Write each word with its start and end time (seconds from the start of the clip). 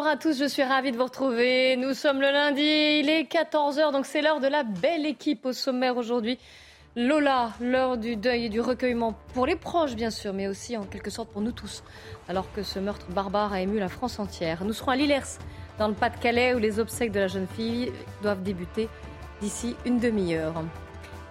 Bonjour 0.00 0.12
à 0.12 0.16
tous, 0.16 0.38
je 0.38 0.46
suis 0.46 0.62
ravie 0.62 0.92
de 0.92 0.96
vous 0.96 1.04
retrouver. 1.04 1.76
Nous 1.76 1.92
sommes 1.92 2.22
le 2.22 2.30
lundi, 2.32 2.62
il 2.62 3.10
est 3.10 3.30
14h, 3.30 3.92
donc 3.92 4.06
c'est 4.06 4.22
l'heure 4.22 4.40
de 4.40 4.46
la 4.46 4.62
belle 4.62 5.04
équipe 5.04 5.44
au 5.44 5.52
sommaire 5.52 5.98
aujourd'hui. 5.98 6.38
Lola, 6.96 7.50
l'heure 7.60 7.98
du 7.98 8.16
deuil 8.16 8.46
et 8.46 8.48
du 8.48 8.62
recueillement 8.62 9.14
pour 9.34 9.44
les 9.44 9.56
proches 9.56 9.96
bien 9.96 10.08
sûr, 10.08 10.32
mais 10.32 10.48
aussi 10.48 10.78
en 10.78 10.84
quelque 10.84 11.10
sorte 11.10 11.28
pour 11.28 11.42
nous 11.42 11.52
tous, 11.52 11.84
alors 12.30 12.50
que 12.54 12.62
ce 12.62 12.78
meurtre 12.78 13.04
barbare 13.10 13.52
a 13.52 13.60
ému 13.60 13.78
la 13.78 13.90
France 13.90 14.18
entière. 14.18 14.64
Nous 14.64 14.72
serons 14.72 14.92
à 14.92 14.96
Lillers, 14.96 15.36
dans 15.78 15.88
le 15.88 15.92
Pas-de-Calais, 15.92 16.54
où 16.54 16.58
les 16.58 16.80
obsèques 16.80 17.12
de 17.12 17.20
la 17.20 17.28
jeune 17.28 17.46
fille 17.46 17.92
doivent 18.22 18.42
débuter 18.42 18.88
d'ici 19.42 19.76
une 19.84 19.98
demi-heure. 19.98 20.64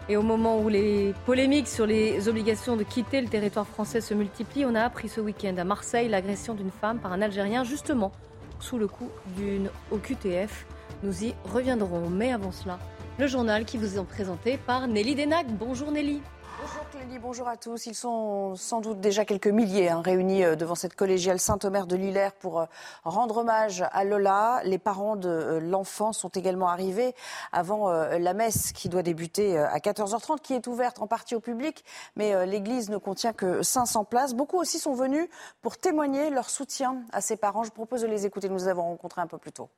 Et 0.09 0.15
au 0.15 0.21
moment 0.21 0.59
où 0.59 0.69
les 0.69 1.15
polémiques 1.25 1.67
sur 1.67 1.87
les 1.87 2.29
obligations 2.29 2.77
de 2.77 2.83
quitter 2.83 3.19
le 3.19 3.29
territoire 3.29 3.65
français 3.65 3.99
se 3.99 4.13
multiplient, 4.13 4.67
on 4.67 4.75
a 4.75 4.83
appris 4.83 5.09
ce 5.09 5.21
week-end 5.21 5.57
à 5.57 5.63
Marseille 5.63 6.07
l'agression 6.07 6.53
d'une 6.53 6.69
femme 6.69 6.99
par 6.99 7.11
un 7.11 7.23
Algérien, 7.23 7.63
justement 7.63 8.11
sous 8.59 8.77
le 8.77 8.87
coup 8.87 9.09
d'une 9.37 9.69
OQTF. 9.91 10.65
Nous 11.03 11.23
y 11.23 11.33
reviendrons. 11.45 12.09
Mais 12.09 12.31
avant 12.31 12.51
cela, 12.51 12.79
le 13.17 13.27
journal 13.27 13.65
qui 13.65 13.77
vous 13.77 13.97
est 13.97 14.03
présenté 14.03 14.57
par 14.57 14.87
Nelly 14.87 15.15
Denac. 15.15 15.47
Bonjour 15.57 15.91
Nelly. 15.91 16.21
Bonjour 16.61 16.89
Clélie, 16.89 17.19
bonjour 17.19 17.47
à 17.47 17.55
tous. 17.55 17.85
Ils 17.85 17.95
sont 17.95 18.53
sans 18.57 18.81
doute 18.81 18.99
déjà 18.99 19.23
quelques 19.23 19.47
milliers 19.47 19.87
hein, 19.87 20.01
réunis 20.01 20.43
euh, 20.43 20.55
devant 20.57 20.75
cette 20.75 20.93
collégiale 20.93 21.39
Saint-Omer 21.39 21.87
de 21.87 21.95
Lillers 21.95 22.31
pour 22.37 22.59
euh, 22.59 22.65
rendre 23.05 23.37
hommage 23.37 23.85
à 23.93 24.03
Lola. 24.03 24.59
Les 24.65 24.77
parents 24.77 25.15
de 25.15 25.29
euh, 25.29 25.59
l'enfant 25.61 26.11
sont 26.11 26.27
également 26.27 26.67
arrivés 26.67 27.15
avant 27.53 27.89
la 27.89 28.33
messe 28.33 28.73
qui 28.73 28.89
doit 28.89 29.03
débuter 29.03 29.57
à 29.57 29.77
14h30, 29.77 30.41
qui 30.41 30.53
est 30.53 30.67
ouverte 30.67 31.01
en 31.01 31.07
partie 31.07 31.33
au 31.33 31.39
public, 31.39 31.85
mais 32.15 32.45
l'église 32.45 32.89
ne 32.89 32.97
contient 32.97 33.33
que 33.33 33.63
500 33.63 34.03
places. 34.03 34.33
Beaucoup 34.33 34.57
aussi 34.57 34.79
sont 34.79 34.93
venus 34.93 35.27
pour 35.61 35.77
témoigner 35.77 36.29
leur 36.29 36.49
soutien 36.49 37.03
à 37.13 37.21
ses 37.21 37.37
parents. 37.37 37.63
Je 37.63 37.71
propose 37.71 38.01
de 38.01 38.07
les 38.07 38.25
écouter. 38.25 38.49
Nous 38.49 38.57
les 38.57 38.67
avons 38.67 38.83
rencontrés 38.83 39.21
un 39.21 39.27
peu 39.27 39.37
plus 39.37 39.51
tôt. 39.51 39.69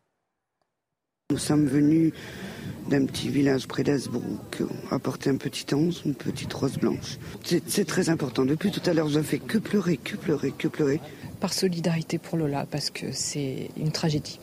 Nous 1.32 1.38
sommes 1.38 1.66
venus 1.66 2.12
d'un 2.90 3.06
petit 3.06 3.30
village 3.30 3.66
près 3.66 3.84
d'Asbrook, 3.84 4.64
apporter 4.92 5.30
un 5.30 5.38
petit 5.38 5.74
ange, 5.74 6.02
une 6.06 6.14
petite 6.14 6.52
rose 6.52 6.78
blanche. 6.78 7.20
C'est 7.68 7.88
très 7.88 8.10
important. 8.10 8.44
Depuis 8.44 8.70
tout 8.70 8.82
à 8.86 8.94
l'heure, 8.94 9.08
je 9.08 9.20
ne 9.20 9.24
fais 9.24 9.40
que 9.40 9.58
pleurer, 9.58 9.96
que 9.96 10.18
pleurer, 10.18 10.52
que 10.52 10.68
pleurer. 10.68 11.00
Par 11.40 11.54
solidarité 11.54 12.18
pour 12.18 12.38
Lola, 12.38 12.68
parce 12.70 12.90
que 12.90 13.14
c'est 13.14 13.70
une 13.78 13.94
tragédie. 13.94 14.42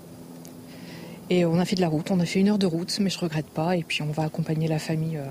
Et 1.28 1.44
on 1.44 1.58
a 1.58 1.66
fait 1.66 1.76
de 1.76 1.82
la 1.82 1.88
route, 1.88 2.10
on 2.10 2.20
a 2.20 2.24
fait 2.24 2.40
une 2.40 2.48
heure 2.48 2.58
de 2.58 2.66
route, 2.66 2.98
mais 3.00 3.10
je 3.10 3.18
regrette 3.18 3.48
pas. 3.48 3.76
Et 3.76 3.82
puis 3.82 4.00
on 4.00 4.10
va 4.10 4.22
accompagner 4.22 4.66
la 4.66 4.78
famille 4.78 5.18
euh, 5.18 5.26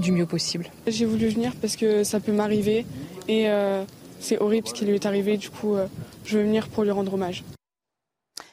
du 0.00 0.12
mieux 0.12 0.24
possible. 0.24 0.64
J'ai 0.86 1.04
voulu 1.04 1.28
venir 1.28 1.52
parce 1.60 1.76
que 1.76 2.04
ça 2.04 2.20
peut 2.20 2.32
m'arriver 2.32 2.86
et 3.28 3.50
euh, 3.50 3.84
c'est 4.18 4.38
horrible 4.38 4.66
ce 4.66 4.72
qui 4.72 4.86
lui 4.86 4.94
est 4.94 5.04
arrivé. 5.04 5.36
Du 5.36 5.50
coup, 5.50 5.74
euh, 5.74 5.86
je 6.24 6.38
veux 6.38 6.44
venir 6.44 6.68
pour 6.68 6.84
lui 6.84 6.90
rendre 6.90 7.12
hommage. 7.12 7.44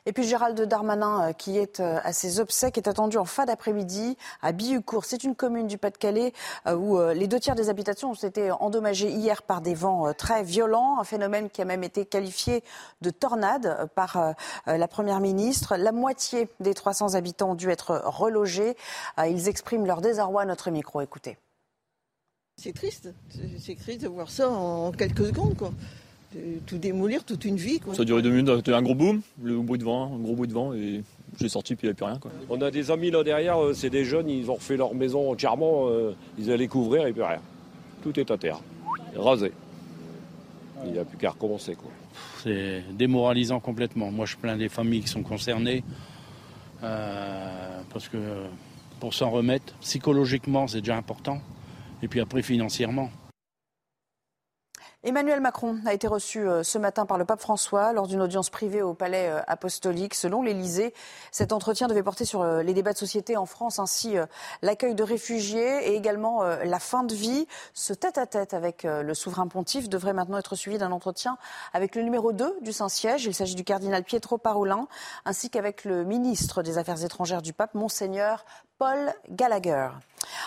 Et 0.06 0.12
puis 0.12 0.24
Gérald 0.24 0.60
Darmanin, 0.62 1.30
euh, 1.30 1.34
qui 1.34 1.58
est 1.58 1.80
euh, 1.80 2.00
à 2.04 2.12
ses 2.12 2.40
obsèques, 2.40 2.78
est 2.78 2.88
attendu 2.88 3.18
en 3.18 3.26
fin 3.26 3.46
d'après-midi 3.46 4.18
à 4.42 4.52
Billucourt. 4.52 5.06
C'est 5.06 5.24
une 5.24 5.36
commune 5.36 5.68
du 5.68 5.78
Pas-de-Calais 5.78 6.34
euh, 6.68 6.76
où 6.76 7.00
les 7.14 7.28
deux 7.28 7.40
tiers 7.40 7.56
des 7.56 7.70
habitations 7.70 8.12
ont 8.12 8.14
été 8.14 8.52
endommagées 8.52 9.10
hier 9.10 9.44
par 9.44 9.62
des 9.62 9.74
vents 9.74 10.14
très 10.14 10.44
violents, 10.44 11.00
un 11.00 11.04
phénomène 11.04 11.50
qui 11.50 11.62
a 11.62 11.66
même 11.66 11.84
été 11.84 12.06
qualifié 12.06 12.64
de 13.02 13.10
tornade 13.10 13.90
par 13.96 14.36
la 14.66 14.88
Première 14.88 15.20
ministre. 15.20 15.76
La 15.78 15.92
moitié 15.92 16.50
des 16.60 16.74
300 16.74 17.16
habitants 17.16 17.52
ont 17.52 17.56
dû 17.56 17.70
être 17.70 18.02
relogés. 18.06 18.76
Ils 19.18 19.48
expriment 19.48 19.86
leur 19.86 20.02
désarroi 20.02 20.44
à 20.44 20.46
notre 20.46 20.72
micro. 20.72 21.02
Écoutez. 21.02 21.38
C'est 22.58 22.74
triste, 22.74 23.10
c'est 23.60 23.76
triste 23.76 24.02
de 24.02 24.08
voir 24.08 24.30
ça 24.30 24.50
en 24.50 24.92
quelques 24.92 25.26
secondes. 25.28 25.58
Quoi 25.58 25.72
tout 26.66 26.78
démolir, 26.78 27.24
toute 27.24 27.46
une 27.46 27.58
vie. 27.58 27.80
Ça 27.94 28.02
a 28.02 28.06
duré 28.06 28.22
deux 28.22 28.32
minutes, 28.32 28.70
un 28.70 28.82
gros 28.82 28.96
boom, 28.96 29.22
le 29.42 29.58
bruit 29.60 29.80
de 29.80 29.84
vent, 29.84 30.14
un 30.16 30.20
gros 30.20 30.36
bruit 30.36 30.48
de 30.48 30.54
vent, 30.54 30.74
et 30.74 31.04
j'ai 31.40 31.50
sorti, 31.50 31.76
puis 31.76 31.88
il 31.88 31.90
n'y 31.90 31.90
avait 31.90 31.96
plus 31.96 32.06
rien. 32.06 32.20
Quoi. 32.20 32.32
On 32.50 32.62
a 32.62 32.72
des 32.72 32.92
amis 32.92 33.12
là 33.12 33.24
derrière, 33.24 33.62
euh, 33.62 33.74
c'est 33.74 33.90
des 33.90 34.06
jeunes, 34.06 34.30
ils 34.30 34.50
ont 34.50 34.56
refait 34.56 34.78
leur 34.78 34.94
maison 34.94 35.32
entièrement, 35.32 35.88
euh, 35.88 36.16
ils 36.38 36.52
allaient 36.52 36.68
couvrir 36.68 37.08
et 37.08 37.14
puis 37.14 37.24
rien. 37.24 37.42
Tout 38.02 38.20
est 38.20 38.30
à 38.30 38.38
terre, 38.38 38.60
rasé. 39.16 39.52
Il 40.86 40.92
n'y 40.92 41.00
a 41.00 41.06
plus 41.06 41.18
qu'à 41.18 41.32
recommencer. 41.32 41.78
C'est 42.44 42.84
démoralisant 42.92 43.60
complètement. 43.60 44.12
Moi, 44.12 44.26
je 44.26 44.36
plains 44.36 44.56
les 44.56 44.70
familles 44.70 45.02
qui 45.02 45.08
sont 45.08 45.24
concernées, 45.24 45.84
euh, 46.84 47.82
parce 47.92 48.10
que 48.10 48.18
pour 49.00 49.14
s'en 49.14 49.30
remettre, 49.30 49.74
psychologiquement, 49.82 50.68
c'est 50.68 50.80
déjà 50.80 50.98
important, 50.98 51.40
et 52.02 52.08
puis 52.08 52.20
après, 52.20 52.42
financièrement. 52.42 53.10
Emmanuel 55.06 55.42
Macron 55.42 55.80
a 55.86 55.94
été 55.94 56.08
reçu 56.08 56.48
euh, 56.48 56.64
ce 56.64 56.78
matin 56.78 57.06
par 57.06 57.18
le 57.18 57.26
pape 57.26 57.42
François 57.42 57.92
lors 57.92 58.08
d'une 58.08 58.22
audience 58.22 58.50
privée 58.50 58.82
au 58.82 58.94
palais 58.94 59.28
euh, 59.28 59.42
apostolique. 59.48 60.14
Selon 60.14 60.42
l'Élysée, 60.42 60.94
cet 61.30 61.52
entretien 61.52 61.90
devait 61.90 62.04
porter 62.04 62.24
sur 62.24 62.42
euh, 62.42 62.64
les 62.64 62.74
débats 62.74 62.94
de 62.94 62.98
société 62.98 63.36
en 63.36 63.46
France, 63.46 63.80
ainsi 63.80 64.16
l'accueil 64.62 64.96
de 64.96 65.04
réfugiés 65.04 65.90
et 65.90 65.96
également 65.96 66.44
la 66.44 66.80
fin 66.80 67.04
de 67.04 67.14
vie. 67.14 67.48
Ce 67.74 67.92
tête-à-tête 67.92 68.54
avec 68.54 68.84
le 68.84 69.14
souverain 69.14 69.48
pontife 69.48 69.90
devrait 69.90 70.14
maintenant 70.14 70.38
être 70.38 70.56
suivi 70.56 70.78
d'un 70.78 70.92
entretien 70.92 71.38
avec 71.74 71.96
le 71.96 72.04
numéro 72.04 72.32
2 72.32 72.60
du 72.62 72.72
Saint-Siège. 72.72 73.26
Il 73.26 73.34
s'agit 73.34 73.56
du 73.56 73.64
cardinal 73.64 74.04
Pietro 74.04 74.38
Parolin, 74.38 74.88
ainsi 75.26 75.50
qu'avec 75.50 75.84
le 75.84 76.04
ministre 76.04 76.64
des 76.64 76.78
Affaires 76.78 77.04
étrangères 77.04 77.42
du 77.42 77.54
pape, 77.54 77.74
Monseigneur 77.74 78.46
Paul 78.84 79.14
Gallagher. 79.30 79.92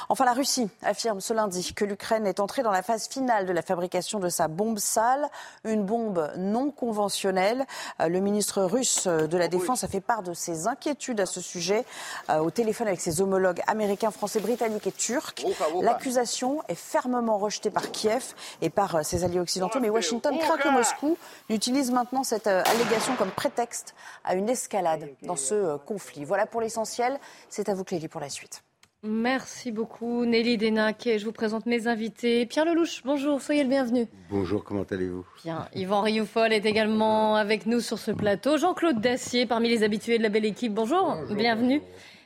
Enfin, 0.09 0.25
la 0.25 0.33
Russie 0.33 0.69
affirme 0.83 1.21
ce 1.21 1.33
lundi 1.33 1.75
que 1.75 1.85
l'Ukraine 1.85 2.27
est 2.27 2.41
entrée 2.41 2.63
dans 2.63 2.71
la 2.71 2.83
phase 2.83 3.09
finale 3.09 3.47
de 3.47 3.53
la 3.53 3.63
fabrication 3.63 4.19
de 4.19 4.29
sa 4.29 4.49
bombe 4.49 4.79
sale, 4.79 5.29
une 5.65 5.85
bombe 5.85 6.31
non 6.37 6.71
conventionnelle. 6.71 7.65
Euh, 8.01 8.09
le 8.09 8.21
ministre 8.21 8.63
russe 8.63 9.07
de 9.07 9.37
la 9.37 9.49
Défense 9.49 9.85
a 9.85 9.89
fait 9.89 10.01
part 10.01 10.23
de 10.23 10.35
ses 10.35 10.67
inquiétudes 10.67 11.21
à 11.21 11.27
ce 11.27 11.41
sujet 11.41 11.85
euh, 12.31 12.39
au 12.39 12.51
téléphone 12.51 12.89
avec 12.89 13.01
ses 13.01 13.21
homologues 13.21 13.63
américains, 13.67 14.11
français, 14.11 14.41
britanniques 14.41 14.87
et 14.87 14.93
turcs. 14.93 15.45
L'accusation 15.83 16.63
est 16.69 16.75
fermement 16.75 17.39
rejetée 17.39 17.71
par 17.71 17.91
Kiev 17.91 18.35
et 18.63 18.71
par 18.71 18.97
euh, 18.97 19.03
ses 19.03 19.25
alliés 19.25 19.41
occidentaux, 19.41 19.81
mais 19.81 19.91
Washington 19.91 20.39
craint 20.39 20.59
que 20.59 20.69
Moscou 20.69 21.19
utilise 21.49 21.91
maintenant 21.91 22.25
cette 22.25 22.47
allégation 22.47 23.17
comme 23.17 23.31
prétexte 23.31 23.95
à 24.25 24.35
une 24.35 24.49
escalade 24.49 25.09
dans 25.23 25.37
ce 25.37 25.77
conflit. 25.79 26.25
Voilà 26.25 26.47
pour 26.47 26.61
l'essentiel. 26.61 27.19
C'est 27.49 27.69
à 27.69 27.75
vous, 27.75 27.85
Clélie, 27.85 28.09
pour 28.09 28.21
la 28.21 28.26
suite. 28.29 28.63
Merci 29.03 29.71
beaucoup 29.71 30.25
Nelly 30.25 30.57
Denac. 30.57 31.03
Je 31.05 31.25
vous 31.25 31.33
présente 31.33 31.67
mes 31.67 31.87
invités. 31.87 32.45
Pierre 32.47 32.65
Lelouch, 32.65 33.03
bonjour, 33.05 33.41
soyez 33.41 33.63
le 33.63 33.69
bienvenu. 33.69 34.07
Bonjour, 34.31 34.65
comment 34.65 34.83
allez-vous? 34.83 35.25
Bien, 35.45 35.69
Yvan 35.75 36.01
Rioufol 36.01 36.53
est 36.53 36.65
également 36.65 37.37
avec 37.37 37.67
nous 37.67 37.81
sur 37.81 37.99
ce 37.99 38.11
plateau. 38.11 38.57
Jean-Claude 38.57 39.01
Dacier, 39.01 39.47
parmi 39.47 39.69
les 39.69 39.85
habitués 39.85 40.19
de 40.19 40.23
la 40.23 40.29
belle 40.29 40.45
équipe, 40.45 40.75
bonjour, 40.75 41.19
bienvenue. 41.31 41.83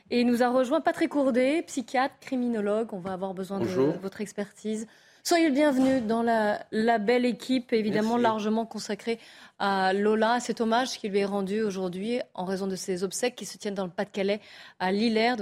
Et 0.09 0.23
nous 0.23 0.43
a 0.43 0.49
rejoint 0.49 0.81
Patrick 0.81 1.09
Courdet, 1.09 1.61
psychiatre, 1.67 2.15
criminologue. 2.19 2.93
On 2.93 2.99
va 2.99 3.13
avoir 3.13 3.33
besoin 3.33 3.59
de 3.59 3.65
votre 4.01 4.21
expertise. 4.21 4.87
Soyez 5.23 5.49
le 5.49 5.53
bienvenu 5.53 6.01
dans 6.01 6.23
la, 6.23 6.97
belle 6.97 7.25
équipe, 7.25 7.73
évidemment 7.73 8.17
largement 8.17 8.65
consacrée 8.65 9.19
à 9.59 9.93
Lola, 9.93 10.39
cet 10.39 10.61
hommage 10.61 10.97
qui 10.97 11.09
lui 11.09 11.19
est 11.19 11.25
rendu 11.25 11.61
aujourd'hui 11.61 12.21
en 12.33 12.43
raison 12.43 12.65
de 12.65 12.75
ses 12.75 13.03
obsèques 13.03 13.35
qui 13.35 13.45
se 13.45 13.59
tiennent 13.59 13.75
dans 13.75 13.85
le 13.85 13.91
Pas-de-Calais, 13.91 14.41
à 14.79 14.91
Lillers, 14.91 15.35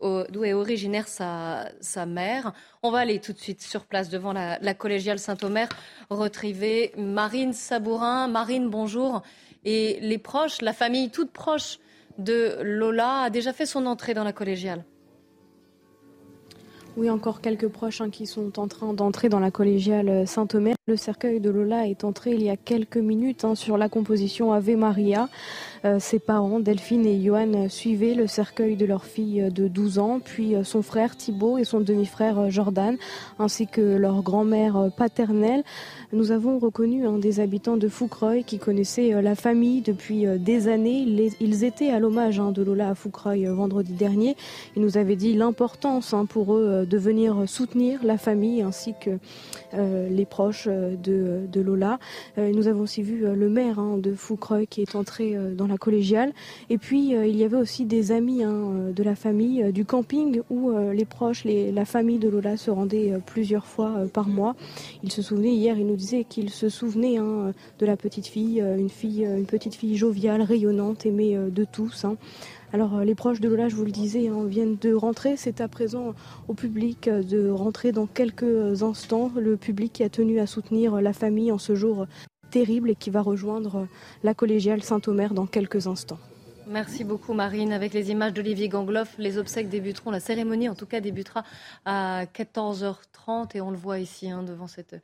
d'où 0.00 0.44
est, 0.44 0.52
originaire 0.52 1.08
sa, 1.08 2.06
mère. 2.06 2.52
On 2.82 2.90
va 2.90 2.98
aller 2.98 3.20
tout 3.20 3.32
de 3.32 3.38
suite 3.38 3.62
sur 3.62 3.84
place 3.84 4.08
devant 4.08 4.32
la, 4.32 4.74
collégiale 4.74 5.18
Saint-Omer, 5.18 5.68
retriver 6.10 6.92
Marine 6.96 7.52
Sabourin. 7.52 8.28
Marine, 8.28 8.68
bonjour. 8.68 9.22
Et 9.64 9.98
les 10.00 10.18
proches, 10.18 10.62
la 10.62 10.72
famille 10.72 11.10
toute 11.10 11.30
proche 11.30 11.78
de 12.18 12.58
Lola 12.62 13.22
a 13.22 13.30
déjà 13.30 13.52
fait 13.52 13.66
son 13.66 13.86
entrée 13.86 14.14
dans 14.14 14.24
la 14.24 14.32
collégiale. 14.32 14.84
Oui, 16.96 17.08
encore 17.08 17.40
quelques 17.40 17.68
proches 17.68 18.00
hein, 18.00 18.10
qui 18.10 18.26
sont 18.26 18.58
en 18.58 18.68
train 18.68 18.92
d'entrer 18.92 19.28
dans 19.28 19.40
la 19.40 19.50
collégiale 19.50 20.26
Saint-Omer. 20.26 20.74
Le 20.90 20.96
cercueil 20.96 21.38
de 21.38 21.50
Lola 21.50 21.86
est 21.86 22.02
entré 22.02 22.32
il 22.32 22.42
y 22.42 22.50
a 22.50 22.56
quelques 22.56 22.96
minutes 22.96 23.44
hein, 23.44 23.54
sur 23.54 23.78
la 23.78 23.88
composition 23.88 24.52
Ave 24.52 24.74
Maria. 24.74 25.28
Euh, 25.84 25.98
ses 25.98 26.18
parents, 26.18 26.60
Delphine 26.60 27.06
et 27.06 27.22
Johan, 27.22 27.68
suivaient 27.68 28.14
le 28.14 28.26
cercueil 28.26 28.76
de 28.76 28.84
leur 28.84 29.04
fille 29.04 29.50
de 29.50 29.66
12 29.66 29.98
ans, 29.98 30.20
puis 30.22 30.54
euh, 30.54 30.64
son 30.64 30.82
frère 30.82 31.16
Thibault 31.16 31.56
et 31.58 31.64
son 31.64 31.80
demi-frère 31.80 32.38
euh, 32.38 32.50
Jordan, 32.50 32.96
ainsi 33.38 33.66
que 33.66 33.80
leur 33.80 34.22
grand-mère 34.22 34.90
paternelle. 34.96 35.62
Nous 36.12 36.32
avons 36.32 36.58
reconnu 36.58 37.04
des 37.20 37.40
habitants 37.40 37.76
de 37.76 37.88
Foucreuil 37.88 38.42
qui 38.42 38.58
connaissait 38.58 39.22
la 39.22 39.36
famille 39.36 39.80
depuis 39.80 40.26
des 40.38 40.66
années. 40.66 41.06
ils 41.40 41.64
étaient 41.64 41.90
à 41.90 42.00
l'hommage 42.00 42.40
hein, 42.40 42.50
de 42.50 42.62
Lola 42.62 42.90
à 42.90 42.94
Foucreuil 42.96 43.46
vendredi 43.46 43.92
dernier. 43.92 44.36
Ils 44.74 44.82
nous 44.82 44.98
avaient 44.98 45.14
dit 45.14 45.34
l'importance 45.34 46.12
hein, 46.12 46.26
pour 46.26 46.54
eux 46.54 46.84
de 46.84 46.98
venir 46.98 47.48
soutenir 47.48 48.00
la 48.02 48.18
famille 48.18 48.60
ainsi 48.62 48.94
que 49.00 49.18
les 49.72 50.26
proches 50.26 50.68
de, 51.02 51.60
Lola. 51.60 51.98
Euh, 52.38 52.52
nous 52.52 52.68
avons 52.68 52.80
aussi 52.80 53.02
vu 53.02 53.24
euh, 53.24 53.34
le 53.34 53.48
maire 53.48 53.78
hein, 53.78 53.98
de 53.98 54.14
Foucreuil 54.14 54.66
qui 54.66 54.82
est 54.82 54.94
entré 54.94 55.36
euh, 55.36 55.54
dans 55.54 55.66
la 55.66 55.76
collégiale. 55.76 56.32
Et 56.68 56.78
puis 56.78 57.10
il 57.10 57.36
y 57.36 57.44
avait 57.44 57.56
aussi 57.56 57.84
des 57.84 58.12
amis 58.12 58.42
hein, 58.42 58.90
de 58.94 59.02
la 59.02 59.14
famille 59.14 59.72
du 59.72 59.84
camping 59.84 60.40
où 60.50 60.72
les 60.92 61.04
proches, 61.04 61.44
la 61.44 61.84
famille 61.84 62.18
de 62.18 62.28
Lola 62.28 62.56
se 62.56 62.70
rendaient 62.70 63.14
plusieurs 63.26 63.66
fois 63.66 64.06
par 64.12 64.28
mois. 64.28 64.54
Il 65.02 65.12
se 65.12 65.22
souvenait 65.22 65.52
hier, 65.52 65.78
il 65.78 65.86
nous 65.86 65.96
disait 65.96 66.24
qu'il 66.24 66.50
se 66.50 66.68
souvenait 66.68 67.18
hein, 67.18 67.52
de 67.78 67.86
la 67.86 67.96
petite 67.96 68.26
fille, 68.26 68.60
une 68.60 68.88
fille, 68.88 69.24
une 69.24 69.46
petite 69.46 69.74
fille 69.74 69.96
joviale, 69.96 70.42
rayonnante, 70.42 71.06
aimée 71.06 71.36
de 71.36 71.64
tous. 71.64 72.06
Alors 72.72 72.96
euh, 72.96 73.04
les 73.04 73.16
proches 73.16 73.40
de 73.40 73.48
Lola, 73.48 73.68
je 73.68 73.74
vous 73.74 73.84
le 73.84 73.90
disais, 73.90 74.28
hein, 74.28 74.44
viennent 74.44 74.76
de 74.76 74.94
rentrer. 74.94 75.36
C'est 75.36 75.60
à 75.60 75.66
présent 75.66 76.14
au 76.46 76.54
public 76.54 77.08
euh, 77.08 77.22
de 77.22 77.50
rentrer 77.50 77.90
dans 77.90 78.06
quelques 78.06 78.82
instants. 78.82 79.32
Le 79.36 79.56
public 79.56 79.92
qui 79.92 80.04
a 80.04 80.08
tenu 80.08 80.38
à 80.38 80.46
soutenir 80.46 81.00
la 81.00 81.12
famille 81.12 81.50
en 81.50 81.58
ce 81.58 81.74
jour 81.74 82.06
terrible 82.50 82.90
et 82.90 82.94
qui 82.94 83.10
va 83.10 83.22
rejoindre 83.22 83.76
euh, 83.76 83.84
la 84.22 84.34
collégiale 84.34 84.82
Saint-Omer 84.82 85.34
dans 85.34 85.46
quelques 85.46 85.88
instants. 85.88 86.18
Merci 86.68 87.02
beaucoup 87.02 87.32
Marine. 87.32 87.72
Avec 87.72 87.92
les 87.92 88.12
images 88.12 88.34
d'Olivier 88.34 88.68
Gangloff, 88.68 89.16
les 89.18 89.38
obsèques 89.38 89.68
débuteront, 89.68 90.12
la 90.12 90.20
cérémonie 90.20 90.68
en 90.68 90.76
tout 90.76 90.86
cas 90.86 91.00
débutera 91.00 91.42
à 91.84 92.26
14h30 92.26 93.56
et 93.56 93.60
on 93.60 93.72
le 93.72 93.76
voit 93.76 93.98
ici 93.98 94.30
hein, 94.30 94.44
devant 94.44 94.68
cette 94.68 94.94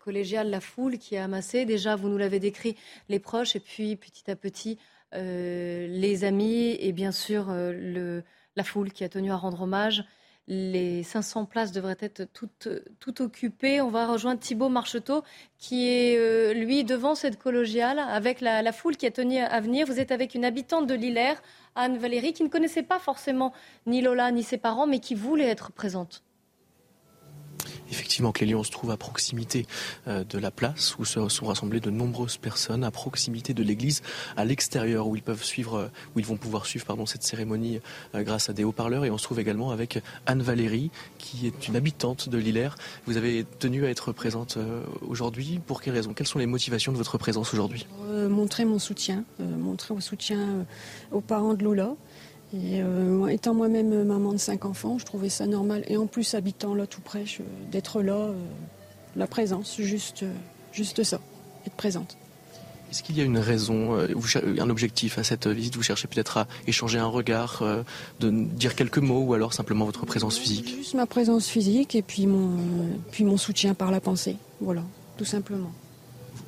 collégiale, 0.00 0.50
la 0.50 0.58
foule 0.58 0.98
qui 0.98 1.16
a 1.16 1.22
amassé. 1.22 1.64
Déjà, 1.64 1.94
vous 1.94 2.08
nous 2.08 2.18
l'avez 2.18 2.40
décrit, 2.40 2.74
les 3.08 3.20
proches 3.20 3.54
et 3.54 3.60
puis 3.60 3.94
petit 3.94 4.28
à 4.28 4.34
petit 4.34 4.78
euh, 4.80 4.99
les 5.12 6.24
amis 6.24 6.76
et 6.80 6.92
bien 6.92 7.12
sûr 7.12 7.46
euh, 7.50 8.22
la 8.56 8.64
foule 8.64 8.92
qui 8.92 9.04
a 9.04 9.08
tenu 9.08 9.30
à 9.30 9.36
rendre 9.36 9.62
hommage. 9.62 10.04
Les 10.48 11.04
500 11.04 11.44
places 11.44 11.70
devraient 11.70 11.96
être 12.00 12.24
toutes, 12.32 13.20
occupées. 13.20 13.80
On 13.80 13.90
va 13.90 14.06
rejoindre 14.06 14.40
Thibault 14.40 14.68
Marcheteau 14.68 15.22
qui 15.58 15.86
est, 15.88 16.18
euh, 16.18 16.52
lui, 16.54 16.82
devant 16.82 17.14
cette 17.14 17.38
collégiale 17.38 18.00
avec 18.00 18.40
la, 18.40 18.60
la, 18.60 18.72
foule 18.72 18.96
qui 18.96 19.06
a 19.06 19.12
tenu 19.12 19.38
à 19.38 19.60
venir. 19.60 19.86
Vous 19.86 20.00
êtes 20.00 20.10
avec 20.10 20.34
une 20.34 20.44
habitante 20.44 20.88
de 20.88 20.94
Lillers, 20.94 21.36
Anne 21.76 21.98
Valérie, 21.98 22.32
qui 22.32 22.42
ne 22.42 22.48
connaissait 22.48 22.82
pas 22.82 22.98
forcément 22.98 23.52
ni 23.86 24.00
Lola 24.00 24.32
ni 24.32 24.42
ses 24.42 24.58
parents, 24.58 24.88
mais 24.88 24.98
qui 24.98 25.14
voulait 25.14 25.48
être 25.48 25.70
présente 25.70 26.24
effectivement 27.90 28.32
que 28.32 28.44
les 28.44 28.50
se 28.62 28.70
trouvent 28.70 28.90
à 28.90 28.96
proximité 28.96 29.66
euh, 30.08 30.24
de 30.24 30.38
la 30.38 30.50
place 30.50 30.98
où 30.98 31.04
se 31.04 31.28
sont 31.28 31.46
rassemblées 31.46 31.80
de 31.80 31.90
nombreuses 31.90 32.36
personnes, 32.36 32.84
à 32.84 32.90
proximité 32.90 33.54
de 33.54 33.62
l'église, 33.62 34.02
à 34.36 34.44
l'extérieur 34.44 35.06
où 35.06 35.16
ils 35.16 35.22
peuvent 35.22 35.42
suivre, 35.42 35.76
euh, 35.76 35.88
où 36.14 36.18
ils 36.18 36.26
vont 36.26 36.36
pouvoir 36.36 36.66
suivre 36.66 36.84
pardon, 36.84 37.06
cette 37.06 37.22
cérémonie 37.22 37.80
euh, 38.14 38.22
grâce 38.22 38.50
à 38.50 38.52
des 38.52 38.64
haut-parleurs. 38.64 39.04
Et 39.04 39.10
on 39.10 39.18
se 39.18 39.24
trouve 39.24 39.40
également 39.40 39.70
avec 39.70 40.02
Anne 40.26 40.42
Valérie, 40.42 40.90
qui 41.18 41.46
est 41.46 41.68
une 41.68 41.76
habitante 41.76 42.28
de 42.28 42.38
Lillers. 42.38 42.74
Vous 43.06 43.16
avez 43.16 43.44
tenu 43.58 43.86
à 43.86 43.90
être 43.90 44.12
présente 44.12 44.58
aujourd'hui. 45.06 45.60
Pour 45.64 45.80
quelles 45.80 45.94
raisons? 45.94 46.12
Quelles 46.12 46.26
sont 46.26 46.38
les 46.38 46.46
motivations 46.46 46.92
de 46.92 46.96
votre 46.96 47.18
présence 47.18 47.52
aujourd'hui? 47.52 47.86
Montrer 48.28 48.64
mon 48.64 48.78
soutien, 48.78 49.24
montrer 49.38 49.94
mon 49.94 50.00
soutien 50.00 50.66
aux 51.12 51.20
parents 51.20 51.54
de 51.54 51.62
Lola. 51.62 51.94
Et 52.52 52.82
euh, 52.82 53.28
étant 53.28 53.54
moi-même 53.54 54.04
maman 54.04 54.32
de 54.32 54.38
cinq 54.38 54.64
enfants, 54.64 54.98
je 54.98 55.04
trouvais 55.04 55.28
ça 55.28 55.46
normal. 55.46 55.84
Et 55.86 55.96
en 55.96 56.06
plus, 56.06 56.34
habitant 56.34 56.74
là 56.74 56.86
tout 56.86 57.00
près, 57.00 57.24
d'être 57.70 58.02
là, 58.02 58.14
euh, 58.14 58.34
la 59.14 59.26
présence, 59.28 59.76
juste, 59.80 60.24
euh, 60.24 60.32
juste 60.72 61.04
ça, 61.04 61.20
être 61.66 61.74
présente. 61.74 62.16
Est-ce 62.90 63.04
qu'il 63.04 63.16
y 63.16 63.20
a 63.20 63.24
une 63.24 63.38
raison, 63.38 63.96
un 63.96 64.68
objectif 64.68 65.16
à 65.16 65.22
cette 65.22 65.46
visite? 65.46 65.76
Vous 65.76 65.82
cherchez 65.84 66.08
peut-être 66.08 66.38
à 66.38 66.48
échanger 66.66 66.98
un 66.98 67.06
regard, 67.06 67.62
de 68.18 68.30
dire 68.30 68.74
quelques 68.74 68.98
mots 68.98 69.20
ou 69.20 69.34
alors 69.34 69.54
simplement 69.54 69.84
votre 69.84 70.06
présence 70.06 70.36
physique? 70.36 70.74
Juste 70.76 70.94
ma 70.94 71.06
présence 71.06 71.46
physique 71.46 71.94
et 71.94 72.02
puis 72.02 72.26
mon, 72.26 72.58
puis 73.12 73.22
mon 73.22 73.36
soutien 73.36 73.74
par 73.74 73.92
la 73.92 74.00
pensée. 74.00 74.34
Voilà, 74.60 74.82
tout 75.16 75.24
simplement. 75.24 75.70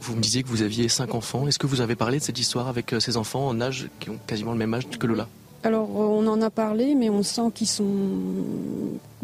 Vous 0.01 0.17
me 0.17 0.21
disiez 0.21 0.43
que 0.43 0.49
vous 0.49 0.63
aviez 0.63 0.89
cinq 0.89 1.15
enfants. 1.15 1.47
Est-ce 1.47 1.61
que 1.61 1.69
vous 1.69 1.81
avez 1.81 1.95
parlé 1.95 2.19
de 2.19 2.25
cette 2.25 2.41
histoire 2.41 2.67
avec 2.67 2.93
ces 2.99 3.17
enfants 3.17 3.47
en 3.47 3.61
âge 3.61 3.89
qui 4.01 4.11
ont 4.11 4.19
quasiment 4.27 4.51
le 4.51 4.59
même 4.59 4.75
âge 4.75 4.89
que 4.89 5.07
Lola? 5.07 5.29
Alors, 5.64 5.88
euh, 5.91 6.05
on 6.05 6.26
en 6.26 6.43
a 6.43 6.50
parlé, 6.50 6.94
mais 6.94 7.09
on 7.09 7.23
sent 7.23 7.50
qu'ils 7.55 7.69
sont. 7.69 7.87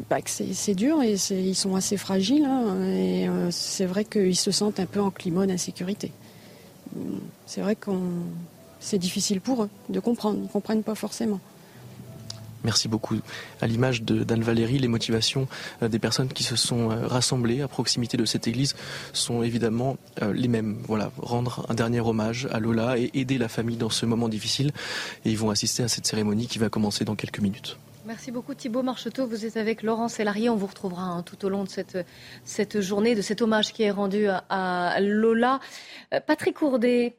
Bah, 0.08 0.20
que 0.22 0.30
c'est 0.30 0.74
dur 0.74 1.02
et 1.02 1.14
ils 1.30 1.54
sont 1.54 1.74
assez 1.74 1.96
fragiles. 1.96 2.44
Hein, 2.44 2.82
et 2.84 3.28
euh, 3.28 3.50
c'est 3.50 3.84
vrai 3.84 4.04
qu'ils 4.04 4.36
se 4.36 4.52
sentent 4.52 4.78
un 4.78 4.86
peu 4.86 5.00
en 5.00 5.10
climat 5.10 5.46
d'insécurité. 5.46 6.12
C'est 7.46 7.60
vrai 7.60 7.74
que 7.74 7.90
c'est 8.80 8.98
difficile 8.98 9.40
pour 9.40 9.64
eux 9.64 9.70
de 9.88 10.00
comprendre. 10.00 10.38
Ils 10.38 10.44
ne 10.44 10.48
comprennent 10.48 10.84
pas 10.84 10.94
forcément. 10.94 11.40
Merci 12.64 12.88
beaucoup. 12.88 13.16
À 13.60 13.66
l'image 13.66 14.02
d'Anne 14.02 14.42
Valérie, 14.42 14.78
les 14.78 14.88
motivations 14.88 15.46
euh, 15.82 15.88
des 15.88 15.98
personnes 15.98 16.28
qui 16.28 16.42
se 16.42 16.56
sont 16.56 16.90
euh, 16.90 17.06
rassemblées 17.06 17.62
à 17.62 17.68
proximité 17.68 18.16
de 18.16 18.24
cette 18.24 18.48
église 18.48 18.74
sont 19.12 19.42
évidemment 19.42 19.96
euh, 20.22 20.32
les 20.32 20.48
mêmes. 20.48 20.78
Voilà, 20.88 21.12
rendre 21.18 21.64
un 21.68 21.74
dernier 21.74 22.00
hommage 22.00 22.48
à 22.50 22.58
Lola 22.58 22.98
et 22.98 23.10
aider 23.14 23.38
la 23.38 23.48
famille 23.48 23.76
dans 23.76 23.90
ce 23.90 24.06
moment 24.06 24.28
difficile. 24.28 24.72
Et 25.24 25.30
ils 25.30 25.38
vont 25.38 25.50
assister 25.50 25.82
à 25.82 25.88
cette 25.88 26.06
cérémonie 26.06 26.46
qui 26.46 26.58
va 26.58 26.68
commencer 26.68 27.04
dans 27.04 27.14
quelques 27.14 27.40
minutes. 27.40 27.78
Merci 28.06 28.32
beaucoup 28.32 28.54
Thibault 28.54 28.82
Marcheteau. 28.82 29.26
Vous 29.26 29.44
êtes 29.44 29.56
avec 29.56 29.82
Laurent 29.82 30.08
Sélarié. 30.08 30.48
On 30.48 30.56
vous 30.56 30.66
retrouvera 30.66 31.02
hein, 31.02 31.22
tout 31.22 31.44
au 31.44 31.50
long 31.50 31.64
de 31.64 31.68
cette, 31.68 31.98
cette 32.44 32.80
journée, 32.80 33.14
de 33.14 33.20
cet 33.20 33.42
hommage 33.42 33.72
qui 33.72 33.82
est 33.82 33.90
rendu 33.90 34.26
à, 34.28 34.98
Lola. 35.00 35.60
Patrick 36.26 36.56
Courdet, 36.56 37.16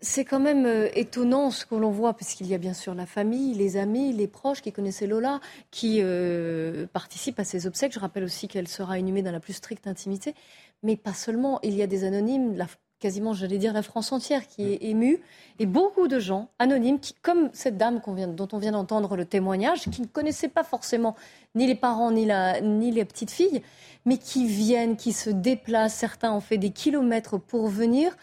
c'est 0.00 0.24
quand 0.24 0.40
même 0.40 0.66
euh, 0.66 0.88
étonnant 0.94 1.50
ce 1.50 1.66
que 1.66 1.74
l'on 1.74 1.90
voit, 1.90 2.14
puisqu'il 2.14 2.46
y 2.46 2.54
a 2.54 2.58
bien 2.58 2.74
sûr 2.74 2.94
la 2.94 3.06
famille, 3.06 3.54
les 3.54 3.76
amis, 3.76 4.12
les 4.12 4.26
proches 4.26 4.62
qui 4.62 4.72
connaissaient 4.72 5.06
Lola, 5.06 5.40
qui 5.70 5.98
euh, 6.00 6.86
participent 6.92 7.38
à 7.38 7.44
ces 7.44 7.66
obsèques. 7.66 7.92
Je 7.92 8.00
rappelle 8.00 8.24
aussi 8.24 8.48
qu'elle 8.48 8.68
sera 8.68 8.98
inhumée 8.98 9.22
dans 9.22 9.32
la 9.32 9.40
plus 9.40 9.52
stricte 9.52 9.86
intimité. 9.86 10.34
Mais 10.82 10.96
pas 10.96 11.12
seulement, 11.12 11.60
il 11.62 11.74
y 11.74 11.82
a 11.82 11.86
des 11.86 12.04
anonymes, 12.04 12.56
quasiment, 12.98 13.34
j'allais 13.34 13.58
dire, 13.58 13.74
la 13.74 13.82
France 13.82 14.12
entière 14.12 14.46
qui 14.46 14.72
est 14.72 14.78
émue, 14.82 15.20
et 15.58 15.66
beaucoup 15.66 16.08
de 16.08 16.18
gens 16.18 16.48
anonymes, 16.58 16.98
qui, 16.98 17.14
comme 17.20 17.50
cette 17.52 17.76
dame 17.76 18.00
dont 18.34 18.48
on 18.52 18.58
vient 18.58 18.72
d'entendre 18.72 19.16
le 19.16 19.26
témoignage, 19.26 19.82
qui 19.90 20.00
ne 20.00 20.06
connaissaient 20.06 20.48
pas 20.48 20.64
forcément 20.64 21.16
ni 21.54 21.66
les 21.66 21.74
parents, 21.74 22.10
ni, 22.10 22.24
la, 22.24 22.60
ni 22.62 22.90
les 22.90 23.04
petites 23.04 23.30
filles, 23.30 23.62
mais 24.06 24.16
qui 24.16 24.46
viennent, 24.46 24.96
qui 24.96 25.12
se 25.12 25.28
déplacent. 25.28 25.94
Certains 25.94 26.32
ont 26.32 26.40
fait 26.40 26.58
des 26.58 26.70
kilomètres 26.70 27.38
pour 27.38 27.68
venir 27.68 28.16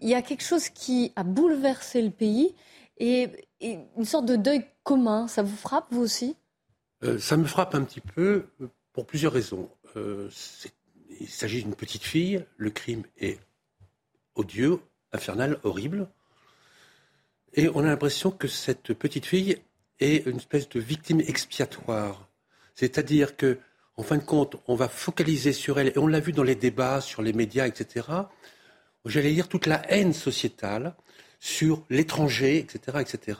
il 0.00 0.08
y 0.08 0.14
a 0.14 0.22
quelque 0.22 0.44
chose 0.44 0.68
qui 0.68 1.12
a 1.16 1.24
bouleversé 1.24 2.02
le 2.02 2.10
pays 2.10 2.54
et, 2.98 3.28
une 3.60 4.04
sorte 4.04 4.26
de 4.26 4.36
deuil 4.36 4.64
commun. 4.84 5.26
Ça 5.26 5.42
vous 5.42 5.56
frappe, 5.56 5.86
vous 5.90 6.02
aussi? 6.02 6.36
Euh, 7.02 7.18
Ça 7.18 7.36
me 7.36 7.44
frappe 7.44 7.74
un 7.74 7.82
petit 7.82 8.00
peu 8.00 8.46
euh, 8.60 8.68
pour 8.92 9.06
plusieurs 9.06 9.32
raisons. 9.32 9.68
Euh, 9.96 10.30
il 11.20 11.28
s'agit 11.28 11.64
d'une 11.64 11.74
petite 11.74 12.04
fille, 12.04 12.44
le 12.56 12.70
crime 12.70 13.02
est 13.18 13.40
odieux, 14.36 14.78
infernal, 15.12 15.58
horrible. 15.64 16.08
Et 17.54 17.68
on 17.68 17.80
a 17.80 17.86
l'impression 17.86 18.30
que 18.30 18.46
cette 18.46 18.94
petite 18.94 19.26
fille 19.26 19.58
est 19.98 20.26
une 20.26 20.36
espèce 20.36 20.68
de 20.68 20.78
victime 20.78 21.20
expiatoire. 21.20 22.28
C'est-à-dire 22.76 23.36
que, 23.36 23.58
en 23.96 24.04
fin 24.04 24.18
de 24.18 24.22
compte, 24.22 24.56
on 24.68 24.76
va 24.76 24.88
focaliser 24.88 25.52
sur 25.52 25.80
elle, 25.80 25.88
et 25.88 25.98
on 25.98 26.06
l'a 26.06 26.20
vu 26.20 26.32
dans 26.32 26.44
les 26.44 26.54
débats, 26.54 27.00
sur 27.00 27.22
les 27.22 27.32
médias, 27.32 27.66
etc 27.66 28.02
j'allais 29.04 29.32
dire, 29.32 29.48
toute 29.48 29.66
la 29.66 29.82
haine 29.90 30.12
sociétale 30.12 30.94
sur 31.40 31.84
l'étranger, 31.90 32.58
etc., 32.58 32.98
etc. 33.00 33.38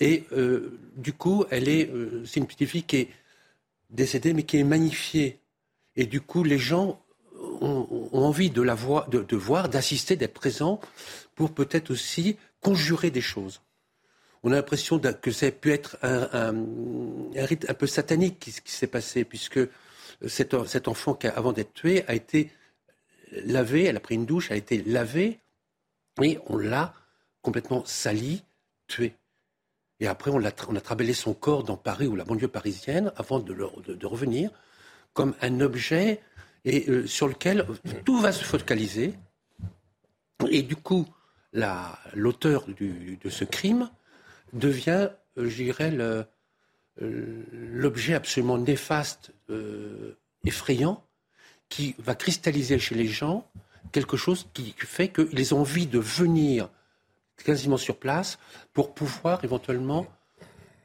Et 0.00 0.24
euh, 0.32 0.78
du 0.96 1.12
coup, 1.12 1.44
elle 1.50 1.68
est, 1.68 1.90
euh, 1.90 2.24
c'est 2.24 2.40
une 2.40 2.46
petite 2.46 2.68
fille 2.68 2.84
qui 2.84 2.96
est 2.96 3.08
décédée, 3.90 4.32
mais 4.32 4.44
qui 4.44 4.58
est 4.58 4.64
magnifiée. 4.64 5.40
Et 5.96 6.06
du 6.06 6.20
coup, 6.20 6.44
les 6.44 6.58
gens 6.58 7.02
ont, 7.60 8.08
envie 8.12 8.50
de 8.50 8.62
la 8.62 8.74
voir, 8.74 9.08
de, 9.08 9.36
voir, 9.36 9.68
d'assister, 9.68 10.16
d'être 10.16 10.34
présents, 10.34 10.80
pour 11.34 11.52
peut-être 11.52 11.90
aussi 11.90 12.36
conjurer 12.60 13.10
des 13.10 13.20
choses. 13.20 13.62
On 14.42 14.52
a 14.52 14.56
l'impression 14.56 15.00
que 15.00 15.30
ça 15.32 15.46
a 15.46 15.50
pu 15.50 15.72
être 15.72 15.98
un, 16.02 16.54
rite 17.34 17.68
un 17.68 17.74
peu 17.74 17.86
satanique 17.86 18.38
qui, 18.38 18.52
s'est 18.64 18.86
passé, 18.86 19.24
puisque 19.24 19.60
cet, 20.26 20.54
cet 20.66 20.86
enfant, 20.86 21.14
qui, 21.14 21.26
avant 21.26 21.52
d'être 21.52 21.74
tué, 21.74 22.04
a 22.06 22.14
été 22.14 22.50
lavée, 23.32 23.84
elle 23.84 23.96
a 23.96 24.00
pris 24.00 24.14
une 24.14 24.26
douche, 24.26 24.50
a 24.50 24.56
été 24.56 24.82
lavée, 24.82 25.40
et 26.22 26.38
on 26.46 26.56
l'a 26.56 26.94
complètement 27.42 27.84
salie, 27.84 28.44
tuée. 28.86 29.14
Et 30.00 30.06
après, 30.06 30.30
on 30.30 30.44
a, 30.44 30.52
on 30.68 31.12
son 31.12 31.34
corps 31.34 31.64
dans 31.64 31.76
Paris 31.76 32.06
ou 32.06 32.14
la 32.14 32.24
banlieue 32.24 32.48
parisienne 32.48 33.12
avant 33.16 33.40
de, 33.40 34.06
revenir 34.06 34.50
comme 35.12 35.34
un 35.40 35.60
objet 35.60 36.20
et 36.64 36.88
euh, 36.88 37.06
sur 37.06 37.26
lequel 37.28 37.66
tout 38.04 38.20
va 38.20 38.30
se 38.32 38.44
focaliser. 38.44 39.14
Et 40.50 40.62
du 40.62 40.76
coup, 40.76 41.06
la- 41.52 41.98
l'auteur 42.14 42.66
de 42.68 43.28
ce 43.28 43.44
crime 43.44 43.90
devient, 44.52 45.10
euh, 45.36 45.48
je 45.48 45.56
dirais, 45.56 45.90
euh, 45.92 46.22
l'objet 47.52 48.14
absolument 48.14 48.58
néfaste, 48.58 49.32
effrayant, 50.44 51.04
qui 51.68 51.94
va 51.98 52.14
cristalliser 52.14 52.78
chez 52.78 52.94
les 52.94 53.06
gens 53.06 53.44
quelque 53.92 54.16
chose 54.16 54.46
qui 54.54 54.74
fait 54.78 55.08
qu'ils 55.08 55.54
ont 55.54 55.60
envie 55.60 55.86
de 55.86 55.98
venir 55.98 56.68
quasiment 57.44 57.76
sur 57.76 57.96
place 57.96 58.38
pour 58.72 58.92
pouvoir 58.94 59.44
éventuellement 59.44 60.06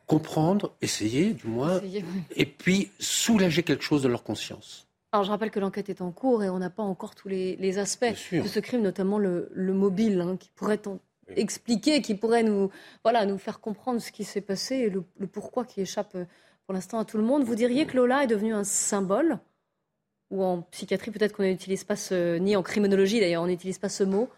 comprendre, 0.05 0.73
essayer 0.81 1.33
du 1.33 1.47
moins, 1.47 1.77
Essayer, 1.77 2.03
oui. 2.13 2.21
et 2.35 2.45
puis 2.45 2.91
soulager 2.99 3.63
quelque 3.63 3.83
chose 3.83 4.03
de 4.03 4.07
leur 4.07 4.23
conscience. 4.23 4.87
Alors 5.11 5.23
je 5.23 5.29
rappelle 5.31 5.51
que 5.51 5.59
l'enquête 5.59 5.89
est 5.89 6.01
en 6.01 6.11
cours 6.11 6.43
et 6.43 6.49
on 6.49 6.59
n'a 6.59 6.69
pas 6.69 6.83
encore 6.83 7.15
tous 7.15 7.27
les, 7.27 7.55
les 7.57 7.77
aspects 7.77 8.13
de 8.31 8.47
ce 8.47 8.59
crime, 8.59 8.81
notamment 8.81 9.17
le, 9.19 9.49
le 9.53 9.73
mobile, 9.73 10.19
hein, 10.21 10.37
qui 10.37 10.49
pourrait 10.55 10.81
expliquer, 11.35 12.01
qui 12.01 12.15
pourrait 12.15 12.43
nous, 12.43 12.69
voilà, 13.03 13.25
nous 13.25 13.37
faire 13.37 13.59
comprendre 13.59 14.01
ce 14.01 14.11
qui 14.11 14.23
s'est 14.23 14.41
passé 14.41 14.75
et 14.75 14.89
le, 14.89 15.03
le 15.19 15.27
pourquoi 15.27 15.65
qui 15.65 15.81
échappe 15.81 16.15
euh, 16.15 16.25
pour 16.65 16.73
l'instant 16.73 16.99
à 16.99 17.05
tout 17.05 17.17
le 17.17 17.23
monde. 17.23 17.43
Vous 17.43 17.55
diriez 17.55 17.85
que 17.85 17.95
Lola 17.95 18.23
est 18.23 18.27
devenue 18.27 18.53
un 18.53 18.63
symbole 18.63 19.39
Ou 20.33 20.43
en 20.43 20.63
psychiatrie, 20.71 21.11
peut-être 21.11 21.33
qu'on 21.33 21.43
n'utilise 21.43 21.83
pas 21.83 21.95
ce... 21.95 22.37
Ni 22.39 22.55
en 22.55 22.63
criminologie 22.63 23.19
d'ailleurs, 23.19 23.43
on 23.43 23.47
n'utilise 23.47 23.77
pas 23.77 23.89
ce 23.89 24.03
mot. 24.03 24.29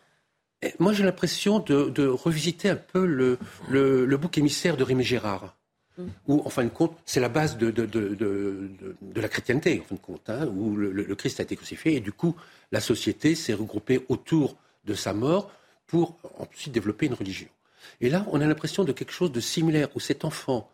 Moi, 0.78 0.92
j'ai 0.92 1.06
l'impression 1.06 1.60
de, 1.60 1.90
de 1.90 2.06
revisiter 2.06 2.70
un 2.70 2.76
peu 2.76 3.06
le, 3.06 3.40
le, 3.70 4.06
le 4.06 4.18
bouc 4.18 4.38
émissaire 4.38 4.76
de 4.76 4.84
Rémi 4.84 5.06
Gérard. 5.06 5.56
Mm. 5.98 6.04
Où, 6.28 6.42
en 6.46 6.50
fin 6.50 6.66
de 6.66 6.70
compte, 6.70 6.98
c'est 7.06 7.22
la 7.22 7.30
base 7.30 7.58
de, 7.58 7.72
de, 7.72 7.86
de, 7.86 9.22
la 9.22 9.30
chrétienté, 9.30 9.80
en 9.80 9.88
fin 9.88 9.96
de 9.96 10.02
compte, 10.02 10.30
hein, 10.30 10.48
où 10.48 10.76
le 10.76 11.16
Christ 11.16 11.40
a 11.40 11.44
été 11.44 11.56
crucifié, 11.56 11.96
et 11.96 12.00
du 12.02 12.12
coup, 12.12 12.36
la 12.74 12.82
société 12.82 13.34
s'est 13.34 13.54
regroupée 13.54 14.06
autour 14.10 14.58
de 14.84 14.94
sa 14.96 15.14
mort 15.14 15.50
pour 15.88 16.18
ensuite 16.38 16.74
développer 16.74 17.06
une 17.06 17.14
religion. 17.14 17.48
Et 18.02 18.10
là, 18.10 18.26
on 18.32 18.42
a 18.42 18.46
l'impression 18.46 18.84
de 18.84 18.92
quelque 18.92 19.14
chose 19.14 19.32
de 19.32 19.40
similaire, 19.40 19.88
où 19.96 20.02
cet 20.02 20.26
enfant, 20.26 20.70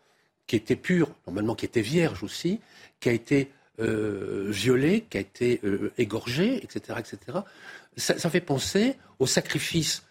qui 0.48 0.56
était 0.56 0.76
pur, 0.76 1.14
normalement 1.28 1.54
qui 1.54 1.66
était 1.66 1.82
vierge 1.82 2.24
aussi, 2.24 2.60
qui 2.98 3.08
a 3.08 3.12
été 3.12 3.50
euh, 3.80 4.48
violé, 4.50 5.06
qui 5.08 5.16
a 5.16 5.20
été 5.20 5.58
euh, 5.64 5.92
égorgé, 5.96 6.62
etc., 6.62 6.98
etc., 6.98 7.38
ça, 7.96 8.30
fait 8.30 8.42
penser 8.42 8.96
au 9.18 9.26
sacrifice 9.26 10.02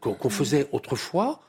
qu'on 0.00 0.30
faisait 0.30 0.68
autrefois. 0.72 1.40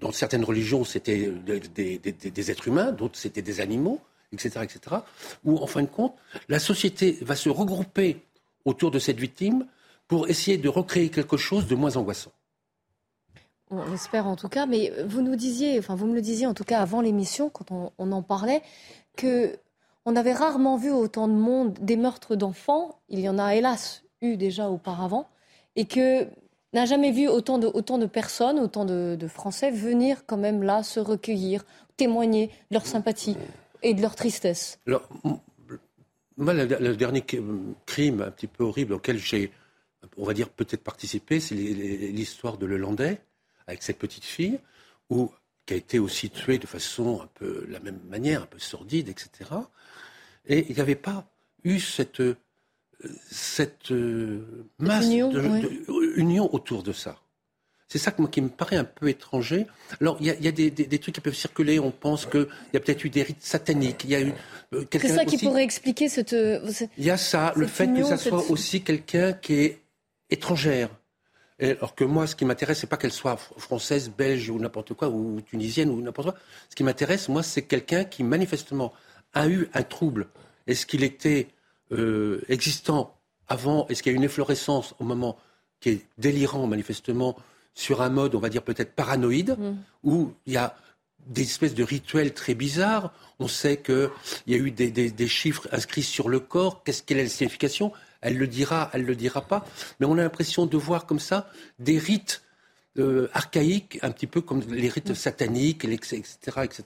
Dans 0.00 0.10
certaines 0.10 0.44
religions, 0.44 0.84
c'était 0.84 1.30
des, 1.74 2.50
êtres 2.50 2.68
humains, 2.68 2.92
d'autres, 2.92 3.18
c'était 3.18 3.42
des 3.42 3.60
animaux, 3.60 4.00
etc., 4.32 4.60
etc., 4.62 4.96
où, 5.44 5.58
en 5.58 5.66
fin 5.66 5.82
de 5.82 5.86
compte, 5.86 6.14
la 6.48 6.58
société 6.58 7.18
va 7.20 7.36
se 7.36 7.50
regrouper 7.50 8.22
autour 8.64 8.90
de 8.90 8.98
cette 8.98 9.20
victime 9.20 9.66
pour 10.08 10.28
essayer 10.28 10.56
de 10.56 10.68
recréer 10.68 11.10
quelque 11.10 11.36
chose 11.36 11.66
de 11.66 11.74
moins 11.74 11.96
angoissant. 11.96 12.32
On 13.70 13.90
l'espère 13.90 14.26
en 14.26 14.36
tout 14.36 14.50
cas, 14.50 14.66
mais 14.66 14.92
vous 15.06 15.22
nous 15.22 15.36
disiez, 15.36 15.78
enfin 15.78 15.94
vous 15.94 16.06
me 16.06 16.14
le 16.14 16.20
disiez 16.20 16.46
en 16.46 16.52
tout 16.52 16.64
cas 16.64 16.80
avant 16.80 17.00
l'émission, 17.00 17.48
quand 17.48 17.92
on 17.96 18.12
en 18.12 18.22
parlait, 18.22 18.60
que 19.16 19.56
on 20.04 20.16
avait 20.16 20.32
rarement 20.32 20.76
vu 20.76 20.90
autant 20.90 21.28
de 21.28 21.34
monde 21.34 21.74
des 21.80 21.96
meurtres 21.96 22.34
d'enfants. 22.34 22.98
Il 23.08 23.20
y 23.20 23.28
en 23.28 23.38
a 23.38 23.54
hélas 23.54 24.02
eu 24.20 24.36
déjà 24.36 24.68
auparavant, 24.68 25.28
et 25.76 25.84
que 25.84 26.26
n'a 26.72 26.86
jamais 26.86 27.12
vu 27.12 27.28
autant 27.28 27.58
de, 27.58 28.06
personnes, 28.06 28.58
autant 28.58 28.84
de, 28.84 29.28
Français 29.28 29.70
venir 29.70 30.24
quand 30.26 30.36
même 30.36 30.62
là 30.62 30.82
se 30.82 31.00
recueillir, 31.00 31.64
témoigner 31.96 32.46
de 32.46 32.76
leur 32.76 32.86
sympathie 32.86 33.36
et 33.82 33.94
de 33.94 34.00
leur 34.00 34.14
tristesse. 34.14 34.78
Alors, 34.86 35.06
moi, 36.36 36.54
le, 36.54 36.96
dernier 36.96 37.24
crime 37.86 38.22
un 38.22 38.30
petit 38.30 38.46
peu 38.46 38.64
horrible 38.64 38.94
auquel 38.94 39.18
j'ai, 39.18 39.52
on 40.16 40.24
va 40.24 40.32
dire, 40.32 40.48
peut-être 40.48 40.82
participé, 40.82 41.40
c'est 41.40 41.54
l'histoire 41.54 42.56
de 42.56 42.66
Lelandais, 42.66 43.20
avec 43.66 43.82
cette 43.82 43.98
petite 43.98 44.24
fille, 44.24 44.58
où, 45.10 45.30
qui 45.66 45.74
a 45.74 45.76
été 45.76 45.98
aussi 45.98 46.30
tuée 46.30 46.58
de 46.58 46.66
façon 46.66 47.20
un 47.22 47.28
peu 47.34 47.64
la 47.68 47.80
même 47.80 48.00
manière, 48.08 48.42
un 48.42 48.46
peu 48.46 48.58
sordide, 48.58 49.08
etc. 49.08 49.50
Et 50.46 50.66
il 50.68 50.74
n'y 50.74 50.80
avait 50.80 50.94
pas 50.96 51.24
eu 51.64 51.78
cette, 51.78 52.20
euh, 52.20 52.36
cette 53.30 53.90
euh, 53.92 54.66
masse 54.78 55.04
union, 55.06 55.30
de, 55.30 55.40
ouais. 55.40 55.60
de- 55.60 56.12
union 56.18 56.52
autour 56.54 56.82
de 56.82 56.92
ça. 56.92 57.18
C'est 57.88 57.98
ça 57.98 58.10
que 58.10 58.22
moi, 58.22 58.30
qui 58.30 58.40
me 58.40 58.48
paraît 58.48 58.76
un 58.76 58.84
peu 58.84 59.08
étranger. 59.08 59.66
Alors, 60.00 60.16
il 60.18 60.26
y 60.26 60.30
a, 60.30 60.34
il 60.34 60.44
y 60.44 60.48
a 60.48 60.52
des, 60.52 60.70
des- 60.70 60.86
des 60.86 60.98
trucs 60.98 61.14
qui 61.14 61.20
peuvent 61.20 61.34
circuler. 61.34 61.78
On 61.78 61.90
pense 61.90 62.24
qu'il 62.24 62.46
y 62.72 62.76
a 62.76 62.80
peut-être 62.80 63.04
eu 63.04 63.10
des 63.10 63.22
rites 63.22 63.42
sataniques. 63.42 64.04
Il 64.04 64.10
y 64.10 64.14
a 64.14 64.20
eu 64.22 64.32
euh, 64.72 64.84
C'est 64.90 65.08
ça 65.08 65.24
qui 65.26 65.36
pourrait 65.36 65.62
expliquer 65.62 66.08
cette. 66.08 66.32
euh, 66.32 66.66
ce- 66.72 66.84
il 66.96 67.04
y 67.04 67.10
a 67.10 67.18
ça, 67.18 67.52
le 67.54 67.66
Cette 67.66 67.74
fait 67.76 67.84
union, 67.84 68.02
que 68.02 68.08
ça 68.08 68.16
soit 68.16 68.40
cette- 68.40 68.50
aussi 68.50 68.82
quelqu'un 68.82 69.34
qui 69.34 69.54
est 69.60 69.82
étrangère. 70.30 70.88
Alors 71.62 71.94
que 71.94 72.04
moi, 72.04 72.26
ce 72.26 72.34
qui 72.34 72.44
m'intéresse, 72.44 72.80
c'est 72.80 72.86
pas 72.88 72.96
qu'elle 72.96 73.12
soit 73.12 73.34
fr- 73.34 73.58
française, 73.58 74.10
belge 74.10 74.50
ou 74.50 74.58
n'importe 74.58 74.94
quoi, 74.94 75.08
ou 75.08 75.40
tunisienne 75.40 75.90
ou 75.90 76.00
n'importe 76.02 76.30
quoi. 76.30 76.38
Ce 76.68 76.74
qui 76.74 76.82
m'intéresse, 76.84 77.28
moi, 77.28 77.42
c'est 77.42 77.62
quelqu'un 77.62 78.04
qui 78.04 78.24
manifestement 78.24 78.92
a 79.32 79.46
eu 79.48 79.68
un 79.72 79.82
trouble. 79.82 80.26
Est-ce 80.66 80.86
qu'il 80.86 81.04
était 81.04 81.48
euh, 81.92 82.40
existant 82.48 83.14
avant? 83.48 83.86
Est-ce 83.88 84.02
qu'il 84.02 84.10
y 84.10 84.14
a 84.14 84.16
eu 84.16 84.18
une 84.18 84.24
efflorescence 84.24 84.94
au 84.98 85.04
moment 85.04 85.38
qui 85.80 85.90
est 85.90 86.06
délirant, 86.18 86.66
manifestement, 86.66 87.36
sur 87.74 88.02
un 88.02 88.08
mode, 88.10 88.34
on 88.34 88.40
va 88.40 88.48
dire 88.48 88.62
peut-être 88.62 88.94
paranoïde, 88.94 89.56
Mm. 89.58 89.76
où 90.04 90.32
il 90.46 90.52
y 90.54 90.56
a 90.56 90.76
des 91.26 91.42
espèces 91.42 91.74
de 91.74 91.84
rituels 91.84 92.34
très 92.34 92.54
bizarres? 92.54 93.12
On 93.38 93.48
sait 93.48 93.76
qu'il 93.78 94.10
y 94.48 94.54
a 94.54 94.58
eu 94.58 94.70
des, 94.72 94.90
des- 94.90 95.10
des 95.10 95.28
chiffres 95.28 95.68
inscrits 95.72 96.02
sur 96.02 96.28
le 96.28 96.40
corps. 96.40 96.82
Qu'est-ce 96.84 97.02
quelle 97.02 97.18
est 97.18 97.24
la 97.24 97.28
signification? 97.28 97.92
Elle 98.22 98.38
le 98.38 98.46
dira, 98.46 98.90
elle 98.94 99.04
le 99.04 99.14
dira 99.14 99.42
pas. 99.42 99.66
Mais 100.00 100.06
on 100.06 100.14
a 100.16 100.22
l'impression 100.22 100.64
de 100.66 100.76
voir 100.76 101.04
comme 101.06 101.20
ça 101.20 101.48
des 101.78 101.98
rites 101.98 102.42
euh, 102.98 103.28
archaïques, 103.32 103.98
un 104.02 104.10
petit 104.10 104.26
peu 104.26 104.40
comme 104.40 104.60
les 104.68 104.88
rites 104.88 105.14
sataniques, 105.14 105.84
les- 105.84 105.94
etc., 105.94 106.36
etc., 106.64 106.84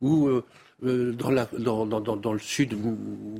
où 0.00 0.26
euh, 0.26 0.44
euh, 0.84 1.12
dans, 1.12 1.30
la- 1.30 1.48
dans- 1.56 1.86
dans- 1.86 2.00
dans- 2.00 2.16
dans 2.16 2.32
le 2.32 2.40
sud 2.40 2.74
mm, 2.74 3.36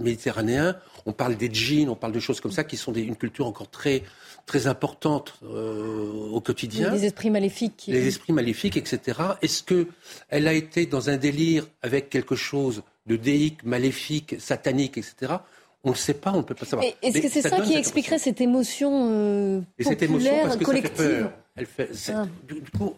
méditerranéen, 0.00 0.76
on 1.06 1.12
parle 1.12 1.36
des 1.36 1.48
djinns, 1.52 1.88
on 1.88 1.94
parle 1.94 2.12
de 2.12 2.20
choses 2.20 2.40
comme 2.40 2.50
ça 2.52 2.64
qui 2.64 2.76
sont 2.76 2.92
des- 2.92 3.02
une 3.02 3.16
culture 3.16 3.46
encore 3.46 3.70
très, 3.70 4.02
très 4.46 4.66
importante 4.66 5.34
euh, 5.44 6.10
au 6.32 6.40
quotidien 6.40 6.90
des 6.90 7.04
esprits 7.06 7.30
maléfiques. 7.30 7.84
Les 7.86 8.06
esprits 8.08 8.32
maléfiques, 8.32 8.76
etc. 8.76 9.18
Est-ce 9.42 9.62
que 9.62 9.86
elle 10.28 10.48
a 10.48 10.52
été 10.52 10.86
dans 10.86 11.10
un 11.10 11.16
délire 11.16 11.66
avec 11.82 12.10
quelque 12.10 12.34
chose 12.34 12.82
de 13.06 13.16
déique, 13.16 13.62
maléfique, 13.64 14.36
satanique, 14.40 14.98
etc. 14.98 15.34
On 15.82 15.90
ne 15.90 15.94
sait 15.94 16.14
pas, 16.14 16.32
on 16.32 16.38
ne 16.38 16.42
peut 16.42 16.54
pas 16.54 16.66
savoir. 16.66 16.86
Est-ce 17.02 17.20
que 17.20 17.28
c'est 17.28 17.40
ça, 17.42 17.60
qui 17.60 17.74
expliquerait 17.74 18.18
cette 18.18 18.40
émotion 18.40 19.08
euh, 19.10 19.60
et 19.78 19.84
cette 19.84 20.02
émotion, 20.02 20.30
populaire, 20.30 20.42
parce 20.44 20.56
que 20.56 20.64
ça 20.64 20.72
fait 20.72 20.80
collective 20.82 21.18
peur. 21.20 21.32
Elle 21.56 21.66
fait, 21.66 21.90
Ah. 22.14 22.26
du, 22.46 22.60
coup, 22.78 22.94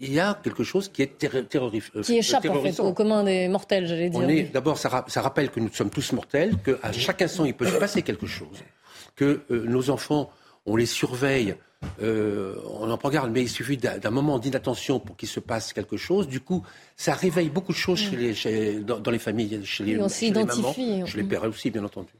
il 0.00 0.12
y 0.12 0.20
a 0.20 0.38
quelque 0.42 0.62
chose 0.64 0.88
qui 0.88 1.02
est 1.02 1.18
terrorif- 1.20 1.90
euh, 1.96 2.02
qui 2.02 2.16
échappe 2.18 2.44
en 2.48 2.60
fait 2.62 2.78
au 2.80 2.92
commun 2.92 3.24
des 3.24 3.48
mortels, 3.48 3.86
j'allais 3.86 4.08
dire. 4.10 4.28
Est 4.30 4.44
d'abord, 4.52 4.78
ça, 4.78 4.88
ra- 4.88 5.04
ça 5.08 5.20
rappelle 5.20 5.50
que 5.50 5.58
nous 5.60 5.72
sommes 5.72 5.90
tous 5.90 6.12
mortels, 6.12 6.54
qu'à 6.64 6.92
chaque 6.92 7.22
instant 7.22 7.44
il 7.44 7.54
peut 7.54 7.66
se 7.66 7.76
passer 7.76 8.02
quelque 8.02 8.26
chose, 8.26 8.58
que 9.16 9.42
euh, 9.50 9.64
nos 9.66 9.90
enfants, 9.90 10.30
on 10.64 10.76
les 10.76 10.86
surveille, 10.86 11.56
euh, 12.02 12.56
on 12.78 12.90
en 12.90 12.96
prend 12.98 13.10
garde, 13.10 13.30
mais 13.32 13.42
il 13.42 13.48
suffit 13.48 13.76
d'un 13.76 14.10
moment 14.10 14.38
d'inattention 14.38 15.00
pour 15.00 15.16
qu'il 15.16 15.28
se 15.28 15.40
passe 15.40 15.72
quelque 15.72 15.96
chose. 15.96 16.28
Du 16.28 16.40
coup, 16.40 16.62
ça 16.96 17.14
réveille 17.14 17.48
beaucoup 17.50 17.72
de 17.72 17.76
choses 17.78 17.98
chez 17.98 18.16
les, 18.16 18.34
chez- 18.34 18.80
dans, 18.80 18.98
dans 19.00 19.10
les 19.10 19.18
familles, 19.18 19.60
chez 19.64 19.84
les, 19.84 19.94
chez 19.94 20.02
les 20.02 20.08
s'identifie. 20.08 20.90
mamans, 20.92 21.06
chez 21.06 21.16
les 21.18 21.24
pères 21.24 21.44
aussi, 21.44 21.70
bien 21.70 21.84
entendu. 21.84 22.12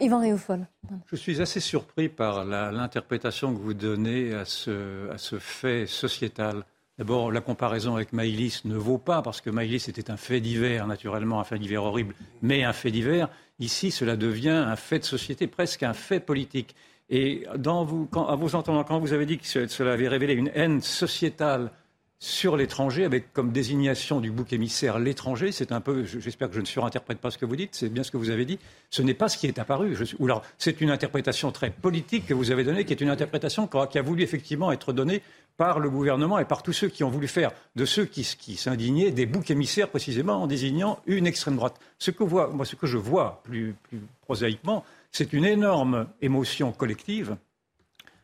Yvan 0.00 0.20
Réaufol. 0.20 0.66
Je 1.06 1.16
suis 1.16 1.40
assez 1.40 1.60
surpris 1.60 2.08
par 2.08 2.44
l'interprétation 2.44 3.54
que 3.54 3.58
vous 3.60 3.74
donnez 3.74 4.34
à 4.34 4.44
ce, 4.44 5.08
à 5.10 5.18
ce 5.18 5.38
fait 5.38 5.86
sociétal. 5.86 6.64
D'abord, 6.98 7.30
la 7.32 7.40
comparaison 7.40 7.94
avec 7.94 8.12
Maïlis 8.12 8.60
ne 8.64 8.74
vaut 8.76 8.98
pas, 8.98 9.22
parce 9.22 9.40
que 9.40 9.48
Maïlis 9.48 9.84
était 9.88 10.10
un 10.10 10.16
fait 10.16 10.40
divers, 10.40 10.86
naturellement, 10.86 11.40
un 11.40 11.44
fait 11.44 11.58
divers 11.58 11.84
horrible, 11.84 12.14
mais 12.42 12.64
un 12.64 12.72
fait 12.74 12.90
divers. 12.90 13.28
Ici, 13.58 13.90
cela 13.90 14.16
devient 14.16 14.50
un 14.50 14.76
fait 14.76 14.98
de 14.98 15.04
société, 15.04 15.46
presque 15.46 15.82
un 15.82 15.94
fait 15.94 16.20
politique. 16.20 16.74
Et 17.10 17.44
quand, 18.10 18.26
à 18.26 18.36
vous 18.36 18.54
entendant, 18.54 18.84
quand 18.84 18.98
vous 19.00 19.12
avez 19.12 19.26
dit 19.26 19.38
que 19.38 19.46
ce- 19.46 19.66
cela 19.66 19.92
avait 19.92 20.08
révélé 20.08 20.34
une 20.34 20.50
haine 20.54 20.80
sociétale 20.80 21.70
sur 22.22 22.54
l'étranger, 22.56 23.04
avec 23.06 23.32
comme 23.32 23.50
désignation 23.50 24.20
du 24.20 24.30
bouc 24.30 24.52
émissaire 24.52 24.98
l'étranger, 24.98 25.52
c'est 25.52 25.72
un 25.72 25.80
peu, 25.80 26.04
j'espère 26.04 26.48
que 26.50 26.54
je 26.54 26.60
ne 26.60 26.66
surinterprète 26.66 27.18
pas 27.18 27.30
ce 27.30 27.38
que 27.38 27.46
vous 27.46 27.56
dites, 27.56 27.70
c'est 27.74 27.88
bien 27.88 28.02
ce 28.02 28.10
que 28.10 28.18
vous 28.18 28.28
avez 28.28 28.44
dit, 28.44 28.58
ce 28.90 29.00
n'est 29.00 29.14
pas 29.14 29.30
ce 29.30 29.38
qui 29.38 29.46
est 29.46 29.58
apparu. 29.58 29.96
C'est 30.58 30.80
une 30.82 30.90
interprétation 30.90 31.50
très 31.50 31.70
politique 31.70 32.26
que 32.26 32.34
vous 32.34 32.50
avez 32.50 32.62
donnée, 32.62 32.84
qui 32.84 32.92
est 32.92 33.00
une 33.00 33.08
interprétation 33.08 33.66
qui 33.66 33.98
a- 33.98 34.02
voulu 34.02 34.22
effectivement 34.22 34.70
être 34.70 34.92
donnée 34.92 35.22
par 35.56 35.80
le 35.80 35.88
gouvernement 35.88 36.38
et 36.38 36.44
par 36.44 36.62
tous 36.62 36.74
ceux 36.74 36.88
qui 36.88 37.04
ont 37.04 37.10
voulu 37.10 37.26
faire 37.26 37.52
de 37.74 37.84
ceux 37.86 38.04
qui, 38.04 38.22
s'indignaient 38.24 39.10
des 39.12 39.24
boucs 39.26 39.50
émissaires 39.50 39.88
précisément 39.88 40.42
en 40.42 40.46
désignant 40.46 41.00
une 41.06 41.26
extrême 41.26 41.56
droite. 41.56 41.76
Ce 41.98 42.10
que, 42.10 42.22
voit- 42.22 42.48
moi, 42.48 42.66
ce 42.66 42.76
que 42.76 42.86
je 42.86 42.98
vois 42.98 43.40
plus 43.44 43.74
prosaïquement, 44.26 44.84
c'est 45.12 45.32
une 45.32 45.44
énorme 45.44 46.06
émotion 46.22 46.72
collective 46.72 47.36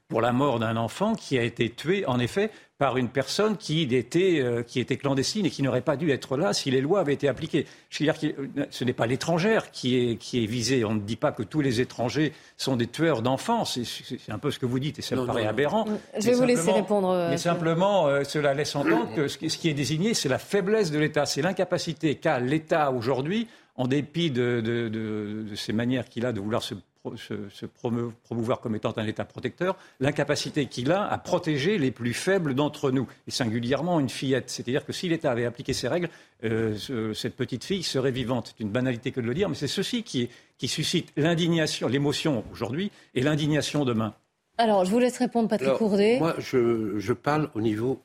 pour 0.08 0.20
la 0.20 0.32
mort 0.32 0.60
d'un 0.60 0.76
enfant 0.76 1.16
qui 1.16 1.36
a 1.36 1.42
été 1.42 1.68
tué, 1.68 2.06
en 2.06 2.20
effet, 2.20 2.52
par 2.78 2.96
une 2.96 3.08
personne 3.08 3.56
qui 3.56 3.82
était, 3.92 4.38
euh, 4.40 4.62
qui 4.62 4.78
était 4.78 4.96
clandestine 4.96 5.46
et 5.46 5.50
qui 5.50 5.62
n'aurait 5.62 5.80
pas 5.80 5.96
dû 5.96 6.12
être 6.12 6.36
là 6.36 6.52
si 6.52 6.70
les 6.70 6.80
lois 6.80 7.00
avaient 7.00 7.14
été 7.14 7.26
appliquées. 7.26 7.66
Je 7.90 8.04
veux 8.04 8.12
dire 8.12 8.20
que 8.20 8.66
ce 8.70 8.84
n'est 8.84 8.92
pas 8.92 9.06
l'étrangère 9.06 9.72
qui 9.72 9.96
est, 9.96 10.16
qui 10.16 10.44
est 10.44 10.46
visée. 10.46 10.84
On 10.84 10.94
ne 10.94 11.00
dit 11.00 11.16
pas 11.16 11.32
que 11.32 11.42
tous 11.42 11.60
les 11.60 11.80
étrangers 11.80 12.32
sont 12.56 12.76
des 12.76 12.86
tueurs 12.86 13.20
d'enfants. 13.22 13.64
C'est 13.64 14.30
un 14.30 14.38
peu 14.38 14.52
ce 14.52 14.60
que 14.60 14.66
vous 14.66 14.78
dites 14.78 15.00
et 15.00 15.02
ça 15.02 15.16
me 15.16 15.26
paraît 15.26 15.46
aberrant. 15.46 15.86
Je 16.20 16.26
vais 16.26 16.34
vous 16.34 16.44
laisser 16.44 16.70
répondre. 16.70 17.08
euh, 17.10 17.30
Mais 17.30 17.38
simplement, 17.38 18.06
euh, 18.06 18.22
cela 18.22 18.54
laisse 18.54 18.76
entendre 18.76 19.12
que 19.16 19.26
ce 19.26 19.38
qui 19.38 19.68
est 19.68 19.74
désigné, 19.74 20.14
c'est 20.14 20.28
la 20.28 20.38
faiblesse 20.38 20.92
de 20.92 21.00
l'État. 21.00 21.26
C'est 21.26 21.42
l'incapacité 21.42 22.14
qu'a 22.14 22.38
l'État 22.38 22.92
aujourd'hui, 22.92 23.48
en 23.76 23.86
dépit 23.86 24.30
de, 24.30 24.60
de- 24.64 24.88
de- 24.88 25.44
de 25.48 25.54
ces 25.54 25.72
manières 25.72 26.08
qu'il 26.08 26.24
a 26.26 26.32
de 26.32 26.40
vouloir 26.40 26.62
se, 26.62 26.74
pro- 27.02 27.16
se- 27.16 27.48
se 27.50 27.66
promeu- 27.66 28.10
promouvoir 28.24 28.60
comme 28.60 28.74
étant 28.74 28.94
un 28.96 29.06
État 29.06 29.24
protecteur, 29.24 29.76
l'incapacité 30.00 30.66
qu'il 30.66 30.90
a 30.92 31.06
à 31.06 31.18
protéger 31.18 31.76
les 31.78 31.90
plus 31.90 32.14
faibles 32.14 32.54
d'entre 32.54 32.90
nous, 32.90 33.06
et 33.26 33.30
singulièrement 33.30 34.00
une 34.00 34.08
fillette. 34.08 34.48
C'est-à-dire 34.50 34.84
que 34.86 34.92
si 34.92 35.08
l'État 35.08 35.30
avait 35.30 35.44
appliqué 35.44 35.72
ces 35.72 35.88
règles, 35.88 36.08
euh, 36.44 36.76
ce- 36.76 37.12
cette 37.12 37.36
petite 37.36 37.64
fille 37.64 37.82
serait 37.82 38.10
vivante. 38.12 38.54
C'est 38.56 38.62
une 38.62 38.70
banalité 38.70 39.12
que 39.12 39.20
de 39.20 39.26
le 39.26 39.34
dire, 39.34 39.48
mais 39.48 39.54
c'est 39.54 39.68
ceci 39.68 40.02
qui, 40.02 40.28
qui 40.58 40.68
suscite 40.68 41.12
l'indignation, 41.16 41.86
l'émotion 41.88 42.44
aujourd'hui 42.52 42.90
et 43.14 43.22
l'indignation 43.22 43.84
demain. 43.84 44.14
Alors, 44.58 44.86
je 44.86 44.90
vous 44.90 44.98
laisse 44.98 45.18
répondre, 45.18 45.50
Patrick 45.50 45.68
Alors, 45.68 45.78
Courdet. 45.78 46.18
Moi, 46.18 46.34
je, 46.38 46.98
je 46.98 47.12
parle 47.12 47.50
au 47.54 47.60
niveau 47.60 48.00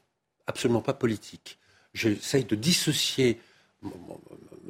absolument 0.48 0.82
pas 0.82 0.94
politique. 0.94 1.58
J'essaye 1.94 2.44
de 2.44 2.56
dissocier, 2.56 3.40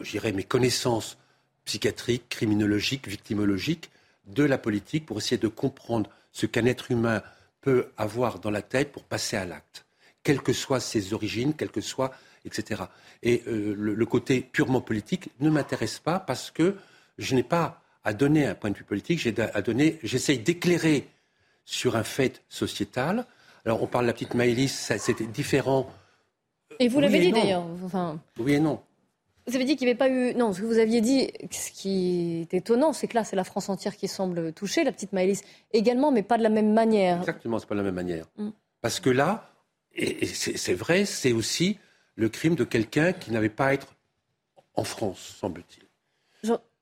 dirais, 0.09 0.31
mes 0.31 0.43
connaissances 0.43 1.17
psychiatriques, 1.65 2.29
criminologiques, 2.29 3.07
victimologiques 3.07 3.91
de 4.25 4.43
la 4.43 4.57
politique 4.57 5.05
pour 5.05 5.17
essayer 5.17 5.37
de 5.37 5.47
comprendre 5.47 6.09
ce 6.31 6.45
qu'un 6.45 6.65
être 6.65 6.91
humain 6.91 7.21
peut 7.61 7.89
avoir 7.97 8.39
dans 8.39 8.49
la 8.49 8.61
tête 8.61 8.91
pour 8.91 9.03
passer 9.03 9.37
à 9.37 9.45
l'acte, 9.45 9.85
quelles 10.23 10.41
que 10.41 10.53
soient 10.53 10.79
ses 10.79 11.13
origines, 11.13 11.53
quelles 11.53 11.71
que 11.71 11.81
soient, 11.81 12.11
etc. 12.45 12.83
Et 13.21 13.43
euh, 13.47 13.75
le, 13.77 13.93
le 13.93 14.05
côté 14.05 14.41
purement 14.41 14.81
politique 14.81 15.29
ne 15.39 15.49
m'intéresse 15.49 15.99
pas 15.99 16.19
parce 16.19 16.49
que 16.49 16.75
je 17.17 17.35
n'ai 17.35 17.43
pas 17.43 17.81
à 18.03 18.13
donner 18.13 18.47
un 18.47 18.55
point 18.55 18.71
de 18.71 18.77
vue 18.77 18.83
politique, 18.83 19.19
j'ai 19.19 19.33
à 19.39 19.61
donner, 19.61 19.99
j'essaye 20.01 20.39
d'éclairer 20.39 21.07
sur 21.65 21.95
un 21.95 22.03
fait 22.03 22.41
sociétal. 22.49 23.25
Alors, 23.65 23.83
on 23.83 23.87
parle 23.87 24.05
de 24.05 24.07
la 24.07 24.13
petite 24.13 24.33
Maëlys, 24.33 24.91
c'était 24.97 25.27
différent. 25.27 25.89
Et 26.79 26.87
vous 26.87 26.99
l'avez 26.99 27.19
dit 27.19 27.31
d'ailleurs. 27.31 27.65
Enfin, 27.85 28.19
Oui 28.39 28.53
et 28.53 28.59
non. 28.59 28.81
Vous 29.51 29.55
avez 29.57 29.65
dit 29.65 29.75
qu'il 29.75 29.85
n'y 29.85 29.91
avait 29.91 29.97
pas 29.97 30.09
eu. 30.09 30.33
Non, 30.33 30.53
ce 30.53 30.61
que 30.61 30.65
vous 30.65 30.79
aviez 30.79 31.01
dit, 31.01 31.29
ce 31.51 31.71
qui 31.71 32.41
est 32.41 32.53
étonnant, 32.53 32.93
c'est 32.93 33.07
que 33.07 33.15
là, 33.15 33.23
c'est 33.23 33.35
la 33.35 33.43
France 33.43 33.69
entière 33.69 33.95
qui 33.97 34.07
semble 34.07 34.53
touchée, 34.53 34.83
la 34.83 34.91
petite 34.91 35.13
Maëlys 35.13 35.41
également, 35.73 36.11
mais 36.11 36.23
pas 36.23 36.37
de 36.37 36.43
la 36.43 36.49
même 36.49 36.73
manière. 36.73 37.19
Exactement, 37.19 37.59
c'est 37.59 37.67
pas 37.67 37.75
de 37.75 37.81
la 37.81 37.85
même 37.85 37.95
manière. 37.95 38.25
Mm. 38.37 38.49
Parce 38.81 38.99
que 38.99 39.09
là, 39.09 39.51
et, 39.93 40.23
et 40.23 40.27
c'est 40.27 40.57
c'est 40.57 40.73
vrai, 40.73 41.05
c'est 41.05 41.33
aussi 41.33 41.77
le 42.15 42.29
crime 42.29 42.55
de 42.55 42.63
quelqu'un 42.63 43.13
qui 43.13 43.31
n'avait 43.31 43.49
pas 43.49 43.67
à 43.67 43.73
être 43.73 43.95
en 44.75 44.83
France, 44.83 45.37
semble-t-il. 45.39 45.80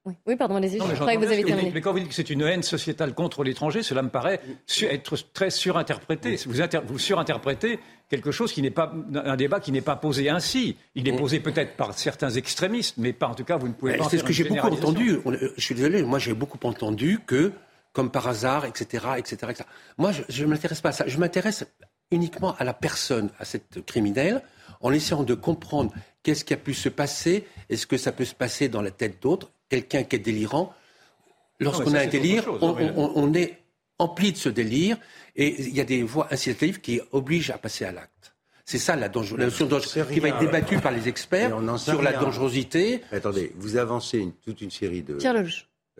Oui. 0.10 0.16
oui, 0.28 0.36
pardon, 0.36 0.56
allez-y. 0.56 0.78
Non, 0.78 0.86
Je 0.86 0.92
mais 0.92 0.98
croyais 0.98 1.18
que 1.20 1.26
vous 1.26 1.32
avez 1.32 1.44
terminé. 1.44 1.72
Mais 1.74 1.82
quand 1.82 1.92
vous 1.92 2.00
dites 2.00 2.10
que 2.10 2.14
c'est 2.16 2.30
une 2.30 2.42
haine 2.42 2.64
sociétale 2.64 3.14
contre 3.14 3.44
l'étranger, 3.44 3.84
cela 3.84 4.02
me 4.02 4.10
paraît 4.10 4.42
su- 4.66 4.86
être 4.86 5.16
très 5.34 5.50
surinterprété. 5.50 6.36
Vous, 6.48 6.62
inter- 6.62 6.82
vous 6.86 7.00
surinterprétez 7.00 7.80
quelque 8.10 8.32
chose 8.32 8.52
qui 8.52 8.62
n'est 8.62 8.72
pas 8.72 8.92
un 9.14 9.36
débat 9.36 9.60
qui 9.60 9.72
n'est 9.72 9.82
pas 9.82 9.96
posé 9.96 10.30
ainsi. 10.30 10.76
Il 10.96 11.08
est 11.08 11.16
posé 11.16 11.40
peut-être 11.40 11.76
par 11.78 11.94
certains 11.98 12.32
extrémistes, 12.32 12.96
mais 12.98 13.14
pas 13.14 13.28
en 13.28 13.36
tout 13.36 13.44
cas 13.44 13.58
vous 13.58 13.68
ne 13.68 13.74
pouvez 13.74 13.92
Mais 13.94 13.98
pas. 14.00 14.10
C'est 14.10 14.18
ce 14.18 14.24
que 14.24 14.34
j'ai 14.34 14.44
beaucoup 14.46 14.68
entendu. 14.68 15.20
On- 15.26 15.32
Je 15.34 15.62
suis 15.62 15.76
désolé, 15.76 16.02
moi 16.04 16.20
j'ai 16.20 16.34
beaucoup 16.34 16.60
entendu 16.68 17.20
que, 17.26 17.52
comme 17.94 18.10
par 18.12 18.28
hasard, 18.28 18.66
etc., 18.66 19.06
etc., 19.18 19.36
etc. 19.50 19.64
Moi, 19.98 20.12
je 20.28 20.44
ne 20.44 20.50
m'intéresse 20.50 20.82
pas 20.82 20.90
à 20.90 20.94
ça. 20.94 21.06
Je 21.08 21.18
m'intéresse 21.18 21.66
uniquement 22.12 22.56
à 22.58 22.64
la 22.64 22.74
personne, 22.74 23.30
à 23.40 23.46
cette 23.46 23.86
criminelle, 23.86 24.42
en 24.82 24.92
essayant 24.92 25.24
de 25.24 25.34
comprendre 25.36 25.92
qu'est-ce 26.24 26.44
qui 26.46 26.54
a 26.54 26.58
pu 26.58 26.74
se 26.74 26.90
passer, 26.90 27.46
est-ce 27.70 27.86
que 27.86 27.98
ça 27.98 28.12
peut 28.12 28.26
se 28.26 28.34
passer 28.34 28.70
dans 28.70 28.82
la 28.82 28.92
tête 28.92 29.22
d'autres, 29.22 29.52
quelqu'un 29.70 30.04
qui 30.04 30.16
est 30.18 30.20
délirant. 30.20 30.74
Lorsqu'on 31.60 31.94
a 31.94 32.02
un 32.02 32.08
délire, 32.08 32.44
chose, 32.44 32.60
on, 32.62 32.74
oui. 32.76 32.84
on- 32.96 33.12
on 33.16 33.34
est 33.34 33.58
empli 33.98 34.32
de 34.32 34.38
ce 34.38 34.50
délire, 34.50 34.98
et 35.36 35.62
il 35.62 35.76
y 35.76 35.82
a 35.82 35.84
des 35.84 36.04
voies 36.04 36.28
incitatives 36.32 36.80
qui 36.80 37.02
obligent 37.12 37.52
à 37.52 37.58
passer 37.58 37.84
à 37.86 37.92
l'acte. 37.92 38.34
C'est 38.66 38.78
ça 38.78 38.96
la, 38.96 39.10
dangereux- 39.10 39.38
la 39.40 39.46
notion 39.46 39.68
qui 40.14 40.20
va 40.20 40.30
être 40.30 40.40
débattue 40.40 40.78
par 40.80 40.92
les 40.92 41.08
experts 41.08 41.58
on 41.58 41.78
sur 41.78 42.02
la 42.02 42.14
dangerosité. 42.14 43.02
Attendez, 43.12 43.52
vous 43.56 43.76
avancez 43.78 44.20
une- 44.20 44.32
toute 44.34 44.62
une 44.62 44.72
série 44.72 45.02
de, 45.02 45.20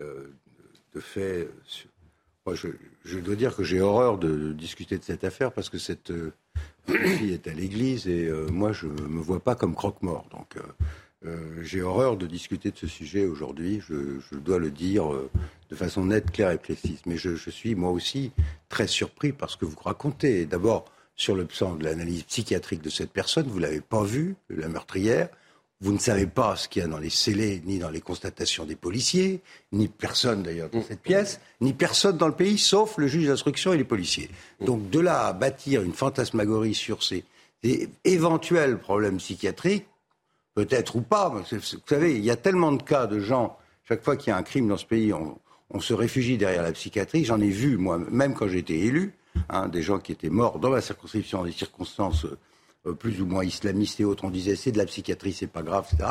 euh, 0.00 0.32
de 0.94 1.00
faits. 1.00 1.22
euh, 1.48 1.52
sur- 1.66 1.88
Moi, 2.46 2.54
je, 2.54 2.68
je 3.04 3.18
dois 3.18 3.34
dire 3.36 3.54
que 3.54 3.62
j'ai 3.64 3.80
horreur 3.82 4.16
de 4.18 4.52
discuter 4.54 4.96
de 4.96 5.04
cette 5.04 5.24
affaire 5.24 5.52
parce 5.52 5.68
que 5.68 5.76
cette 5.78 6.10
euh, 6.10 6.32
fille 7.18 7.32
est 7.34 7.46
à 7.48 7.52
l'église 7.52 8.08
et 8.08 8.24
euh, 8.26 8.46
moi, 8.48 8.72
je 8.72 8.86
ne 8.86 8.92
me 9.08 9.20
vois 9.20 9.40
pas 9.40 9.54
comme 9.56 9.74
croque-mort. 9.74 10.26
Donc, 10.30 10.56
euh, 11.26 11.62
j'ai 11.62 11.82
horreur 11.82 12.16
de 12.16 12.26
discuter 12.26 12.70
de 12.70 12.76
ce 12.76 12.86
sujet 12.86 13.26
aujourd'hui. 13.26 13.82
Je, 13.86 14.18
je 14.30 14.38
dois 14.38 14.58
le 14.58 14.70
dire 14.70 15.12
euh, 15.12 15.30
de 15.68 15.76
façon 15.76 16.04
nette, 16.06 16.30
claire 16.30 16.50
et 16.50 16.58
précise. 16.58 17.00
Mais 17.06 17.16
je, 17.16 17.36
je 17.36 17.50
suis 17.50 17.74
moi 17.74 17.90
aussi 17.90 18.32
très 18.68 18.86
surpris 18.86 19.32
par 19.32 19.50
ce 19.50 19.56
que 19.56 19.66
vous 19.66 19.78
racontez. 19.84 20.46
D'abord, 20.46 20.86
sur 21.16 21.34
le 21.34 21.44
plan 21.44 21.74
de 21.74 21.84
l'analyse 21.84 22.22
psychiatrique 22.22 22.80
de 22.80 22.88
cette 22.88 23.10
personne, 23.10 23.46
vous 23.46 23.58
l'avez 23.58 23.82
pas 23.82 24.02
vue, 24.02 24.36
la 24.48 24.68
meurtrière. 24.68 25.28
Vous 25.82 25.92
ne 25.92 25.98
savez 25.98 26.26
pas 26.26 26.56
ce 26.56 26.68
qu'il 26.68 26.82
y 26.82 26.84
a 26.84 26.88
dans 26.88 26.98
les 26.98 27.10
scellés, 27.10 27.62
ni 27.64 27.78
dans 27.78 27.88
les 27.88 28.02
constatations 28.02 28.66
des 28.66 28.76
policiers, 28.76 29.40
ni 29.72 29.88
personne 29.88 30.42
d'ailleurs 30.42 30.68
dans 30.68 30.82
cette 30.82 31.00
pièce, 31.00 31.40
ni 31.62 31.72
personne 31.72 32.18
dans 32.18 32.28
le 32.28 32.34
pays, 32.34 32.58
sauf 32.58 32.98
le 32.98 33.06
juge 33.06 33.26
d'instruction 33.26 33.72
et 33.72 33.78
les 33.78 33.84
policiers. 33.84 34.30
Donc 34.60 34.90
de 34.90 35.00
là 35.00 35.26
à 35.26 35.32
bâtir 35.32 35.80
une 35.82 35.94
fantasmagorie 35.94 36.74
sur 36.74 37.02
ces 37.02 37.24
éventuels 38.04 38.78
problèmes 38.78 39.16
psychiatriques, 39.16 39.86
peut-être 40.54 40.96
ou 40.96 41.00
pas, 41.02 41.32
mais 41.34 41.58
vous 41.58 41.64
savez, 41.86 42.16
il 42.16 42.24
y 42.24 42.30
a 42.30 42.36
tellement 42.36 42.72
de 42.72 42.82
cas 42.82 43.06
de 43.06 43.20
gens, 43.20 43.56
chaque 43.88 44.02
fois 44.02 44.16
qu'il 44.16 44.30
y 44.30 44.32
a 44.32 44.36
un 44.36 44.42
crime 44.42 44.68
dans 44.68 44.76
ce 44.76 44.86
pays, 44.86 45.12
on, 45.12 45.38
on 45.70 45.80
se 45.80 45.94
réfugie 45.94 46.36
derrière 46.38 46.62
la 46.62 46.72
psychiatrie. 46.72 47.24
J'en 47.24 47.40
ai 47.40 47.48
vu, 47.48 47.76
moi, 47.76 47.98
même 48.10 48.34
quand 48.34 48.48
j'étais 48.48 48.78
élu, 48.78 49.14
hein, 49.48 49.68
des 49.68 49.82
gens 49.82 49.98
qui 49.98 50.12
étaient 50.12 50.28
morts 50.30 50.58
dans 50.58 50.70
ma 50.70 50.80
circonscription, 50.80 51.38
dans 51.38 51.44
des 51.44 51.52
circonstances 51.52 52.26
euh, 52.86 52.92
plus 52.94 53.20
ou 53.20 53.26
moins 53.26 53.44
islamistes 53.44 54.00
et 54.00 54.04
autres. 54.04 54.24
On 54.24 54.30
disait 54.30 54.56
c'est 54.56 54.72
de 54.72 54.78
la 54.78 54.86
psychiatrie, 54.86 55.32
c'est 55.32 55.46
pas 55.46 55.62
grave, 55.62 55.86
etc. 55.92 56.08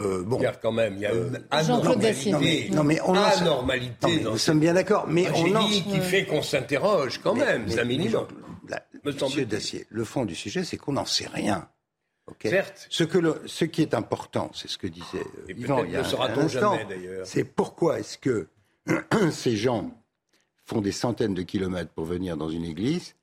Euh, 0.00 0.22
bon, 0.24 0.38
Regarde 0.38 0.58
quand 0.60 0.72
même, 0.72 0.94
il 0.96 1.00
y 1.02 1.06
a 1.06 1.12
une 1.12 1.20
non, 1.24 1.30
mais, 1.30 1.38
anormalité, 1.50 2.70
non, 2.72 2.82
mais 2.84 3.00
on 3.02 3.14
anormalité 3.14 3.94
Non, 4.02 4.08
mais 4.08 4.18
dans 4.24 4.32
nous 4.32 4.38
sommes 4.38 4.58
bien 4.58 4.74
d'accord, 4.74 5.06
mais 5.08 5.28
on 5.30 5.54
en 5.54 5.68
dit 5.68 5.84
qui 5.84 6.00
fait 6.00 6.24
qu'on 6.24 6.42
s'interroge 6.42 7.20
quand 7.22 7.34
même, 7.34 7.66
c'est 7.68 7.80
un 7.80 7.84
minimum. 7.84 8.26
La- 8.68 8.82
Me 9.04 9.12
Monsieur. 9.12 9.44
Dacier, 9.44 9.86
le 9.90 10.02
fond 10.04 10.24
du 10.24 10.34
sujet, 10.34 10.64
c'est 10.64 10.78
qu'on 10.78 10.94
n'en 10.94 11.04
sait 11.04 11.28
rien. 11.32 11.68
Certes. 12.42 12.86
Ce, 12.90 13.04
que 13.04 13.18
le- 13.18 13.42
ce 13.46 13.64
qui 13.64 13.82
est 13.82 13.94
important, 13.94 14.50
c'est 14.54 14.68
ce 14.68 14.78
que 14.78 14.86
disait 14.86 15.18
euh, 15.18 15.44
Et 15.48 15.52
Yvan 15.52 15.84
il 15.84 15.92
y 15.92 15.96
a 15.96 16.00
ne 16.02 16.04
un- 16.16 16.38
instant, 16.38 16.78
c'est 17.24 17.44
pourquoi 17.44 18.00
est-ce 18.00 18.16
que 18.18 18.48
ces 19.30 19.56
gens 19.56 19.90
font 20.64 20.80
des 20.80 20.92
centaines 20.92 21.34
de 21.34 21.42
kilomètres 21.42 21.90
pour 21.92 22.04
venir 22.06 22.36
dans 22.36 22.48
une 22.48 22.64
église? 22.64 23.14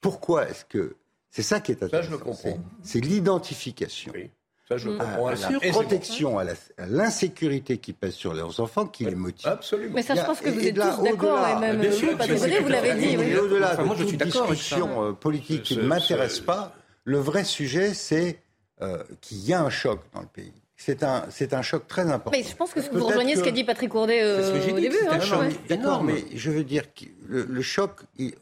Pourquoi 0.00 0.48
est-ce 0.48 0.64
que... 0.64 0.96
C'est 1.30 1.42
ça 1.42 1.58
qui 1.60 1.72
est 1.72 1.78
Ça, 1.80 1.86
intéressant. 1.86 2.06
je 2.08 2.12
le 2.12 2.18
comprends. 2.18 2.58
C'est 2.82 3.00
l'identification 3.00 4.12
Oui, 4.14 4.30
ça, 4.68 4.76
je 4.76 4.88
le 4.90 5.00
à 5.00 5.04
comprends. 5.04 5.30
la 5.30 5.34
Et 5.34 5.38
c'est- 5.60 5.70
protection, 5.70 6.38
à 6.38 6.44
la- 6.44 6.54
l'insécurité 6.86 7.78
qui 7.78 7.92
pèse 7.92 8.14
sur 8.14 8.34
leurs 8.34 8.60
enfants 8.60 8.86
qui 8.86 9.04
les 9.04 9.16
motive. 9.16 9.48
Absolument. 9.48 9.94
Mais 9.94 10.02
ça, 10.02 10.14
je 10.14 10.22
pense 10.22 10.40
que 10.40 10.48
vous 10.50 10.60
et 10.60 10.68
êtes 10.68 10.74
tous 10.76 11.02
d'accord, 11.02 11.46
et 11.48 11.58
même 11.60 11.80
bien 11.80 11.90
euh, 11.90 11.92
sûr, 11.92 12.10
vous, 12.16 12.62
vous 12.62 12.68
l'avez 12.68 12.94
dit. 12.94 13.16
oui. 13.16 13.24
Et 13.30 13.36
au-delà 13.36 13.72
Enfin, 13.72 13.82
de 13.82 13.86
moi, 13.88 13.96
je 13.98 14.04
toute 14.04 14.22
discussion 14.22 15.02
euh, 15.08 15.12
politique 15.12 15.62
qui 15.64 15.76
ne 15.76 15.82
m'intéresse 15.82 16.38
pas, 16.38 16.72
le 17.04 17.18
vrai 17.18 17.42
sujet, 17.44 17.92
c'est 17.94 18.38
euh, 18.82 19.02
qu'il 19.20 19.38
y 19.44 19.52
a 19.52 19.60
un 19.62 19.70
choc 19.70 20.00
dans 20.12 20.20
le 20.20 20.26
pays. 20.26 20.52
C'est 20.76 21.02
un, 21.04 21.24
c'est 21.30 21.54
un 21.54 21.62
choc 21.62 21.86
très 21.86 22.02
important. 22.10 22.32
Mais 22.36 22.42
je 22.42 22.54
pense 22.56 22.72
que 22.72 22.80
vous 22.80 23.06
rejoignez 23.06 23.34
ce 23.36 23.40
que- 23.40 23.44
qu'a 23.46 23.50
dit 23.52 23.64
Patrick 23.64 23.90
Courdet 23.90 24.22
euh, 24.22 24.48
ce 24.48 24.52
que 24.58 24.60
j'ai 24.66 24.72
au 24.72 24.76
dit, 24.76 24.82
début. 24.82 24.96
c'est 25.00 25.08
un 25.08 25.12
hein, 25.12 25.20
choc 25.20 25.40
ouais. 25.40 25.52
D'accord, 25.68 26.02
mais 26.02 26.24
je 26.34 26.50
veux 26.50 26.64
dire 26.64 26.92
que 26.92 27.04
le, 27.28 27.44
le 27.48 27.62
choc, 27.62 27.92
il- 28.18 28.34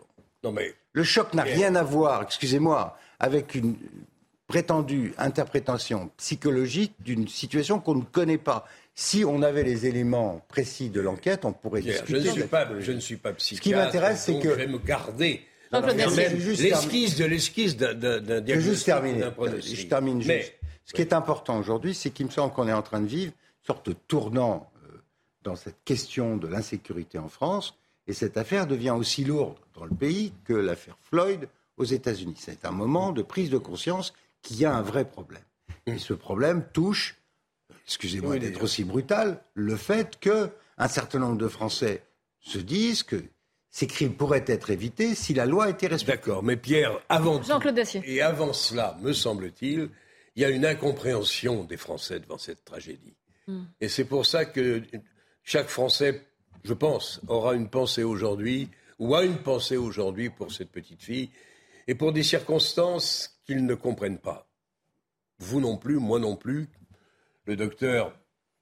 Non, 0.43 0.51
mais 0.53 0.75
le 0.93 1.05
choc 1.05 1.35
n'a 1.35 1.43
rien 1.43 1.75
à 1.75 1.83
voir, 1.83 2.23
excusez-moi, 2.23 2.97
avec 3.21 3.55
une 3.55 3.77
prétendue 4.47 5.15
interprétation 5.19 6.11
psychologique 6.17 6.93
d'une 7.01 7.29
situation 7.29 7.79
qu'on 7.81 7.95
ne 7.97 8.03
connaît 8.05 8.39
pas. 8.39 8.67
Si 8.95 9.25
on 9.25 9.41
avait 9.43 9.63
les 9.63 9.87
éléments 9.87 10.45
précis 10.49 10.91
de 10.91 11.01
l'enquête, 11.01 11.45
on 11.47 11.53
pourrait 11.53 11.81
Pierre, 11.81 12.03
je 12.07 12.17
discuter. 12.17 12.29
ne 12.29 12.33
suis 12.43 12.49
pas, 12.49 12.69
je 12.79 12.93
ne 12.93 13.01
suis 13.01 13.17
pas 13.17 13.33
psychiatre. 13.33 13.63
qui 13.63 13.75
m'intéresse, 13.75 14.23
c'est 14.25 14.39
que- 14.39 14.51
je 14.51 14.55
vais 14.55 14.67
me 14.67 14.79
garder. 14.79 15.43
Quand 15.73 15.81
même, 15.81 15.97
L'esquisse 15.97 17.17
de 17.17 17.25
l'esquisse 17.25 17.77
d'un 17.77 17.93
Je 17.93 18.39
diagnostic. 18.41 18.61
juste 18.61 18.85
terminer. 18.85 19.25
Je 19.61 19.87
termine 19.87 20.21
juste. 20.21 20.29
Mais, 20.29 20.59
Ce 20.85 20.93
qui 20.93 21.01
est 21.01 21.13
important 21.13 21.59
aujourd'hui, 21.59 21.95
c'est 21.95 22.11
qu'il 22.11 22.27
me 22.27 22.31
semble 22.31 22.53
qu'on 22.53 22.69
est 22.69 22.73
en 22.73 22.83
train 22.83 23.01
de 23.01 23.07
vivre 23.07 23.33
une 23.33 23.67
sorte 23.67 23.89
de 23.89 23.95
tournant 23.95 24.71
euh, 24.85 24.99
dans 25.43 25.57
cette 25.57 25.83
question 25.85 26.37
de 26.37 26.47
l'insécurité 26.47 27.19
en 27.19 27.29
France. 27.29 27.75
Et 28.07 28.13
cette 28.13 28.37
affaire 28.37 28.67
devient 28.67 28.91
aussi 28.91 29.25
lourde 29.25 29.57
dans 29.75 29.85
le 29.85 29.95
pays 29.95 30.33
que 30.45 30.53
l'affaire 30.53 30.97
Floyd 31.01 31.49
aux 31.77 31.85
États-Unis. 31.85 32.35
C'est 32.37 32.65
un 32.65 32.71
moment 32.73 33.13
de 33.13 33.23
prise 33.23 33.49
de 33.49 33.59
conscience 33.59 34.13
qu'il 34.43 34.59
y 34.59 34.65
a 34.65 34.75
un 34.75 34.83
vrai 34.83 35.05
problème. 35.05 35.43
Et 35.87 35.99
ce 35.99 36.13
problème 36.13 36.65
touche, 36.73 37.17
excusez-moi 37.87 38.39
d'être 38.39 38.63
aussi 38.63 38.85
brutal, 38.85 39.43
le 39.55 39.77
fait 39.77 40.19
que 40.21 40.51
un 40.79 40.89
certain 40.89 41.21
nombre 41.21 41.39
de 41.39 41.49
Français 41.49 42.03
se 42.41 42.59
disent 42.59 43.05
que 43.05 43.23
ces 43.73 43.87
crimes 43.87 44.15
pourraient 44.15 44.45
être 44.47 44.71
évités 44.71 45.15
si 45.15 45.33
la 45.33 45.47
loi 45.47 45.71
était 45.71 45.87
respectée. 45.87 46.19
D'accord, 46.19 46.43
mais 46.43 46.57
Pierre, 46.57 47.01
avant 47.09 47.39
tout, 47.39 47.49
Jean-Claude 47.49 47.75
Dacier. 47.75 48.03
et 48.05 48.21
avant 48.21 48.53
cela, 48.53 48.99
me 49.01 49.15
semble-t-il, 49.15 49.89
il 50.37 50.43
y 50.43 50.45
a 50.45 50.51
une 50.51 50.67
incompréhension 50.67 51.65
des 51.65 51.79
Français 51.79 52.21
devant 52.21 52.37
cette 52.37 52.65
tragédie. 52.65 53.17
Hmm. 53.49 53.65
Et 53.81 53.89
c'est 53.89 54.05
pour 54.05 54.27
ça 54.27 54.45
que 54.45 54.83
chaque 55.43 55.69
Français, 55.69 56.23
je 56.65 56.75
pense, 56.75 57.23
aura 57.29 57.55
une 57.55 57.71
pensée 57.71 58.03
aujourd'hui, 58.03 58.69
ou 58.99 59.15
a 59.15 59.25
une 59.25 59.39
pensée 59.39 59.79
aujourd'hui 59.79 60.29
pour 60.29 60.53
cette 60.53 60.71
petite 60.71 61.03
fille, 61.03 61.31
et 61.89 61.95
pour 61.95 62.13
des 62.13 62.23
circonstances 62.23 63.41
qu'ils 63.47 63.65
ne 63.65 63.75
comprennent 63.75 64.21
pas. 64.21 64.47
Vous 65.39 65.61
non 65.61 65.79
plus, 65.79 65.97
moi 65.97 66.21
non 66.21 66.37
plus. 66.37 66.69
Le 67.47 67.57
docteur 67.57 68.15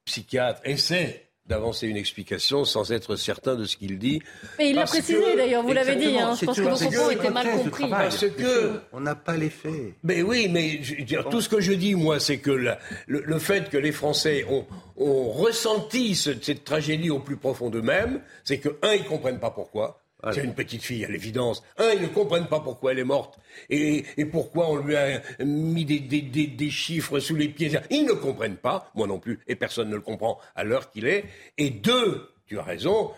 psychiatre 0.05 0.61
essaie 0.65 1.30
d'avancer 1.51 1.89
une 1.89 1.97
explication 1.97 2.65
sans 2.65 2.93
être 2.93 3.17
certain 3.17 3.57
de 3.57 3.65
ce 3.65 3.77
qu'il 3.77 3.99
dit. 3.99 4.23
Mais 4.59 4.71
il 4.71 4.77
l'a 4.77 4.85
précisé 4.85 5.15
que- 5.15 5.37
d'ailleurs, 5.37 5.63
vous 5.63 5.73
l'avez 5.73 5.97
dit. 5.97 6.17
Hein, 6.19 6.35
je 6.41 6.47
pense 6.47 6.57
que 6.57 6.63
vos 6.63 6.77
propos 6.77 7.11
étaient 7.11 7.31
mal 7.31 7.51
compris. 7.51 7.91
Parce 7.91 8.25
que 8.27 8.81
On 8.93 9.01
n'a 9.01 9.15
pas 9.17 9.37
les 9.37 9.51
faits. 9.51 9.95
mais 10.05 10.23
oui, 10.23 10.49
mais 10.51 10.79
je 10.83 10.95
veux 10.97 11.03
dire, 11.03 11.29
tout 11.29 11.41
ce 11.41 11.49
que 11.49 11.61
je 11.61 11.73
dis, 11.73 11.95
moi, 11.95 12.19
c'est 12.21 12.39
que 12.39 12.51
la- 12.53 12.79
le, 13.07 13.23
le 13.27 13.39
fait 13.39 13.69
que 13.69 13.77
les 13.77 13.93
Français 13.93 14.47
ont, 14.49 14.65
ont 14.97 15.31
ressenti 15.31 16.15
ce- 16.15 16.31
cette 16.41 16.65
tragédie 16.65 17.11
au 17.11 17.19
plus 17.19 17.37
profond 17.37 17.69
d'eux-mêmes, 17.69 18.21
c'est 18.45 18.59
que, 18.59 18.69
un, 18.83 18.95
ils 18.95 19.05
comprennent 19.05 19.41
pas 19.41 19.51
pourquoi. 19.51 20.00
C'est 20.33 20.45
une 20.45 20.55
petite 20.55 20.83
fille, 20.83 21.05
à 21.05 21.09
l'évidence. 21.09 21.63
Un, 21.79 21.93
ils 21.95 22.03
ne 22.03 22.09
comprennent 22.09 22.49
pas 22.49 22.61
pourquoi 22.61 22.93
elle 22.93 22.99
est 22.99 23.05
morte 23.05 23.39
et, 23.69 24.05
pourquoi 24.31 24.71
on 24.71 24.77
lui 24.77 24.97
a 24.97 25.21
mis 25.45 25.85
des 25.85 26.71
chiffres 26.71 27.21
sous 27.21 27.37
les 27.37 27.49
pieds. 27.49 27.71
Ils 27.91 28.05
ne 28.05 28.13
comprennent 28.13 28.57
pas, 28.57 28.91
moi 28.95 29.07
non 29.07 29.19
plus, 29.19 29.41
et 29.49 29.57
personne 29.57 29.89
ne 29.89 29.95
le 29.95 30.01
comprend 30.01 30.39
à 30.55 30.65
l'heure 30.65 30.91
qu'il 30.91 31.07
est. 31.07 31.25
Et 31.59 31.71
deux, 31.71 32.29
tu 32.47 32.59
as 32.59 32.63
raison, 32.63 33.11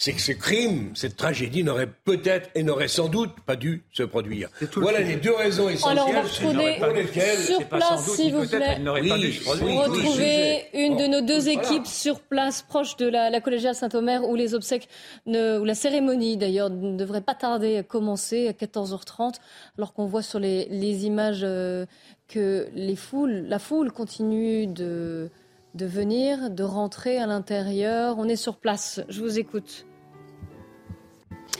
c'est 0.00 0.12
que 0.12 0.20
ce 0.20 0.30
crime, 0.30 0.92
cette 0.94 1.16
tragédie 1.16 1.64
n'aurait 1.64 1.88
peut-être 2.04 2.50
et 2.54 2.62
n'aurait 2.62 2.86
sans 2.86 3.08
doute 3.08 3.32
pas 3.44 3.56
dû 3.56 3.82
se 3.92 4.04
produire. 4.04 4.48
Voilà 4.76 5.00
les 5.00 5.16
deux 5.16 5.34
raisons 5.34 5.68
essentielles 5.68 5.98
Alors, 5.98 6.08
on 6.08 6.12
va 6.12 6.22
retrouver 6.22 6.76
pour 6.78 6.86
lesquelles 6.94 7.38
sur 7.40 7.64
place, 7.68 8.08
s'il 8.14 8.32
vous 8.32 8.46
plaît. 8.46 8.78
Oui, 8.80 9.10
oui, 9.12 9.40
Retrouver 9.44 10.62
oui. 10.72 10.80
une 10.84 10.96
de 10.96 11.06
nos 11.08 11.20
deux 11.20 11.40
Voilà. 11.40 11.60
équipes 11.62 11.86
sur 11.88 12.20
place, 12.20 12.62
proche 12.62 12.96
de 12.96 13.06
la, 13.08 13.28
la 13.28 13.40
collégiale 13.40 13.74
Saint-Omer, 13.74 14.22
où 14.28 14.36
les 14.36 14.54
obsèques, 14.54 14.88
ne, 15.26 15.58
où 15.58 15.64
la 15.64 15.74
cérémonie 15.74 16.36
d'ailleurs 16.36 16.70
ne 16.70 16.96
devrait 16.96 17.20
pas 17.20 17.34
tarder 17.34 17.76
à 17.78 17.82
commencer 17.82 18.46
à 18.46 18.52
14h30, 18.52 19.34
alors 19.78 19.92
qu'on 19.94 20.06
voit 20.06 20.22
sur 20.22 20.38
les, 20.38 20.66
les 20.70 21.06
images 21.06 21.40
euh, 21.42 21.86
que 22.28 22.68
les 22.72 22.94
foules, 22.94 23.46
la 23.48 23.58
foule 23.58 23.90
continue 23.90 24.68
de, 24.68 25.28
de 25.74 25.86
venir, 25.86 26.50
de 26.50 26.62
rentrer 26.62 27.18
à 27.18 27.26
l'intérieur. 27.26 28.14
On 28.18 28.28
est 28.28 28.36
sur 28.36 28.58
place. 28.58 29.00
Je 29.08 29.20
vous 29.20 29.40
écoute. 29.40 29.86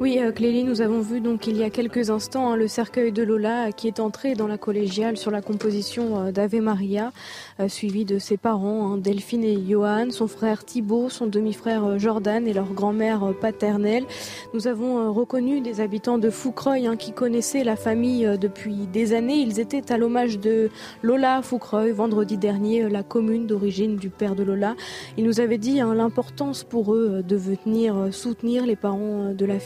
Oui, 0.00 0.18
euh, 0.18 0.32
Clélie, 0.32 0.64
nous 0.64 0.80
avons 0.80 1.00
vu 1.00 1.20
donc 1.20 1.46
il 1.46 1.56
y 1.56 1.62
a 1.62 1.70
quelques 1.70 2.10
instants 2.10 2.50
hein, 2.50 2.56
le 2.56 2.66
cercueil 2.66 3.12
de 3.12 3.22
Lola 3.22 3.70
qui 3.70 3.86
est 3.86 4.00
entré 4.00 4.34
dans 4.34 4.48
la 4.48 4.58
collégiale 4.58 5.16
sur 5.16 5.30
la 5.30 5.40
composition 5.40 6.20
euh, 6.20 6.32
d'Ave 6.32 6.56
Maria, 6.56 7.12
euh, 7.60 7.68
suivi 7.68 8.04
de 8.04 8.18
ses 8.18 8.36
parents, 8.36 8.92
hein, 8.92 8.96
Delphine 8.98 9.44
et 9.44 9.56
Johan, 9.56 10.10
son 10.10 10.26
frère 10.26 10.64
Thibault, 10.64 11.10
son 11.10 11.28
demi-frère 11.28 11.96
Jordan 12.00 12.44
et 12.48 12.52
leur 12.52 12.72
grand-mère 12.72 13.34
paternelle. 13.40 14.04
Nous 14.52 14.66
avons 14.66 15.12
reconnu 15.12 15.60
des 15.60 15.80
habitants 15.80 16.18
de 16.18 16.28
Foucreuil 16.28 16.88
hein, 16.88 16.96
qui 16.96 17.12
connaissaient 17.12 17.62
la 17.62 17.76
famille 17.76 18.28
depuis 18.40 18.88
des 18.92 19.12
années. 19.12 19.36
Ils 19.36 19.60
étaient 19.60 19.92
à 19.92 19.96
l'hommage 19.96 20.40
de 20.40 20.70
Lola 21.02 21.40
Foucreuil, 21.40 21.92
vendredi 21.92 22.36
dernier, 22.36 22.88
la 22.88 23.04
commune 23.04 23.46
d'origine 23.46 23.94
du 23.94 24.10
père 24.10 24.34
de 24.34 24.42
Lola. 24.42 24.74
Ils 25.16 25.24
nous 25.24 25.38
avaient 25.38 25.58
dit 25.58 25.76
l'importance 25.76 26.64
pour 26.64 26.94
eux 26.94 27.22
de 27.22 27.36
venir 27.36 28.08
soutenir 28.10 28.66
les 28.66 28.76
parents 28.76 29.32
de 29.32 29.46
la 29.46 29.60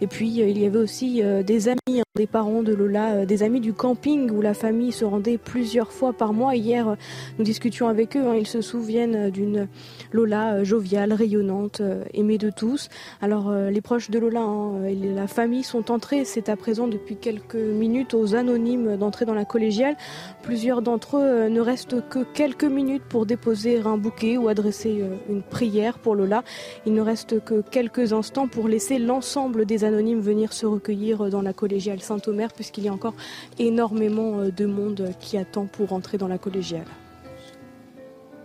Et 0.00 0.06
puis 0.06 0.40
euh, 0.40 0.48
il 0.48 0.58
y 0.58 0.66
avait 0.66 0.78
aussi 0.78 1.22
euh, 1.22 1.42
des 1.42 1.68
amis, 1.68 2.00
hein, 2.00 2.02
des 2.14 2.26
parents 2.26 2.62
de 2.62 2.72
Lola, 2.72 3.12
euh, 3.12 3.26
des 3.26 3.42
amis 3.42 3.60
du 3.60 3.72
camping 3.72 4.30
où 4.30 4.40
la 4.40 4.54
famille 4.54 4.92
se 4.92 5.04
rendait 5.04 5.38
plusieurs 5.38 5.92
fois 5.92 6.12
par 6.12 6.32
mois. 6.32 6.56
Hier, 6.56 6.96
nous 7.38 7.44
discutions 7.44 7.88
avec 7.88 8.16
eux. 8.16 8.26
hein, 8.26 8.34
ils 8.34 8.46
se 8.46 8.60
souviennent 8.60 9.30
d'une 9.30 9.68
Lola 10.12 10.64
joviale, 10.64 11.12
rayonnante, 11.12 11.82
aimée 12.14 12.38
de 12.38 12.50
tous. 12.50 12.88
Alors 13.20 13.52
les 13.52 13.80
proches 13.80 14.10
de 14.10 14.18
Lola 14.18 14.40
hein, 14.40 14.84
et 14.84 14.94
la 14.94 15.26
famille 15.26 15.62
sont 15.62 15.90
entrés. 15.90 16.24
C'est 16.24 16.48
à 16.48 16.56
présent 16.56 16.88
depuis 16.88 17.16
quelques 17.16 17.56
minutes 17.56 18.14
aux 18.14 18.34
anonymes 18.34 18.96
d'entrer 18.96 19.24
dans 19.24 19.34
la 19.34 19.44
collégiale. 19.44 19.96
Plusieurs 20.42 20.82
d'entre 20.82 21.18
eux 21.18 21.48
ne 21.48 21.60
restent 21.60 22.08
que 22.08 22.20
quelques 22.34 22.64
minutes 22.64 23.02
pour 23.08 23.26
déposer 23.26 23.80
un 23.84 23.98
bouquet 23.98 24.36
ou 24.36 24.48
adresser 24.48 25.02
une 25.28 25.42
prière 25.42 25.98
pour 25.98 26.14
Lola. 26.14 26.42
Il 26.86 26.94
ne 26.94 27.02
reste 27.02 27.44
que 27.44 27.60
quelques 27.60 28.12
instants 28.12 28.48
pour 28.48 28.68
laisser 28.68 28.98
l'ensemble 28.98 29.25
des 29.66 29.84
anonymes 29.84 30.20
venir 30.20 30.52
se 30.52 30.66
recueillir 30.66 31.30
dans 31.30 31.42
la 31.42 31.52
collégiale 31.52 32.00
Saint-Omer, 32.00 32.52
puisqu'il 32.52 32.84
y 32.84 32.88
a 32.88 32.92
encore 32.92 33.14
énormément 33.58 34.38
euh, 34.38 34.50
de 34.50 34.66
monde 34.66 35.10
qui 35.18 35.36
attend 35.36 35.66
pour 35.66 35.92
entrer 35.92 36.18
dans 36.18 36.28
la 36.28 36.38
collégiale. 36.38 36.86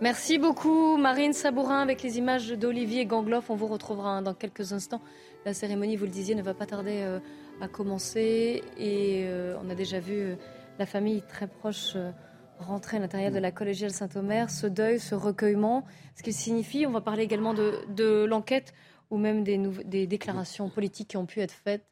Merci 0.00 0.38
beaucoup 0.38 0.96
Marine 0.96 1.32
Sabourin 1.32 1.80
avec 1.80 2.02
les 2.02 2.18
images 2.18 2.50
d'Olivier 2.50 3.06
Gangloff. 3.06 3.50
On 3.50 3.54
vous 3.54 3.68
retrouvera 3.68 4.10
hein, 4.10 4.22
dans 4.22 4.34
quelques 4.34 4.72
instants. 4.72 5.00
La 5.46 5.54
cérémonie, 5.54 5.96
vous 5.96 6.06
le 6.06 6.10
disiez, 6.10 6.34
ne 6.34 6.42
va 6.42 6.54
pas 6.54 6.66
tarder 6.66 7.02
euh, 7.02 7.20
à 7.60 7.68
commencer 7.68 8.62
et 8.76 9.24
euh, 9.26 9.54
on 9.64 9.70
a 9.70 9.74
déjà 9.76 10.00
vu 10.00 10.18
euh, 10.18 10.34
la 10.80 10.86
famille 10.86 11.22
très 11.28 11.46
proche 11.46 11.92
euh, 11.94 12.10
rentrer 12.58 12.96
à 12.96 13.00
l'intérieur 13.00 13.30
de 13.30 13.38
la 13.38 13.52
collégiale 13.52 13.92
Saint-Omer. 13.92 14.50
Ce 14.50 14.66
deuil, 14.66 14.98
ce 14.98 15.14
recueillement, 15.14 15.84
ce 16.16 16.22
qu'il 16.22 16.34
signifie. 16.34 16.86
On 16.86 16.92
va 16.92 17.00
parler 17.00 17.22
également 17.22 17.54
de 17.54 18.24
l'enquête 18.24 18.72
ou 19.12 19.18
même 19.18 19.44
des, 19.44 20.06
déclarations 20.06 20.70
politiques 20.70 21.08
qui 21.08 21.16
ont 21.18 21.26
pu 21.26 21.40
être 21.40 21.52
faites. 21.52 21.84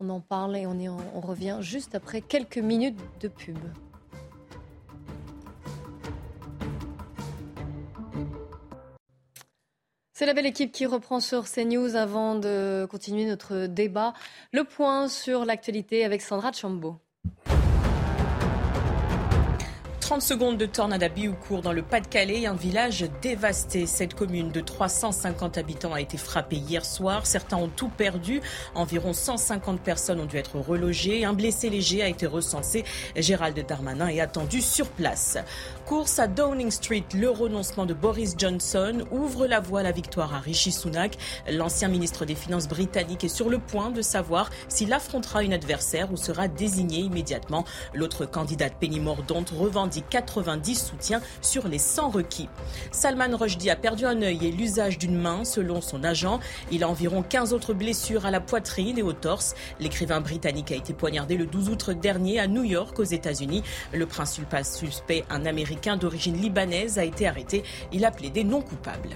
On 0.00 0.08
en 0.08 0.20
parle 0.20 0.56
et 0.56 0.66
on 0.66 1.20
revient 1.20 1.58
juste 1.60 1.94
après 1.94 2.22
quelques 2.22 2.56
minutes 2.56 2.98
de 3.20 3.28
pub. 3.28 3.58
C'est 10.14 10.24
la 10.24 10.32
belle 10.32 10.46
équipe 10.46 10.72
qui 10.72 10.86
reprend 10.86 11.20
sur 11.20 11.44
CNews 11.44 11.94
avant 11.94 12.36
de 12.36 12.86
continuer 12.90 13.26
notre 13.26 13.66
débat. 13.66 14.14
Le 14.52 14.64
point 14.64 15.08
sur 15.08 15.44
l'actualité 15.44 16.06
avec 16.06 16.22
Sandra 16.22 16.52
Chambaud. 16.52 16.96
30 20.12 20.20
secondes 20.20 20.58
de 20.58 20.66
tornade 20.66 21.02
à 21.02 21.08
Bioucourt 21.08 21.62
dans 21.62 21.72
le 21.72 21.80
Pas-de-Calais, 21.80 22.44
un 22.44 22.52
village 22.52 23.06
dévasté. 23.22 23.86
Cette 23.86 24.12
commune 24.12 24.50
de 24.50 24.60
350 24.60 25.56
habitants 25.56 25.94
a 25.94 26.02
été 26.02 26.18
frappée 26.18 26.56
hier 26.56 26.84
soir. 26.84 27.24
Certains 27.24 27.56
ont 27.56 27.70
tout 27.70 27.88
perdu. 27.88 28.42
Environ 28.74 29.14
150 29.14 29.80
personnes 29.80 30.20
ont 30.20 30.26
dû 30.26 30.36
être 30.36 30.58
relogées. 30.58 31.24
Un 31.24 31.32
blessé 31.32 31.70
léger 31.70 32.02
a 32.02 32.08
été 32.08 32.26
recensé. 32.26 32.84
Gérald 33.16 33.58
Darmanin 33.66 34.08
est 34.08 34.20
attendu 34.20 34.60
sur 34.60 34.90
place. 34.90 35.38
Course 35.92 36.18
à 36.20 36.26
Downing 36.26 36.70
Street, 36.70 37.04
le 37.14 37.28
renoncement 37.28 37.84
de 37.84 37.92
Boris 37.92 38.34
Johnson 38.38 39.04
ouvre 39.10 39.46
la 39.46 39.60
voie 39.60 39.80
à 39.80 39.82
la 39.82 39.92
victoire 39.92 40.32
à 40.32 40.38
Rishi 40.38 40.72
Sunak. 40.72 41.18
L'ancien 41.50 41.88
ministre 41.88 42.24
des 42.24 42.34
Finances 42.34 42.66
britannique 42.66 43.24
est 43.24 43.28
sur 43.28 43.50
le 43.50 43.58
point 43.58 43.90
de 43.90 44.00
savoir 44.00 44.48
s'il 44.68 44.90
affrontera 44.94 45.42
une 45.42 45.52
adversaire 45.52 46.10
ou 46.10 46.16
sera 46.16 46.48
désigné 46.48 47.00
immédiatement. 47.00 47.66
L'autre 47.92 48.24
candidate 48.24 48.72
Penny 48.80 49.00
Mordaunt 49.00 49.44
revendique 49.54 50.06
90 50.08 50.76
soutiens 50.76 51.20
sur 51.42 51.68
les 51.68 51.78
100 51.78 52.08
requis. 52.08 52.48
Salman 52.90 53.36
Rushdie 53.36 53.68
a 53.68 53.76
perdu 53.76 54.06
un 54.06 54.22
œil 54.22 54.46
et 54.46 54.50
l'usage 54.50 54.96
d'une 54.96 55.20
main 55.20 55.44
selon 55.44 55.82
son 55.82 56.04
agent. 56.04 56.40
Il 56.70 56.84
a 56.84 56.88
environ 56.88 57.22
15 57.22 57.52
autres 57.52 57.74
blessures 57.74 58.24
à 58.24 58.30
la 58.30 58.40
poitrine 58.40 58.96
et 58.96 59.02
au 59.02 59.12
torse. 59.12 59.54
L'écrivain 59.78 60.22
britannique 60.22 60.72
a 60.72 60.76
été 60.76 60.94
poignardé 60.94 61.36
le 61.36 61.44
12 61.44 61.68
août 61.68 61.90
dernier 61.90 62.40
à 62.40 62.46
New 62.46 62.64
York 62.64 62.98
aux 62.98 63.04
États-Unis. 63.04 63.62
Le 63.92 64.06
principal 64.06 64.64
suspect, 64.64 65.26
un 65.28 65.44
Américain 65.44 65.81
d'origine 65.96 66.36
libanaise, 66.36 66.98
a 66.98 67.04
été 67.04 67.26
arrêté. 67.26 67.62
Il 67.92 68.04
a 68.04 68.10
plaidé 68.10 68.44
non 68.44 68.60
coupable. 68.60 69.10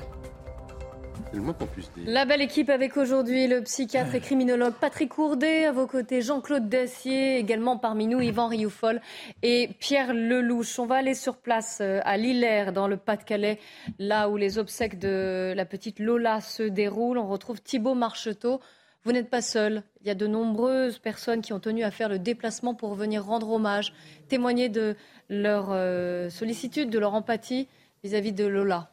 La 2.06 2.24
belle 2.24 2.40
équipe 2.40 2.70
avec 2.70 2.96
aujourd'hui 2.96 3.46
le 3.46 3.62
psychiatre 3.62 4.14
et 4.14 4.20
criminologue 4.20 4.74
Patrick 4.80 5.10
Courdet, 5.10 5.66
à 5.66 5.72
vos 5.72 5.86
côtés 5.86 6.22
Jean-Claude 6.22 6.68
Dacier, 6.68 7.36
également 7.36 7.76
parmi 7.76 8.06
nous 8.06 8.20
Yvan 8.20 8.48
Rioufol 8.48 9.00
et 9.42 9.70
Pierre 9.78 10.14
Lelouch. 10.14 10.78
On 10.78 10.86
va 10.86 10.96
aller 10.96 11.14
sur 11.14 11.36
place 11.36 11.78
euh, 11.80 12.00
à 12.04 12.16
Lillers, 12.16 12.70
dans 12.72 12.88
le 12.88 12.96
Pas-de-Calais, 12.96 13.58
là 13.98 14.28
où 14.30 14.36
les 14.36 14.58
obsèques 14.58 14.98
de 14.98 15.52
la 15.54 15.64
petite 15.64 15.98
Lola 15.98 16.40
se 16.40 16.62
déroulent. 16.62 17.18
On 17.18 17.28
retrouve 17.28 17.60
Thibaut 17.60 17.94
Marcheteau. 17.94 18.60
Vous 19.06 19.12
n'êtes 19.12 19.30
pas 19.30 19.40
seul. 19.40 19.84
Il 20.00 20.08
y 20.08 20.10
a 20.10 20.16
de 20.16 20.26
nombreuses 20.26 20.98
personnes 20.98 21.40
qui 21.40 21.52
ont 21.52 21.60
tenu 21.60 21.84
à 21.84 21.92
faire 21.92 22.08
le 22.08 22.18
déplacement 22.18 22.74
pour 22.74 22.96
venir 22.96 23.24
rendre 23.24 23.48
hommage, 23.52 23.92
témoigner 24.26 24.68
de 24.68 24.96
leur 25.28 25.68
euh, 25.70 26.28
sollicitude, 26.28 26.90
de 26.90 26.98
leur 26.98 27.14
empathie 27.14 27.68
vis-à-vis 28.02 28.32
de 28.32 28.44
Lola. 28.44 28.90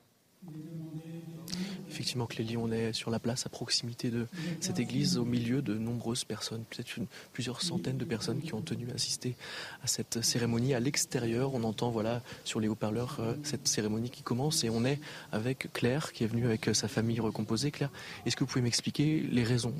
Effectivement, 2.03 2.25
Clélie, 2.25 2.57
on 2.57 2.69
est 2.69 2.91
sur 2.91 3.09
la 3.11 3.17
place 3.17 3.45
à 3.45 3.49
proximité 3.49 4.09
de 4.09 4.27
cette 4.59 4.77
église, 4.77 5.17
au 5.17 5.23
milieu 5.23 5.61
de 5.61 5.73
nombreuses 5.75 6.25
personnes, 6.25 6.65
peut-être 6.69 6.89
plusieurs 7.31 7.61
centaines 7.61 7.97
de 7.97 8.03
personnes 8.03 8.41
qui 8.41 8.53
ont 8.53 8.61
tenu 8.61 8.89
à 8.91 8.95
assister 8.95 9.37
à 9.81 9.87
cette 9.87 10.21
cérémonie. 10.21 10.73
À 10.73 10.81
l'extérieur, 10.81 11.53
on 11.53 11.63
entend 11.63 11.91
voilà, 11.91 12.21
sur 12.43 12.59
les 12.59 12.67
haut-parleurs 12.67 13.19
euh, 13.21 13.35
cette 13.43 13.69
cérémonie 13.69 14.09
qui 14.09 14.21
commence 14.21 14.65
et 14.65 14.69
on 14.69 14.83
est 14.83 14.99
avec 15.31 15.71
Claire 15.71 16.11
qui 16.11 16.25
est 16.25 16.27
venue 16.27 16.45
avec 16.45 16.69
sa 16.73 16.89
famille 16.89 17.21
recomposée. 17.21 17.71
Claire, 17.71 17.89
est-ce 18.25 18.35
que 18.35 18.43
vous 18.43 18.49
pouvez 18.49 18.63
m'expliquer 18.63 19.21
les 19.21 19.45
raisons 19.45 19.73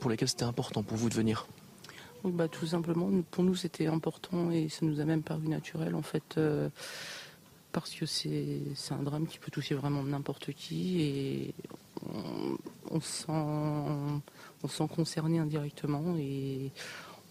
pour 0.00 0.10
lesquelles 0.10 0.28
c'était 0.28 0.42
important 0.42 0.82
pour 0.82 0.96
vous 0.96 1.08
de 1.08 1.14
venir? 1.14 1.46
Bah, 2.24 2.48
Tout 2.48 2.66
simplement, 2.66 3.08
pour 3.30 3.44
nous 3.44 3.54
c'était 3.54 3.86
important 3.86 4.50
et 4.50 4.68
ça 4.68 4.84
nous 4.84 4.98
a 4.98 5.04
même 5.04 5.22
paru 5.22 5.46
naturel 5.46 5.94
en 5.94 6.02
fait. 6.02 6.38
Euh, 6.38 6.70
parce 7.80 7.94
que 7.94 8.06
c'est 8.06 8.92
un 8.92 9.02
drame 9.02 9.26
qui 9.26 9.38
peut 9.38 9.50
toucher 9.50 9.74
vraiment 9.74 10.02
n'importe 10.02 10.52
qui 10.52 11.00
et 11.00 11.54
on, 12.12 12.56
on 12.92 14.68
sent 14.68 14.88
concerné 14.94 15.38
indirectement 15.38 16.16
et 16.18 16.70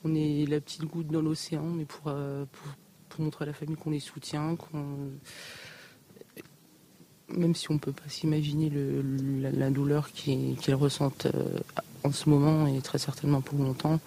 on 0.03 0.15
est 0.15 0.45
la 0.47 0.59
petite 0.59 0.85
goutte 0.85 1.07
dans 1.07 1.21
l'océan, 1.21 1.63
mais 1.63 1.85
pour, 1.85 2.03
euh, 2.07 2.45
pour, 2.51 2.73
montrer 3.19 3.45
à 3.45 3.47
la 3.47 3.53
famille 3.53 3.75
qu'on 3.75 3.89
les 3.89 3.99
soutient, 3.99 4.55
même 7.29 7.55
si 7.55 7.71
on 7.71 7.73
ne 7.73 7.79
peut 7.79 7.91
pas 7.91 8.07
s'imaginer 8.07 8.71
la, 9.41 9.71
douleur 9.71 10.11
qu'ils 10.11 10.75
ressentent 10.75 11.25
euh, 11.25 11.59
en 12.03 12.11
ce 12.11 12.29
moment 12.29 12.67
et 12.67 12.79
très 12.81 12.99
certainement 12.99 13.41
pour 13.41 13.57
longtemps, 13.57 13.99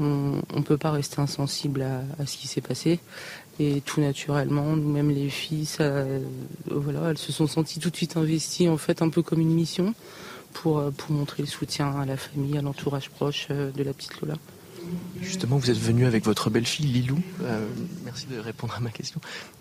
on 0.00 0.42
ne 0.56 0.62
peut 0.62 0.76
pas 0.76 0.90
rester 0.90 1.20
insensible 1.20 1.82
à, 1.82 2.26
ce 2.26 2.36
qui 2.36 2.48
s'est 2.48 2.60
passé. 2.60 2.98
Et 3.60 3.82
tout 3.82 4.00
naturellement, 4.00 4.76
nous-mêmes 4.76 5.10
les 5.10 5.28
filles, 5.28 5.68
euh, 5.80 6.20
voilà, 6.70 7.10
elles 7.10 7.18
se 7.18 7.32
sont 7.32 7.46
senties 7.46 7.80
tout 7.80 7.90
de 7.90 7.96
suite 7.96 8.16
investies, 8.16 8.68
en 8.68 8.78
fait, 8.78 9.02
un 9.02 9.10
peu 9.10 9.22
comme 9.22 9.40
une 9.40 9.52
mission 9.52 9.94
pour, 10.54 10.78
euh, 10.78 10.90
pour 10.90 11.10
montrer 11.10 11.42
le 11.42 11.48
soutien 11.48 11.94
à 12.00 12.06
la 12.06 12.16
famille, 12.16 12.56
à 12.56 12.62
l'entourage 12.62 13.10
proche 13.10 13.48
euh, 13.50 13.70
de 13.70 13.82
la 13.82 13.92
petite 13.92 14.20
Lola. 14.20 14.34
Justement, 15.20 15.58
vous 15.58 15.70
êtes 15.70 15.78
venu 15.78 16.06
avec 16.06 16.24
votre 16.24 16.50
belle-fille 16.50 16.86
Lilou. 16.86 17.18
merci 18.04 18.26
de 18.26 18.38
répondre 18.38 18.74
à 18.74 18.80
ma 18.80 18.90
question. 18.90 19.20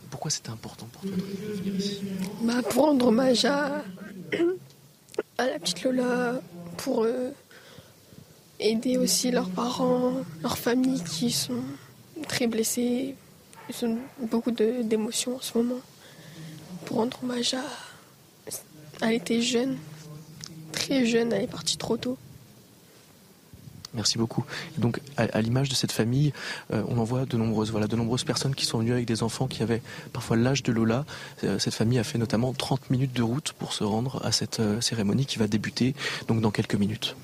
Pourquoi 0.10 0.32
c'était 0.32 0.50
important 0.50 0.88
pour 0.92 1.02
toi 1.04 1.12
de 1.12 1.62
venir 1.62 1.76
ici? 1.76 2.02
Bah, 2.44 2.64
Pour 2.70 2.86
rendre 2.86 3.08
hommage 3.08 3.46
à, 3.46 3.84
à 5.38 5.46
la 5.46 5.60
petite 5.60 5.84
Lola, 5.84 6.42
pour 6.78 7.06
aider 8.60 8.98
aussi 8.98 9.32
leurs 9.32 9.50
parents, 9.50 10.14
leurs 10.42 10.58
familles 10.58 11.04
qui 11.04 11.32
sont 11.32 11.62
très 12.28 12.48
blessés. 12.48 13.16
Beaucoup 14.20 14.52
d'émotions 14.52 15.36
en 15.36 15.42
ce 15.42 15.58
moment. 15.58 15.80
Pour 16.86 16.98
rendre 16.98 17.18
hommage 17.24 17.54
à. 17.54 17.64
Elle 19.02 19.14
était 19.14 19.42
jeune, 19.42 19.78
très 20.72 21.06
jeune, 21.06 21.34
elle 21.34 21.44
est 21.44 21.48
partie 21.48 21.78
trop 21.78 21.98
tôt. 21.98 22.18
Merci 23.94 24.18
beaucoup. 24.18 24.46
donc, 24.78 25.02
à, 25.18 25.42
l'image 25.42 25.68
de 25.68 25.76
cette 25.76 25.92
famille, 25.92 26.32
euh, 26.72 26.82
on 26.88 26.98
en 26.98 27.04
voit 27.04 27.26
de 27.26 27.36
nombreuses, 27.36 27.72
voilà, 27.72 27.88
de 27.88 27.96
nombreuses 27.96 28.24
personnes 28.24 28.56
qui 28.56 28.66
sont 28.66 28.80
venues 28.80 28.94
avec 28.94 29.06
des 29.06 29.22
enfants 29.22 29.48
qui 29.48 29.64
avaient 29.64 29.82
parfois 30.14 30.38
l'âge 30.38 30.64
de 30.64 30.72
Lola. 30.72 31.06
Euh, 31.44 31.60
cette 31.60 31.74
famille 31.74 32.00
a 32.00 32.04
fait 32.04 32.18
notamment 32.18 32.54
30 32.54 32.90
minutes 32.90 33.14
de 33.14 33.22
route 33.22 33.52
pour 33.54 33.74
se 33.74 33.84
rendre 33.84 34.26
à 34.26 34.32
cette 34.32 34.62
euh, 34.62 34.80
cérémonie 34.80 35.26
qui 35.26 35.40
va 35.40 35.48
débuter 35.48 35.94
donc 36.28 36.40
dans 36.40 36.52
quelques 36.52 36.76
minutes. 36.76 37.18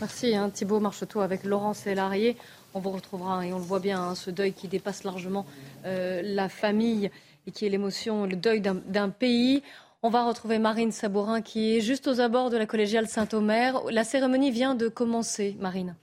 Merci 0.00 0.36
hein, 0.36 0.50
Thibault 0.50 0.80
Marcheteau 0.80 1.20
avec 1.20 1.44
Laurence 1.44 1.86
Larié. 1.86 2.36
On 2.74 2.80
vous 2.80 2.90
retrouvera 2.90 3.46
et 3.46 3.52
on 3.52 3.58
le 3.58 3.64
voit 3.64 3.80
bien, 3.80 4.00
hein, 4.00 4.14
ce 4.14 4.30
deuil 4.30 4.52
qui 4.52 4.68
dépasse 4.68 5.04
largement 5.04 5.44
euh, 5.84 6.22
la 6.24 6.48
famille 6.48 7.10
et 7.46 7.50
qui 7.50 7.66
est 7.66 7.68
l'émotion, 7.68 8.24
le 8.24 8.36
deuil 8.36 8.60
d'un 8.60 9.08
pays. 9.10 9.62
On 10.02 10.10
va 10.10 10.24
retrouver 10.24 10.58
Marine 10.58 10.90
Sabourin 10.90 11.42
qui 11.42 11.76
est 11.76 11.80
juste 11.80 12.08
aux 12.08 12.20
abords 12.20 12.50
de 12.50 12.56
la 12.56 12.66
collégiale 12.66 13.08
Saint-Omer. 13.08 13.82
La 13.90 14.04
cérémonie 14.04 14.50
vient 14.50 14.74
de 14.74 14.88
commencer, 14.88 15.56
Marine. 15.60 15.94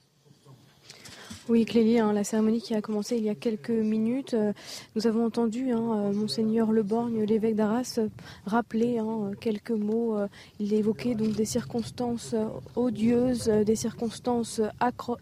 Oui, 1.49 1.65
Clélie, 1.65 1.97
hein, 1.97 2.13
la 2.13 2.23
cérémonie 2.23 2.62
qui 2.62 2.75
a 2.75 2.81
commencé 2.81 3.17
il 3.17 3.23
y 3.23 3.29
a 3.29 3.33
quelques 3.33 3.71
minutes, 3.71 4.35
euh, 4.35 4.53
nous 4.95 5.07
avons 5.07 5.25
entendu 5.25 5.71
hein, 5.71 5.81
euh, 5.95 6.13
monseigneur 6.13 6.71
Leborgne, 6.71 7.23
l'évêque 7.23 7.55
d'Arras, 7.55 7.95
euh, 7.97 8.07
rappeler 8.45 8.99
hein, 8.99 9.31
quelques 9.41 9.71
mots. 9.71 10.15
il 10.59 10.75
évoquait 10.75 11.15
donc 11.15 11.31
des 11.31 11.45
circonstances 11.45 12.35
odieuses, 12.75 13.47
des 13.47 13.75
circonstances 13.75 14.62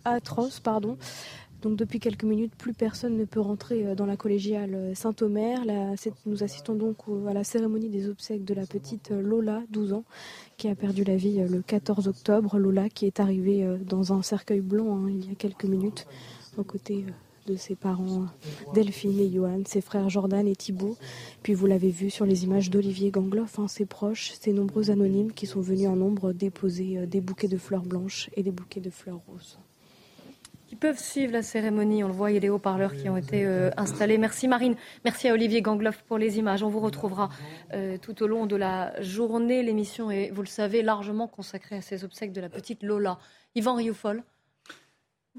atroces, 0.03 0.59
pardon, 0.59 0.97
depuis 1.75 1.99
quelques 1.99 2.23
minutes, 2.23 2.55
plus 2.55 2.73
personne 2.73 3.17
ne 3.17 3.25
peut 3.25 3.39
rentrer 3.39 3.85
euh, 3.85 3.95
dans 3.95 4.05
la 4.05 4.15
collégiale 4.15 4.73
euh, 4.73 4.95
Saint-Omer. 4.95 5.61
Nous 6.25 6.43
assistons 6.43 6.75
donc 6.75 6.97
à 7.27 7.33
la 7.33 7.43
cérémonie 7.43 7.89
des 7.89 8.09
obsèques 8.09 8.45
de 8.45 8.53
la 8.53 8.65
petite 8.65 9.11
euh, 9.11 9.21
Lola, 9.21 9.63
12 9.69 9.93
ans, 9.93 10.03
qui 10.57 10.67
a 10.67 10.75
perdu 10.75 11.03
la 11.03 11.15
vie 11.15 11.39
le 11.39 11.61
14 11.61 12.07
octobre. 12.07 12.57
Lola 12.57 12.89
qui 12.89 13.05
est 13.05 13.19
arrivée 13.19 13.65
dans 13.85 14.13
un 14.13 14.21
cercueil 14.21 14.61
blanc 14.61 14.97
hein, 14.97 15.09
il 15.09 15.27
y 15.27 15.31
a 15.31 15.35
quelques 15.35 15.65
minutes, 15.65 16.07
aux 16.57 16.63
côtés 16.63 17.05
de 17.45 17.55
ses 17.55 17.75
parents 17.75 18.25
Delphine 18.73 19.19
et 19.19 19.29
Johan, 19.31 19.61
ses 19.65 19.81
frères 19.81 20.09
Jordan 20.09 20.47
et 20.47 20.55
Thibault. 20.55 20.97
Puis 21.43 21.53
vous 21.53 21.65
l'avez 21.65 21.89
vu 21.89 22.09
sur 22.09 22.25
les 22.25 22.43
images 22.43 22.69
d'Olivier 22.69 23.11
Gangloff, 23.11 23.59
hein, 23.59 23.67
ses 23.67 23.85
proches, 23.85 24.31
ses 24.39 24.53
nombreux 24.53 24.89
anonymes 24.89 25.31
qui 25.31 25.45
sont 25.45 25.61
venus 25.61 25.87
en 25.87 25.95
nombre 25.95 26.33
déposer 26.33 27.05
des 27.07 27.21
bouquets 27.21 27.47
de 27.47 27.57
fleurs 27.57 27.83
blanches 27.83 28.29
et 28.35 28.43
des 28.43 28.51
bouquets 28.51 28.81
de 28.81 28.89
fleurs 28.89 29.21
roses 29.27 29.59
qui 30.67 30.75
peuvent 30.75 30.99
suivre 30.99 31.33
la 31.33 31.41
cérémonie. 31.41 32.03
On 32.03 32.07
le 32.07 32.13
voit, 32.13 32.29
il 32.29 32.35
y 32.35 32.37
a 32.37 32.41
des 32.41 32.49
haut-parleurs 32.49 32.93
qui 32.93 33.09
ont 33.09 33.17
été 33.17 33.45
euh, 33.45 33.71
installés. 33.77 34.17
Merci 34.17 34.47
Marine, 34.47 34.75
merci 35.05 35.29
à 35.29 35.33
Olivier 35.33 35.61
Gangloff 35.61 36.03
pour 36.03 36.17
les 36.17 36.37
images. 36.37 36.61
On 36.61 36.69
vous 36.69 36.81
retrouvera 36.81 37.29
euh, 37.73 37.97
tout 37.97 38.21
au 38.21 38.27
long 38.27 38.45
de 38.45 38.55
la 38.55 39.01
journée. 39.01 39.63
L'émission 39.63 40.11
est, 40.11 40.29
vous 40.31 40.41
le 40.41 40.47
savez, 40.47 40.81
largement 40.81 41.27
consacrée 41.27 41.77
à 41.77 41.81
ces 41.81 42.03
obsèques 42.03 42.33
de 42.33 42.41
la 42.41 42.49
petite 42.49 42.83
Lola. 42.83 43.17
Yvan 43.55 43.75
Rioufol. 43.75 44.23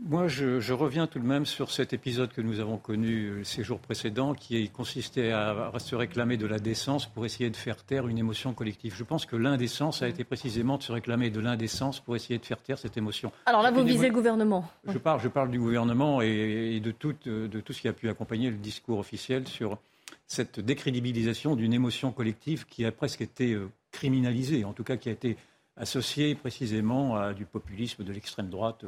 Moi, 0.06 0.28
je, 0.28 0.72
reviens 0.72 1.06
tout 1.06 1.18
de 1.18 1.26
même 1.26 1.44
sur 1.44 1.70
cet 1.70 1.92
épisode 1.92 2.32
que 2.32 2.40
nous 2.40 2.60
avons 2.60 2.78
connu 2.78 3.26
euh, 3.26 3.44
ces 3.44 3.62
jours 3.62 3.80
précédents, 3.80 4.32
qui 4.34 4.68
consistait 4.70 5.32
à, 5.32 5.72
se 5.78 5.94
réclamer 5.96 6.36
de 6.36 6.46
la 6.46 6.58
décence 6.58 7.06
pour 7.06 7.26
essayer 7.26 7.50
de 7.50 7.56
faire 7.56 7.82
taire 7.84 8.06
une 8.06 8.18
émotion 8.18 8.54
collective. 8.54 8.94
Je 8.96 9.04
pense 9.04 9.26
que 9.26 9.36
l'indécence 9.36 10.02
a 10.02 10.08
été 10.08 10.24
précisément 10.24 10.78
de 10.78 10.82
se 10.82 10.92
réclamer 10.92 11.30
de 11.30 11.40
l'indécence 11.40 12.00
pour 12.00 12.16
essayer 12.16 12.38
de 12.38 12.44
faire 12.44 12.58
taire 12.58 12.78
cette 12.78 12.96
émotion. 12.96 13.32
Alors 13.46 13.62
là, 13.62 13.70
vous 13.70 13.84
visez 13.84 14.08
le 14.08 14.14
gouvernement. 14.14 14.68
Je 14.86 14.98
parle, 14.98 15.20
je 15.20 15.28
parle 15.28 15.50
du 15.50 15.58
gouvernement 15.58 16.22
et, 16.22 16.80
de, 16.80 16.90
tout, 16.90 17.14
de 17.24 17.60
tout 17.60 17.72
ce 17.72 17.80
qui 17.80 17.88
a 17.88 17.92
pu 17.92 18.08
accompagner 18.08 18.50
le 18.50 18.56
discours 18.56 18.98
officiel 18.98 19.48
sur 19.48 19.78
cette 20.26 20.60
décrédibilisation 20.60 21.56
d'une 21.56 21.72
émotion 21.72 22.12
collective 22.12 22.66
qui 22.66 22.84
a 22.84 22.92
presque 22.92 23.22
été 23.22 23.54
euh, 23.54 23.70
criminalisée, 23.92 24.64
en 24.64 24.72
tout 24.72 24.84
cas 24.84 24.96
qui 24.96 25.08
a 25.08 25.12
été 25.12 25.36
associée 25.76 26.34
précisément 26.34 27.16
à 27.16 27.32
du 27.32 27.44
populisme 27.44 28.04
de 28.04 28.12
l'extrême 28.12 28.48
droite. 28.48 28.84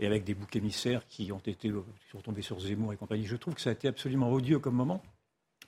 Euh, 0.00 0.04
et 0.04 0.06
avec 0.06 0.24
des 0.24 0.34
boucs 0.34 0.54
émissaires 0.56 1.02
qui 1.08 1.32
ont 1.32 1.40
été 1.44 1.68
qui 1.68 2.10
sont 2.10 2.20
tombés 2.20 2.42
sur 2.42 2.60
Zemmour 2.60 2.92
et 2.92 2.96
compagnie. 2.96 3.26
Je 3.26 3.36
trouve 3.36 3.54
que 3.54 3.60
ça 3.60 3.70
a 3.70 3.72
été 3.72 3.88
absolument 3.88 4.32
odieux 4.32 4.58
comme 4.58 4.74
moment. 4.74 5.02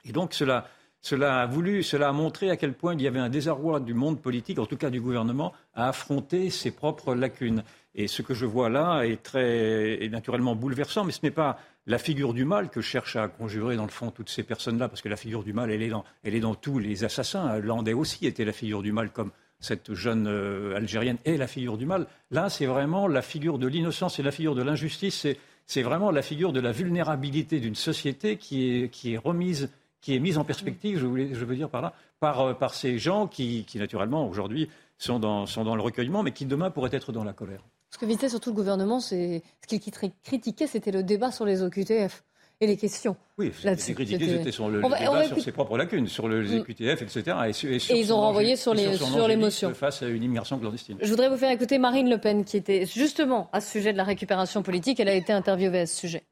Et 0.05 0.12
donc 0.12 0.35
cela, 0.35 0.68
cela 1.01 1.42
a 1.42 1.47
voulu, 1.47 1.83
cela 1.83 2.09
a 2.09 2.12
montré 2.12 2.51
à 2.51 2.57
quel 2.57 2.75
point 2.75 2.95
il 2.95 3.03
y 3.03 3.07
avait 3.07 3.18
un 3.18 3.29
désarroi 3.29 3.81
du 3.81 3.95
monde 3.95 4.21
politique, 4.21 4.59
en 4.59 4.66
tout 4.66 4.77
cas 4.77 4.90
du 4.90 5.01
gouvernement, 5.01 5.53
à 5.75 5.88
affronter 5.88 6.51
ses 6.51 6.71
propres 6.71 7.14
lacunes. 7.14 7.62
Et 7.95 8.09
ce 8.09 8.23
que 8.23 8.35
je 8.35 8.47
vois 8.47 8.71
là 8.71 9.03
est 9.03 9.23
très 9.23 10.09
naturellement 10.11 10.57
bouleversant, 10.57 11.05
mais 11.05 11.12
ce 11.12 11.21
n'est 11.23 11.31
pas 11.31 11.59
la 11.87 11.99
figure 11.99 12.33
du 12.33 12.45
mal 12.45 12.71
que 12.71 12.81
cherchent 12.81 13.16
à 13.16 13.29
conjurer 13.29 13.77
dans 13.77 13.85
le 13.85 13.90
fond 13.90 14.11
toutes 14.11 14.31
ces 14.31 14.45
personnes-là, 14.45 14.88
parce 14.88 15.03
que 15.03 15.09
la 15.09 15.16
figure 15.16 15.42
du 15.42 15.53
mal, 15.53 15.71
elle 15.71 15.83
est 15.83 15.88
dans, 15.88 16.05
elle 16.23 16.35
est 16.35 16.40
dans 16.40 16.55
tous 16.55 16.79
les 16.79 17.05
assassins. 17.05 17.59
Landais 17.59 17.92
aussi 17.92 18.27
était 18.27 18.45
la 18.45 18.53
figure 18.53 18.83
du 18.83 18.92
mal, 18.92 19.11
comme 19.11 19.31
cette 19.62 19.94
jeune 19.94 20.27
euh, 20.27 20.77
Algérienne 20.77 21.16
est 21.25 21.38
la 21.38 21.46
figure 21.46 21.79
du 21.79 21.87
mal. 21.87 22.07
Là, 22.31 22.51
c'est 22.51 22.66
vraiment 22.66 23.07
la 23.07 23.22
figure 23.22 23.59
de 23.59 23.66
l'innocence 23.66 24.18
et 24.18 24.22
la 24.22 24.33
figure 24.33 24.55
de 24.55 24.62
l'injustice. 24.62 25.27
C'est 25.66 25.83
vraiment 25.83 26.11
la 26.11 26.20
figure 26.20 26.53
de 26.53 26.61
la 26.61 26.72
vulnérabilité 26.72 27.61
d'une 27.61 27.77
société 27.77 28.37
qui 28.37 28.90
est, 29.05 29.16
remise 29.16 29.70
mise 30.09 30.37
en 30.37 30.44
perspective, 30.44 30.98
je, 30.98 31.07
veux 31.07 31.55
dire 31.55 31.70
par 31.70 31.81
là, 31.81 31.94
par, 32.18 32.40
euh, 32.40 32.68
ces 32.72 32.98
gens 32.98 33.29
qui, 33.29 33.64
naturellement, 33.77 34.29
aujourd'hui, 34.29 34.68
sont 34.98 35.20
dans, 35.20 35.46
le 35.46 35.81
recueillement, 35.81 36.25
mais 36.25 36.33
qui 36.33 36.44
demain 36.44 36.70
pourraient 36.70 36.90
être 36.92 37.12
dans 37.12 37.25
la 37.25 37.33
colère. 37.33 37.62
Ce 37.90 37.98
que 37.98 38.07
visait 38.07 38.29
surtout 38.29 38.51
le 38.51 38.57
gouvernement, 38.57 39.01
ce 39.01 39.40
qu'il 39.68 39.81
critiquait, 40.25 40.66
c'était 40.66 40.90
le 40.90 41.05
débat 41.05 41.31
sur 41.31 41.44
les 41.44 41.62
OQTF 41.62 42.25
et 42.62 42.66
les 42.66 42.77
questions. 42.77 43.16
Oui, 43.38 43.51
c'est 43.77 43.92
critiqué, 43.94 44.25
c'était 44.38 44.53
sur 44.53 44.68
le, 44.68 44.81
débat 44.81 45.25
sur 45.25 45.42
ses 45.42 45.51
propres 45.51 45.77
lacunes, 45.77 46.07
sur 46.07 46.29
les 46.29 46.55
EQTF, 46.55 47.03
etc. 47.03 47.37
Et, 47.48 47.66
et, 47.66 47.98
ils 47.98 48.12
ont 48.12 48.20
renvoyé 48.20 48.55
sur 48.55 48.72
l'émotion. 48.72 49.75
Face 49.75 50.03
à 50.03 50.07
une 50.07 50.22
immigration 50.22 50.59
clandestine. 50.61 50.96
Je 51.01 51.11
voudrais 51.11 51.29
vous 51.29 51.37
faire 51.37 51.51
écouter 51.51 51.79
Marine 51.79 52.09
Le 52.09 52.18
Pen, 52.18 52.44
qui 52.44 52.57
était 52.57 52.87
justement 52.87 53.51
à 53.53 53.61
ce 53.61 53.72
sujet 53.72 53.92
de 53.92 53.98
la 53.98 54.05
récupération 54.05 54.62
politique. 54.62 55.01
Elle 55.01 55.09
a 55.09 55.14
été 55.14 55.33
interviewée 55.33 55.81
à 55.81 55.87
ce 55.87 55.96
sujet. 55.96 56.22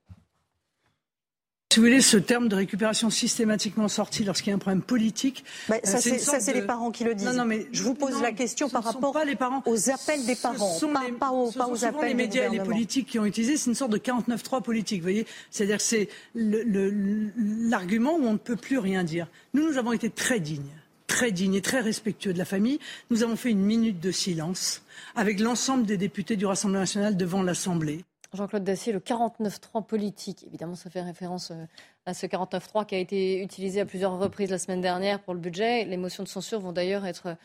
Si 1.73 1.79
vous 1.79 1.87
voulez, 1.87 2.01
ce 2.01 2.17
terme 2.17 2.49
de 2.49 2.57
récupération 2.57 3.11
systématiquement 3.11 3.87
sorti 3.87 4.25
lorsqu'il 4.25 4.51
y 4.51 4.53
a 4.53 4.57
un 4.57 4.59
problème 4.59 4.83
politique. 4.83 5.45
Bah, 5.69 5.77
ça, 5.85 5.99
euh, 5.99 6.39
c'est 6.41 6.53
les 6.53 6.63
parents 6.63 6.91
qui 6.91 7.05
le 7.05 7.15
disent. 7.15 7.29
Non, 7.29 7.35
non, 7.35 7.45
mais 7.45 7.69
je 7.71 7.85
vous 7.85 7.95
pose 7.95 8.21
la 8.21 8.33
question 8.33 8.69
par 8.69 8.83
rapport 8.83 9.17
les 9.25 9.37
parents. 9.37 9.63
aux 9.67 9.89
appels 9.89 10.27
des 10.27 10.35
parents, 10.35 10.75
ce 10.75 10.87
pas, 10.87 11.05
les, 11.07 11.13
pas, 11.13 11.31
aux, 11.31 11.53
pas 11.53 11.69
aux 11.69 11.85
appels 11.85 12.09
les 12.09 12.15
médias 12.15 12.47
et 12.47 12.51
les 12.51 12.59
politiques 12.59 13.07
qui 13.07 13.21
ont 13.21 13.25
utilisé. 13.25 13.57
C'est 13.57 13.71
une 13.71 13.77
sorte 13.77 13.93
de 13.93 13.99
49-3 13.99 14.63
politique, 14.63 14.99
vous 14.99 15.05
voyez 15.05 15.29
C'est-à-dire 15.53 15.77
que 15.77 15.85
c'est 15.85 16.09
l'argument 16.35 18.17
où 18.17 18.25
on 18.25 18.33
ne 18.33 18.39
peut 18.39 18.57
plus 18.57 18.79
rien 18.79 19.05
dire. 19.05 19.29
Nous, 19.55 19.71
nous 19.71 19.79
avons 19.79 19.93
été 19.93 20.11
très 20.11 20.41
dignes 20.41 20.75
très 21.07 21.33
digne 21.33 21.55
et 21.55 21.61
très 21.61 21.81
respectueux 21.81 22.33
de 22.33 22.39
la 22.39 22.45
famille, 22.45 22.79
nous 23.11 23.25
avons 23.25 23.35
fait 23.35 23.51
une 23.51 23.63
minute 23.63 23.99
de 23.99 24.13
silence 24.13 24.83
avec 25.17 25.41
l'ensemble 25.41 25.85
des 25.85 25.97
députés 25.97 26.37
du 26.37 26.47
Rassemblement 26.47 26.81
national 26.81 27.17
devant 27.17 27.43
l'Assemblée. 27.43 28.05
Jean-Claude 28.33 28.63
Dacier, 28.63 28.93
le 28.93 29.01
49-3 29.01 29.85
politique. 29.85 30.45
Évidemment, 30.47 30.77
ça 30.77 30.89
fait 30.89 31.03
référence 31.03 31.51
euh, 31.51 31.65
à 32.07 32.15
ce 32.15 32.27
49-3 32.27 32.87
qui 32.87 32.95
a 32.95 32.99
été 32.99 33.43
utilisé 33.43 33.81
à 33.81 33.87
plusieurs 33.87 34.19
reprises 34.19 34.51
la 34.51 34.59
semaine 34.59 34.81
dernière 34.81 35.21
pour 35.21 35.35
le 35.35 35.41
budget. 35.41 35.85
Les 35.85 35.97
motions 35.97 36.23
de 36.23 36.29
censure 36.29 36.61
vont 36.61 36.73
d'ailleurs 36.73 37.07
être 37.07 37.37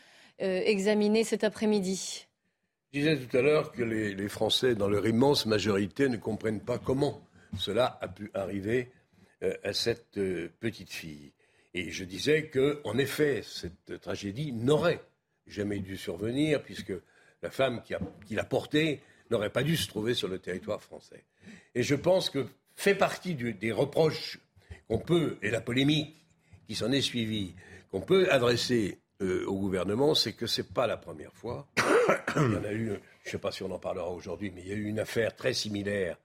euh, 0.42 0.62
examinées 0.64 1.24
cet 1.24 1.42
après-midi. 1.42 2.26
Je 2.92 3.00
disais 3.00 3.18
tout 3.18 3.36
à 3.36 3.42
l'heure 3.42 3.72
que 3.72 3.82
les, 3.82 4.28
Français, 4.28 4.74
dans 4.74 4.88
leur 4.88 5.06
immense 5.06 5.44
majorité, 5.46 6.08
ne 6.08 6.16
comprennent 6.16 6.60
pas 6.60 6.78
comment 6.78 7.20
cela 7.58 7.98
a 8.00 8.06
pu 8.06 8.30
arriver 8.32 8.92
euh, 9.42 9.54
à 9.64 9.72
cette 9.72 10.12
petite 10.60 10.92
fille. 10.92 11.32
Et 11.74 11.90
je 11.90 12.04
disais 12.04 12.46
que, 12.46 12.80
en 12.84 12.96
effet, 12.96 13.42
cette 13.44 14.00
tragédie 14.00 14.52
n'aurait 14.52 15.02
jamais 15.46 15.80
dû 15.80 15.96
survenir 15.96 16.62
puisque 16.62 16.94
la 17.42 17.50
femme 17.50 17.82
qui 18.24 18.34
l'a 18.34 18.44
portée 18.44 19.02
n'aurait 19.30 19.50
pas 19.50 19.62
dû 19.62 19.76
se 19.76 19.88
trouver 19.88 20.14
sur 20.14 20.28
le 20.28 20.38
territoire 20.38 20.82
français. 20.82 21.24
Et 21.74 21.82
je 21.82 21.94
pense 21.94 22.30
que 22.30 22.46
fait 22.74 22.94
partie 22.94 23.34
des 23.34 23.72
reproches 23.72 24.38
qu'on 24.88 24.98
peut, 24.98 25.38
et 25.42 25.50
la 25.50 25.60
polémique 25.60 26.14
qui 26.66 26.74
s'en 26.74 26.92
est 26.92 27.00
suivie, 27.00 27.54
qu'on 27.90 28.00
peut 28.00 28.30
adresser 28.30 28.98
euh, 29.22 29.46
au 29.46 29.54
gouvernement, 29.54 30.14
c'est 30.14 30.32
que 30.32 30.46
ce 30.46 30.60
n'est 30.60 30.68
pas 30.68 30.86
la 30.86 30.96
première 30.96 31.32
fois. 31.32 31.66
il 32.36 32.52
y 32.52 32.56
en 32.56 32.64
a 32.64 32.72
eu, 32.72 32.88
je 33.22 33.28
ne 33.28 33.30
sais 33.30 33.38
pas 33.38 33.50
si 33.50 33.62
on 33.62 33.70
en 33.70 33.78
parlera 33.78 34.10
aujourd'hui, 34.10 34.52
mais 34.54 34.62
il 34.62 34.68
y 34.68 34.72
a 34.72 34.76
eu 34.76 34.84
une 34.84 35.00
affaire 35.00 35.34
très 35.34 35.54
similaire, 35.54 36.18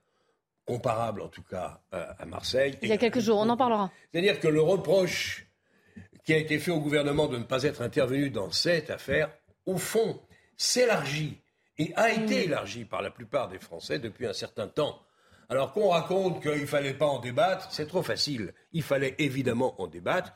comparable 0.65 1.21
en 1.21 1.27
tout 1.27 1.43
cas, 1.43 1.81
à, 1.91 2.25
Marseille. 2.25 2.77
Il 2.81 2.89
y 2.89 2.93
a 2.93 2.97
quelques 2.97 3.19
jours, 3.19 3.39
on 3.39 3.49
en 3.49 3.57
parlera. 3.57 3.91
C'est-à-dire 4.11 4.39
que 4.39 4.47
le 4.47 4.61
reproche 4.61 5.47
qui 6.23 6.33
a 6.33 6.37
été 6.37 6.59
fait 6.59 6.71
au 6.71 6.79
gouvernement 6.79 7.27
de 7.27 7.37
ne 7.37 7.43
pas 7.43 7.63
être 7.63 7.81
intervenu 7.81 8.29
dans 8.29 8.51
cette 8.51 8.89
affaire, 8.89 9.31
au 9.65 9.77
fond, 9.77 10.19
s'élargit 10.57 11.40
et 11.81 11.93
a 11.95 12.11
été 12.11 12.43
élargi 12.43 12.85
par 12.85 13.01
la 13.01 13.09
plupart 13.09 13.49
des 13.49 13.57
Français 13.57 13.97
depuis 13.97 14.27
un 14.27 14.33
certain 14.33 14.67
temps. 14.67 15.01
Alors 15.49 15.73
qu'on 15.73 15.89
raconte 15.89 16.41
qu'il 16.41 16.61
ne 16.61 16.65
fallait 16.65 16.93
pas 16.93 17.07
en 17.07 17.19
débattre, 17.19 17.69
c'est 17.71 17.87
trop 17.87 18.03
facile. 18.03 18.53
Il 18.71 18.83
fallait 18.83 19.15
évidemment 19.17 19.81
en 19.81 19.87
débattre. 19.87 20.33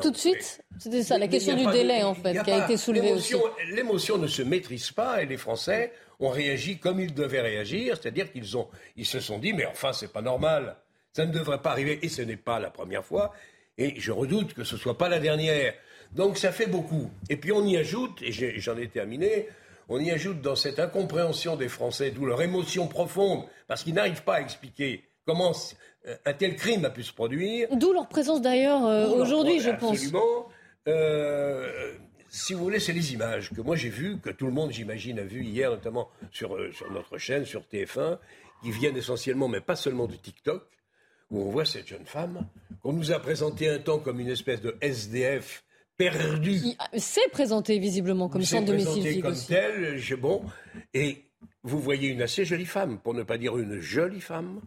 Tout 0.00 0.10
de 0.10 0.16
suite 0.16 0.62
C'était 0.78 1.02
ça, 1.02 1.18
la 1.18 1.28
question 1.28 1.56
du 1.56 1.66
délai, 1.66 2.02
en 2.02 2.14
fait, 2.14 2.42
qui 2.42 2.50
a, 2.50 2.64
été 2.64 2.76
soulevée 2.76 3.12
aussi. 3.12 3.34
L'émotion 3.70 4.16
ne 4.16 4.26
se 4.26 4.42
maîtrise 4.42 4.92
pas 4.92 5.22
et 5.22 5.26
les 5.26 5.36
Français 5.36 5.92
ont 6.20 6.30
réagi 6.30 6.78
comme 6.78 7.00
ils 7.00 7.14
devaient 7.14 7.40
réagir, 7.40 7.96
c'est-à-dire 8.00 8.30
qu'ils 8.32 8.56
ont, 8.56 8.68
ils 8.96 9.06
se 9.06 9.20
sont 9.20 9.38
dit, 9.38 9.52
mais 9.52 9.66
enfin, 9.66 9.92
c'est 9.92 10.12
pas 10.12 10.22
normal. 10.22 10.76
Ça 11.12 11.26
ne 11.26 11.32
devrait 11.32 11.60
pas 11.60 11.70
arriver, 11.70 11.98
et 12.02 12.08
ce 12.08 12.22
n'est 12.22 12.36
pas 12.36 12.58
la 12.60 12.70
première 12.70 13.04
fois, 13.04 13.32
et 13.76 13.98
je 14.00 14.12
redoute 14.12 14.54
que 14.54 14.64
ce 14.64 14.74
ne 14.74 14.80
soit 14.80 14.96
pas 14.96 15.08
la 15.08 15.18
dernière. 15.18 15.74
Donc 16.12 16.38
ça 16.38 16.52
fait 16.52 16.66
beaucoup. 16.66 17.10
Et 17.28 17.36
puis 17.36 17.52
on 17.52 17.64
y 17.64 17.76
ajoute, 17.76 18.22
et 18.22 18.32
j'en 18.32 18.76
ai 18.76 18.88
terminé, 18.88 19.48
on 19.88 19.98
y 19.98 20.10
ajoute 20.10 20.40
dans 20.40 20.56
cette 20.56 20.78
incompréhension 20.78 21.56
des 21.56 21.68
Français, 21.68 22.10
d'où 22.10 22.26
leur 22.26 22.42
émotion 22.42 22.88
profonde, 22.88 23.44
parce 23.66 23.82
qu'ils 23.82 23.94
n'arrivent 23.94 24.24
pas 24.24 24.36
à 24.36 24.40
expliquer 24.40 25.04
comment 25.26 25.52
un 26.24 26.32
tel 26.32 26.56
crime 26.56 26.84
a 26.84 26.90
pu 26.90 27.02
se 27.02 27.12
produire. 27.12 27.68
D'où 27.76 27.92
leur 27.92 28.08
présence 28.08 28.40
d'ailleurs 28.40 28.86
euh, 28.86 29.08
aujourd'hui, 29.08 29.60
je 29.60 29.70
pense. 29.70 29.96
Absolument. 29.96 30.48
Euh, 30.86 31.92
si 32.30 32.54
vous 32.54 32.62
voulez, 32.62 32.80
c'est 32.80 32.92
les 32.92 33.12
images 33.12 33.50
que 33.50 33.60
moi 33.60 33.76
j'ai 33.76 33.88
vues, 33.88 34.18
que 34.18 34.30
tout 34.30 34.46
le 34.46 34.52
monde, 34.52 34.70
j'imagine, 34.70 35.18
a 35.18 35.24
vues 35.24 35.44
hier, 35.44 35.70
notamment 35.70 36.10
sur, 36.30 36.56
euh, 36.56 36.72
sur 36.72 36.90
notre 36.92 37.18
chaîne, 37.18 37.44
sur 37.44 37.62
TF1, 37.62 38.18
qui 38.62 38.70
viennent 38.70 38.96
essentiellement, 38.96 39.48
mais 39.48 39.60
pas 39.60 39.76
seulement 39.76 40.06
de 40.06 40.14
TikTok, 40.14 40.64
où 41.30 41.42
on 41.42 41.50
voit 41.50 41.64
cette 41.64 41.88
jeune 41.88 42.06
femme 42.06 42.46
qu'on 42.82 42.92
nous 42.92 43.12
a 43.12 43.18
présentée 43.18 43.68
un 43.68 43.78
temps 43.78 43.98
comme 43.98 44.20
une 44.20 44.28
espèce 44.28 44.60
de 44.60 44.76
SDF 44.80 45.64
perdu. 45.98 46.60
Qui 46.60 46.76
s'est 46.96 47.28
présenté 47.30 47.78
visiblement 47.78 48.28
comme 48.28 48.42
sans 48.42 48.62
domicile 48.62 49.06
fixe. 49.06 49.22
comme 49.22 49.36
tel, 49.46 50.00
bon. 50.18 50.42
Et 50.94 51.24
vous 51.64 51.80
voyez 51.80 52.08
une 52.08 52.22
assez 52.22 52.44
jolie 52.44 52.64
femme, 52.64 52.98
pour 52.98 53.12
ne 53.12 53.24
pas 53.24 53.36
dire 53.36 53.58
une 53.58 53.80
jolie 53.80 54.20
femme, 54.20 54.60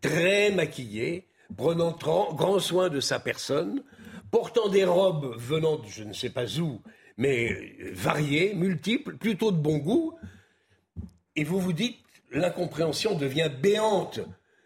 très 0.00 0.50
maquillée, 0.50 1.28
prenant 1.56 1.92
grand 1.92 2.58
soin 2.58 2.88
de 2.88 3.00
sa 3.00 3.20
personne, 3.20 3.84
portant 4.30 4.68
des 4.68 4.84
robes 4.84 5.36
venant 5.38 5.76
de 5.76 5.86
je 5.86 6.02
ne 6.02 6.12
sais 6.12 6.30
pas 6.30 6.58
où, 6.58 6.80
mais 7.16 7.76
variées, 7.92 8.54
multiples, 8.54 9.16
plutôt 9.16 9.52
de 9.52 9.58
bon 9.58 9.78
goût. 9.78 10.16
Et 11.36 11.44
vous 11.44 11.60
vous 11.60 11.72
dites, 11.72 11.98
l'incompréhension 12.32 13.14
devient 13.14 13.50
béante. 13.60 14.20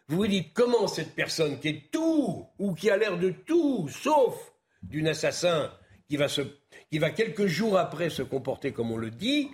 Vous 0.09 0.19
vous 0.19 0.27
dites 0.27 0.53
comment 0.55 0.87
cette 0.87 1.15
personne 1.15 1.59
qui 1.59 1.69
est 1.69 1.91
tout, 1.91 2.47
ou 2.59 2.75
qui 2.75 2.91
a 2.91 2.97
l'air 2.97 3.19
de 3.19 3.31
tout, 3.31 3.89
sauf 3.89 4.53
d'une 4.83 5.09
assassin, 5.09 5.73
qui 6.09 6.17
va, 6.17 6.29
se, 6.29 6.43
qui 6.91 6.99
va 6.99 7.11
quelques 7.11 7.47
jours 7.47 7.79
après 7.79 8.11
se 8.11 8.23
comporter 8.23 8.73
comme 8.73 8.91
on 8.91 8.97
le 8.97 9.11
dit, 9.11 9.51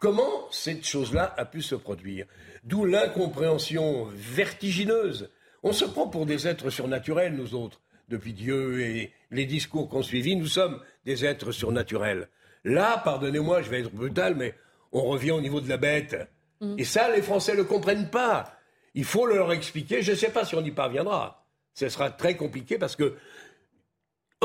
comment 0.00 0.50
cette 0.50 0.86
chose-là 0.86 1.34
a 1.36 1.44
pu 1.44 1.62
se 1.62 1.74
produire 1.74 2.26
D'où 2.64 2.84
l'incompréhension 2.84 4.08
vertigineuse. 4.14 5.30
On 5.62 5.72
se 5.72 5.84
prend 5.84 6.08
pour 6.08 6.26
des 6.26 6.48
êtres 6.48 6.70
surnaturels, 6.70 7.34
nous 7.34 7.54
autres. 7.54 7.80
Depuis 8.08 8.32
Dieu 8.32 8.80
et 8.80 9.12
les 9.30 9.46
discours 9.46 9.88
qu'on 9.88 10.02
suivi, 10.02 10.36
nous 10.36 10.46
sommes 10.46 10.80
des 11.04 11.24
êtres 11.24 11.52
surnaturels. 11.52 12.28
Là, 12.64 13.00
pardonnez-moi, 13.04 13.62
je 13.62 13.70
vais 13.70 13.80
être 13.80 13.92
brutal, 13.92 14.34
mais 14.36 14.54
on 14.92 15.02
revient 15.02 15.32
au 15.32 15.40
niveau 15.40 15.60
de 15.60 15.68
la 15.68 15.76
bête. 15.76 16.16
Mm. 16.60 16.76
Et 16.78 16.84
ça, 16.84 17.10
les 17.14 17.22
Français 17.22 17.52
ne 17.52 17.58
le 17.58 17.64
comprennent 17.64 18.10
pas. 18.10 18.56
Il 18.94 19.04
faut 19.04 19.26
leur 19.26 19.52
expliquer. 19.52 20.02
Je 20.02 20.12
ne 20.12 20.16
sais 20.16 20.30
pas 20.30 20.44
si 20.44 20.54
on 20.54 20.64
y 20.64 20.70
parviendra. 20.70 21.44
Ce 21.74 21.88
sera 21.88 22.10
très 22.10 22.36
compliqué 22.36 22.78
parce 22.78 22.96
que 22.96 23.16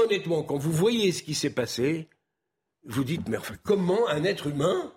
honnêtement, 0.03 0.43
quand 0.43 0.57
vous 0.57 0.71
voyez 0.71 1.11
ce 1.11 1.23
qui 1.23 1.33
s'est 1.33 1.53
passé, 1.53 2.07
vous 2.85 3.03
dites, 3.03 3.27
mais 3.27 3.37
enfin, 3.37 3.55
comment 3.63 4.07
un 4.09 4.23
être 4.23 4.47
humain 4.47 4.93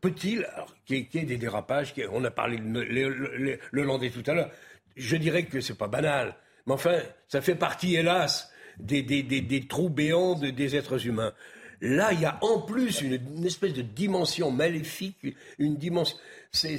peut-il, 0.00 0.46
qu'il 0.86 1.06
y, 1.12 1.18
ait 1.18 1.24
des 1.24 1.36
dérapages, 1.36 1.94
on 2.10 2.24
a 2.24 2.30
parlé 2.30 2.58
le, 2.58 3.58
Landais 3.72 4.10
tout 4.10 4.28
à 4.28 4.34
l'heure, 4.34 4.50
je 4.96 5.16
dirais 5.16 5.44
que 5.44 5.60
c'est 5.60 5.76
pas 5.76 5.88
banal, 5.88 6.36
mais 6.66 6.72
enfin, 6.72 6.98
ça 7.28 7.40
fait 7.40 7.54
partie, 7.54 7.94
hélas, 7.94 8.50
des, 8.78 9.66
trous 9.68 9.90
béants 9.90 10.34
des 10.34 10.76
êtres 10.76 11.06
humains. 11.06 11.32
Là, 11.80 12.12
il 12.12 12.20
y 12.20 12.24
a 12.24 12.38
en 12.40 12.60
plus 12.60 13.02
une, 13.02 13.44
espèce 13.44 13.74
de 13.74 13.82
dimension 13.82 14.50
maléfique, 14.50 15.36
une 15.58 15.76
dimension. 15.76 16.16
C'est 16.50 16.78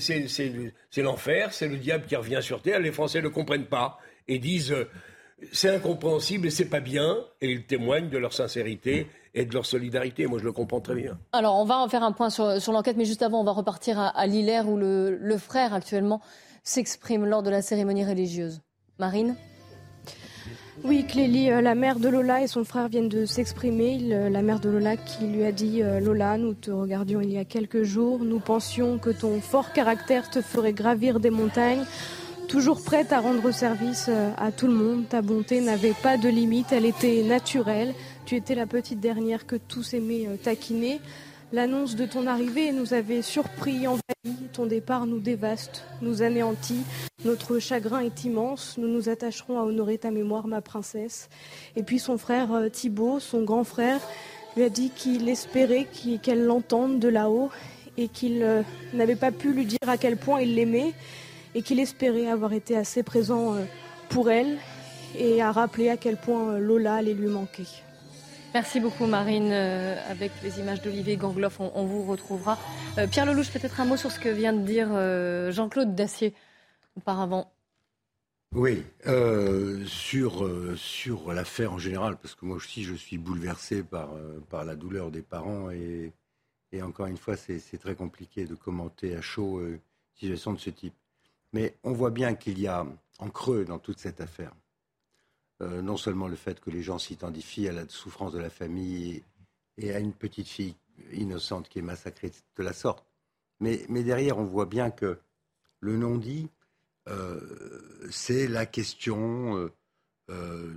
l'enfer, 0.97 1.53
c'est 1.53 1.67
le 1.67 1.77
diable 1.77 2.05
qui 2.07 2.15
revient 2.15 2.39
sur 2.41 2.61
terre. 2.61 2.79
Les 2.79 2.91
Français 2.91 3.19
ne 3.19 3.23
le 3.25 3.29
comprennent 3.29 3.67
pas 3.67 3.99
et 4.27 4.39
disent 4.39 4.75
c'est 5.51 5.69
incompréhensible 5.69 6.47
et 6.47 6.49
c'est 6.49 6.69
pas 6.69 6.79
bien, 6.79 7.17
et 7.41 7.51
ils 7.51 7.65
témoignent 7.65 8.09
de 8.09 8.17
leur 8.17 8.33
sincérité 8.33 9.07
et 9.33 9.45
de 9.45 9.53
leur 9.53 9.65
solidarité. 9.65 10.27
Moi, 10.27 10.39
je 10.39 10.45
le 10.45 10.51
comprends 10.51 10.79
très 10.79 10.95
bien. 10.95 11.17
Alors, 11.33 11.55
on 11.55 11.65
va 11.65 11.77
en 11.77 11.89
faire 11.89 12.03
un 12.03 12.13
point 12.13 12.29
sur, 12.29 12.71
l'enquête, 12.71 12.97
mais 12.97 13.05
juste 13.05 13.21
avant, 13.21 13.41
on 13.41 13.43
va 13.43 13.51
repartir 13.51 13.99
à, 13.99 14.07
à 14.07 14.25
Lillers, 14.27 14.63
où 14.65 14.77
le, 14.77 15.37
frère 15.37 15.73
actuellement 15.73 16.21
s'exprime 16.63 17.25
lors 17.25 17.43
de 17.43 17.49
la 17.49 17.61
cérémonie 17.61 18.05
religieuse. 18.05 18.61
Marine? 18.97 19.35
Oui, 20.83 21.05
Clélie, 21.07 21.51
euh, 21.51 21.61
la 21.61 21.75
mère 21.75 21.99
de 21.99 22.09
Lola 22.09 22.41
et 22.41 22.47
son 22.47 22.63
frère 22.63 22.87
viennent 22.87 23.09
de 23.09 23.25
s'exprimer. 23.25 23.97
La 24.29 24.41
mère 24.41 24.59
de 24.59 24.69
Lola 24.69 24.97
qui 24.97 25.25
lui 25.25 25.43
a 25.43 25.51
dit 25.51 25.81
euh, 25.81 25.99
Lola, 25.99 26.37
nous 26.37 26.53
te 26.53 26.69
regardions 26.69 27.21
il 27.21 27.31
y 27.31 27.37
a 27.37 27.45
quelques 27.45 27.83
jours, 27.83 28.19
nous 28.19 28.39
pensions 28.39 28.97
que 28.97 29.09
ton 29.09 29.39
fort 29.41 29.71
caractère 29.73 30.29
te 30.29 30.41
ferait 30.41 30.73
gravir 30.73 31.19
des 31.19 31.29
montagnes. 31.29 31.85
Toujours 32.47 32.83
prête 32.83 33.11
à 33.11 33.19
rendre 33.19 33.51
service 33.51 34.05
euh, 34.07 34.31
à 34.37 34.51
tout 34.51 34.67
le 34.67 34.73
monde, 34.73 35.09
ta 35.09 35.21
bonté 35.21 35.61
n'avait 35.61 35.95
pas 36.03 36.17
de 36.17 36.29
limite, 36.29 36.71
elle 36.71 36.85
était 36.85 37.23
naturelle. 37.23 37.93
Tu 38.25 38.35
étais 38.35 38.55
la 38.55 38.67
petite 38.67 38.99
dernière 38.99 39.47
que 39.47 39.55
tous 39.55 39.93
aimaient 39.93 40.27
euh, 40.27 40.37
taquiner. 40.37 41.01
L'annonce 41.51 41.95
de 41.95 42.05
ton 42.05 42.27
arrivée 42.27 42.71
nous 42.71 42.93
avait 42.93 43.23
surpris, 43.23 43.87
envahi. 43.87 44.01
Ton 44.53 44.67
départ 44.67 45.07
nous 45.07 45.19
dévaste, 45.19 45.85
nous 46.01 46.21
anéantit. 46.21 46.81
Notre 47.23 47.57
chagrin 47.59 48.01
est 48.01 48.25
immense. 48.25 48.75
Nous 48.77 48.87
nous 48.87 49.09
attacherons 49.09 49.59
à 49.59 49.63
honorer 49.63 49.97
ta 49.97 50.11
mémoire, 50.11 50.47
ma 50.47 50.61
princesse. 50.61 51.29
Et 51.75 51.83
puis 51.83 51.99
son 51.99 52.17
frère 52.17 52.53
euh, 52.53 52.69
Thibault, 52.69 53.19
son 53.19 53.43
grand 53.43 53.63
frère, 53.63 53.99
lui 54.55 54.63
a 54.63 54.69
dit 54.69 54.91
qu'il 54.95 55.27
espérait 55.29 55.87
qu'elle 56.21 56.45
l'entende 56.45 56.99
de 56.99 57.07
là-haut 57.07 57.49
et 57.97 58.07
qu'il 58.07 58.45
n'avait 58.93 59.15
pas 59.15 59.31
pu 59.31 59.53
lui 59.53 59.65
dire 59.65 59.79
à 59.87 59.97
quel 59.97 60.17
point 60.17 60.41
il 60.41 60.55
l'aimait 60.55 60.93
et 61.55 61.61
qu'il 61.61 61.79
espérait 61.79 62.27
avoir 62.27 62.53
été 62.53 62.77
assez 62.77 63.01
présent 63.01 63.55
euh, 63.55 63.63
pour 64.09 64.29
elle 64.29 64.57
et 65.17 65.41
a 65.41 65.51
rappelé 65.51 65.89
à 65.89 65.97
quel 65.97 66.17
point 66.17 66.51
euh, 66.51 66.59
Lola 66.59 66.95
allait 66.95 67.13
lui 67.13 67.27
manquer. 67.27 67.65
Merci 68.53 68.79
beaucoup 68.81 69.05
Marine. 69.07 69.51
Euh, 69.51 69.95
avec 70.09 70.31
les 70.43 70.59
images 70.59 70.81
d'Olivier 70.81 71.15
Gangloff, 71.15 71.59
on, 71.59 71.85
vous 71.85 72.03
retrouvera. 72.03 72.59
Pierre 73.11 73.25
Lelouch, 73.25 73.51
peut-être 73.51 73.81
un 73.81 73.85
mot 73.85 73.97
sur 73.97 74.11
ce 74.11 74.19
que 74.19 74.29
vient 74.29 74.53
de 74.53 74.61
dire 74.61 74.87
Jean-Claude 75.51 75.95
Dacier 75.95 76.33
auparavant. 76.95 77.51
Oui, 78.53 78.83
sur, 79.85 80.49
sur 80.77 81.33
l'affaire 81.33 81.73
en 81.73 81.77
général, 81.77 82.15
parce 82.15 82.35
que 82.35 82.45
moi 82.45 82.55
aussi 82.55 82.85
je 82.85 82.95
suis 82.95 83.17
bouleversé 83.17 83.83
par, 83.83 84.11
par 84.49 84.63
la 84.63 84.77
douleur 84.77 85.11
des 85.11 85.21
parents 85.21 85.69
et, 85.71 86.13
et 86.71 86.81
encore 86.81 87.07
une 87.07 87.17
fois 87.17 87.35
c'est 87.35 87.77
très 87.77 87.95
compliqué 87.95 88.45
de 88.45 88.55
commenter 88.55 89.17
à 89.17 89.21
chaud 89.21 89.59
une 89.59 89.79
situation 90.13 90.53
de 90.53 90.59
ce 90.59 90.69
type. 90.69 90.93
Mais 91.55 91.77
on 91.83 91.93
voit 91.93 92.11
bien 92.11 92.35
qu'il 92.35 92.59
y 92.59 92.67
a 92.67 92.85
en 93.19 93.29
creux 93.29 93.63
dans 93.63 93.79
toute 93.79 93.99
cette 93.99 94.21
affaire 94.21 94.53
non 95.61 95.95
seulement 95.95 96.27
le 96.27 96.35
fait 96.35 96.59
que 96.59 96.69
les 96.69 96.81
gens 96.83 96.99
s'identifient 96.99 97.69
à 97.69 97.71
la 97.71 97.87
souffrance 97.87 98.33
de 98.33 98.39
la 98.39 98.49
famille 98.49 99.23
et 99.77 99.95
à 99.95 99.99
une 99.99 100.11
petite 100.11 100.49
fille 100.49 100.75
innocente 101.13 101.69
qui 101.69 101.79
est 101.79 101.81
massacrée 101.81 102.31
de 102.57 102.63
la 102.63 102.73
sorte, 102.73 103.05
mais, 103.59 103.85
mais 103.89 104.03
derrière, 104.03 104.37
on 104.37 104.43
voit 104.43 104.65
bien 104.65 104.91
que 104.91 105.17
le 105.79 105.97
non-dit, 105.97 106.49
euh, 107.07 107.39
c'est 108.09 108.47
la 108.47 108.65
question 108.65 109.57
euh, 109.57 109.71
euh, 110.29 110.73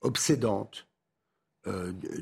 obsédante 0.00 0.86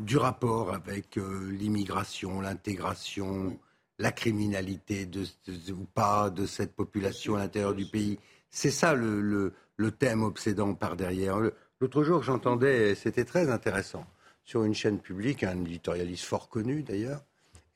du 0.01 0.17
rapport 0.17 0.75
avec 0.75 1.15
l'immigration, 1.15 2.41
l'intégration, 2.41 3.57
la 3.99 4.13
criminalité 4.13 5.07
de, 5.07 5.25
ou 5.73 5.85
pas 5.95 6.31
de 6.31 6.47
cette 6.47 6.75
population 6.75 7.37
à 7.37 7.39
l'intérieur 7.39 7.75
du 7.75 7.87
pays. 7.87 8.19
C'est 8.51 8.71
ça 8.71 8.95
le, 8.95 9.53
le, 9.77 9.91
thème 9.91 10.23
obsédant 10.23 10.75
par 10.75 10.97
derrière. 10.97 11.39
L'autre 11.81 12.03
jour, 12.03 12.23
j'entendais, 12.23 12.95
c'était 12.95 13.25
très 13.25 13.51
intéressant, 13.51 14.07
sur 14.45 14.65
une 14.65 14.75
chaîne 14.75 14.99
publique, 14.99 15.43
un 15.45 15.61
éditorialiste 15.65 16.25
fort 16.25 16.49
connu 16.49 16.83
d'ailleurs, 16.83 17.23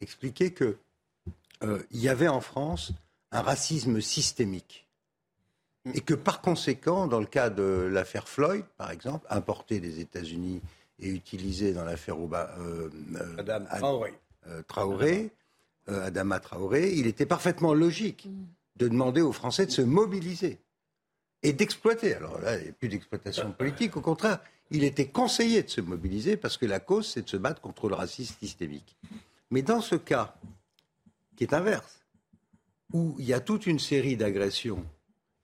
expliquer 0.00 0.52
que 0.52 0.76
il 1.62 2.00
y 2.00 2.08
avait 2.08 2.28
en 2.28 2.40
France 2.40 2.92
un 3.32 3.42
racisme 3.42 4.00
systémique. 4.00 4.88
Et 5.94 6.00
que 6.00 6.14
par 6.14 6.40
conséquent, 6.40 7.06
dans 7.06 7.20
le 7.20 7.26
cas 7.26 7.48
de 7.48 7.88
l'affaire 7.90 8.28
Floyd, 8.28 8.64
par 8.76 8.90
exemple, 8.90 9.26
importé 9.30 9.80
des 9.80 10.00
États-Unis 10.00 10.60
et 10.98 11.08
utilisé 11.08 11.72
dans 11.72 11.84
l'affaire 11.84 12.16
euh, 12.18 12.90
euh, 14.46 14.62
Traoré, 14.68 15.30
euh, 15.90 16.06
Adama 16.06 16.40
Traoré, 16.40 16.92
il 16.92 17.06
était 17.06 17.26
parfaitement 17.26 17.74
logique 17.74 18.28
de 18.76 18.88
demander 18.88 19.20
aux 19.20 19.32
Français 19.32 19.66
de 19.66 19.70
se 19.70 19.82
mobiliser 19.82 20.58
et 21.42 21.52
d'exploiter. 21.52 22.14
Alors 22.14 22.40
là, 22.40 22.58
il 22.58 22.64
n'y 22.64 22.68
a 22.68 22.72
plus 22.72 22.88
d'exploitation 22.88 23.52
politique, 23.52 23.96
au 23.96 24.00
contraire, 24.00 24.40
il 24.70 24.84
était 24.84 25.08
conseillé 25.08 25.62
de 25.62 25.68
se 25.68 25.80
mobiliser 25.80 26.36
parce 26.36 26.56
que 26.56 26.66
la 26.66 26.80
cause, 26.80 27.08
c'est 27.08 27.22
de 27.22 27.28
se 27.28 27.36
battre 27.36 27.60
contre 27.60 27.88
le 27.88 27.94
racisme 27.94 28.36
systémique. 28.40 28.96
Mais 29.50 29.62
dans 29.62 29.80
ce 29.80 29.96
cas, 29.96 30.34
qui 31.36 31.44
est 31.44 31.54
inverse, 31.54 32.00
où 32.92 33.16
il 33.18 33.24
y 33.24 33.32
a 33.32 33.40
toute 33.40 33.66
une 33.66 33.78
série 33.78 34.16
d'agressions, 34.16 34.84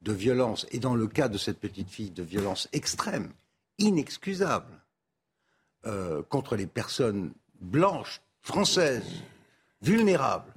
de 0.02 0.12
violences, 0.12 0.66
et 0.70 0.78
dans 0.78 0.94
le 0.94 1.06
cas 1.08 1.28
de 1.28 1.38
cette 1.38 1.58
petite 1.58 1.90
fille, 1.90 2.10
de 2.10 2.22
violences 2.22 2.68
extrêmes, 2.72 3.32
inexcusables, 3.78 4.80
euh, 5.86 6.22
contre 6.22 6.56
les 6.56 6.66
personnes 6.66 7.32
blanches, 7.60 8.20
françaises, 8.42 9.22
vulnérables, 9.82 10.52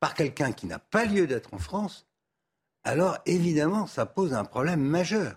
par 0.00 0.14
quelqu'un 0.14 0.52
qui 0.52 0.66
n'a 0.66 0.78
pas 0.78 1.04
lieu 1.04 1.26
d'être 1.26 1.54
en 1.54 1.58
France, 1.58 2.06
alors 2.84 3.18
évidemment, 3.26 3.86
ça 3.86 4.06
pose 4.06 4.32
un 4.32 4.44
problème 4.44 4.80
majeur. 4.80 5.36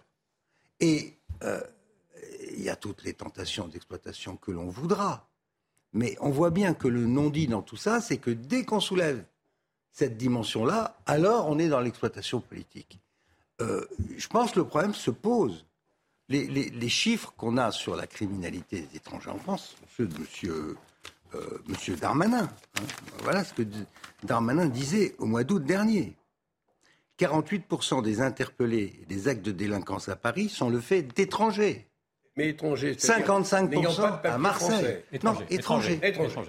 Et 0.80 1.18
euh, 1.44 1.62
il 2.52 2.62
y 2.62 2.70
a 2.70 2.76
toutes 2.76 3.04
les 3.04 3.14
tentations 3.14 3.68
d'exploitation 3.68 4.38
que 4.38 4.52
l'on 4.52 4.70
voudra. 4.70 5.28
Mais 5.94 6.16
on 6.22 6.30
voit 6.30 6.52
bien 6.52 6.74
que 6.74 6.88
le 6.88 7.06
non-dit 7.06 7.48
dans 7.48 7.62
tout 7.62 7.78
ça, 7.78 8.00
c'est 8.02 8.18
que 8.18 8.32
dès 8.32 8.64
qu'on 8.64 8.80
soulève 8.80 9.24
cette 9.92 10.18
dimension-là, 10.18 10.98
alors 11.06 11.50
on 11.50 11.60
est 11.60 11.68
dans 11.68 11.82
l'exploitation 11.82 12.40
politique. 12.40 13.00
Euh, 13.60 13.86
je 14.18 14.28
pense 14.28 14.52
que 14.52 14.60
le 14.60 14.66
problème 14.66 14.94
se 14.94 15.12
pose. 15.12 15.66
Les, 16.30 16.88
chiffres 16.88 17.34
qu'on 17.36 17.58
a 17.58 17.72
sur 17.72 17.98
la 17.98 18.08
criminalité 18.08 18.82
des 18.84 18.96
étrangers 18.96 19.32
en 19.32 19.38
France, 19.38 19.76
ceux 19.98 20.08
de 20.08 20.24
monsieur, 21.68 21.94
euh, 21.94 21.98
Darmanin, 21.98 22.44
hein, 22.44 22.84
voilà 23.24 23.44
ce 23.44 23.54
que 23.54 23.64
Darmanin 24.24 24.66
disait 24.66 25.16
au 25.20 25.26
mois 25.26 25.44
d'août 25.44 25.64
dernier. 25.64 26.16
48% 27.20 28.02
des 28.02 28.22
interpellés 28.22 29.00
des 29.08 29.28
actes 29.28 29.46
de 29.46 29.52
délinquance 29.52 30.10
à 30.10 30.16
Paris 30.16 30.50
sont 30.50 30.70
le 30.70 30.80
fait 30.80 31.04
d'étrangers. 31.04 31.91
Mais 32.42 32.50
étrangers. 32.50 32.94
55% 32.94 34.22
à 34.24 34.38
Marseille. 34.38 34.98
non, 35.24 35.34
étrangers. 35.50 36.00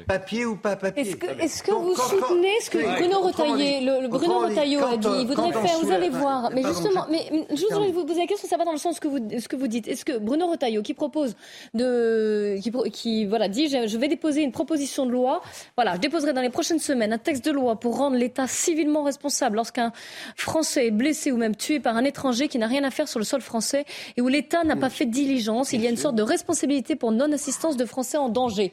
Papier 0.07 0.47
ou 0.47 0.57
pas 0.57 0.77
papier. 0.77 1.03
Est-ce 1.41 1.63
que, 1.63 1.73
vous 1.73 1.95
soutenez 1.95 2.61
ce 2.61 2.71
que 2.71 2.79
Bruno 2.79 3.21
Retailleau, 3.21 4.01
le, 4.03 4.09
Bruno 4.09 4.39
Retailleau 4.41 4.85
a 4.85 4.97
dit 4.97 5.09
Il 5.21 5.27
voudrait 5.27 5.53
faire, 5.53 5.79
vous 5.81 5.93
allez 5.93 6.09
voir. 6.09 6.51
Mais 6.55 6.63
justement, 6.63 7.07
mais 7.11 7.47
je 7.51 7.63
voudrais 7.63 7.91
vous 7.91 8.05
poser 8.05 8.21
la 8.21 8.27
question, 8.27 8.49
ça 8.49 8.57
va 8.57 8.65
dans 8.65 8.73
le 8.73 8.79
sens 8.79 9.01
que 9.01 9.09
vous, 9.09 9.19
ce 9.39 9.49
que 9.49 9.57
vous 9.57 9.69
dites. 9.69 9.89
Est-ce 9.89 10.05
que 10.05 10.19
Bruno 10.19 10.49
Retailleau, 10.49 10.83
qui 10.83 10.95
propose 10.95 11.37
de, 11.75 12.59
qui, 12.63 12.73
qui 12.91 13.27
voilà, 13.27 13.49
dit 13.49 13.69
je 13.69 13.99
vais 13.99 14.09
déposer 14.09 14.43
une 14.43 14.53
proposition 14.53 15.07
de 15.07 15.11
loi, 15.11 15.43
voilà, 15.77 15.95
je 15.97 16.01
déposerai 16.01 16.33
dans 16.33 16.43
les 16.43 16.51
prochaines 16.51 16.79
semaines 16.79 17.13
un 17.13 17.19
texte 17.19 17.45
de 17.45 17.51
loi 17.51 17.79
pour 17.79 17.97
rendre 17.97 18.17
l'État 18.17 18.47
civilement 18.47 19.03
responsable 19.03 19.57
lorsqu'un 19.57 19.93
Français 20.37 20.87
est 20.87 20.91
blessé 20.91 21.33
ou 21.33 21.37
même 21.37 21.57
tué 21.57 21.81
par 21.81 21.97
un 21.97 22.05
étranger 22.05 22.49
qui 22.49 22.59
n'a 22.59 22.67
rien 22.67 22.85
à 22.85 22.91
faire 22.91 23.09
sur 23.09 23.19
le 23.19 23.25
sol 23.25 23.41
français 23.41 23.85
et 24.17 24.21
où 24.21 24.29
l'État 24.29 24.65
n'a 24.65 24.77
pas 24.77 24.91
fait 24.91 25.07
diligence 25.07 25.73
il 25.73 25.82
y 25.83 25.87
a 25.87 25.91
une 25.91 25.97
sorte 25.97 26.17
de 26.17 26.23
responsabilité 26.23 26.97
pour 26.97 27.13
non-assistance 27.13 27.77
de 27.77 27.85
Français 27.85 28.19
en 28.19 28.29
danger. 28.29 28.73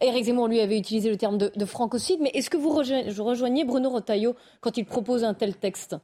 Éric 0.00 0.24
Zemmour, 0.24 0.48
lui, 0.48 0.60
avait 0.60 0.78
utilisé 0.78 1.10
le 1.10 1.16
terme 1.16 1.38
de, 1.38 1.52
de 1.54 1.64
francocide, 1.64 2.20
mais 2.20 2.30
est-ce 2.34 2.50
que 2.50 2.56
vous 2.56 2.70
rejoignez 2.70 3.64
Bruno 3.64 3.90
Retailleau 3.90 4.34
quand 4.60 4.76
il 4.76 4.84
propose 4.84 5.24
un 5.24 5.34
tel 5.34 5.56
texte? 5.56 5.96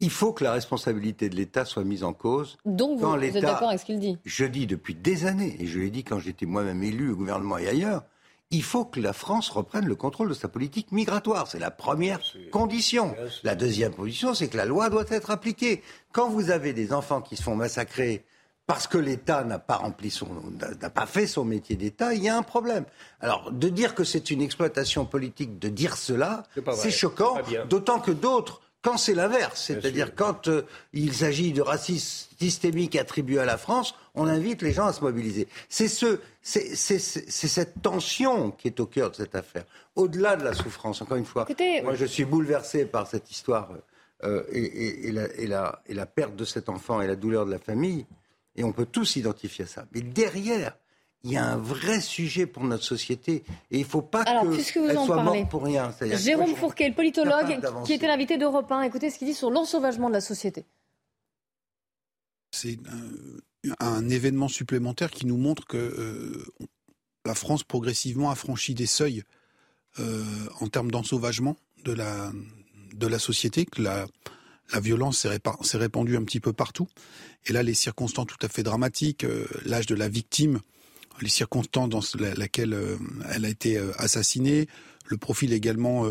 Il 0.00 0.10
faut 0.10 0.32
que 0.32 0.42
la 0.42 0.52
responsabilité 0.52 1.28
de 1.28 1.36
l'État 1.36 1.64
soit 1.64 1.84
mise 1.84 2.02
en 2.02 2.12
cause. 2.12 2.58
Donc 2.64 2.98
vous, 2.98 3.14
êtes 3.16 3.34
d'accord 3.34 3.68
avec 3.68 3.80
ce 3.80 3.84
qu'il 3.84 4.00
dit? 4.00 4.18
Je 4.24 4.44
dis 4.44 4.66
depuis 4.66 4.94
des 4.94 5.24
années, 5.24 5.56
et 5.60 5.66
je 5.66 5.78
l'ai 5.78 5.90
dit 5.90 6.04
quand 6.04 6.18
j'étais 6.18 6.46
moi-même 6.46 6.82
élu 6.82 7.12
au 7.12 7.16
gouvernement 7.16 7.58
et 7.58 7.68
ailleurs, 7.68 8.02
il 8.50 8.62
faut 8.62 8.84
que 8.84 9.00
la 9.00 9.12
France 9.12 9.48
reprenne 9.48 9.86
le 9.86 9.94
contrôle 9.94 10.28
de 10.28 10.34
sa 10.34 10.48
politique 10.48 10.92
migratoire. 10.92 11.48
C'est 11.48 11.58
la 11.58 11.70
première 11.70 12.20
condition. 12.52 13.14
La 13.42 13.54
deuxième 13.54 13.94
condition, 13.94 14.34
c'est 14.34 14.48
que 14.48 14.56
la 14.56 14.64
loi 14.64 14.90
doit 14.90 15.06
être 15.08 15.30
appliquée. 15.30 15.82
Quand 16.12 16.28
vous 16.28 16.50
avez 16.50 16.72
des 16.72 16.92
enfants 16.92 17.20
qui 17.20 17.36
se 17.36 17.42
font 17.42 17.56
massacrer 17.56 18.24
parce 18.66 18.86
que 18.86 18.96
l'État 18.98 19.44
n'a 19.44 19.58
pas 19.58 19.76
rempli 19.76 20.10
son, 20.10 20.28
n'a 20.80 20.90
pas 20.90 21.06
fait 21.06 21.26
son 21.26 21.44
métier 21.44 21.76
d'État, 21.76 22.14
il 22.14 22.22
y 22.22 22.28
a 22.28 22.36
un 22.36 22.42
problème. 22.42 22.84
Alors, 23.20 23.52
de 23.52 23.68
dire 23.68 23.94
que 23.94 24.04
c'est 24.04 24.30
une 24.30 24.40
exploitation 24.40 25.04
politique, 25.04 25.58
de 25.58 25.68
dire 25.68 25.96
cela, 25.96 26.44
c'est 26.72 26.90
choquant, 26.90 27.38
d'autant 27.68 28.00
que 28.00 28.10
d'autres, 28.10 28.62
quand 28.84 28.98
c'est 28.98 29.14
l'inverse, 29.14 29.62
c'est-à-dire 29.62 30.14
quand 30.14 30.48
euh, 30.48 30.66
il 30.92 31.14
s'agit 31.14 31.52
de 31.52 31.62
racisme 31.62 32.28
systémique 32.38 32.96
attribué 32.96 33.38
à 33.38 33.46
la 33.46 33.56
France, 33.56 33.94
on 34.14 34.26
invite 34.26 34.60
les 34.60 34.72
gens 34.72 34.86
à 34.86 34.92
se 34.92 35.00
mobiliser. 35.00 35.48
C'est 35.70 35.88
ce, 35.88 36.20
c'est, 36.42 36.68
cette 36.74 37.80
tension 37.80 38.50
qui 38.50 38.68
est 38.68 38.78
au 38.80 38.86
cœur 38.86 39.10
de 39.10 39.16
cette 39.16 39.34
affaire. 39.34 39.64
Au-delà 39.96 40.36
de 40.36 40.44
la 40.44 40.52
souffrance, 40.52 41.00
encore 41.00 41.16
une 41.16 41.24
fois, 41.24 41.46
moi 41.82 41.94
je 41.94 42.04
suis 42.04 42.26
bouleversé 42.26 42.84
par 42.84 43.06
cette 43.06 43.30
histoire 43.30 43.70
euh, 44.22 44.42
et, 44.52 45.08
et, 45.08 45.12
la, 45.12 45.80
et 45.86 45.94
la 45.94 46.06
perte 46.06 46.36
de 46.36 46.44
cet 46.44 46.68
enfant 46.68 47.00
et 47.00 47.06
la 47.06 47.16
douleur 47.16 47.46
de 47.46 47.52
la 47.52 47.58
famille. 47.58 48.04
Et 48.56 48.64
on 48.64 48.72
peut 48.72 48.86
tous 48.86 49.04
s'identifier 49.04 49.64
à 49.64 49.68
ça. 49.68 49.86
Mais 49.92 50.00
derrière, 50.00 50.76
il 51.24 51.32
y 51.32 51.36
a 51.36 51.44
un 51.44 51.56
vrai 51.56 52.00
sujet 52.00 52.46
pour 52.46 52.64
notre 52.64 52.84
société 52.84 53.44
et 53.70 53.78
il 53.78 53.80
ne 53.80 53.84
faut 53.84 54.02
pas 54.02 54.24
qu'elle 54.24 54.92
soit 54.92 55.22
morte 55.22 55.48
pour 55.48 55.64
rien. 55.64 55.92
Jérôme 56.12 56.54
Fourquet, 56.54 56.88
le 56.88 56.94
politologue 56.94 57.60
qui 57.84 57.94
était 57.94 58.06
l'invité 58.06 58.36
d'Europe 58.36 58.70
1, 58.70 58.82
écoutez 58.82 59.10
ce 59.10 59.18
qu'il 59.18 59.28
dit 59.28 59.34
sur 59.34 59.50
l'ensauvagement 59.50 60.08
de 60.08 60.14
la 60.14 60.20
société. 60.20 60.64
C'est 62.52 62.78
un, 63.80 64.08
événement 64.08 64.48
supplémentaire 64.48 65.10
qui 65.10 65.26
nous 65.26 65.38
montre 65.38 65.66
que 65.66 65.76
euh, 65.76 66.44
la 67.24 67.34
France 67.34 67.64
progressivement 67.64 68.30
a 68.30 68.34
franchi 68.34 68.74
des 68.74 68.86
seuils 68.86 69.24
euh, 69.98 70.22
en 70.60 70.68
termes 70.68 70.90
d'ensauvagement 70.90 71.56
de 71.84 71.92
la, 71.92 72.30
de 72.94 73.06
la 73.06 73.18
société, 73.18 73.64
que 73.64 73.82
la, 73.82 74.06
la 74.72 74.80
violence 74.80 75.26
s'est 75.26 75.76
répandue 75.78 76.16
un 76.16 76.24
petit 76.24 76.40
peu 76.40 76.52
partout. 76.52 76.88
Et 77.46 77.52
là, 77.52 77.62
les 77.62 77.74
circonstances 77.74 78.26
tout 78.26 78.46
à 78.46 78.48
fait 78.48 78.62
dramatiques, 78.62 79.24
euh, 79.24 79.46
l'âge 79.64 79.86
de 79.86 79.94
la 79.94 80.08
victime, 80.08 80.60
les 81.20 81.28
circonstances 81.28 81.90
dans 81.90 82.00
lesquelles 82.36 82.74
euh, 82.74 82.96
elle 83.30 83.44
a 83.44 83.48
été 83.48 83.76
euh, 83.78 83.92
assassinée, 83.98 84.66
le 85.06 85.18
profil 85.18 85.52
également 85.52 86.10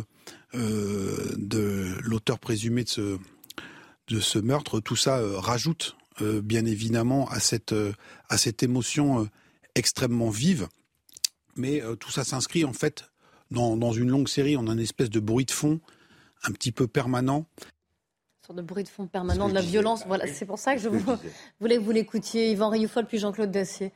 de 0.54 1.95
l'auteur 2.04 2.38
présumé 2.38 2.84
de 2.84 4.20
ce, 4.20 4.38
meurtre, 4.38 4.80
tout 4.80 4.95
ça 4.95 5.20
rajoute 5.39 5.97
bien 6.22 6.64
évidemment 6.66 7.28
à 7.30 7.39
cette, 7.39 7.74
à 8.30 8.38
cette 8.38 8.62
émotion 8.62 9.28
extrêmement 9.74 10.30
vive. 10.30 10.68
Mais 11.56 11.82
tout 11.99 12.12
ça 12.12 12.24
s'inscrit 12.24 12.66
en 12.66 12.74
fait 12.74 13.06
dans, 13.49 13.78
dans 13.78 13.93
une 13.93 14.12
longue 14.12 14.28
série, 14.28 14.58
en 14.58 14.68
un 14.68 14.78
espèce 14.78 15.10
de 15.10 15.20
bruit 15.20 15.45
de 15.45 15.51
fond 15.51 15.82
un 16.43 16.51
petit 16.51 16.72
peu 16.72 16.86
permanent 16.86 17.47
sorte 18.46 18.58
de 18.58 18.64
bruit 18.64 18.84
de 18.84 18.89
fond 18.89 19.08
permanent, 19.08 19.48
de 19.48 19.54
la 19.54 19.62
violence. 19.62 20.04
Voilà, 20.06 20.28
c'est 20.28 20.46
pour 20.46 20.60
ça 20.60 20.76
que 20.76 20.82
je 20.82 20.89
voulais 21.60 21.78
que 21.78 21.82
vous 21.82 21.91
l'écoutiez, 21.91 22.52
Yvan 22.52 22.70
Rioufol 22.70 23.06
puis 23.06 23.18
Jean-Claude 23.18 23.52
Dacier. 23.52 23.91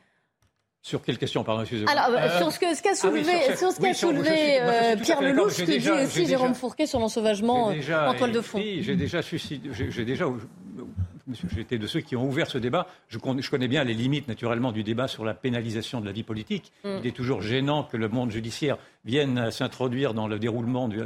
Sur 0.80 1.02
quelle 1.02 1.18
question, 1.18 1.44
pardon, 1.44 1.62
excusez-moi 1.62 1.92
Alors, 1.92 2.16
euh, 2.16 2.38
sur 2.38 2.52
ce 2.52 2.58
qu'a 2.58 2.68
ah 2.70 2.94
soulevé, 2.94 3.56
sur, 3.56 3.72
ce 3.72 3.80
qu'a 3.80 3.92
soulevé 3.92 4.60
euh, 4.60 4.96
Pierre 4.96 5.20
Lelouch, 5.20 5.56
que 5.56 5.78
dit 5.78 5.90
aussi 5.90 6.26
Jérôme 6.26 6.54
Fourquet 6.54 6.86
sur 6.86 6.98
l'ensauvagement 7.00 7.66
en 7.66 8.14
toile 8.14 8.32
de 8.32 8.40
fond. 8.40 8.58
J'ai 8.58 8.96
déjà, 8.96 9.20
j'ai 9.20 10.04
déjà 10.04 10.26
j'étais 11.54 11.78
de 11.78 11.86
ceux 11.86 12.00
qui 12.00 12.16
ont 12.16 12.26
ouvert 12.26 12.48
ce 12.48 12.58
débat. 12.58 12.86
Je 13.08 13.18
connais, 13.18 13.68
bien 13.68 13.84
les 13.84 13.94
limites, 13.94 14.28
naturellement, 14.28 14.72
du 14.72 14.82
débat 14.82 15.08
sur 15.08 15.24
la 15.24 15.34
pénalisation 15.34 16.00
de 16.00 16.06
la 16.06 16.12
vie 16.12 16.22
politique. 16.22 16.72
Mm. 16.84 16.98
Il 17.00 17.06
est 17.06 17.16
toujours 17.16 17.42
gênant 17.42 17.84
que 17.84 17.96
le 17.96 18.08
monde 18.08 18.30
judiciaire 18.30 18.78
vienne 19.04 19.50
s'introduire 19.50 20.14
dans 20.14 20.28
le 20.28 20.38
déroulement 20.38 20.88
du, 20.88 20.98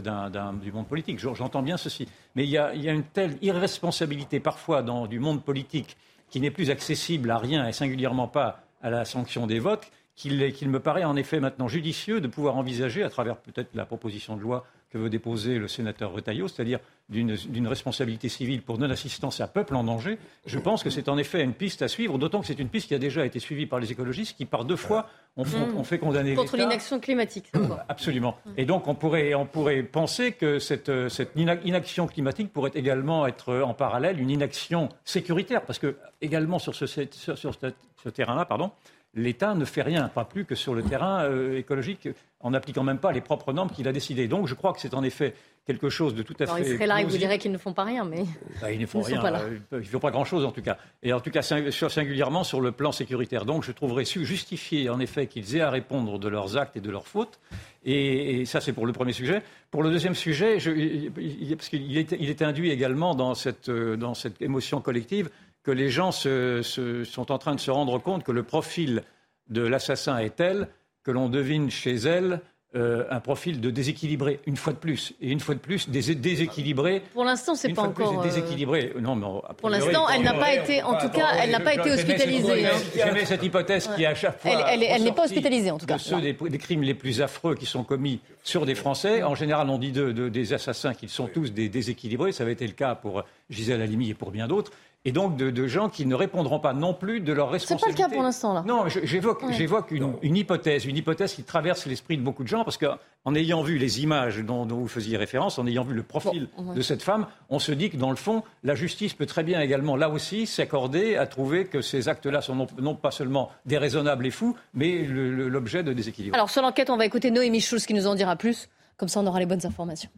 monde 0.73 0.89
politique. 0.89 1.19
J'entends 1.19 1.63
bien 1.63 1.77
ceci. 1.77 2.09
Mais 2.35 2.45
il 2.45 2.51
y, 2.51 2.59
a, 2.59 2.73
une 2.75 3.05
telle 3.05 3.37
irresponsabilité 3.43 4.41
parfois 4.41 4.83
dans, 4.83 5.07
du 5.07 5.19
monde 5.19 5.43
politique 5.43 5.97
qui 6.31 6.41
n'est 6.41 6.51
plus 6.51 6.71
accessible 6.71 7.31
à 7.31 7.39
rien 7.39 7.67
et 7.69 7.73
singulièrement 7.73 8.29
pas 8.29 8.65
à 8.83 8.91
la 8.91 9.05
sanction 9.05 9.47
des 9.47 9.59
votes 9.59 9.91
qu'il 10.15 10.69
me 10.69 10.81
paraît 10.81 11.05
en 11.05 11.17
effet 11.17 11.41
maintenant 11.41 11.69
judicieux 11.69 12.21
de 12.21 12.29
pouvoir 12.29 12.57
envisager, 12.57 13.03
à 13.03 13.11
travers 13.11 13.37
peut-être 13.37 13.71
la 13.75 13.87
proposition 13.87 14.37
de 14.37 14.43
loi 14.43 14.67
que 14.93 14.99
veut 14.99 15.11
déposer 15.11 15.59
le 15.59 15.69
sénateur 15.69 16.13
Retailleau, 16.13 16.49
c'est-à-dire 16.49 16.79
d'une 17.09 17.67
responsabilité 17.67 18.29
civile 18.29 18.63
pour 18.63 18.79
non-assistance 18.79 19.41
à 19.41 19.47
peuple 19.47 19.75
en 19.75 19.85
danger, 19.85 20.19
je 20.47 20.59
pense 20.59 20.83
que 20.83 20.91
c'est 20.91 21.09
en 21.09 21.19
effet 21.19 21.43
une 21.43 21.55
piste 21.55 21.83
à 21.83 21.89
suivre, 21.89 22.19
d'autant 22.19 22.41
que 22.41 22.47
c'est 22.47 22.59
une 22.59 22.69
piste 22.69 22.89
qui 22.89 22.95
a 22.95 22.99
déjà 22.99 23.27
été 23.27 23.39
suivie 23.39 23.67
par 23.67 23.81
les 23.81 23.93
écologistes 23.93 24.37
qui, 24.37 24.45
par 24.45 24.65
deux 24.65 24.77
fois, 24.77 25.09
ont, 25.37 25.45
mmh. 25.45 25.85
fait 25.85 25.99
condamner 25.99 26.35
Contre 26.35 26.57
l'inaction 26.57 27.01
climatique. 27.01 27.51
Absolument. 27.89 28.37
Et 28.57 28.65
donc, 28.65 28.87
on 28.87 28.95
pourrait, 28.95 29.35
on 29.35 29.47
pourrait 29.47 29.83
penser 29.83 30.33
que 30.33 30.59
cette, 30.59 31.09
cette, 31.09 31.33
inaction 31.37 32.07
climatique 32.07 32.53
pourrait 32.53 32.73
également 32.75 33.27
être 33.27 33.61
en 33.63 33.75
parallèle 33.75 34.21
une 34.21 34.31
inaction 34.31 34.89
sécuritaire, 35.05 35.63
parce 35.63 35.79
que 35.79 35.97
également 36.21 36.59
sur 36.59 36.75
ce, 36.75 36.87
sur, 36.87 37.39
sur 37.39 37.55
ce 37.55 38.09
terrain-là, 38.09 38.45
pardon, 38.45 38.73
l'État 39.15 39.55
ne 39.55 39.65
fait 39.65 39.83
rien, 39.83 40.09
pas 40.09 40.25
plus 40.25 40.45
que 40.45 40.55
sur 40.55 40.75
le 40.75 40.83
terrain 40.83 41.25
euh, 41.25 41.59
écologique, 41.59 42.09
en 42.41 42.51
n'appliquant 42.51 42.83
même 42.83 42.99
pas 42.99 43.13
les 43.13 43.21
propres 43.21 43.53
normes 43.53 43.71
qu'il 43.71 43.87
a 43.89 43.93
décidées. 43.93 44.29
Donc 44.29 44.47
je 44.47 44.55
crois 44.55 44.73
que 44.73 44.81
c'est 44.81 44.95
en 44.95 45.03
effet 45.03 45.35
quelque 45.67 45.89
chose 45.89 46.15
de 46.15 46.23
tout 46.23 46.35
à 46.41 46.47
fait. 46.47 46.63
Il 46.63 46.73
serait 46.73 46.87
là 46.87 47.01
et 47.01 47.05
vous 47.05 47.17
dirait 47.17 47.39
qu'ils 47.39 47.53
ne 47.53 47.59
font 47.59 47.73
pas 47.73 47.85
rien, 47.85 48.05
mais. 48.05 48.25
Bah, 48.61 48.73
ils 48.73 48.81
ne 48.81 48.87
font 48.87 49.01
rien. 49.01 49.25
Euh, 49.25 49.59
ils 49.73 49.79
ne 49.79 49.83
font 49.85 50.01
pas 50.01 50.11
grand-chose 50.11 50.45
en 50.45 50.51
tout 50.51 50.63
cas. 50.63 50.77
Et 51.03 51.13
en 51.13 51.21
tout 51.21 51.31
cas, 51.31 51.43
singulièrement 51.43 52.43
sur 52.43 52.61
le 52.61 52.73
plan 52.73 52.91
sécuritaire. 52.91 53.45
Donc 53.45 53.65
je 53.65 53.73
trouverais 53.73 54.05
justifié 54.05 54.89
en 54.89 54.99
effet 54.99 55.27
qu'ils 55.27 55.57
aient 55.57 55.61
à 55.61 55.71
répondre 55.71 56.19
de 56.19 56.29
leurs 56.29 56.57
actes 56.57 56.77
et 56.77 56.81
de 56.81 56.91
leurs 56.91 57.07
fautes. 57.07 57.39
Et, 57.85 58.45
ça, 58.45 58.61
c'est 58.61 58.73
pour 58.73 58.87
le 58.87 58.93
premier 58.93 59.13
sujet. 59.13 59.43
Pour 59.71 59.83
le 59.83 59.91
deuxième 59.91 60.15
sujet, 60.15 60.55
parce 60.55 61.69
qu'il 61.69 61.99
est, 61.99 62.13
il 62.13 62.31
est 62.31 62.43
induit 62.43 62.71
également 62.71 63.15
dans 63.15 63.35
cette, 63.35 63.69
euh, 63.69 63.97
dans 63.97 64.15
cette 64.15 64.41
émotion 64.41 64.81
collective 64.81 65.31
que 65.63 65.71
les 65.71 65.91
gens 65.91 66.13
sont 66.13 67.33
en 67.33 67.39
train 67.39 67.55
de 67.55 67.61
se 67.61 67.71
rendre 67.71 67.99
compte 67.99 68.25
que 68.25 68.33
le 68.33 68.43
profil 68.43 69.03
de 69.49 69.63
l'assassin 69.63 70.19
est 70.19 70.37
tel 70.37 70.69
que 71.05 71.11
l'on 71.11 71.29
devine 71.29 71.71
chez 71.71 71.95
elle 71.95 72.41
euh, 72.75 73.05
un 73.11 73.21
profil 73.21 73.61
de 73.61 73.69
déséquilibré, 73.69 74.41
une 74.47 74.57
fois 74.57 74.73
de 74.73 74.79
plus. 74.79 75.13
Et 75.21 75.31
une 75.31 75.41
fois 75.41 75.55
de 75.55 75.61
plus, 75.61 75.91
déséquilibré. 75.91 77.03
Pour 77.13 77.25
l'instant, 77.25 77.55
c'est 77.55 77.75
pas 77.75 77.83
encore. 77.83 78.21
Euh, 78.21 78.23
déséquilibré. 78.23 78.95
Non, 78.99 79.15
mais 79.15 79.27
Pour 79.59 79.69
l'instant, 79.69 80.09
elle 80.09 80.23
n'a 80.23 80.33
pas 80.33 80.55
été, 80.55 80.83
en 80.83 80.97
tout 80.97 81.11
cas, 81.11 81.35
elle 81.39 81.51
n'a 81.51 81.61
pas 81.61 81.75
été 81.75 81.91
hospitalisée. 81.91 82.65
J'aimais 82.97 83.27
cette 83.27 83.43
hypothèse 83.43 83.91
qui, 83.95 84.07
à 84.07 84.15
chaque 84.15 84.41
fois. 84.41 84.71
Elle 84.71 85.03
n'est 85.03 85.13
pas 85.13 85.25
hospitalisée, 85.25 85.71
en 85.71 85.77
tout 85.77 85.85
cas. 85.85 85.99
Ceux 85.99 86.23
des, 86.23 86.35
crimes 86.59 86.83
les 86.83 86.95
plus 86.95 87.21
affreux 87.21 87.57
qui 87.57 87.67
sont 87.67 87.85
commis 87.85 88.21
sur 88.43 88.65
des 88.65 88.75
Français. 88.75 89.23
En 89.23 89.35
général, 89.35 89.69
on 89.69 89.77
dit 89.77 89.93
de, 89.93 90.31
des 90.31 90.53
assassins 90.55 90.95
qu'ils 90.95 91.11
sont 91.11 91.27
tous 91.27 91.53
des 91.53 91.69
déséquilibrés. 91.69 92.33
Ça 92.33 92.45
avait 92.45 92.55
été 92.55 92.67
le 92.67 92.73
cas 92.73 92.95
pour 92.95 93.23
Gisèle 93.51 93.83
Halimi 93.83 94.09
et 94.09 94.15
pour 94.15 94.31
bien 94.31 94.49
d'autres 94.49 94.73
et 95.05 95.13
donc 95.13 95.37
de, 95.37 95.67
gens 95.67 95.89
qui 95.89 96.07
ne 96.07 96.15
répondront 96.15 96.61
pas 96.61 96.73
non 96.73 96.95
plus 96.95 97.21
de 97.21 97.33
leurs 97.33 97.51
responsabilités. 97.51 97.91
C'est 97.91 98.03
pas 98.03 98.09
le 98.09 98.11
cas 98.11 98.15
pour 98.15 98.23
l'instant 98.23 98.55
là. 98.55 98.63
Non, 98.67 98.85
j'évoque, 98.89 99.43
une, 99.91 100.37
hypothèse, 100.37 100.85
une 100.85 100.97
hypothèse 100.97 101.35
qui 101.35 101.43
traverse 101.43 101.87
l'esprit 101.87 102.17
de 102.17 102.23
beaucoup 102.23 102.45
de 102.45 102.49
gens 102.49 102.65
parce 102.65 102.79
qu'en 102.79 103.35
ayant 103.35 103.63
vu 103.63 103.79
les 103.79 104.03
images 104.03 104.39
dont, 104.39 104.65
vous 104.65 104.89
faisiez 104.89 105.17
référence, 105.17 105.59
en 105.59 105.67
ayant 105.67 105.83
vu 105.83 105.95
le 105.95 106.03
profil 106.03 106.49
de 106.75 106.83
cette 106.83 107.03
femme, 107.03 107.27
on 107.51 107.59
se 107.59 107.73
dit 107.73 107.91
que 107.91 107.97
dans 107.97 108.11
le 108.11 108.17
fond, 108.17 108.43
la 108.63 108.75
justice 108.75 109.15
peut 109.15 109.27
très 109.27 109.43
bien 109.43 109.61
également 109.61 109.97
là 109.97 110.09
aussi 110.09 110.47
s'accorder 110.47 111.17
à 111.17 111.27
trouver 111.27 111.67
que 111.67 111.81
ces 111.81 112.09
actes-là 112.09 112.41
sont 112.41 112.67
non, 112.79 112.95
pas 112.95 113.11
seulement 113.11 113.51
déraisonnables 113.67 114.27
et 114.27 114.31
fous, 114.31 114.57
mais 114.75 115.05
l'objet 115.05 115.83
de 115.83 115.93
déséquilibre. 115.93 116.35
Alors 116.37 116.51
sur 116.51 116.63
l'enquête, 116.63 116.91
on 116.91 116.97
va 116.97 117.07
écouter 117.07 117.31
Noémie 117.31 117.61
Schulz 117.61 117.87
qui 117.87 117.95
nous 117.95 118.07
en 118.07 118.15
dira 118.15 118.37
plus. 118.37 118.69
Comme 118.97 119.09
ça, 119.09 119.21
on 119.21 119.27
aura 119.27 119.41
les 119.41 119.47
bonnes 119.47 119.67
informations. 119.67 120.11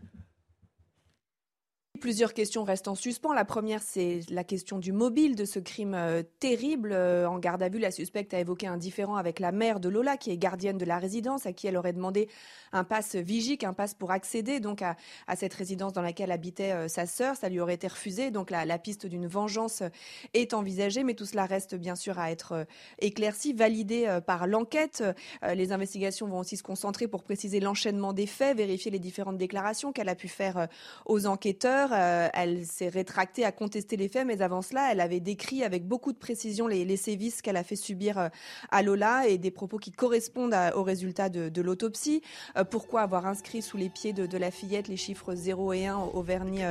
Plusieurs 2.05 2.35
questions 2.35 2.65
restent 2.65 2.89
en 2.89 2.95
suspens. 2.95 3.33
La 3.33 3.47
première, 3.47 3.83
c'est 3.83 4.21
la 4.29 4.45
question 4.45 4.79
du 4.79 4.93
mobile 4.93 5.37
de 5.37 5.47
ce 5.47 5.59
crime 5.59 5.95
euh, 5.95 6.23
terrible. 6.39 6.93
Euh, 6.93 7.27
en 7.27 7.39
garde 7.39 7.63
à 7.63 7.71
vue, 7.71 7.79
la 7.79 7.91
suspecte 7.91 8.35
a 8.35 8.41
évoqué 8.41 8.67
un 8.67 8.77
différend 8.77 9.17
avec 9.17 9.41
la 9.41 9.53
mère 9.53 9.81
de 9.81 9.89
Lola, 9.89 10.19
qui 10.19 10.31
est 10.31 10.37
gardienne 10.37 10.77
de 10.77 10.85
la 10.85 10.99
résidence, 10.99 11.47
à 11.47 11.55
qui 11.55 11.67
elle 11.67 11.79
aurait 11.79 11.95
demandé 11.95 12.29
un 12.73 12.85
passe 12.85 13.15
vigique, 13.15 13.65
un 13.65 13.73
passe 13.73 13.95
pour 13.95 14.11
accéder 14.11 14.61
donc 14.61 14.83
à, 14.83 14.97
cette 15.35 15.55
résidence 15.55 15.95
dans 15.95 16.03
laquelle 16.03 16.31
habitait 16.31 16.73
euh, 16.73 16.89
sa 16.89 17.07
sœur. 17.07 17.37
Ça 17.37 17.49
lui 17.49 17.59
aurait 17.59 17.73
été 17.73 17.89
refusé. 17.89 18.31
Donc 18.31 18.51
la, 18.51 18.67
la 18.67 18.79
piste 18.79 19.07
d'une 19.07 19.27
vengeance 19.27 19.83
est 20.35 20.53
envisagée, 20.53 21.05
mais 21.05 21.15
tout 21.15 21.25
cela 21.25 21.47
reste 21.47 21.75
bien 21.75 21.97
sûr 21.97 22.19
à 22.19 22.31
être 22.31 22.67
éclairci, 22.99 23.55
validé 23.55 24.19
par 24.27 24.47
l'enquête. 24.47 25.03
Les 25.55 25.73
investigations 25.73 26.27
vont 26.27 26.41
aussi 26.41 26.59
se 26.59 26.63
concentrer 26.63 27.09
pour 27.09 27.23
préciser 27.23 27.61
l'enchaînement 27.61 28.13
des 28.13 28.27
faits, 28.27 28.59
vérifier 28.59 28.91
les 28.91 28.99
différentes 28.99 29.39
déclarations 29.39 29.91
qu'elle 29.91 30.11
a 30.11 30.15
pu 30.15 30.29
faire 30.29 30.69
aux 31.07 31.27
enquêteurs. 31.27 31.94
Euh, 31.95 32.29
elle 32.35 32.67
s'est 32.67 32.89
rétractée 32.89 33.45
à 33.45 33.53
contester 33.53 33.97
les 33.97 34.09
faits, 34.09 34.27
mais 34.27 34.43
avant 34.43 34.63
cela, 34.63 34.91
elle 34.93 35.01
avait 35.01 35.21
décrit 35.21 35.63
avec 35.63 35.87
beaucoup 35.87 36.13
de 36.13 36.19
précision 36.19 36.67
les, 36.67 36.97
sévices 36.97 37.43
qu'elle 37.43 37.57
a 37.57 37.65
fait 37.65 37.77
subir 37.77 38.19
euh, 38.19 38.29
à 38.71 38.83
Lola 38.83 39.27
et 39.27 39.39
des 39.39 39.51
propos 39.51 39.79
qui 39.79 39.91
correspondent 39.91 40.55
aux 40.75 40.83
résultats 40.83 41.29
de, 41.29 41.61
l'autopsie. 41.61 42.23
Euh, 42.57 42.65
pourquoi 42.65 43.03
avoir 43.03 43.27
inscrit 43.27 43.63
sous 43.63 43.77
les 43.77 43.89
pieds 43.89 44.13
de, 44.13 44.39
la 44.39 44.51
fillette 44.51 44.89
les 44.89 44.97
chiffres 44.97 45.35
0 45.35 45.73
et 45.73 45.87
1 45.87 45.97
au 45.97 46.23
vernis, 46.23 46.63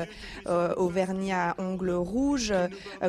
à 1.32 1.56
ongles 1.58 1.92
rouges? 1.92 2.54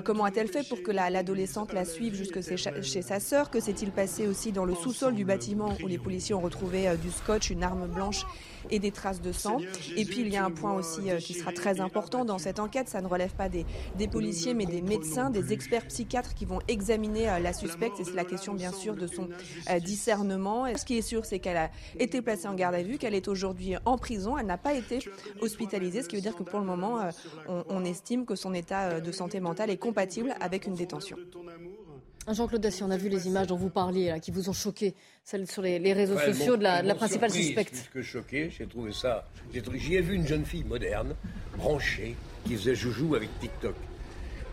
Comment 0.05 0.25
a-t-elle 0.25 0.49
fait 0.49 0.67
pour 0.69 0.83
que 0.83 0.91
l'adolescente 0.91 1.73
la, 1.73 1.85
suive 1.85 2.15
jusque 2.15 2.41
chez, 2.41 3.03
sa 3.03 3.21
sœur? 3.21 3.51
Que 3.51 3.61
s'est-il 3.61 3.91
passé 3.91 4.27
aussi 4.27 4.53
dans 4.53 4.65
le 4.65 4.75
sous-sol 4.75 5.15
du 5.15 5.25
bâtiment 5.25 5.75
où 5.83 5.87
les 5.87 5.99
policiers 5.99 6.35
ont 6.35 6.41
retrouvé 6.41 6.97
du 6.97 7.11
scotch, 7.11 7.51
une 7.51 7.63
arme 7.63 7.87
blanche 7.87 8.25
et 8.71 8.79
des 8.79 8.91
traces 8.91 9.21
de 9.21 9.33
sang. 9.33 9.59
Et 9.97 10.05
puis 10.05 10.21
il 10.21 10.29
y 10.29 10.37
a 10.37 10.45
un 10.45 10.51
point 10.51 10.75
aussi 10.75 11.03
qui 11.21 11.35
sera 11.35 11.53
très 11.53 11.81
important 11.81 12.25
dans 12.25 12.39
cette 12.39 12.59
enquête. 12.59 12.89
Ça 12.89 13.01
ne 13.01 13.07
relève 13.07 13.35
pas 13.35 13.49
des, 13.49 13.67
des 13.97 14.09
policiers, 14.09 14.55
mais 14.55 14.67
des 14.67 14.83
médecins, 14.83 15.31
des 15.31 15.53
experts 15.53 15.87
psychiatres 15.89 16.35
qui 16.35 16.45
vont 16.45 16.61
examiner 16.69 17.29
euh, 17.29 17.39
la 17.39 17.53
suspecte. 17.53 18.01
Et 18.01 18.05
c'est 18.05 18.15
la 18.15 18.25
question, 18.25 18.55
bien 18.55 18.73
sûr, 18.73 18.95
de 18.95 19.07
son 19.07 19.29
euh, 19.71 19.79
discernement. 19.81 20.67
Et 20.67 20.77
ce 20.77 20.85
qui 20.85 20.99
est 20.99 21.03
sûr, 21.03 21.25
c'est 21.25 21.39
qu'elle 21.39 21.57
a 21.57 21.71
été 21.99 22.23
placée 22.23 22.49
en 22.49 22.55
garde 22.55 22.75
à 22.75 22.83
vue, 22.83 22.99
qu'elle 22.99 23.15
est 23.15 23.29
aujourd'hui 23.29 23.75
en 23.85 23.99
prison. 23.99 24.39
Elle 24.39 24.47
n'a 24.47 24.59
pas 24.59 24.75
été 24.75 24.99
hospitalisée, 25.41 26.03
ce 26.03 26.09
qui 26.09 26.17
veut 26.17 26.23
dire 26.23 26.37
que 26.37 26.43
pour 26.43 26.61
le 26.61 26.67
moment, 26.67 27.01
euh, 27.01 27.11
on, 27.49 27.65
on 27.69 27.85
estime 27.85 28.27
que 28.27 28.35
son 28.35 28.55
état 28.55 29.01
de 29.01 29.13
santé 29.13 29.41
mentale 29.41 29.71
est 29.71 29.77
compatible 29.77 30.35
avec 30.41 30.67
une 30.67 30.75
détention. 30.75 31.17
Jean-Claude 32.33 32.63
Dacier, 32.63 32.85
on 32.87 32.91
a 32.91 32.97
vu 32.97 33.09
les 33.09 33.27
images 33.27 33.49
dont 33.49 33.57
vous 33.57 33.69
parliez, 33.69 34.09
là, 34.09 34.19
qui 34.19 34.31
vous 34.31 34.49
ont 34.49 34.55
choqué, 34.55 34.95
celles 35.25 35.47
sur 35.47 35.61
les, 35.61 35.93
réseaux 35.93 36.19
sociaux 36.19 36.57
de 36.57 36.63
la, 36.63 36.95
principale 36.95 37.31
suspecte. 37.31 37.89
Plus 37.91 38.01
que 38.01 38.03
choqué, 38.03 38.51
j'ai 38.57 38.67
trouvé 38.67 38.93
ça. 38.93 39.27
J'y 39.53 39.97
ai 39.97 40.01
vu 40.01 40.15
une 40.15 40.27
jeune 40.27 40.45
fille 40.45 40.65
moderne, 40.65 41.15
branchée, 41.57 42.17
qui 42.47 42.57
faisait 42.57 42.75
joujou 42.75 43.15
avec 43.15 43.29
TikTok. 43.41 43.75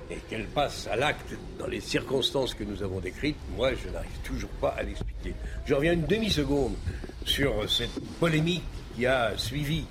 Et 0.09 0.17
qu'elle 0.29 0.47
passe 0.47 0.87
à 0.87 0.97
l'acte 0.97 1.33
dans 1.57 1.67
les 1.67 1.79
circonstances 1.79 2.53
que 2.53 2.65
nous 2.65 2.83
avons 2.83 2.99
décrites, 2.99 3.37
moi, 3.55 3.71
je 3.73 3.89
n'arrive 3.89 4.19
toujours 4.25 4.49
pas 4.49 4.75
à 4.77 4.83
l'expliquer. 4.83 5.33
Je 5.65 5.73
reviens 5.73 5.93
une 5.93 6.05
demi-seconde 6.05 6.75
sur 7.25 7.69
cette 7.71 7.97
polémique 8.19 8.63
qui 8.95 9.05
a 9.05 9.37
suivi 9.37 9.85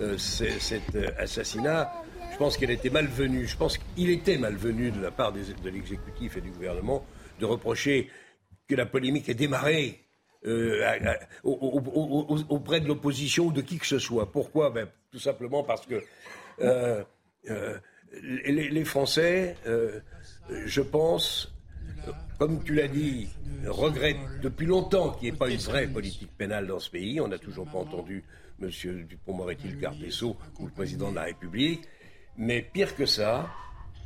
euh, 0.00 0.16
cet 0.16 0.94
euh, 0.94 1.10
assassinat. 1.18 1.92
Je 2.32 2.38
pense 2.38 2.56
qu'elle 2.56 2.70
était 2.70 2.88
malvenue. 2.88 3.46
Je 3.46 3.56
pense 3.56 3.76
qu'il 3.76 4.08
était 4.08 4.38
malvenu 4.38 4.90
de 4.90 5.00
la 5.02 5.10
part 5.10 5.32
de 5.32 5.68
l'exécutif 5.68 6.38
et 6.38 6.40
du 6.40 6.50
gouvernement 6.50 7.04
de 7.40 7.44
reprocher 7.44 8.10
que 8.68 8.74
la 8.74 8.86
polémique 8.86 9.28
ait 9.28 9.34
démarré 9.34 10.06
euh, 10.46 10.96
auprès 11.42 12.80
de 12.80 12.86
l'opposition 12.86 13.46
ou 13.46 13.52
de 13.52 13.62
qui 13.62 13.78
que 13.78 13.86
ce 13.86 13.98
soit. 13.98 14.30
Pourquoi? 14.30 14.70
Ben, 14.70 14.88
Tout 15.10 15.18
simplement 15.18 15.64
parce 15.64 15.86
que 15.86 16.00
euh, 16.60 17.02
euh, 17.50 17.78
les, 18.22 18.84
Français, 18.84 19.56
je 20.64 20.80
pense, 20.80 21.52
comme 22.38 22.62
tu 22.62 22.74
l'as 22.74 22.88
dit, 22.88 23.28
regrettent 23.66 24.40
depuis 24.40 24.66
longtemps 24.66 25.12
qu'il 25.12 25.28
n'y 25.28 25.34
ait 25.34 25.38
pas 25.38 25.50
une 25.50 25.58
vraie 25.58 25.88
politique 25.88 26.30
pénale 26.36 26.66
dans 26.68 26.78
ce 26.78 26.90
pays. 26.90 27.20
On 27.20 27.28
n'a 27.28 27.38
toujours 27.38 27.66
pas 27.66 27.78
entendu 27.78 28.22
M. 28.62 28.70
Dupont-Moretti, 29.04 29.68
le 29.68 29.76
garde 29.76 29.98
des 29.98 30.22
ou 30.22 30.36
le 30.60 30.70
président 30.70 31.10
de 31.10 31.16
la 31.16 31.24
République. 31.24 31.82
Mais 32.38 32.62
pire 32.62 32.94
que 32.94 33.06
ça, 33.06 33.50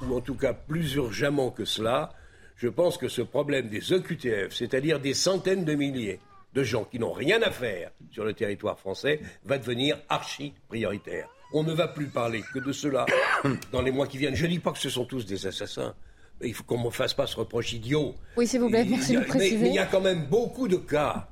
ou 0.03 0.16
en 0.16 0.20
tout 0.20 0.37
cas 0.37 0.55
plus 0.55 0.95
urgemment 0.95 1.51
que 1.51 1.64
cela, 1.64 2.14
je 2.61 2.68
pense 2.68 2.98
que 2.98 3.08
ce 3.08 3.22
problème 3.22 3.68
des 3.68 3.94
EQTF, 3.94 4.52
c'est-à-dire 4.52 5.00
des 5.00 5.14
centaines 5.14 5.64
de 5.64 5.72
milliers 5.74 6.20
de 6.52 6.62
gens 6.62 6.84
qui 6.84 6.98
n'ont 6.98 7.12
rien 7.12 7.40
à 7.40 7.50
faire 7.50 7.90
sur 8.11 8.22
le 8.22 8.34
territoire 8.34 8.78
français, 8.78 9.20
va 9.46 9.56
devenir 9.56 9.96
archi 10.11 10.52
prioritaire. 10.68 11.28
On 11.54 11.62
ne 11.62 11.72
va 11.72 11.88
plus 11.88 12.08
parler 12.08 12.42
que 12.52 12.58
de 12.58 12.72
cela 12.72 13.06
dans 13.72 13.80
les 13.80 13.90
mois 13.90 14.06
qui 14.06 14.18
viennent. 14.18 14.34
Je 14.36 14.44
ne 14.44 14.50
dis 14.50 14.58
pas 14.58 14.72
que 14.72 14.78
ce 14.78 14.90
sont 14.90 15.06
tous 15.06 15.24
des 15.24 15.46
assassins. 15.46 15.94
il 16.42 16.52
faut 16.52 16.64
qu'on 16.64 16.78
ne 16.78 16.84
me 16.84 16.90
fasse 16.90 17.14
pas 17.14 17.26
ce 17.26 17.36
reproche 17.36 17.72
idiot. 17.72 18.14
Oui, 18.36 18.46
s'il 18.46 18.61
vous 18.61 18.68
plaît, 18.68 18.84
merci 18.84 19.16
de 19.16 19.20
préciser. 19.20 19.56
mais 19.56 19.68
il 19.70 19.74
y 19.74 19.78
a 19.78 19.86
quand 19.86 20.02
même 20.02 20.26
beaucoup 20.26 20.68
de 20.68 20.76
cas 20.76 21.30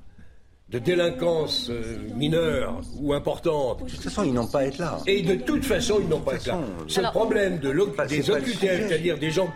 de 0.71 0.79
délinquance 0.79 1.71
euh, 1.71 1.99
mineure 2.15 2.81
ou 2.99 3.15
importante. 3.15 3.85
De 3.85 3.91
toute 3.91 4.03
façon, 4.03 4.25
ils 4.25 4.35
n'ont 4.35 4.47
pas 4.47 4.61
à 4.61 4.65
être 4.65 4.79
là. 4.79 4.99
Et 5.07 5.23
de 5.23 5.35
toute 5.37 5.65
façon, 5.65 5.99
ils 6.01 6.09
n'ont 6.09 6.21
pas 6.21 6.33
à 6.33 6.35
être 6.37 6.47
là. 6.47 6.61
Ce 6.87 7.01
problème 7.01 7.59
de 7.59 7.73
des 8.09 8.31
OQTF, 8.31 8.89
c'est-à-dire 8.89 9.19
des 9.19 9.31
gens 9.31 9.49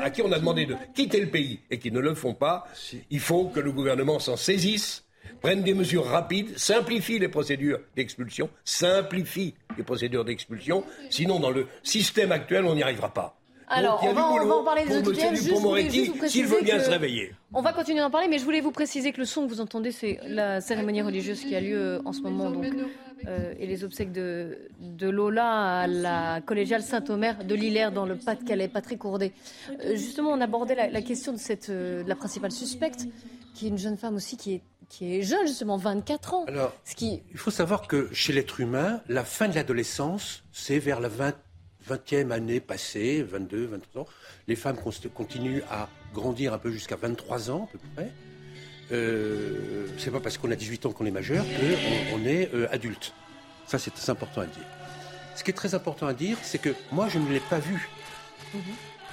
à 0.00 0.10
qui 0.10 0.22
on 0.22 0.32
a 0.32 0.38
demandé 0.38 0.66
de 0.66 0.76
quitter 0.94 1.20
le 1.20 1.28
pays 1.28 1.60
et 1.70 1.78
qui 1.78 1.90
ne 1.90 2.00
le 2.00 2.14
font 2.14 2.34
pas, 2.34 2.66
il 3.10 3.20
faut 3.20 3.46
que 3.46 3.60
le 3.60 3.72
gouvernement 3.72 4.18
s'en 4.18 4.36
saisisse, 4.36 5.04
prenne 5.42 5.62
des 5.62 5.74
mesures 5.74 6.06
rapides, 6.06 6.56
simplifie 6.58 7.18
les 7.18 7.28
procédures 7.28 7.80
d'expulsion, 7.96 8.48
simplifie 8.64 9.54
les 9.76 9.84
procédures 9.84 10.24
d'expulsion. 10.24 10.84
Sinon, 11.10 11.40
dans 11.40 11.50
le 11.50 11.66
système 11.82 12.32
actuel, 12.32 12.64
on 12.64 12.74
n'y 12.74 12.82
arrivera 12.82 13.12
pas. 13.12 13.39
Alors, 13.70 14.02
on 14.02 14.12
va, 14.12 14.26
en 14.26 14.64
parler 14.64 14.84
des 14.84 14.96
OQTF. 14.96 15.34
Juste, 15.34 16.28
s'il 16.28 16.46
veut 16.46 16.62
bien 16.62 16.80
se 16.80 16.90
réveiller. 16.90 17.32
On 17.52 17.62
va 17.62 17.72
continuer 17.72 18.00
d'en 18.00 18.10
parler, 18.10 18.28
mais 18.28 18.38
je 18.38 18.44
voulais 18.44 18.60
vous 18.60 18.72
préciser 18.72 19.12
que 19.12 19.18
le 19.18 19.24
son 19.24 19.46
que 19.46 19.52
vous 19.52 19.60
entendez, 19.60 19.92
c'est 19.92 20.18
la 20.26 20.60
cérémonie 20.60 21.02
religieuse 21.02 21.40
qui 21.40 21.54
a 21.54 21.60
lieu 21.60 21.78
euh, 21.78 22.02
en 22.04 22.12
ce 22.12 22.20
moment. 22.20 22.50
Donc, 22.50 22.66
euh, 23.26 23.54
et 23.58 23.66
les 23.66 23.84
obsèques 23.84 24.12
de, 24.12 24.58
de, 24.80 25.08
Lola 25.08 25.80
à 25.80 25.86
la 25.86 26.40
collégiale 26.40 26.82
Saint-Omer 26.82 27.44
de 27.44 27.54
Lillers 27.54 27.90
dans 27.94 28.06
le 28.06 28.16
Pas-de-Calais, 28.16 28.68
Patrick 28.68 28.98
Courdet. 28.98 29.32
Euh, 29.70 29.94
justement, 29.94 30.30
on 30.30 30.40
abordait 30.40 30.74
la, 30.74 30.88
la 30.88 31.02
question 31.02 31.32
de, 31.32 31.38
cette, 31.38 31.70
de 31.70 32.04
la 32.06 32.16
principale 32.16 32.50
suspecte, 32.50 33.06
qui 33.54 33.66
est 33.66 33.68
une 33.68 33.78
jeune 33.78 33.96
femme 33.96 34.16
aussi 34.16 34.36
qui 34.36 34.54
est 34.54 34.62
qui 34.88 35.14
est 35.14 35.22
jeune, 35.22 35.46
justement, 35.46 35.76
24 35.76 36.34
ans. 36.34 36.44
Alors, 36.48 36.74
ce 36.84 36.96
qui... 36.96 37.22
il 37.30 37.38
faut 37.38 37.52
savoir 37.52 37.86
que 37.86 38.12
chez 38.12 38.32
l'être 38.32 38.58
humain, 38.58 39.00
la 39.08 39.24
fin 39.24 39.46
de 39.46 39.54
l'adolescence, 39.54 40.42
c'est 40.50 40.80
vers 40.80 40.98
la 40.98 41.08
20, 41.08 41.36
20e 41.88 42.30
année 42.30 42.60
passée, 42.60 43.22
22, 43.22 43.66
23 43.66 44.02
ans. 44.02 44.06
Les 44.48 44.56
femmes 44.56 44.76
continuent 45.14 45.62
à 45.70 45.88
grandir 46.14 46.52
un 46.52 46.58
peu 46.58 46.70
jusqu'à 46.70 46.96
23 46.96 47.50
ans, 47.50 47.68
à 47.68 47.72
peu 47.72 47.78
près. 47.94 48.12
Euh, 48.92 49.86
c'est 49.98 50.10
pas 50.10 50.20
parce 50.20 50.36
qu'on 50.36 50.50
a 50.50 50.56
18 50.56 50.86
ans 50.86 50.92
qu'on 50.92 51.06
est 51.06 51.12
majeur 51.12 51.44
qu'on 51.44 52.18
on 52.18 52.24
est 52.26 52.52
euh, 52.54 52.66
adulte. 52.72 53.14
Ça, 53.66 53.78
c'est 53.78 53.92
très 53.92 54.10
important 54.10 54.40
à 54.40 54.46
dire. 54.46 54.64
Ce 55.36 55.44
qui 55.44 55.50
est 55.50 55.54
très 55.54 55.74
important 55.74 56.06
à 56.06 56.14
dire, 56.14 56.36
c'est 56.42 56.58
que 56.58 56.74
moi, 56.90 57.08
je 57.08 57.18
ne 57.18 57.30
l'ai 57.30 57.40
pas 57.40 57.60
vue. 57.60 57.88
Mhm. 58.52 58.60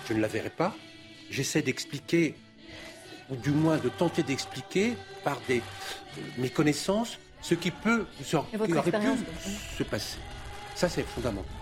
Je 0.10 0.14
ne 0.14 0.22
la 0.22 0.28
verrai 0.28 0.50
pas. 0.50 0.76
J'essaie 1.30 1.62
d'expliquer 1.62 2.36
ou 3.30 3.36
du 3.36 3.52
moins 3.52 3.78
de 3.78 3.90
tenter 3.90 4.24
d'expliquer 4.24 4.94
par 5.24 5.40
des, 5.48 5.58
euh, 5.58 6.22
mes 6.38 6.50
connaissances 6.50 7.20
ce 7.42 7.54
qui 7.54 7.72
peut 7.72 8.06
ce 8.24 8.24
qui 8.24 8.36
aurait 8.36 8.92
pu 8.92 9.08
se 9.78 9.84
passer. 9.84 10.18
Ça, 10.76 10.90
c'est 10.90 11.04
fondamental. 11.04 11.57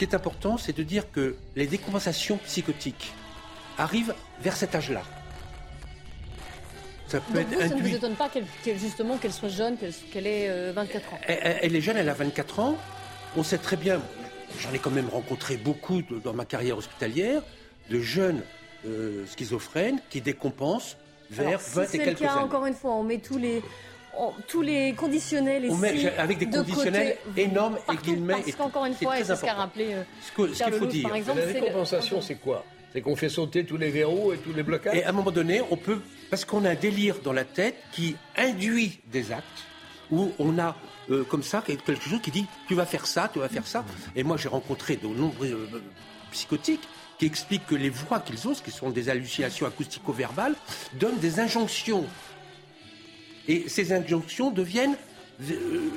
Ce 0.00 0.06
qui 0.06 0.12
est 0.12 0.16
important, 0.16 0.56
c'est 0.56 0.74
de 0.74 0.82
dire 0.82 1.12
que 1.12 1.36
les 1.56 1.66
décompensations 1.66 2.38
psychotiques 2.38 3.12
arrivent 3.76 4.14
vers 4.40 4.56
cet 4.56 4.74
âge-là. 4.74 5.02
Ça 7.06 7.20
peut 7.20 7.40
être 7.40 7.50
ça 7.50 7.68
ne 7.68 7.82
vous 7.82 7.94
étonne 7.94 8.14
pas 8.14 8.30
qu'elle, 8.30 8.46
justement 8.78 9.18
qu'elle 9.18 9.34
soit 9.34 9.50
jeune, 9.50 9.76
qu'elle, 10.10 10.26
ait 10.26 10.72
24 10.72 11.04
euh, 11.04 11.14
ans? 11.14 11.18
Elle, 11.26 11.58
elle, 11.60 11.76
est 11.76 11.82
jeune, 11.82 11.98
elle 11.98 12.08
a 12.08 12.14
24 12.14 12.60
ans. 12.60 12.78
On 13.36 13.42
sait 13.42 13.58
très 13.58 13.76
bien, 13.76 14.00
j'en 14.58 14.72
ai 14.72 14.78
quand 14.78 14.90
même 14.90 15.10
rencontré 15.10 15.58
beaucoup 15.58 16.00
dans 16.00 16.32
ma 16.32 16.46
carrière 16.46 16.78
hospitalière, 16.78 17.42
de 17.90 18.00
jeunes 18.00 18.40
euh, 18.86 19.26
schizophrènes 19.26 20.00
qui 20.08 20.22
décompensent 20.22 20.96
vers 21.30 21.60
20 21.60 21.94
et 21.94 21.98
quelques 21.98 22.20
cas, 22.20 22.36
Encore 22.36 22.64
une 22.64 22.72
fois, 22.72 22.92
on 22.92 23.02
met 23.02 23.18
tous 23.18 23.36
les, 23.36 23.62
tous 24.46 24.62
les 24.62 24.92
conditionnels 24.94 25.66
on 25.70 25.76
met, 25.76 26.06
avec 26.18 26.38
des 26.38 26.46
conditionnels 26.46 27.16
énormes 27.36 27.78
et 27.92 27.96
guillemets. 27.96 28.34
Parce 28.34 28.56
qu'encore 28.56 28.86
une 28.86 28.94
fois, 28.94 29.18
et 29.18 29.24
c'est 29.24 29.36
ce 29.36 29.42
qu'a 29.42 29.54
rappelé 29.54 29.94
euh, 29.94 30.02
ce 30.20 30.64
qu'il 30.64 30.72
faut 30.72 30.86
dire. 30.86 31.08
Par 31.08 31.16
exemple, 31.16 31.40
la 31.40 31.52
décompensation, 31.52 32.20
c'est 32.20 32.36
quoi? 32.36 32.64
C'est 32.92 33.02
qu'on 33.02 33.14
fait 33.14 33.28
sauter 33.28 33.64
tous 33.64 33.76
les 33.76 33.90
verrous 33.90 34.32
et 34.32 34.38
tous 34.38 34.52
les 34.52 34.64
blocages? 34.64 34.96
Et 34.96 35.04
à 35.04 35.10
un 35.10 35.12
moment 35.12 35.30
donné, 35.30 35.62
on 35.70 35.76
peut, 35.76 36.00
parce 36.28 36.44
qu'on 36.44 36.64
a 36.64 36.70
un 36.70 36.74
délire 36.74 37.16
dans 37.22 37.32
la 37.32 37.44
tête 37.44 37.76
qui 37.92 38.16
induit 38.36 38.98
des 39.12 39.30
actes 39.30 39.44
où 40.10 40.32
on 40.40 40.58
a 40.58 40.76
euh, 41.10 41.22
comme 41.22 41.44
ça 41.44 41.62
quelque 41.64 41.94
chose 41.94 42.20
qui 42.20 42.32
dit 42.32 42.46
tu 42.66 42.74
vas 42.74 42.86
faire 42.86 43.06
ça, 43.06 43.30
tu 43.32 43.38
vas 43.38 43.48
faire 43.48 43.66
ça. 43.66 43.84
Et 44.16 44.24
moi, 44.24 44.36
j'ai 44.36 44.48
rencontré 44.48 44.96
de 44.96 45.06
nombreux 45.06 45.68
psychotiques 46.32 46.86
qui 47.18 47.26
explique 47.26 47.66
que 47.66 47.74
les 47.74 47.90
voix 47.90 48.18
qu'ils 48.18 48.48
ont, 48.48 48.54
ce 48.54 48.62
qui 48.62 48.70
sont 48.70 48.88
des 48.88 49.10
hallucinations 49.10 49.66
acoustico-verbales, 49.66 50.54
donnent 50.94 51.18
des 51.18 51.38
injonctions. 51.38 52.06
Et 53.50 53.68
ces 53.68 53.92
injonctions 53.92 54.52
deviennent 54.52 54.94
euh, 55.50 55.90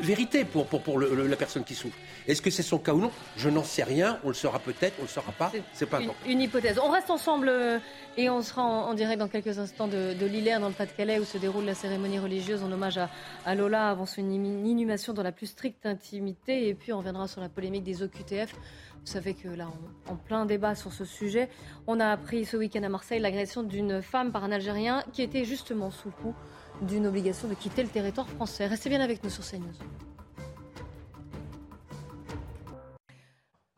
vérité 0.00 0.44
pour, 0.44 0.66
pour, 0.66 0.82
pour 0.82 0.98
la 0.98 1.36
personne 1.36 1.62
qui 1.62 1.76
souffre. 1.76 1.96
Est-ce 2.26 2.42
que 2.42 2.50
c'est 2.50 2.64
son 2.64 2.78
cas 2.78 2.94
ou 2.94 2.98
non? 2.98 3.12
Je 3.36 3.48
n'en 3.48 3.62
sais 3.62 3.84
rien. 3.84 4.18
On 4.24 4.28
le 4.28 4.34
saura 4.34 4.58
peut-être, 4.58 4.94
on 4.98 5.02
le 5.02 5.08
saura 5.08 5.30
pas. 5.30 5.52
C'est 5.72 5.86
pas 5.86 6.00
une, 6.00 6.10
une, 6.26 6.40
hypothèse. 6.40 6.80
On 6.82 6.90
reste 6.90 7.08
ensemble 7.10 7.48
euh, 7.48 7.78
et 8.16 8.28
on 8.28 8.42
sera 8.42 8.64
en, 8.64 8.92
direct 8.94 9.20
dans 9.20 9.28
quelques 9.28 9.56
instants 9.60 9.86
de, 9.86 10.14
de 10.14 10.26
Lillers, 10.26 10.58
dans 10.58 10.66
le 10.66 10.74
Pas-de-Calais, 10.74 11.20
où 11.20 11.24
se 11.24 11.38
déroule 11.38 11.64
la 11.64 11.74
cérémonie 11.74 12.18
religieuse 12.18 12.64
en 12.64 12.72
hommage 12.72 12.98
à, 12.98 13.08
à 13.44 13.54
Lola 13.54 13.88
avant 13.88 14.04
son 14.06 14.28
inhumation 14.28 15.12
dans 15.12 15.22
la 15.22 15.30
plus 15.30 15.46
stricte 15.46 15.86
intimité. 15.86 16.66
Et 16.66 16.74
puis 16.74 16.92
on 16.92 16.98
reviendra 16.98 17.28
sur 17.28 17.40
la 17.40 17.48
polémique 17.48 17.84
des 17.84 18.02
OQTF. 18.02 18.52
Vous 18.52 19.12
savez 19.12 19.34
que 19.34 19.46
là, 19.46 19.68
en 20.08 20.16
plein 20.16 20.44
débat 20.44 20.74
sur 20.74 20.92
ce 20.92 21.04
sujet, 21.04 21.50
on 21.86 22.00
a 22.00 22.08
appris 22.08 22.44
ce 22.44 22.56
week-end 22.56 22.82
à 22.82 22.88
Marseille 22.88 23.20
l'agression 23.20 23.62
d'une 23.62 24.02
femme 24.02 24.32
par 24.32 24.42
un 24.42 24.50
Algérien 24.50 25.04
qui 25.12 25.22
était 25.22 25.44
justement 25.44 25.92
sous 25.92 26.08
le 26.08 26.14
coup 26.22 26.34
d'une 26.82 27.06
obligation 27.06 27.48
de 27.48 27.54
quitter 27.54 27.82
le 27.82 27.88
territoire 27.88 28.28
français. 28.28 28.66
Restez 28.66 28.88
bien 28.88 29.00
avec 29.00 29.22
nous 29.24 29.30
sur 29.30 29.44
CNews. 29.44 29.74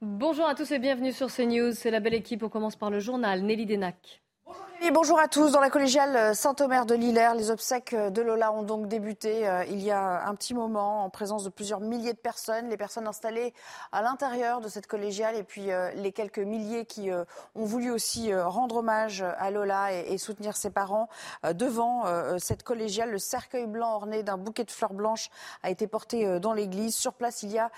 Bonjour 0.00 0.46
à 0.46 0.54
tous 0.54 0.70
et 0.72 0.78
bienvenue 0.78 1.12
sur 1.12 1.28
CNews. 1.28 1.72
C'est 1.72 1.90
la 1.90 2.00
belle 2.00 2.14
équipe. 2.14 2.42
On 2.42 2.48
commence 2.48 2.76
par 2.76 2.90
le 2.90 3.00
journal. 3.00 3.42
Nelly 3.42 3.66
Denac 3.66 4.22
bonjour 4.92 5.18
à 5.18 5.28
tous. 5.28 5.52
Dans 5.52 5.60
la 5.60 5.70
collégiale 5.70 6.16
euh, 6.16 6.34
Saint-Omer 6.34 6.86
de 6.86 6.94
Lillers, 6.94 7.32
les 7.36 7.50
obsèques 7.50 7.92
euh, 7.92 8.10
de 8.10 8.22
Lola 8.22 8.52
ont 8.52 8.62
donc 8.62 8.88
débuté 8.88 9.46
euh, 9.46 9.64
il 9.64 9.82
y 9.82 9.90
a 9.90 10.26
un 10.26 10.34
petit 10.34 10.54
moment 10.54 11.04
en 11.04 11.10
présence 11.10 11.44
de 11.44 11.50
plusieurs 11.50 11.80
milliers 11.80 12.12
de 12.12 12.18
personnes, 12.18 12.68
les 12.68 12.76
personnes 12.76 13.06
installées 13.06 13.52
à 13.92 14.02
l'intérieur 14.02 14.60
de 14.60 14.68
cette 14.68 14.86
collégiale 14.86 15.36
et 15.36 15.42
puis 15.42 15.68
les 15.94 16.12
quelques 16.12 16.38
milliers 16.38 16.84
qui 16.84 17.10
ont 17.10 17.64
voulu 17.64 17.90
aussi 17.90 18.34
rendre 18.34 18.76
hommage 18.76 19.22
à 19.22 19.50
Lola 19.50 19.92
et, 19.92 20.18
soutenir 20.18 20.56
ses 20.56 20.70
parents. 20.70 21.08
Devant 21.54 22.04
cette 22.38 22.62
collégiale, 22.62 23.10
le 23.10 23.18
cercueil 23.18 23.66
blanc 23.66 23.94
orné 23.94 24.22
d'un 24.22 24.36
bouquet 24.36 24.64
de 24.64 24.70
fleurs 24.70 24.92
blanches 24.92 25.30
a 25.62 25.70
été 25.70 25.86
porté 25.86 26.38
dans 26.40 26.52
l'église. 26.52 26.94
Sur 26.94 27.14
place, 27.14 27.42
il 27.42 27.52
y 27.52 27.58
a 27.58 27.70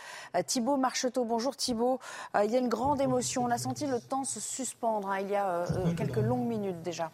Thibault 0.43 0.77
Marcheteau. 0.77 1.25
Bonjour 1.25 1.57
Thibault. 1.57 1.99
Il 2.43 2.51
y 2.51 2.57
a 2.57 2.59
une 2.59 2.69
grande 2.69 3.01
émotion. 3.01 3.45
On 3.45 3.51
a 3.51 3.59
senti 3.59 3.87
le 3.87 4.01
temps 4.01 4.25
se 4.25 4.41
suspendre 4.41 5.11
hein, 5.11 5.21
il 5.21 5.31
y 5.31 5.37
a 5.37 5.65
quelques 5.97 6.17
longues 6.17 6.47
minutes 6.47 6.83
déjà. 6.91 7.13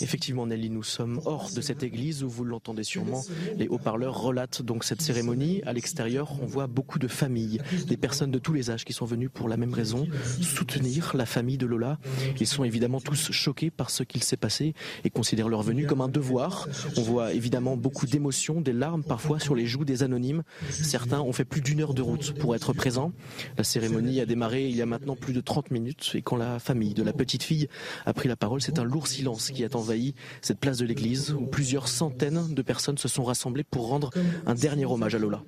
Effectivement, 0.00 0.46
Nelly, 0.46 0.70
nous 0.70 0.82
sommes 0.82 1.20
hors 1.24 1.50
de 1.50 1.60
cette 1.60 1.82
église 1.82 2.22
où 2.22 2.28
vous 2.28 2.44
l'entendez 2.44 2.84
sûrement. 2.84 3.22
Les 3.56 3.68
haut-parleurs 3.68 4.20
relatent 4.20 4.62
donc 4.62 4.84
cette 4.84 5.02
cérémonie. 5.02 5.62
À 5.66 5.72
l'extérieur, 5.72 6.32
on 6.42 6.46
voit 6.46 6.66
beaucoup 6.66 6.98
de 6.98 7.08
familles, 7.08 7.60
des 7.86 7.96
personnes 7.96 8.30
de 8.30 8.38
tous 8.38 8.52
les 8.52 8.70
âges 8.70 8.84
qui 8.84 8.92
sont 8.92 9.06
venues 9.06 9.28
pour 9.28 9.48
la 9.48 9.56
même 9.56 9.72
raison, 9.74 10.06
soutenir 10.40 11.12
la 11.14 11.26
famille 11.26 11.58
de 11.58 11.66
Lola. 11.66 11.98
Ils 12.38 12.46
sont 12.46 12.64
évidemment 12.64 13.00
tous 13.00 13.30
choqués 13.32 13.70
par 13.70 13.90
ce 13.90 14.02
qu'il 14.02 14.22
s'est 14.22 14.36
passé 14.36 14.74
et 15.04 15.10
considèrent 15.10 15.48
leur 15.48 15.62
venue 15.62 15.86
comme 15.86 16.00
un 16.00 16.08
devoir. 16.08 16.68
On 16.96 17.02
voit 17.02 17.32
évidemment 17.32 17.76
beaucoup 17.76 18.06
d'émotions, 18.06 18.60
des 18.60 18.72
larmes 18.72 19.04
parfois 19.04 19.38
sur 19.38 19.54
les 19.54 19.66
joues 19.66 19.84
des 19.84 20.02
anonymes. 20.02 20.42
Certains 20.70 21.20
ont 21.20 21.32
fait 21.32 21.44
plus 21.44 21.60
d'une 21.60 21.80
heure 21.80 21.94
de 21.94 22.02
route 22.02 22.32
pour 22.32 22.54
être 22.54 22.72
présents. 22.72 23.12
La 23.56 23.64
cérémonie 23.64 24.20
a 24.20 24.26
démarré 24.26 24.68
il 24.68 24.76
y 24.76 24.82
a 24.82 24.86
maintenant 24.86 25.16
plus 25.16 25.32
de 25.32 25.40
30 25.40 25.70
minutes 25.70 26.12
et 26.14 26.22
quand 26.22 26.36
la 26.36 26.58
famille 26.58 26.94
de 26.94 27.02
la 27.02 27.12
petite 27.12 27.42
fille 27.42 27.68
a 28.06 28.12
pris 28.12 28.28
la 28.28 28.36
parole, 28.36 28.49
c'est 28.58 28.78
un 28.78 28.84
lourd 28.84 29.06
silence 29.06 29.50
qui 29.50 29.64
a 29.64 29.68
envahi 29.74 30.14
cette 30.42 30.58
place 30.58 30.78
de 30.78 30.84
l'église 30.84 31.32
où 31.32 31.46
plusieurs 31.46 31.88
centaines 31.88 32.54
de 32.54 32.62
personnes 32.62 32.98
se 32.98 33.08
sont 33.08 33.24
rassemblées 33.24 33.64
pour 33.64 33.88
rendre 33.88 34.10
un 34.46 34.54
dernier 34.54 34.86
hommage 34.86 35.14
à 35.14 35.18
Lola. 35.18 35.42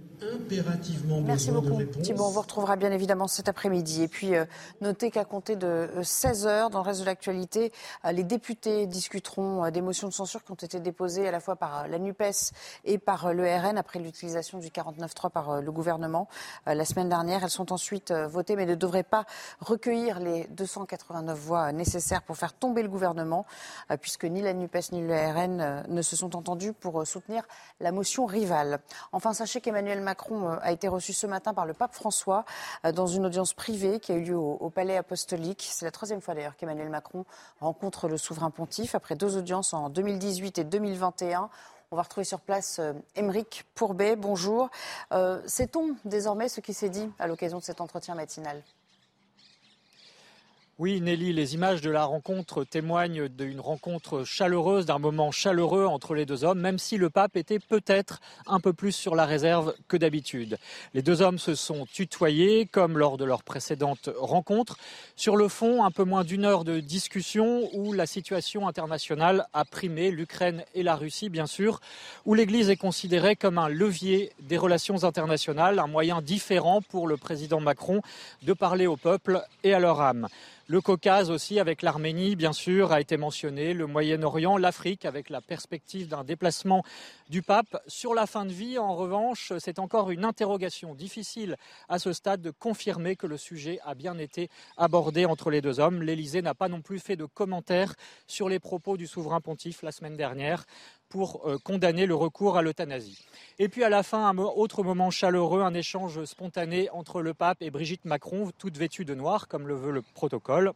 Merci 1.24 1.50
beaucoup. 1.50 1.82
Thibault, 2.02 2.24
on 2.24 2.30
vous 2.30 2.40
retrouvera 2.40 2.76
bien 2.76 2.92
évidemment 2.92 3.26
cet 3.26 3.48
après-midi. 3.48 4.02
Et 4.02 4.08
puis, 4.08 4.34
euh, 4.34 4.44
notez 4.80 5.10
qu'à 5.10 5.24
compter 5.24 5.56
de 5.56 5.88
16 6.02 6.46
euh, 6.46 6.48
heures, 6.48 6.70
dans 6.70 6.80
le 6.80 6.84
reste 6.84 7.00
de 7.00 7.06
l'actualité, 7.06 7.72
euh, 8.04 8.12
les 8.12 8.24
députés 8.24 8.86
discuteront 8.86 9.70
des 9.70 9.80
motions 9.80 10.08
de 10.08 10.12
censure 10.12 10.44
qui 10.44 10.52
ont 10.52 10.56
été 10.56 10.80
déposées 10.80 11.26
à 11.26 11.30
la 11.30 11.40
fois 11.40 11.56
par 11.56 11.88
la 11.88 11.98
NUPES 11.98 12.52
et 12.84 12.98
par 12.98 13.32
le 13.32 13.44
RN 13.44 13.78
après 13.78 13.98
l'utilisation 13.98 14.58
du 14.58 14.68
49.3 14.68 15.30
par 15.30 15.60
le 15.60 15.72
gouvernement 15.72 16.28
la 16.66 16.84
semaine 16.84 17.08
dernière. 17.08 17.42
Elles 17.44 17.50
sont 17.50 17.72
ensuite 17.72 18.12
votées, 18.12 18.56
mais 18.56 18.66
ne 18.66 18.74
devraient 18.74 19.02
pas 19.02 19.26
recueillir 19.60 20.20
les 20.20 20.46
289 20.50 21.38
voix 21.38 21.72
nécessaires 21.72 22.22
pour 22.22 22.36
faire 22.36 22.52
tomber 22.52 22.82
le 22.82 22.88
gouvernement, 22.92 23.46
puisque 24.00 24.24
ni 24.24 24.42
la 24.42 24.52
NUPES 24.52 24.92
ni 24.92 25.02
le 25.02 25.14
RN 25.14 25.84
ne 25.88 26.02
se 26.02 26.14
sont 26.14 26.36
entendus 26.36 26.72
pour 26.72 27.06
soutenir 27.06 27.42
la 27.80 27.92
motion 27.92 28.26
rivale. 28.26 28.80
Enfin, 29.12 29.32
sachez 29.32 29.60
qu'Emmanuel 29.60 30.00
Macron 30.00 30.48
euh, 30.48 30.56
a 30.60 30.72
été 30.72 30.88
reçu 30.88 31.12
ce 31.12 31.26
matin 31.26 31.54
par 31.54 31.66
le 31.66 31.74
pape 31.74 31.94
François 31.94 32.44
euh, 32.84 32.92
dans 32.92 33.06
une 33.06 33.26
audience 33.26 33.54
privée 33.54 34.00
qui 34.00 34.12
a 34.12 34.16
eu 34.16 34.24
lieu 34.24 34.36
au, 34.36 34.70
Palais 34.70 34.96
apostolique. 34.96 35.68
C'est 35.70 35.84
la 35.84 35.90
troisième 35.90 36.20
fois 36.20 36.34
d'ailleurs 36.34 36.56
qu'Emmanuel 36.56 36.88
Macron 36.88 37.24
rencontre 37.60 38.08
le 38.08 38.16
souverain 38.16 38.50
pontife 38.50 38.94
après 38.94 39.16
deux 39.16 39.36
audiences 39.36 39.74
en 39.74 39.90
2018 39.90 40.58
et 40.58 40.64
2021. 40.64 41.50
On 41.90 41.96
va 41.96 42.02
retrouver 42.02 42.24
sur 42.24 42.40
place 42.40 42.78
euh, 42.78 42.94
Émeric 43.16 43.66
Pourbet. 43.74 44.16
Bonjour. 44.16 44.70
Sait-on 45.46 45.94
désormais 46.04 46.48
ce 46.48 46.60
qui 46.60 46.72
s'est 46.72 46.88
dit 46.88 47.10
à 47.18 47.26
l'occasion 47.26 47.58
de 47.58 47.62
cet 47.62 47.80
entretien 47.80 48.14
matinal? 48.14 48.62
Oui, 50.82 51.00
Nelly, 51.00 51.32
les 51.32 51.54
images 51.54 51.80
de 51.80 51.90
la 51.90 52.04
rencontre 52.04 52.64
témoignent 52.64 53.28
d'une 53.28 53.60
rencontre 53.60 54.24
chaleureuse, 54.24 54.84
d'un 54.84 54.98
moment 54.98 55.30
chaleureux 55.30 55.86
entre 55.86 56.12
les 56.16 56.26
deux 56.26 56.42
hommes, 56.42 56.58
même 56.58 56.80
si 56.80 56.96
le 56.96 57.08
pape 57.08 57.36
était 57.36 57.60
peut-être 57.60 58.20
un 58.48 58.58
peu 58.58 58.72
plus 58.72 58.90
sur 58.90 59.14
la 59.14 59.24
réserve 59.24 59.76
que 59.86 59.96
d'habitude. 59.96 60.58
Les 60.92 61.02
deux 61.02 61.22
hommes 61.22 61.38
se 61.38 61.54
sont 61.54 61.86
tutoyés, 61.86 62.66
comme 62.66 62.98
lors 62.98 63.16
de 63.16 63.24
leur 63.24 63.44
précédente 63.44 64.10
rencontre. 64.18 64.76
Sur 65.14 65.36
le 65.36 65.46
fond, 65.46 65.84
un 65.84 65.92
peu 65.92 66.02
moins 66.02 66.24
d'une 66.24 66.44
heure 66.44 66.64
de 66.64 66.80
discussion 66.80 67.68
où 67.74 67.92
la 67.92 68.06
situation 68.06 68.66
internationale 68.66 69.46
a 69.52 69.64
primé 69.64 70.10
l'Ukraine 70.10 70.64
et 70.74 70.82
la 70.82 70.96
Russie, 70.96 71.28
bien 71.28 71.46
sûr, 71.46 71.80
où 72.26 72.34
l'Église 72.34 72.70
est 72.70 72.76
considérée 72.76 73.36
comme 73.36 73.58
un 73.58 73.68
levier 73.68 74.32
des 74.40 74.58
relations 74.58 75.04
internationales, 75.04 75.78
un 75.78 75.86
moyen 75.86 76.20
différent 76.22 76.82
pour 76.82 77.06
le 77.06 77.16
président 77.16 77.60
Macron 77.60 78.02
de 78.42 78.52
parler 78.52 78.88
au 78.88 78.96
peuple 78.96 79.44
et 79.62 79.74
à 79.74 79.78
leur 79.78 80.00
âme. 80.00 80.26
Le 80.72 80.80
Caucase 80.80 81.30
aussi, 81.30 81.60
avec 81.60 81.82
l'Arménie, 81.82 82.34
bien 82.34 82.54
sûr, 82.54 82.92
a 82.92 83.00
été 83.02 83.18
mentionné, 83.18 83.74
le 83.74 83.86
Moyen-Orient, 83.86 84.56
l'Afrique, 84.56 85.04
avec 85.04 85.28
la 85.28 85.42
perspective 85.42 86.08
d'un 86.08 86.24
déplacement 86.24 86.82
du 87.28 87.42
pape. 87.42 87.76
Sur 87.86 88.14
la 88.14 88.26
fin 88.26 88.46
de 88.46 88.52
vie, 88.52 88.78
en 88.78 88.96
revanche, 88.96 89.52
c'est 89.58 89.78
encore 89.78 90.10
une 90.10 90.24
interrogation 90.24 90.94
difficile 90.94 91.58
à 91.90 91.98
ce 91.98 92.14
stade 92.14 92.40
de 92.40 92.50
confirmer 92.50 93.16
que 93.16 93.26
le 93.26 93.36
sujet 93.36 93.80
a 93.84 93.94
bien 93.94 94.16
été 94.16 94.48
abordé 94.78 95.26
entre 95.26 95.50
les 95.50 95.60
deux 95.60 95.78
hommes. 95.78 96.02
L'Élysée 96.02 96.40
n'a 96.40 96.54
pas 96.54 96.68
non 96.68 96.80
plus 96.80 97.00
fait 97.00 97.16
de 97.16 97.26
commentaires 97.26 97.94
sur 98.26 98.48
les 98.48 98.58
propos 98.58 98.96
du 98.96 99.06
souverain 99.06 99.42
pontife 99.42 99.82
la 99.82 99.92
semaine 99.92 100.16
dernière 100.16 100.64
pour 101.12 101.46
euh, 101.46 101.58
condamner 101.58 102.06
le 102.06 102.14
recours 102.14 102.56
à 102.56 102.62
l'euthanasie. 102.62 103.22
Et 103.58 103.68
puis 103.68 103.84
à 103.84 103.90
la 103.90 104.02
fin, 104.02 104.26
un 104.26 104.38
autre 104.38 104.82
moment 104.82 105.10
chaleureux, 105.10 105.60
un 105.60 105.74
échange 105.74 106.24
spontané 106.24 106.88
entre 106.88 107.20
le 107.20 107.34
pape 107.34 107.60
et 107.60 107.70
Brigitte 107.70 108.06
Macron, 108.06 108.50
toute 108.56 108.78
vêtue 108.78 109.04
de 109.04 109.14
noir, 109.14 109.46
comme 109.46 109.68
le 109.68 109.74
veut 109.74 109.92
le 109.92 110.00
protocole. 110.00 110.72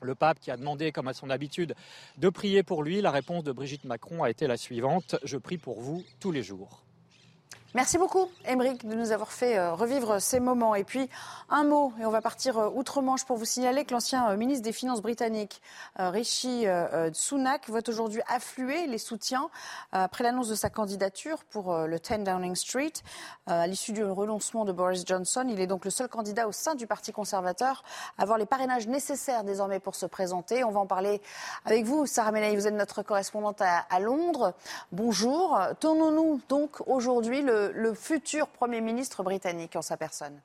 Le 0.00 0.14
pape 0.14 0.40
qui 0.40 0.50
a 0.50 0.56
demandé, 0.56 0.90
comme 0.90 1.08
à 1.08 1.12
son 1.12 1.28
habitude, 1.28 1.74
de 2.16 2.28
prier 2.30 2.62
pour 2.62 2.82
lui, 2.82 3.02
la 3.02 3.10
réponse 3.10 3.44
de 3.44 3.52
Brigitte 3.52 3.84
Macron 3.84 4.22
a 4.22 4.30
été 4.30 4.46
la 4.46 4.56
suivante 4.56 5.16
Je 5.22 5.36
prie 5.36 5.58
pour 5.58 5.82
vous 5.82 6.02
tous 6.18 6.32
les 6.32 6.42
jours. 6.42 6.87
Merci 7.74 7.98
beaucoup, 7.98 8.30
Émeric, 8.46 8.88
de 8.88 8.94
nous 8.94 9.12
avoir 9.12 9.30
fait 9.30 9.58
euh, 9.58 9.74
revivre 9.74 10.22
ces 10.22 10.40
moments. 10.40 10.74
Et 10.74 10.84
puis, 10.84 11.10
un 11.50 11.64
mot, 11.64 11.92
et 12.00 12.06
on 12.06 12.10
va 12.10 12.22
partir 12.22 12.56
euh, 12.56 12.70
outre-Manche 12.74 13.26
pour 13.26 13.36
vous 13.36 13.44
signaler 13.44 13.84
que 13.84 13.92
l'ancien 13.92 14.30
euh, 14.30 14.38
ministre 14.38 14.64
des 14.64 14.72
Finances 14.72 15.02
britannique, 15.02 15.60
Rishi 15.96 16.66
Sunak, 17.12 17.68
voit 17.68 17.86
aujourd'hui 17.88 18.22
affluer 18.26 18.86
les 18.86 18.98
soutiens 18.98 19.50
après 19.92 20.24
l'annonce 20.24 20.48
de 20.48 20.54
sa 20.54 20.70
candidature 20.70 21.44
pour 21.44 21.76
le 21.76 21.98
10 21.98 22.24
Downing 22.24 22.54
Street. 22.54 22.92
À 23.46 23.66
l'issue 23.66 23.92
du 23.92 24.04
renoncement 24.04 24.64
de 24.64 24.72
Boris 24.72 25.04
Johnson, 25.04 25.44
il 25.48 25.60
est 25.60 25.66
donc 25.66 25.84
le 25.84 25.90
seul 25.90 26.08
candidat 26.08 26.46
au 26.46 26.52
sein 26.52 26.74
du 26.74 26.86
Parti 26.86 27.12
conservateur 27.12 27.82
à 28.16 28.22
avoir 28.22 28.38
les 28.38 28.46
parrainages 28.46 28.86
nécessaires 28.86 29.44
désormais 29.44 29.80
pour 29.80 29.94
se 29.94 30.06
présenter. 30.06 30.62
On 30.62 30.70
va 30.70 30.80
en 30.80 30.86
parler 30.86 31.20
avec 31.64 31.84
vous, 31.84 32.06
Sarah 32.06 32.30
Menaï, 32.30 32.54
vous 32.54 32.68
êtes 32.68 32.74
notre 32.74 33.02
correspondante 33.02 33.60
à, 33.60 33.78
à 33.90 33.98
Londres. 33.98 34.54
Bonjour. 34.92 35.58
Tournons-nous 35.80 36.40
donc 36.48 36.86
aujourd'hui 36.86 37.42
le 37.42 37.57
le, 37.74 37.94
futur 37.94 38.48
Premier 38.48 38.80
ministre 38.80 39.22
britannique 39.22 39.76
en 39.76 39.82
sa 39.82 39.96
personne 39.96 40.40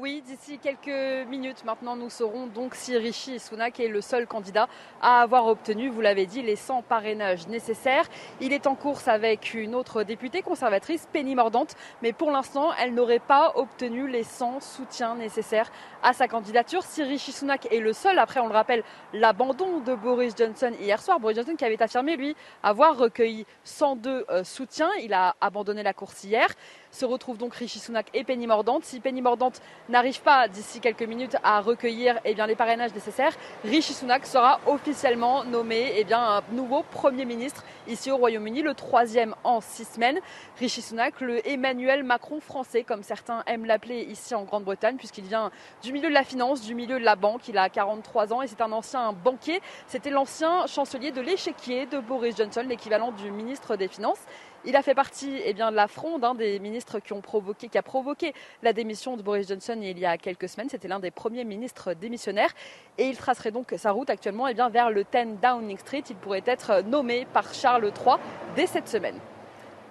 Oui, 0.00 0.22
d'ici 0.26 0.58
quelques 0.58 1.28
minutes 1.28 1.62
maintenant, 1.66 1.94
nous 1.94 2.08
saurons 2.08 2.46
donc 2.46 2.74
si 2.74 2.96
Rishi 2.96 3.38
Sunak 3.38 3.78
est 3.80 3.88
le 3.88 4.00
seul 4.00 4.26
candidat 4.26 4.66
à 5.02 5.20
avoir 5.20 5.46
obtenu, 5.46 5.90
vous 5.90 6.00
l'avez 6.00 6.24
dit, 6.24 6.40
les 6.40 6.56
100 6.56 6.80
parrainages 6.80 7.48
nécessaires. 7.48 8.06
Il 8.40 8.54
est 8.54 8.66
en 8.66 8.76
course 8.76 9.08
avec 9.08 9.52
une 9.52 9.74
autre 9.74 10.02
députée 10.02 10.40
conservatrice, 10.40 11.06
Penny 11.12 11.34
Mordant, 11.34 11.66
mais 12.00 12.14
pour 12.14 12.30
l'instant, 12.30 12.70
elle 12.80 12.94
n'aurait 12.94 13.18
pas 13.18 13.52
obtenu 13.56 14.08
les 14.08 14.24
100 14.24 14.60
soutiens 14.60 15.16
nécessaires 15.16 15.70
à 16.02 16.14
sa 16.14 16.28
candidature. 16.28 16.82
Si 16.82 17.02
Rishi 17.02 17.32
Sunak 17.32 17.70
est 17.70 17.80
le 17.80 17.92
seul, 17.92 18.18
après 18.18 18.40
on 18.40 18.46
le 18.46 18.54
rappelle, 18.54 18.84
l'abandon 19.12 19.80
de 19.80 19.94
Boris 19.94 20.34
Johnson 20.34 20.72
hier 20.80 21.02
soir, 21.02 21.20
Boris 21.20 21.36
Johnson 21.36 21.56
qui 21.58 21.66
avait 21.66 21.82
affirmé, 21.82 22.16
lui, 22.16 22.34
avoir 22.62 22.96
recueilli 22.96 23.44
102 23.64 24.24
euh, 24.30 24.44
soutiens. 24.44 24.90
Il 25.02 25.12
a 25.12 25.36
abandonné 25.42 25.82
la 25.82 25.92
course 25.92 26.24
hier 26.24 26.48
se 26.90 27.04
retrouvent 27.04 27.38
donc 27.38 27.54
Rishi 27.54 27.78
Sunak 27.78 28.06
et 28.14 28.24
Penny 28.24 28.46
Mordante. 28.46 28.84
Si 28.84 29.00
Penny 29.00 29.22
Mordante 29.22 29.60
n'arrive 29.88 30.20
pas 30.22 30.48
d'ici 30.48 30.80
quelques 30.80 31.02
minutes 31.02 31.36
à 31.42 31.60
recueillir 31.60 32.18
eh 32.24 32.34
bien, 32.34 32.46
les 32.46 32.56
parrainages 32.56 32.94
nécessaires, 32.94 33.32
Rishi 33.64 33.92
Sunak 33.92 34.26
sera 34.26 34.60
officiellement 34.66 35.44
nommé 35.44 35.92
eh 35.96 36.04
bien, 36.04 36.20
un 36.20 36.42
nouveau 36.52 36.82
Premier 36.82 37.24
ministre 37.24 37.64
ici 37.88 38.10
au 38.10 38.16
Royaume-Uni, 38.16 38.62
le 38.62 38.74
troisième 38.74 39.34
en 39.44 39.60
six 39.60 39.84
semaines. 39.84 40.20
Rishi 40.58 40.82
Sunak, 40.82 41.20
le 41.20 41.46
Emmanuel 41.48 42.02
Macron 42.02 42.40
français, 42.40 42.84
comme 42.84 43.02
certains 43.02 43.42
aiment 43.46 43.66
l'appeler 43.66 44.02
ici 44.02 44.34
en 44.34 44.44
Grande-Bretagne, 44.44 44.96
puisqu'il 44.96 45.24
vient 45.24 45.50
du 45.82 45.92
milieu 45.92 46.08
de 46.08 46.14
la 46.14 46.24
finance, 46.24 46.62
du 46.62 46.74
milieu 46.74 46.98
de 46.98 47.04
la 47.04 47.16
banque. 47.16 47.48
Il 47.48 47.58
a 47.58 47.68
43 47.68 48.32
ans 48.32 48.42
et 48.42 48.46
c'est 48.46 48.60
un 48.60 48.72
ancien 48.72 49.12
banquier. 49.12 49.60
C'était 49.86 50.10
l'ancien 50.10 50.66
chancelier 50.66 51.12
de 51.12 51.20
l'échiquier 51.20 51.86
de 51.86 51.98
Boris 51.98 52.36
Johnson, 52.36 52.64
l'équivalent 52.68 53.12
du 53.12 53.30
ministre 53.30 53.76
des 53.76 53.88
Finances. 53.88 54.20
Il 54.66 54.76
a 54.76 54.82
fait 54.82 54.94
partie 54.94 55.40
eh 55.44 55.54
bien, 55.54 55.70
de 55.70 55.76
la 55.76 55.88
fronde 55.88 56.22
hein, 56.22 56.34
des 56.34 56.58
ministres 56.58 57.00
qui, 57.00 57.14
ont 57.14 57.22
provoqué, 57.22 57.68
qui 57.68 57.78
a 57.78 57.82
provoqué 57.82 58.34
la 58.62 58.74
démission 58.74 59.16
de 59.16 59.22
Boris 59.22 59.48
Johnson 59.48 59.78
il 59.80 59.98
y 59.98 60.04
a 60.04 60.18
quelques 60.18 60.50
semaines. 60.50 60.68
C'était 60.68 60.88
l'un 60.88 61.00
des 61.00 61.10
premiers 61.10 61.44
ministres 61.44 61.94
démissionnaires. 61.94 62.50
Et 62.98 63.08
il 63.08 63.16
tracerait 63.16 63.52
donc 63.52 63.74
sa 63.78 63.92
route 63.92 64.10
actuellement 64.10 64.48
eh 64.48 64.54
bien, 64.54 64.68
vers 64.68 64.90
le 64.90 65.04
10 65.04 65.40
Downing 65.42 65.78
Street. 65.78 66.04
Il 66.10 66.16
pourrait 66.16 66.42
être 66.44 66.82
nommé 66.82 67.26
par 67.32 67.54
Charles 67.54 67.84
III 67.84 68.16
dès 68.54 68.66
cette 68.66 68.88
semaine. 68.88 69.18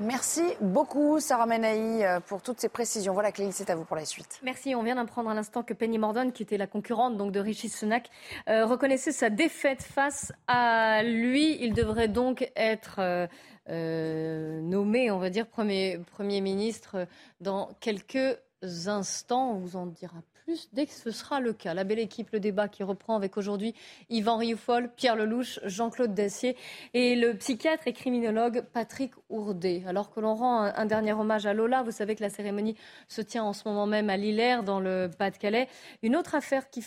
Merci 0.01 0.43
beaucoup, 0.61 1.19
Sarah 1.19 1.45
Menaï, 1.45 2.05
euh, 2.05 2.21
pour 2.21 2.41
toutes 2.41 2.61
ces 2.61 2.69
précisions. 2.69 3.11
Voilà, 3.13 3.33
Clélie, 3.33 3.51
c'est 3.51 3.69
à 3.69 3.75
vous 3.75 3.83
pour 3.83 3.97
la 3.97 4.05
suite. 4.05 4.39
Merci. 4.43 4.73
On 4.73 4.81
vient 4.81 4.95
d'apprendre 4.95 5.29
à 5.29 5.33
l'instant 5.33 5.61
que 5.61 5.73
Penny 5.73 5.97
Mordon, 5.97 6.31
qui 6.31 6.41
était 6.41 6.57
la 6.57 6.67
concurrente 6.67 7.17
donc 7.17 7.33
de 7.33 7.39
Rishi 7.41 7.67
Sunak, 7.67 8.09
euh, 8.47 8.65
reconnaissait 8.65 9.11
sa 9.11 9.29
défaite 9.29 9.83
face 9.83 10.31
à 10.47 11.03
lui. 11.03 11.57
Il 11.59 11.73
devrait 11.73 12.07
donc 12.07 12.49
être 12.55 12.99
euh, 12.99 13.27
euh, 13.69 14.61
nommé, 14.61 15.11
on 15.11 15.19
va 15.19 15.29
dire, 15.29 15.47
Premier, 15.47 15.99
premier 16.11 16.41
ministre 16.41 17.07
dans 17.39 17.69
quelques 17.79 18.37
instants. 18.87 19.51
On 19.51 19.59
vous 19.59 19.75
en 19.75 19.85
dira 19.85 20.21
plus 20.43 20.69
dès 20.73 20.85
que 20.85 20.93
ce 20.93 21.11
sera 21.11 21.39
le 21.39 21.53
cas. 21.53 21.73
La 21.73 21.83
belle 21.83 21.99
équipe, 21.99 22.29
le 22.31 22.39
débat 22.39 22.67
qui 22.67 22.83
reprend 22.83 23.15
avec 23.15 23.37
aujourd'hui 23.37 23.75
Yvan 24.09 24.37
Rioufol, 24.37 24.91
Pierre 24.95 25.15
Lelouch, 25.15 25.59
Jean-Claude 25.63 26.13
Dacier 26.13 26.55
et 26.93 27.15
le 27.15 27.35
psychiatre 27.35 27.87
et 27.87 27.93
criminologue 27.93 28.63
Patrick 28.73 29.13
Ourdet. 29.29 29.83
Alors 29.87 30.11
que 30.11 30.19
l'on 30.19 30.35
rend 30.35 30.61
un, 30.63 30.85
dernier 30.85 31.13
hommage 31.13 31.45
à 31.45 31.53
Lola, 31.53 31.83
vous 31.83 31.91
savez 31.91 32.15
que 32.15 32.23
la 32.23 32.29
cérémonie 32.29 32.75
se 33.07 33.21
tient 33.21 33.43
en 33.43 33.53
ce 33.53 33.67
moment 33.67 33.85
même 33.85 34.09
à 34.09 34.17
Lillers, 34.17 34.61
dans 34.65 34.79
le 34.79 35.09
Pas-de-Calais. 35.15 35.67
Une 36.01 36.15
autre 36.15 36.35
affaire 36.35 36.69
qui 36.69 36.83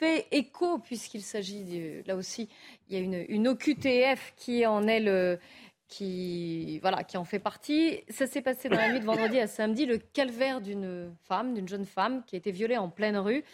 fait 0.00 0.26
écho, 0.30 0.78
puisqu'il 0.78 1.22
s'agit, 1.22 2.02
là 2.06 2.16
aussi, 2.16 2.48
il 2.88 2.96
y 2.96 3.00
a 3.00 3.02
une, 3.02 3.24
une 3.28 3.48
OQTF 3.48 4.32
qui 4.36 4.64
en 4.66 4.86
est 4.86 5.00
le 5.00 5.38
qui, 5.90 6.78
voilà, 6.78 7.04
qui 7.04 7.18
en 7.18 7.24
fait 7.24 7.38
partie. 7.38 8.00
Ça 8.08 8.26
s'est 8.26 8.40
passé 8.40 8.70
dans 8.70 8.76
la 8.76 8.90
nuit 8.90 9.00
de 9.00 9.04
vendredi 9.04 9.38
à 9.38 9.46
samedi, 9.46 9.84
le 9.84 9.98
calvaire 9.98 10.62
d'une 10.62 11.12
femme, 11.24 11.52
d'une 11.52 11.68
jeune 11.68 11.84
femme 11.84 12.22
qui 12.24 12.36
a 12.36 12.38
été 12.38 12.52
violée 12.52 12.78
en 12.78 12.88
pleine 12.88 13.18
rue. 13.18 13.44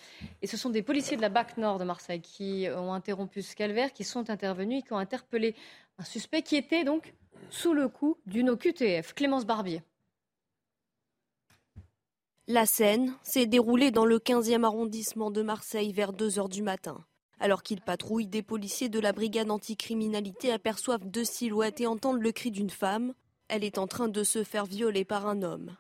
Et 0.42 0.46
ce 0.46 0.56
sont 0.56 0.70
des 0.70 0.82
policiers 0.82 1.16
de 1.16 1.22
la 1.22 1.30
BAC 1.30 1.56
Nord 1.56 1.78
de 1.78 1.84
Marseille 1.84 2.20
qui 2.20 2.68
ont 2.76 2.92
interrompu 2.92 3.42
ce 3.42 3.56
calvaire, 3.56 3.92
qui 3.92 4.04
sont 4.04 4.30
intervenus 4.30 4.84
qui 4.84 4.92
ont 4.92 4.98
interpellé 4.98 5.54
un 5.98 6.04
suspect 6.04 6.42
qui 6.42 6.56
était 6.56 6.84
donc 6.84 7.14
sous 7.50 7.72
le 7.72 7.88
coup 7.88 8.18
d'une 8.26 8.50
OQTF. 8.50 9.14
Clémence 9.14 9.46
Barbier. 9.46 9.82
La 12.48 12.66
scène 12.66 13.14
s'est 13.22 13.46
déroulée 13.46 13.90
dans 13.90 14.04
le 14.04 14.18
15e 14.18 14.62
arrondissement 14.62 15.30
de 15.30 15.42
Marseille 15.42 15.92
vers 15.92 16.12
2 16.12 16.38
heures 16.38 16.48
du 16.48 16.62
matin. 16.62 17.04
Alors 17.38 17.62
qu'ils 17.62 17.80
patrouillent, 17.80 18.26
des 18.26 18.42
policiers 18.42 18.88
de 18.88 18.98
la 18.98 19.12
brigade 19.12 19.50
anticriminalité 19.50 20.50
aperçoivent 20.50 21.06
deux 21.06 21.24
silhouettes 21.24 21.80
et 21.80 21.86
entendent 21.86 22.22
le 22.22 22.32
cri 22.32 22.50
d'une 22.50 22.70
femme. 22.70 23.14
Elle 23.48 23.64
est 23.64 23.78
en 23.78 23.86
train 23.86 24.08
de 24.08 24.24
se 24.24 24.42
faire 24.42 24.64
violer 24.64 25.04
par 25.04 25.26
un 25.26 25.42
homme. 25.42 25.76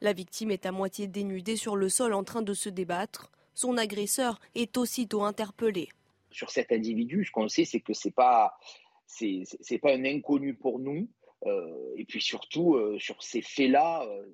La 0.00 0.12
victime 0.12 0.50
est 0.50 0.66
à 0.66 0.72
moitié 0.72 1.06
dénudée 1.06 1.56
sur 1.56 1.76
le 1.76 1.88
sol 1.88 2.12
en 2.12 2.24
train 2.24 2.42
de 2.42 2.54
se 2.54 2.68
débattre. 2.68 3.30
Son 3.54 3.78
agresseur 3.78 4.38
est 4.54 4.76
aussitôt 4.76 5.22
interpellé. 5.22 5.88
Sur 6.30 6.50
cet 6.50 6.72
individu, 6.72 7.24
ce 7.24 7.30
qu'on 7.30 7.48
sait, 7.48 7.64
c'est 7.64 7.80
que 7.80 7.92
pas 8.10 8.58
c'est 9.06 9.78
pas 9.80 9.94
un 9.94 10.04
inconnu 10.04 10.54
pour 10.54 10.78
nous. 10.78 11.08
Euh, 11.46 11.94
et 11.96 12.04
puis 12.04 12.20
surtout, 12.20 12.74
euh, 12.74 12.98
sur 12.98 13.22
ces 13.22 13.40
faits-là, 13.40 14.04
euh, 14.04 14.26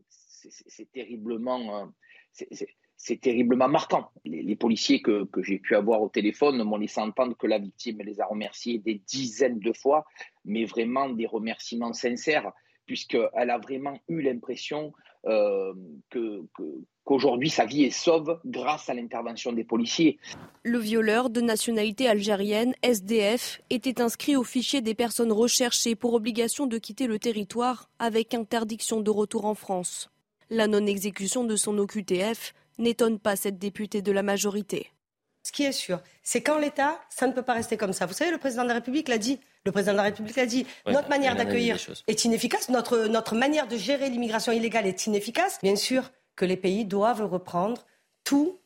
c'est 0.66 0.90
terriblement, 0.90 1.92
terriblement 3.20 3.68
marquant. 3.68 4.10
Les, 4.24 4.54
policiers 4.54 5.02
que, 5.02 5.28
j'ai 5.42 5.58
pu 5.58 5.74
avoir 5.74 6.02
au 6.02 6.08
téléphone 6.08 6.62
m'ont 6.62 6.76
laissé 6.76 7.00
entendre 7.00 7.36
que 7.36 7.46
la 7.48 7.58
victime 7.58 8.00
les 8.02 8.20
a 8.20 8.26
remerciés 8.26 8.78
des 8.78 9.02
dizaines 9.06 9.58
de 9.58 9.72
fois, 9.72 10.04
mais 10.44 10.64
vraiment 10.64 11.08
des 11.08 11.26
remerciements 11.26 11.92
sincères, 11.92 12.52
puisqu'elle 12.86 13.50
a 13.50 13.58
vraiment 13.58 13.98
eu 14.08 14.22
l'impression 14.22 14.92
euh, 15.26 15.72
qu'aujourd'hui 17.04 17.50
sa 17.50 17.64
vie 17.64 17.84
est 17.84 17.90
sauve 17.90 18.40
grâce 18.44 18.88
à 18.88 18.94
l'intervention 18.94 19.52
des 19.52 19.64
policiers. 19.64 20.18
Le 20.62 20.78
violeur 20.78 21.28
de 21.30 21.40
nationalité 21.40 22.06
algérienne, 22.06 22.74
SDF, 22.82 23.60
était 23.70 24.00
inscrit 24.00 24.36
au 24.36 24.44
fichier 24.44 24.80
des 24.80 24.94
personnes 24.94 25.32
recherchées 25.32 25.96
pour 25.96 26.14
obligation 26.14 26.66
de 26.66 26.78
quitter 26.78 27.08
le 27.08 27.18
territoire 27.18 27.88
avec 27.98 28.34
interdiction 28.34 29.00
de 29.00 29.10
retour 29.10 29.44
en 29.44 29.54
France. 29.54 30.08
La 30.50 30.66
non-exécution 30.66 31.44
de 31.44 31.56
son 31.56 31.78
OQTF 31.78 32.52
n'étonne 32.78 33.18
pas 33.18 33.36
cette 33.36 33.58
députée 33.58 34.02
de 34.02 34.12
la 34.12 34.22
majorité. 34.22 34.90
Ce 35.42 35.50
qui 35.50 35.64
est 35.64 35.72
sûr, 35.72 36.00
c'est 36.22 36.40
qu'en 36.40 36.58
l'État, 36.58 37.00
ça 37.10 37.26
ne 37.26 37.32
peut 37.32 37.42
pas 37.42 37.54
rester 37.54 37.76
comme 37.76 37.92
ça. 37.92 38.06
Vous 38.06 38.12
savez, 38.12 38.30
le 38.30 38.38
président 38.38 38.62
de 38.62 38.68
la 38.68 38.74
République 38.74 39.08
l'a 39.08 39.18
dit. 39.18 39.40
Le 39.64 39.72
président 39.72 39.92
de 39.92 39.96
la 39.96 40.04
République 40.04 40.36
l'a 40.36 40.46
dit. 40.46 40.66
notre 40.86 41.08
manière 41.08 41.34
d'accueillir 41.34 41.78
est 42.06 42.24
inefficace. 42.24 42.68
Notre, 42.68 43.06
notre 43.06 43.34
manière 43.34 43.66
de 43.66 43.76
gérer 43.76 44.08
l'immigration 44.08 44.52
illégale 44.52 44.86
est 44.86 45.06
inefficace. 45.06 45.58
Bien 45.62 45.76
sûr 45.76 46.10
que 46.36 46.44
les 46.44 46.56
pays 46.56 46.84
doivent 46.84 47.24
reprendre 47.24 47.84
tous 48.24 48.58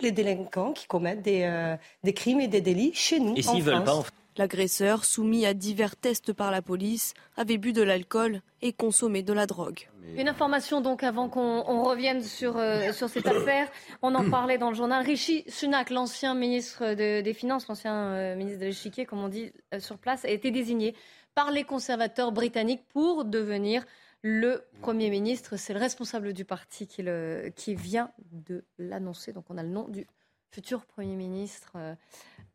les 0.00 0.12
délinquants 0.12 0.72
qui 0.72 0.86
commettent 0.86 1.22
des, 1.22 1.42
euh, 1.42 1.76
des 2.02 2.14
crimes 2.14 2.40
et 2.40 2.48
des 2.48 2.60
délits 2.60 2.92
chez 2.94 3.20
nous. 3.20 3.34
Et 3.36 3.46
en 3.46 3.58
veulent 3.58 3.84
pas, 3.84 4.04
L'agresseur, 4.36 5.04
soumis 5.04 5.46
à 5.46 5.54
divers 5.54 5.96
tests 5.96 6.32
par 6.32 6.50
la 6.50 6.60
police, 6.60 7.14
avait 7.36 7.56
bu 7.56 7.72
de 7.72 7.82
l'alcool 7.82 8.42
et 8.62 8.72
consommé 8.72 9.22
de 9.22 9.32
la 9.32 9.46
drogue. 9.46 9.88
Une 10.16 10.28
information 10.28 10.80
donc 10.80 11.04
avant 11.04 11.28
qu'on 11.28 11.82
revienne 11.82 12.22
sur, 12.22 12.56
euh, 12.56 12.92
sur 12.92 13.08
cette 13.08 13.26
affaire. 13.28 13.68
On 14.02 14.14
en 14.14 14.28
parlait 14.28 14.58
dans 14.58 14.70
le 14.70 14.74
journal. 14.74 15.04
Rishi 15.04 15.44
Sunak, 15.46 15.90
l'ancien 15.90 16.34
ministre 16.34 16.94
des 16.94 17.34
Finances, 17.34 17.68
l'ancien 17.68 17.94
euh, 17.94 18.36
ministre 18.36 18.60
de 18.60 18.66
l'échiquier, 18.66 19.06
comme 19.06 19.20
on 19.20 19.28
dit 19.28 19.52
euh, 19.72 19.78
sur 19.78 19.98
place, 19.98 20.24
a 20.24 20.30
été 20.30 20.50
désigné 20.50 20.96
par 21.34 21.52
les 21.52 21.64
conservateurs 21.64 22.32
britanniques 22.32 22.82
pour 22.92 23.24
devenir 23.24 23.84
le 24.22 24.64
Premier 24.80 25.10
ministre. 25.10 25.56
C'est 25.56 25.74
le 25.74 25.80
responsable 25.80 26.32
du 26.32 26.44
parti 26.44 26.86
qui, 26.86 27.02
le, 27.02 27.52
qui 27.54 27.74
vient 27.74 28.10
de 28.32 28.64
l'annoncer. 28.78 29.32
Donc 29.32 29.44
on 29.50 29.58
a 29.58 29.62
le 29.62 29.68
nom 29.68 29.86
du 29.88 30.06
futur 30.54 30.86
Premier 30.86 31.16
ministre. 31.16 31.76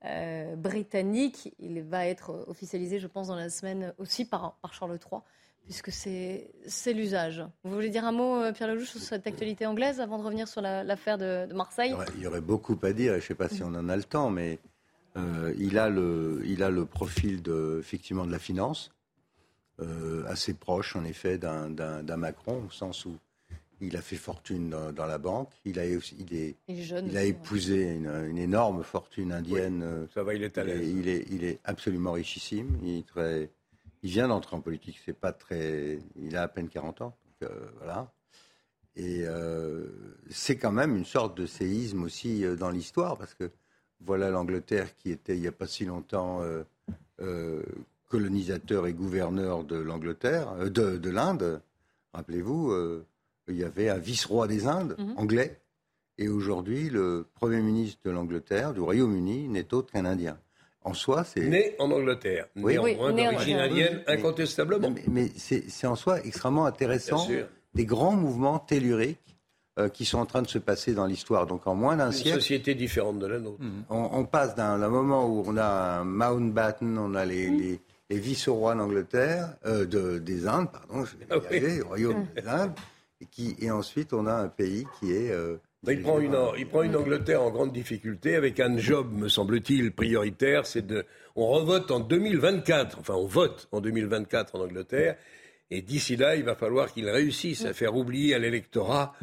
Euh, 0.05 0.55
britannique. 0.55 1.53
Il 1.59 1.81
va 1.81 2.05
être 2.05 2.45
officialisé, 2.47 2.99
je 2.99 3.07
pense, 3.07 3.27
dans 3.27 3.35
la 3.35 3.49
semaine 3.49 3.93
aussi 3.97 4.23
par, 4.23 4.57
Charles 4.71 4.93
III, 4.93 5.21
puisque 5.65 5.91
c'est 5.91 6.93
l'usage. 6.93 7.43
Vous 7.65 7.73
voulez 7.73 7.89
dire 7.89 8.05
un 8.05 8.13
mot, 8.13 8.37
euh, 8.37 8.53
Pierre 8.53 8.69
Lelouch, 8.69 8.87
sur 8.87 9.01
cette 9.01 9.27
actualité 9.27 9.65
anglaise 9.65 9.99
avant 9.99 10.17
de 10.17 10.23
revenir 10.23 10.47
sur 10.47 10.61
l'affaire 10.61 11.17
de, 11.17 11.53
Marseille? 11.53 11.93
Il 12.15 12.21
y, 12.21 12.27
aurait, 12.27 12.39
beaucoup 12.39 12.79
à 12.81 12.93
dire, 12.93 13.11
je 13.13 13.17
ne 13.17 13.21
sais 13.21 13.35
pas 13.35 13.49
si 13.49 13.61
on 13.61 13.75
en 13.75 13.89
a 13.89 13.97
le 13.97 14.05
temps, 14.05 14.29
mais 14.29 14.59
euh, 15.17 15.53
il, 15.57 15.77
a 15.77 15.89
le, 15.89 16.41
il 16.45 16.63
a 16.63 16.69
le 16.69 16.85
profil 16.85 17.41
de, 17.41 17.77
effectivement 17.81 18.25
de 18.25 18.31
la 18.31 18.39
finance, 18.39 18.91
assez 20.27 20.53
proche 20.53 20.97
en 20.97 21.05
effet 21.05 21.37
d'un 21.37 22.17
Macron, 22.17 22.63
au 22.67 22.71
sens 22.71 23.05
où 23.05 23.15
il 23.81 23.95
a 23.95 24.01
fait 24.01 24.15
fortune 24.15 24.69
dans, 24.69 25.05
la 25.05 25.17
banque. 25.17 25.51
Il 25.65 25.79
a, 25.79 25.85
il 25.85 26.33
est, 26.33 26.55
il, 26.67 27.17
a 27.17 27.23
épousé 27.23 27.93
une, 27.93 28.37
énorme 28.37 28.83
fortune 28.83 29.31
indienne. 29.31 30.07
ça 30.13 30.23
va, 30.23 30.33
il 30.33 30.43
est 30.43 30.57
à 30.57 30.63
l'aise. 30.63 30.87
Il 30.87 31.07
est, 31.07 31.25
il 31.29 31.43
est 31.43 31.59
absolument 31.63 32.11
richissime. 32.11 32.77
Il, 32.83 33.03
très, 33.03 33.49
il 34.03 34.09
vient 34.09 34.27
d'entrer 34.27 34.55
en 34.55 34.61
politique. 34.61 34.99
C'est 35.05 35.17
pas 35.17 35.31
très. 35.31 35.99
Il 36.17 36.35
a 36.35 36.43
à 36.43 36.47
peine 36.47 36.69
40 36.69 37.01
ans. 37.01 37.15
Donc, 37.25 37.49
euh, 37.49 37.69
voilà. 37.77 38.11
Et 38.95 39.23
euh, 39.23 39.87
c'est 40.29 40.57
quand 40.57 40.71
même 40.71 40.95
une 40.95 41.05
sorte 41.05 41.37
de 41.37 41.45
séisme 41.45 42.03
aussi 42.03 42.43
euh, 42.43 42.55
dans 42.55 42.69
l'histoire, 42.69 43.17
parce 43.17 43.33
que 43.33 43.49
voilà 44.01 44.29
l'Angleterre 44.29 44.95
qui 44.95 45.11
était 45.11 45.35
il 45.35 45.41
n'y 45.41 45.47
a 45.47 45.51
pas 45.51 45.67
si 45.67 45.85
longtemps 45.85 46.41
colonisateur 48.07 48.87
et 48.87 48.93
gouverneur 48.93 49.65
de 49.65 49.75
l'Angleterre, 49.75 50.55
de, 50.69 50.97
de 50.97 51.09
l'Inde. 51.09 51.61
Rappelez-vous 52.13 53.03
il 53.49 53.57
y 53.57 53.63
avait 53.63 53.89
un 53.89 53.97
vice-roi 53.97 54.47
des 54.47 54.67
Indes, 54.67 54.95
mhm. 54.97 55.13
anglais, 55.17 55.59
et 56.19 56.27
aujourd'hui, 56.27 56.89
le 56.89 57.25
Premier 57.33 57.61
ministre 57.61 57.99
de 58.03 58.11
l'Angleterre, 58.11 58.73
du 58.73 58.81
Royaume-Uni, 58.81 59.47
n'est 59.47 59.73
autre 59.73 59.93
qu'un 59.93 60.03
Indien. 60.03 60.37
En 60.83 60.93
soi, 60.93 61.23
c'est. 61.23 61.41
Né 61.41 61.75
en 61.79 61.91
Angleterre, 61.91 62.47
oui. 62.57 62.73
néanmoins 62.73 63.13
d'origine 63.13 63.57
indienne, 63.57 64.03
incontestablement. 64.07 64.93
Mais, 65.07 65.29
c'est 65.37 65.87
en 65.87 65.95
soi 65.95 66.23
extrêmement 66.25 66.65
intéressant 66.65 67.25
des 67.73 67.85
grands 67.85 68.15
mouvements 68.15 68.59
telluriques 68.59 69.37
euh, 69.77 69.87
qui 69.87 70.03
sont 70.03 70.17
en 70.17 70.25
train 70.25 70.41
de 70.41 70.47
se 70.47 70.57
passer 70.57 70.93
dans 70.93 71.05
l'histoire. 71.05 71.47
Donc 71.47 71.67
en 71.67 71.75
moins 71.75 71.95
d'un 71.95 72.11
siècle. 72.11 72.29
Une 72.29 72.41
société 72.41 72.75
différente 72.75 73.19
de 73.19 73.27
la 73.27 73.39
nôtre. 73.39 73.59
On, 73.89 74.25
passe 74.25 74.55
d'un 74.55 74.77
moment 74.89 75.25
où 75.25 75.43
on 75.45 75.55
a 75.57 75.99
un 75.99 76.03
Mountbatten, 76.03 76.97
on 76.97 77.13
a 77.13 77.23
les, 77.23 77.49
mhm. 77.49 77.77
les, 78.09 78.19
vice-rois 78.19 78.75
d'Angleterre, 78.75 79.55
euh, 79.65 79.85
de, 79.85 80.17
des 80.17 80.47
Indes, 80.47 80.69
pardon, 80.71 81.05
je 81.05 81.15
vais 81.17 81.27
ah 81.29 81.35
le 81.51 81.83
Royaume 81.83 82.25
des 82.35 82.47
Indes 82.47 82.73
et, 83.21 83.25
qui, 83.25 83.55
et 83.59 83.71
ensuite, 83.71 84.13
on 84.13 84.25
a 84.25 84.33
un 84.33 84.47
pays 84.47 84.85
qui 84.99 85.13
est. 85.13 85.31
Euh, 85.31 85.57
il, 85.87 86.01
prend 86.01 86.19
une, 86.19 86.37
il 86.57 86.67
prend 86.67 86.83
une 86.83 86.95
Angleterre 86.95 87.41
en 87.41 87.51
grande 87.51 87.71
difficulté 87.71 88.35
avec 88.35 88.59
un 88.59 88.77
job, 88.77 89.11
me 89.13 89.29
semble-t-il, 89.29 89.91
prioritaire. 89.91 90.65
C'est 90.65 90.85
de, 90.85 91.05
on 91.35 91.47
revote 91.47 91.91
en 91.91 91.99
2024. 91.99 92.99
Enfin, 92.99 93.15
on 93.15 93.25
vote 93.25 93.67
en 93.71 93.81
2024 93.81 94.55
en 94.55 94.61
Angleterre. 94.61 95.15
Et 95.71 95.81
d'ici 95.81 96.15
là, 96.15 96.35
il 96.35 96.43
va 96.43 96.55
falloir 96.55 96.91
qu'il 96.91 97.07
réussisse 97.07 97.63
à 97.65 97.73
faire 97.73 97.95
oublier 97.95 98.33
à 98.33 98.39
l'électorat 98.39 99.13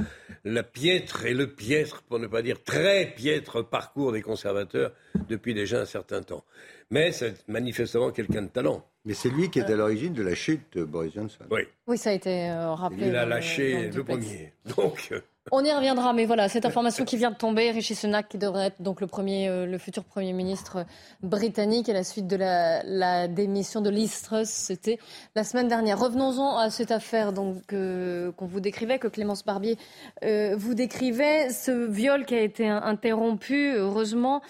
la 0.45 0.63
piètre 0.63 1.27
et 1.27 1.35
le 1.35 1.49
piètre, 1.49 2.03
pour 2.03 2.21
ne 2.21 2.29
pas 2.29 2.41
dire 2.41 2.63
très 2.63 3.13
piètre 3.17 3.69
parcours 3.69 4.13
des 4.13 4.23
conservateurs 4.23 4.93
depuis 5.29 5.55
déjà 5.55 5.81
un 5.81 5.87
certain 5.87 6.23
temps. 6.23 6.45
Mais 6.91 7.13
c'est 7.13 7.47
manifestement 7.49 8.11
quelqu'un 8.11 8.43
de 8.43 8.49
talent. 8.49 8.85
Mais 9.05 9.15
c'est 9.15 9.29
lui 9.29 9.51
qui 9.51 9.61
est 9.61 9.71
à 9.71 9.77
l'origine 9.77 10.13
de 10.13 10.23
la 10.23 10.35
chute 10.35 10.63
de 10.73 10.85
Boris 10.85 11.15
Johnson. 11.15 11.45
Oui. 11.51 11.63
Oui, 11.87 11.99
ça 11.99 12.11
a 12.11 12.13
été 12.13 12.49
euh, 12.51 12.75
rappelé. 12.75 13.09
Il 13.09 13.17
a 13.17 13.25
lâché 13.25 13.91
le 13.91 14.05
premier. 14.05 14.53
Donc. 14.77 15.13
Euh, 15.47 15.57
On 15.57 15.65
y 15.65 15.73
reviendra, 15.73 16.13
mais 16.13 16.25
voilà, 16.25 16.49
cette 16.49 16.65
information 16.65 17.05
qui 17.05 17.17
vient 17.17 17.31
de 17.31 17.37
tomber, 17.37 17.71
Rishi 17.71 17.95
Sunak 17.95 18.29
qui 18.29 18.39
devrait 18.39 18.67
être 18.67 18.83
donc 18.83 19.01
le 19.01 19.07
premier, 19.07 19.49
euh, 19.49 19.67
le 19.67 19.79
futur 19.79 20.05
premier 20.05 20.33
ministre 20.33 20.85
britannique 21.23 21.89
à 21.89 21.93
la 21.93 22.05
suite 22.05 22.27
de 22.27 22.37
la, 22.37 23.29
démission 23.29 23.81
de 23.81 23.91
Liz 23.91 24.23
Truss, 24.23 24.49
c'était 24.49 24.99
la 25.35 25.45
semaine 25.45 25.69
dernière. 25.69 25.99
Revenons-en 25.99 26.57
à 26.57 26.71
cette 26.71 26.91
affaire 26.91 27.33
donc 27.33 27.63
qu'on 27.69 28.47
vous 28.47 28.61
décrivait, 28.61 28.99
que 28.99 29.09
Clémence 29.09 29.45
Barbier 29.45 29.77
vous 30.23 30.75
décrivait, 30.75 31.51
ce 31.51 31.87
viol 31.87 32.25
qui 32.25 32.35
a 32.35 32.41
été 32.41 32.69
interrompu, 32.69 33.75
heureusement, 33.75 34.43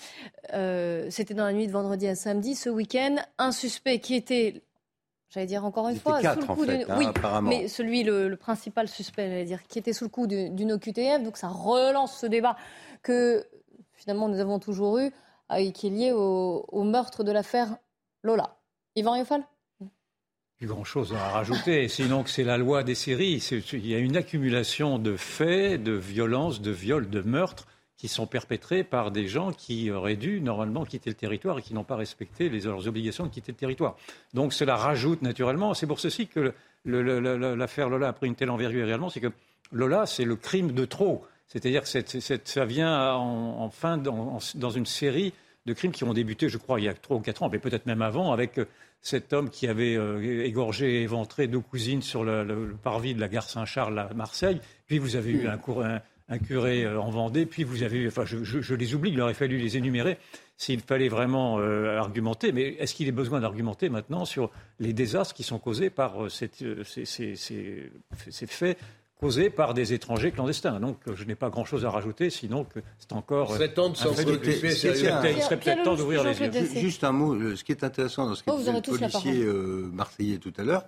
c'était 0.52 1.34
dans 1.34 1.44
la 1.44 1.52
nuit 1.52 1.66
de 1.66 1.72
vendredi 1.72 2.06
à 2.06 2.14
samedi, 2.14 2.54
ce 2.54 2.70
week-end, 2.70 3.16
un 3.38 3.52
suspect 3.52 3.98
qui 3.98 4.14
était 4.14 4.62
j'allais 5.36 5.46
dire 5.46 5.64
encore 5.66 5.88
une 5.88 5.98
fois, 5.98 6.20
sous 6.20 6.40
le 6.40 6.46
coup 6.46 6.64
d'une. 6.64 6.84
Hein, 6.88 6.96
oui, 6.98 7.06
mais 7.42 7.68
celui, 7.68 8.02
le, 8.02 8.34
principal 8.36 8.88
suspect, 8.88 9.28
j'allais 9.28 9.44
dire, 9.44 9.62
qui 9.68 9.78
était 9.78 9.92
sous 9.92 10.04
le 10.04 10.10
coup 10.10 10.26
d'une 10.26 10.72
OQTF. 10.72 11.22
Donc 11.22 11.36
ça 11.36 11.48
relance 11.48 12.18
ce 12.18 12.26
débat 12.26 12.56
que 13.02 13.46
finalement 13.92 14.28
nous 14.28 14.40
avons 14.40 14.58
toujours 14.58 14.98
eu, 14.98 15.10
et 15.54 15.72
qui 15.72 15.88
est 15.88 15.90
lié 15.90 16.12
au, 16.12 16.82
meurtre 16.84 17.22
de 17.22 17.32
l'affaire 17.32 17.76
Lola. 18.22 18.56
Yvan 18.96 19.12
Riofal? 19.12 19.46
Plus 20.56 20.66
grand-chose 20.66 21.12
à 21.12 21.28
rajouter, 21.28 21.86
sinon 21.88 22.22
que 22.22 22.30
c'est 22.30 22.44
la 22.44 22.56
loi 22.56 22.82
des 22.82 22.94
séries. 22.94 23.46
Il 23.74 23.86
y 23.86 23.94
a 23.94 23.98
une 23.98 24.16
accumulation 24.16 24.98
de 24.98 25.16
faits, 25.16 25.82
de 25.82 25.92
violences, 25.92 26.62
de 26.62 26.70
viols, 26.70 27.10
de 27.10 27.20
meurtres 27.20 27.66
qui 27.96 28.08
sont 28.08 28.26
perpétrés 28.26 28.84
par 28.84 29.10
des 29.10 29.26
gens 29.26 29.52
qui 29.52 29.90
auraient 29.90 30.16
dû 30.16 30.40
normalement 30.40 30.84
quitter 30.84 31.10
le 31.10 31.16
territoire 31.16 31.58
et 31.58 31.62
qui 31.62 31.72
n'ont 31.72 31.84
pas 31.84 31.96
respecté 31.96 32.48
les, 32.48 32.60
leurs 32.60 32.86
obligations 32.86 33.24
de 33.24 33.30
quitter 33.30 33.52
le 33.52 33.56
territoire. 33.56 33.96
Donc 34.34 34.52
cela 34.52 34.76
rajoute 34.76 35.22
naturellement. 35.22 35.72
C'est 35.72 35.86
pour 35.86 36.00
ceci 36.00 36.26
que 36.26 36.52
l'affaire 36.84 37.88
Lola 37.88 38.08
a 38.08 38.12
pris 38.12 38.26
une 38.26 38.34
telle 38.34 38.50
envergure 38.50 38.86
réellement, 38.86 39.08
c'est 39.08 39.20
que 39.20 39.32
Lola, 39.72 40.06
c'est 40.06 40.24
le 40.24 40.36
crime 40.36 40.72
de 40.72 40.84
trop. 40.84 41.24
C'est-à-dire 41.48 41.82
que 41.82 42.40
ça 42.44 42.64
vient 42.64 43.14
en, 43.14 43.70
fin, 43.70 43.96
dans 43.98 44.70
une 44.70 44.86
série 44.86 45.32
de 45.66 45.72
crimes 45.72 45.92
qui 45.92 46.04
ont 46.04 46.14
débuté, 46.14 46.48
je 46.48 46.58
crois, 46.58 46.80
il 46.80 46.84
y 46.84 46.88
a 46.88 46.94
trois 46.94 47.16
ou 47.16 47.20
quatre 47.20 47.42
ans, 47.42 47.48
mais 47.50 47.58
peut-être 47.58 47.86
même 47.86 48.02
avant, 48.02 48.32
avec 48.32 48.58
euh, 48.58 48.66
cet 49.02 49.32
homme 49.32 49.50
qui 49.50 49.66
avait 49.66 49.96
euh, 49.96 50.44
égorgé 50.44 51.00
et 51.00 51.02
éventré 51.02 51.48
deux 51.48 51.60
cousines 51.60 52.02
sur 52.02 52.24
le, 52.24 52.74
parvis 52.82 53.14
de 53.14 53.20
la 53.20 53.28
gare 53.28 53.48
Saint-Charles 53.48 53.98
à 53.98 54.14
Marseille. 54.14 54.60
Puis 54.86 54.98
vous 54.98 55.16
avez 55.16 55.32
eu 55.32 55.48
un, 55.48 55.58
cours, 55.58 55.84
un 55.84 56.00
curé 56.38 56.84
euh, 56.84 57.00
en 57.00 57.10
Vendée, 57.10 57.46
puis 57.46 57.64
vous 57.64 57.82
avez, 57.82 58.06
enfin 58.06 58.24
je, 58.24 58.74
les 58.74 58.94
oublie, 58.94 59.12
il 59.12 59.20
aurait 59.20 59.34
fallu 59.34 59.58
les 59.58 59.76
énumérer 59.76 60.18
s'il 60.56 60.80
fallait 60.80 61.08
vraiment 61.08 61.58
euh, 61.60 61.98
argumenter, 61.98 62.50
mais 62.50 62.76
est-ce 62.78 62.94
qu'il 62.94 63.08
est 63.08 63.12
besoin 63.12 63.40
d'argumenter 63.40 63.88
maintenant 63.88 64.24
sur 64.24 64.50
les 64.80 64.92
désastres 64.92 65.34
qui 65.34 65.42
sont 65.42 65.58
causés 65.58 65.90
par 65.90 66.24
euh, 66.24 66.28
ces, 66.28 67.36
faits 68.46 68.78
causés 69.20 69.50
par 69.50 69.74
des 69.74 69.92
étrangers 69.92 70.32
clandestins? 70.32 70.80
Donc 70.80 70.98
je 71.14 71.24
n'ai 71.24 71.34
pas 71.36 71.50
grand-chose 71.50 71.84
à 71.84 71.90
rajouter, 71.90 72.30
sinon 72.30 72.64
que 72.64 72.80
c'est 72.98 73.12
encore... 73.12 73.50
Il 73.52 73.56
serait 73.56 73.74
temps 73.74 73.90
de 73.90 73.96
s'en 73.96 74.10
Il 74.12 74.72
serait 74.72 75.56
peut-être 75.58 75.82
temps 75.84 75.94
d'ouvrir 75.94 76.24
les 76.24 76.38
yeux. 76.38 76.80
Juste 76.80 77.04
un 77.04 77.12
mot, 77.12 77.54
ce 77.54 77.62
qui 77.62 77.72
est 77.72 77.84
intéressant 77.84 78.26
dans 78.26 78.34
ce 78.34 78.42
qu'a 78.42 78.52
oh, 78.52 78.58
dit 78.58 78.72
le 78.72 78.80
policier 78.80 79.44
marseillais 79.92 80.38
tout 80.38 80.52
à 80.56 80.64
l'heure, 80.64 80.86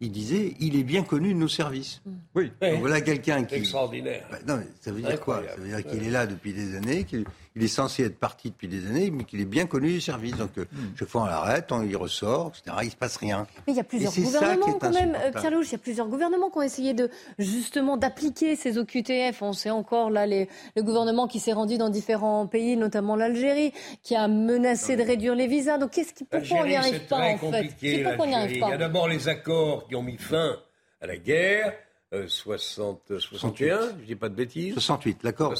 il 0.00 0.10
disait 0.12 0.54
il 0.60 0.76
est 0.76 0.82
bien 0.82 1.02
connu 1.02 1.34
de 1.34 1.38
nos 1.38 1.48
services. 1.48 2.00
Mm. 2.04 2.10
Oui. 2.34 2.52
voilà 2.78 3.00
quelqu'un 3.00 3.44
qui. 3.44 3.56
Extraordinaire. 3.56 4.24
Bah, 4.30 4.38
non, 4.46 4.56
mais 4.56 4.66
ça 4.80 4.92
veut 4.92 5.02
dire 5.02 5.20
quoi? 5.20 5.42
Ça 5.48 5.56
veut 5.60 5.68
dire 5.68 5.84
qu'il 5.84 6.02
est 6.02 6.10
là 6.10 6.26
depuis 6.26 6.52
des 6.52 6.74
années, 6.76 7.04
qu'il 7.04 7.24
est 7.56 7.68
censé 7.68 8.04
être 8.04 8.18
parti 8.18 8.50
depuis 8.50 8.68
des 8.68 8.86
années, 8.86 9.10
mais 9.10 9.24
qu'il 9.24 9.40
est 9.40 9.44
bien 9.44 9.66
connu 9.66 9.88
du 9.88 10.00
service. 10.00 10.36
Donc, 10.36 10.56
euh, 10.58 10.64
mm. 10.72 10.96
chaque 10.98 11.08
fois 11.08 11.22
on 11.22 11.26
l'arrête, 11.26 11.72
on 11.72 11.82
y 11.82 11.96
ressort, 11.96 12.52
etc. 12.54 12.76
Il 12.84 12.90
se 12.90 12.96
passe 12.96 13.16
rien. 13.16 13.46
Mais 13.66 13.72
il 13.72 13.76
y 13.76 13.80
a 13.80 13.84
plusieurs 13.84 14.12
gouvernements 14.12 14.72
quand 14.74 14.92
même, 14.92 15.16
euh, 15.20 15.32
Pierre 15.32 15.50
Louche, 15.50 15.68
il 15.68 15.72
y 15.72 15.74
a 15.74 15.78
plusieurs 15.78 16.08
gouvernements 16.08 16.50
qui 16.50 16.58
ont 16.58 16.62
essayé 16.62 16.94
de 16.94 17.10
justement 17.38 17.96
d'appliquer 17.96 18.56
ces 18.56 18.78
OQTF. 18.78 19.42
On 19.42 19.52
sait 19.52 19.70
encore 19.70 20.10
là 20.10 20.26
les, 20.26 20.48
le 20.76 20.82
gouvernement 20.82 21.26
qui 21.26 21.40
s'est 21.40 21.52
rendu 21.52 21.78
dans 21.78 21.90
différents 21.90 22.46
pays, 22.46 22.76
notamment 22.76 23.16
l'Algérie, 23.16 23.72
qui 24.02 24.14
a 24.14 24.28
menacé 24.28 24.96
de 24.96 25.02
réduire 25.02 25.34
les 25.34 25.46
visas. 25.46 25.78
Donc 25.78 25.90
qu'est-ce 25.90 26.14
qui 26.14 26.24
pourquoi 26.24 26.58
on 26.60 26.66
n'y 26.66 26.76
arrive 26.76 27.06
pas 27.06 27.18
en 27.18 27.38
fait? 27.50 27.74
Il 27.82 28.00
y 28.00 28.04
a 28.04 28.76
d'abord 28.76 29.08
les 29.08 29.28
accords 29.28 29.88
qui 29.88 29.96
ont 29.96 30.02
mis 30.02 30.18
fin 30.18 30.56
à 31.00 31.06
la 31.06 31.16
guerre 31.16 31.74
60, 32.12 33.18
61, 33.20 33.80
je 34.00 34.06
dis 34.06 34.16
pas 34.16 34.28
de 34.28 34.34
bêtises. 34.34 34.74
68, 34.74 35.22
l'accord 35.22 35.52
ah 35.52 35.56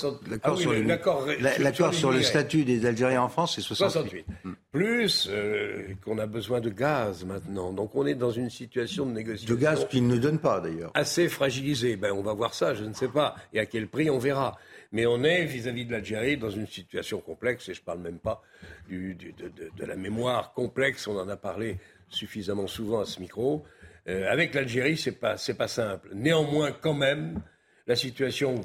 sur, 0.56 0.72
le, 0.72 1.92
sur 1.92 2.10
le 2.10 2.22
statut 2.22 2.64
des 2.64 2.86
Algériens 2.86 3.22
en 3.22 3.28
France, 3.28 3.54
c'est 3.54 3.60
68. 3.60 4.26
Hmm. 4.44 4.52
Plus 4.72 5.28
euh, 5.30 5.94
qu'on 6.04 6.18
a 6.18 6.26
besoin 6.26 6.60
de 6.60 6.70
gaz 6.70 7.24
maintenant. 7.24 7.72
Donc 7.72 7.94
on 7.94 8.04
est 8.04 8.16
dans 8.16 8.32
une 8.32 8.50
situation 8.50 9.06
de 9.06 9.12
négociation. 9.12 9.54
De 9.54 9.60
gaz 9.60 9.86
qu'ils 9.88 10.08
ne 10.08 10.16
donnent 10.16 10.40
pas 10.40 10.60
d'ailleurs. 10.60 10.90
Assez 10.94 11.28
fragilisée. 11.28 11.94
Ben, 11.94 12.10
on 12.12 12.22
va 12.22 12.32
voir 12.32 12.52
ça, 12.52 12.74
je 12.74 12.82
ne 12.82 12.94
sais 12.94 13.08
pas. 13.08 13.36
Et 13.52 13.60
à 13.60 13.66
quel 13.66 13.86
prix, 13.86 14.10
on 14.10 14.18
verra. 14.18 14.58
Mais 14.90 15.06
on 15.06 15.22
est 15.22 15.44
vis-à-vis 15.44 15.86
de 15.86 15.92
l'Algérie 15.92 16.36
dans 16.36 16.50
une 16.50 16.66
situation 16.66 17.20
complexe, 17.20 17.68
et 17.68 17.74
je 17.74 17.80
ne 17.80 17.84
parle 17.84 18.00
même 18.00 18.18
pas 18.18 18.42
du, 18.88 19.14
de, 19.14 19.30
de 19.76 19.84
la 19.86 19.94
mémoire 19.94 20.52
complexe, 20.52 21.06
on 21.06 21.16
en 21.16 21.28
a 21.28 21.36
parlé 21.36 21.78
suffisamment 22.08 22.66
souvent 22.66 23.00
à 23.00 23.04
ce 23.04 23.20
micro. 23.20 23.64
Euh, 24.08 24.30
avec 24.30 24.54
l'Algérie, 24.54 24.96
c'est 24.96 25.12
pas 25.12 25.36
c'est 25.36 25.54
pas 25.54 25.68
simple. 25.68 26.10
Néanmoins, 26.14 26.72
quand 26.72 26.94
même, 26.94 27.40
la 27.86 27.96
situation, 27.96 28.60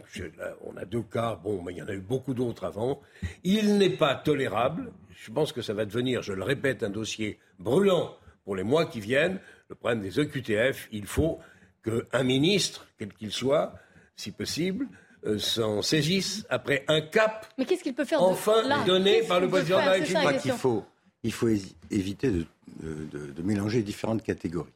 on 0.62 0.78
a 0.78 0.86
deux 0.86 1.02
cas, 1.02 1.40
bon, 1.44 1.62
mais 1.62 1.74
il 1.74 1.78
y 1.78 1.82
en 1.82 1.88
a 1.88 1.94
eu 1.94 2.00
beaucoup 2.00 2.34
d'autres 2.34 2.66
avant. 2.66 3.02
Il 3.44 3.78
n'est 3.78 3.90
pas 3.90 4.16
tolérable. 4.16 4.92
Je 5.10 5.32
pense 5.32 5.52
que 5.52 5.62
ça 5.62 5.74
va 5.74 5.86
devenir, 5.86 6.22
je 6.22 6.34
le 6.34 6.44
répète, 6.44 6.84
un 6.84 6.90
dossier 6.90 7.40
brûlant 7.58 8.16
pour 8.44 8.56
les 8.56 8.64
mois 8.64 8.86
qui 8.86 9.00
viennent. 9.00 9.40
Le 9.70 9.76
problème 9.76 10.02
des 10.02 10.20
EQTF, 10.20 10.90
il 10.92 11.08
faut 11.08 11.40
qu'un 11.84 12.24
ministre, 12.24 12.86
quel 13.00 13.14
qu'il 13.14 13.32
soit, 13.32 13.74
si 14.16 14.32
possible, 14.32 14.88
euh, 15.26 15.40
s'en 15.40 15.82
saisisse 15.82 16.46
après 16.50 16.86
un 16.88 17.02
cap. 17.02 17.48
Mais 17.58 17.66
qu'est-ce 17.66 17.82
qu'il 17.82 17.96
peut 17.96 18.06
faire 18.06 18.22
enfin 18.22 18.86
donné 18.86 19.24
par 19.24 19.40
le 19.40 19.50
président 19.50 19.80
de 19.80 19.86
la 19.86 19.92
République 19.94 20.46
Il 20.46 20.52
faut, 20.52 20.86
il 21.24 21.32
faut 21.34 21.50
éviter 21.90 22.30
de, 22.30 22.46
de 22.84 23.42
mélanger 23.42 23.82
différentes 23.82 24.22
catégories. 24.22 24.75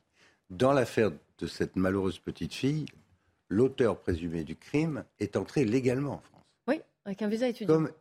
Dans 0.50 0.74
l'affaire 0.74 1.12
de 1.38 1.48
cette 1.48 1.76
malheureuse 1.76 2.20
petite 2.20 2.54
fille, 2.54 2.86
l'auteur 3.50 4.00
présumé 4.00 4.44
du 4.44 4.56
crime 4.56 5.04
est 5.20 5.36
entré 5.36 5.64
légalement 5.64 6.14
en 6.14 6.22
France. 6.22 6.44
Oui, 6.68 6.82
avec 7.06 7.22
un 7.22 7.28
visa 7.28 7.48
étudiant. 7.48 7.76
Comme 7.76 7.92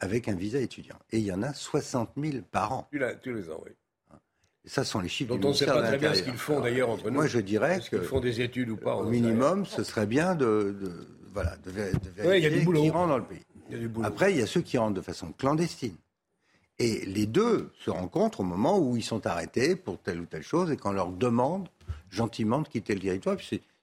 avec 0.00 0.28
un 0.28 0.34
visa 0.34 0.58
étudiant. 0.58 0.96
Et 1.10 1.18
il 1.18 1.24
y 1.24 1.32
en 1.32 1.42
a 1.42 1.52
60 1.52 2.12
000 2.16 2.38
par 2.50 2.72
an. 2.72 2.88
Tous 3.22 3.32
les 3.32 3.50
ans, 3.50 3.60
oui. 3.64 3.72
ça 4.64 4.82
sont 4.82 5.00
les 5.00 5.08
chiffres 5.10 5.36
dont 5.36 5.48
on 5.48 5.50
ne 5.50 5.54
sait 5.54 5.66
pas 5.66 5.82
très 5.82 5.98
bien 5.98 6.14
ce 6.14 6.22
qu'ils 6.22 6.32
font 6.34 6.60
d'ailleurs 6.60 6.88
entre 6.88 7.10
nous. 7.10 7.16
Moi, 7.16 7.26
je 7.26 7.38
dirais 7.38 7.80
qu'ils 7.80 8.00
font 8.00 8.20
des 8.20 8.40
études 8.40 8.70
ou 8.70 8.76
pas. 8.76 8.96
Au 8.96 9.04
minimum, 9.04 9.66
ce 9.66 9.84
serait 9.84 10.06
bien 10.06 10.34
de, 10.34 10.74
voilà, 11.34 11.56
de, 11.58 11.70
vérifier 11.70 12.64
qui 12.64 12.90
rentrent 12.90 13.08
dans 13.08 13.18
le 13.18 13.24
pays. 13.24 13.44
Après, 14.02 14.32
il 14.32 14.38
y 14.38 14.42
a 14.42 14.46
ceux 14.46 14.62
qui 14.62 14.78
rentrent 14.78 14.94
de 14.94 15.02
façon 15.02 15.32
clandestine. 15.32 15.96
Et 16.80 17.04
les 17.04 17.26
deux 17.26 17.70
se 17.84 17.90
rencontrent 17.90 18.40
au 18.40 18.44
moment 18.44 18.78
où 18.78 18.96
ils 18.96 19.04
sont 19.04 19.26
arrêtés 19.26 19.76
pour 19.76 19.98
telle 19.98 20.18
ou 20.18 20.24
telle 20.24 20.42
chose 20.42 20.70
et 20.70 20.78
qu'on 20.78 20.92
leur 20.92 21.10
demande 21.10 21.68
gentiment 22.08 22.62
de 22.62 22.68
quitter 22.68 22.94
le 22.94 23.00
territoire. 23.00 23.36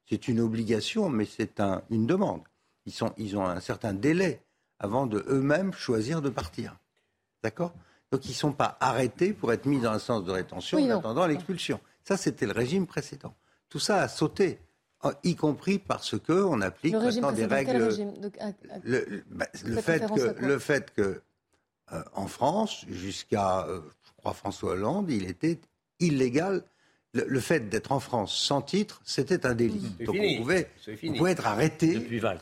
C'est 0.10 0.28
une 0.28 0.40
obligation, 0.40 1.08
mais 1.08 1.26
c'est 1.26 1.60
un, 1.60 1.84
une 1.92 2.08
demande. 2.08 2.42
Ils, 2.88 2.92
sont, 2.92 3.14
ils 3.18 3.38
ont 3.38 3.46
un 3.46 3.60
certain 3.60 3.94
délai 3.94 4.42
avant 4.80 5.06
de 5.06 5.24
eux-mêmes 5.30 5.74
choisir 5.74 6.24
de 6.24 6.30
partir. 6.30 6.76
D'accord? 7.44 7.72
Donc 8.12 8.26
ils 8.26 8.32
ne 8.32 8.36
sont 8.36 8.52
pas 8.52 8.78
arrêtés 8.80 9.32
pour 9.32 9.54
être 9.54 9.68
mis 9.68 9.80
dans 9.80 9.92
un 9.92 10.00
sens 10.00 10.26
de 10.26 10.32
rétention 10.32 10.80
en 10.80 10.98
attendant 10.98 11.28
l'expulsion. 11.28 11.80
Ça, 12.04 12.18
c'était 12.18 12.48
le 12.48 12.54
régime 12.54 12.88
précédent. 12.88 13.36
Tout 13.70 13.80
ça 13.80 14.02
a 14.02 14.08
sauté, 14.08 14.60
y 15.24 15.36
compris 15.36 15.78
parce 15.78 16.18
qu'on 16.18 16.62
applique 16.62 16.96
maintenant 16.96 17.32
des 17.32 17.46
règles. 17.46 17.90
Le, 18.84 19.24
bah, 19.30 19.46
le, 19.64 19.82
fait 19.82 20.00
que, 20.12 20.36
le 20.44 20.58
fait 20.58 20.92
que 20.96 21.22
euh, 21.94 22.04
en 22.14 22.28
France, 22.28 22.86
jusqu'à, 22.90 23.66
euh, 23.68 23.82
je 24.06 24.12
crois, 24.18 24.34
François 24.34 24.74
Hollande, 24.74 25.10
il 25.10 25.30
était 25.30 25.60
illégal 26.00 26.64
le, 27.14 27.40
fait 27.40 27.70
d'être 27.70 27.92
en 27.92 28.00
France 28.00 28.36
sans 28.36 28.62
titre, 28.62 29.02
c'était 29.04 29.46
un 29.46 29.56
délit. 29.56 29.90
Donc 30.06 30.16
on 30.20 30.38
pouvait, 30.38 30.70
être 31.28 31.48
arrêté. 31.48 31.96
Depuis 31.96 32.20
Valls. 32.20 32.40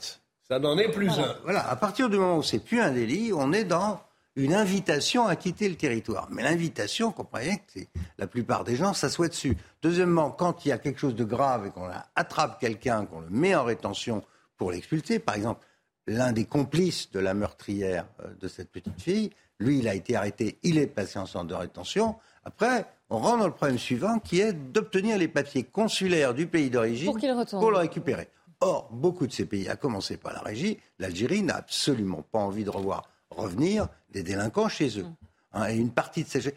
Ça 0.48 0.60
n'en 0.60 0.78
est 0.78 0.92
plus 0.92 1.10
un. 1.10 1.38
Voilà, 1.44 1.68
à 1.70 1.76
partir 1.76 2.10
du 2.10 2.18
moment 2.18 2.38
où 2.38 2.44
c'est 2.44 2.60
plus 2.60 2.80
un 2.80 2.92
délit, 2.92 3.32
on 3.34 3.54
est 3.54 3.64
dans 3.64 4.02
une 4.36 4.54
invitation 4.54 5.28
à 5.28 5.36
quitter 5.36 5.70
le 5.70 5.76
territoire. 5.76 6.28
Mais 6.30 6.44
l'invitation, 6.44 7.12
comprenez 7.12 7.62
que 7.74 7.80
la 8.18 8.28
plupart 8.28 8.64
des 8.64 8.76
gens 8.76 8.94
s'assoient 8.94 9.30
dessus. 9.30 9.58
Deuxièmement, 9.82 10.30
quand 10.30 10.66
il 10.66 10.70
y 10.70 10.72
a 10.72 10.78
quelque 10.78 11.00
chose 11.00 11.16
de 11.16 11.24
grave 11.24 11.68
et 11.68 11.70
qu'on 11.72 11.90
attrape 12.16 12.60
quelqu'un, 12.60 13.06
qu'on 13.06 13.22
le 13.22 13.30
met 13.30 13.56
en 13.56 13.64
rétention 13.64 14.24
pour 14.58 14.72
l'expulser, 14.72 15.20
par 15.20 15.36
exemple, 15.36 15.66
l'un 16.08 16.32
des 16.32 16.46
complices 16.46 17.12
de 17.12 17.20
la 17.20 17.34
meurtrière 17.34 18.06
euh, 18.24 18.34
de 18.40 18.48
cette 18.48 18.70
petite 18.70 19.00
fille, 19.02 19.32
lui, 19.60 19.80
il 19.80 19.88
a 19.88 19.96
été 19.96 20.16
arrêté, 20.16 20.60
il 20.64 20.78
est 20.78 20.88
passé 20.88 21.18
en 21.18 21.26
centre 21.26 21.48
de 21.48 21.56
rétention. 21.56 22.16
Après, 22.44 22.86
on 23.10 23.20
rentre 23.20 23.40
dans 23.40 23.48
le 23.48 23.54
problème 23.54 23.78
suivant 23.78 24.20
qui 24.20 24.42
est 24.42 24.54
d'obtenir 24.54 25.18
les 25.18 25.28
papiers 25.28 25.64
consulaires 25.64 26.34
du 26.34 26.48
pays 26.48 26.70
d'origine 26.70 27.12
pour, 27.50 27.72
le 27.72 27.78
récupérer. 27.78 28.28
Or, 28.60 28.90
beaucoup 28.92 29.28
de 29.28 29.32
ces 29.32 29.46
pays, 29.46 29.70
à 29.70 29.76
commencer 29.76 30.18
par 30.18 30.34
la 30.34 30.40
régie, 30.40 30.78
l'Algérie 31.00 31.42
n'a 31.42 31.56
absolument 31.56 32.22
pas 32.22 32.40
envie 32.40 32.64
de 32.64 32.70
revoir 32.70 33.10
revenir 33.30 33.88
des 34.12 34.24
délinquants 34.24 34.70
chez 34.70 35.00
eux. 35.00 35.04
Mm. 35.04 35.16
Hein, 35.54 35.70
et 35.70 35.76
une 35.76 35.92
partie 35.92 36.24
de 36.24 36.30
ces... 36.30 36.54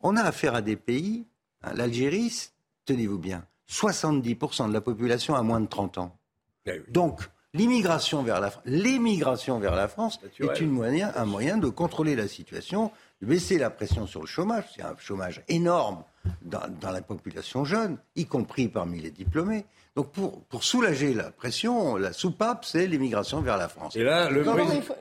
On 0.00 0.16
a 0.16 0.22
affaire 0.22 0.54
à 0.54 0.62
des 0.62 0.76
pays, 0.76 1.26
hein, 1.62 1.72
l'Algérie, 1.74 2.50
tenez-vous 2.86 3.18
bien, 3.18 3.44
70% 3.68 4.68
de 4.68 4.72
la 4.72 4.80
population 4.80 5.34
a 5.34 5.42
moins 5.42 5.60
de 5.60 5.66
30 5.66 5.98
ans. 5.98 6.16
Eh 6.66 6.82
Donc, 6.88 7.20
l'immigration 7.54 8.22
vers 8.22 8.40
la, 8.40 8.52
l'émigration 8.64 9.58
vers 9.58 9.74
la 9.74 9.88
France 9.88 10.20
est 10.40 10.60
une 10.60 10.70
moyen, 10.70 11.12
un 11.14 11.24
moyen 11.24 11.56
de 11.56 11.68
contrôler 11.68 12.16
la 12.16 12.28
situation, 12.28 12.90
baisser 13.20 13.58
la 13.58 13.70
pression 13.70 14.06
sur 14.06 14.20
le 14.20 14.26
chômage. 14.26 14.64
C'est 14.74 14.82
un 14.82 14.96
chômage 14.98 15.42
énorme 15.48 16.02
dans, 16.42 16.90
la 16.90 17.02
population 17.02 17.64
jeune, 17.64 17.98
y 18.16 18.26
compris 18.26 18.68
parmi 18.68 19.00
les 19.00 19.10
diplômés. 19.10 19.64
Donc 19.96 20.12
pour, 20.12 20.42
pour 20.44 20.64
soulager 20.64 21.12
la 21.12 21.30
pression, 21.30 21.96
la 21.96 22.12
soupape, 22.12 22.64
c'est 22.64 22.86
l'immigration 22.86 23.42
vers 23.42 23.58
la 23.58 23.68
France. 23.68 23.94
Et, 23.96 24.02
là, 24.02 24.30
le 24.30 24.44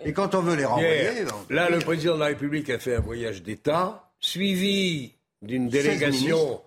et 0.04 0.12
quand 0.12 0.36
on 0.36 0.42
veut 0.42 0.56
les 0.56 0.66
renvoyer... 0.66 1.26
là, 1.50 1.70
le 1.70 1.80
président 1.80 2.16
de 2.16 2.20
la 2.20 2.26
République 2.28 2.70
a 2.70 2.80
fait 2.80 2.96
un 2.96 3.00
voyage 3.00 3.42
d'État, 3.42 4.10
suivi 4.20 5.14
d'une 5.42 5.70
délégation 5.70 6.62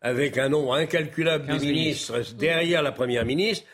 avec 0.00 0.38
un 0.38 0.48
nombre 0.48 0.74
incalculable 0.74 1.46
de 1.46 1.58
ministres 1.58 2.34
derrière 2.34 2.82
la 2.82 2.92
Première 2.92 3.24
ministre. 3.24 3.66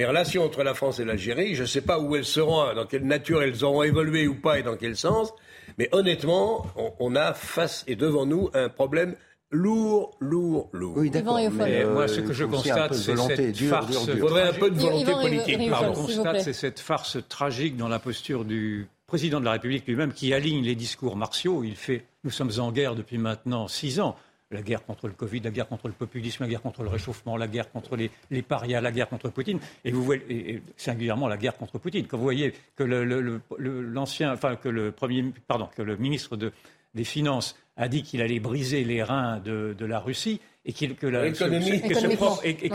Les 0.00 0.06
relations 0.06 0.46
entre 0.46 0.62
la 0.62 0.72
France 0.72 0.98
et 0.98 1.04
l'Algérie, 1.04 1.54
je 1.54 1.60
ne 1.60 1.66
sais 1.66 1.82
pas 1.82 1.98
où 1.98 2.16
elles 2.16 2.24
seront, 2.24 2.72
dans 2.72 2.86
quelle 2.86 3.04
nature 3.04 3.42
elles 3.42 3.62
auront 3.64 3.82
évolué 3.82 4.26
ou 4.26 4.34
pas 4.34 4.58
et 4.58 4.62
dans 4.62 4.78
quel 4.78 4.96
sens, 4.96 5.34
mais 5.76 5.90
honnêtement, 5.92 6.66
on, 6.98 7.14
a 7.16 7.34
face 7.34 7.84
et 7.86 7.96
devant 7.96 8.24
nous 8.24 8.48
un 8.54 8.70
problème 8.70 9.14
lourd, 9.50 10.16
lourd, 10.18 10.70
lourd. 10.72 10.94
Oui, 10.96 11.10
d'accord. 11.10 11.38
Mais 11.52 11.84
moi, 11.84 12.08
ce 12.08 12.20
que 12.20 12.32
je 12.32 12.46
constate, 12.46 12.94
c'est 12.94 13.14
cette 13.14 13.58
farce. 13.58 14.08
Il 14.08 14.18
faudrait 14.18 14.48
un 14.48 14.52
peu 14.54 14.70
de 14.70 14.78
volonté 14.78 15.12
politique. 15.12 15.60
je 15.60 15.92
constate, 15.92 16.40
c'est 16.40 16.54
cette 16.54 16.80
farce 16.80 17.18
tragique 17.28 17.76
dans 17.76 17.88
la 17.88 17.98
posture 17.98 18.46
du 18.46 18.88
président 19.06 19.38
de 19.38 19.44
la 19.44 19.52
République 19.52 19.86
lui-même 19.86 20.14
qui 20.14 20.32
aligne 20.32 20.64
les 20.64 20.76
discours 20.76 21.14
martiaux. 21.14 21.62
Il 21.62 21.76
fait 21.76 22.06
Nous 22.24 22.30
sommes 22.30 22.52
en 22.56 22.72
guerre 22.72 22.94
depuis 22.94 23.18
maintenant 23.18 23.68
six 23.68 24.00
ans 24.00 24.16
la 24.50 24.62
guerre 24.62 24.84
contre 24.84 25.06
le 25.06 25.14
Covid, 25.14 25.40
la 25.40 25.50
guerre 25.50 25.68
contre 25.68 25.88
le 25.88 25.94
populisme, 25.94 26.42
la 26.42 26.48
guerre 26.48 26.62
contre 26.62 26.82
le 26.82 26.88
réchauffement, 26.88 27.36
la 27.36 27.46
guerre 27.46 27.70
contre 27.70 27.96
les, 27.96 28.42
parias, 28.42 28.80
la 28.80 28.92
guerre 28.92 29.08
contre 29.08 29.30
Poutine, 29.30 29.60
et 29.84 29.92
vous 29.92 30.02
voyez 30.02 30.62
singulièrement 30.76 31.28
la 31.28 31.36
guerre 31.36 31.56
contre 31.56 31.78
Poutine. 31.78 32.06
Quand 32.06 32.16
vous 32.16 32.24
voyez 32.24 32.54
que 32.74 32.82
l'ancien, 32.84 34.32
enfin 34.32 34.56
que 34.56 34.68
le 34.68 34.92
premier, 34.92 35.32
pardon, 35.46 35.68
que 35.74 35.82
le 35.82 35.96
ministre 35.96 36.36
des 36.94 37.04
Finances 37.04 37.56
a 37.76 37.88
dit 37.88 38.02
qu'il 38.02 38.20
allait 38.20 38.40
briser 38.40 38.84
les 38.84 39.02
reins 39.02 39.40
de, 39.40 39.74
la 39.84 39.98
Russie 39.98 40.40
et, 40.66 40.72
que, 40.74 40.86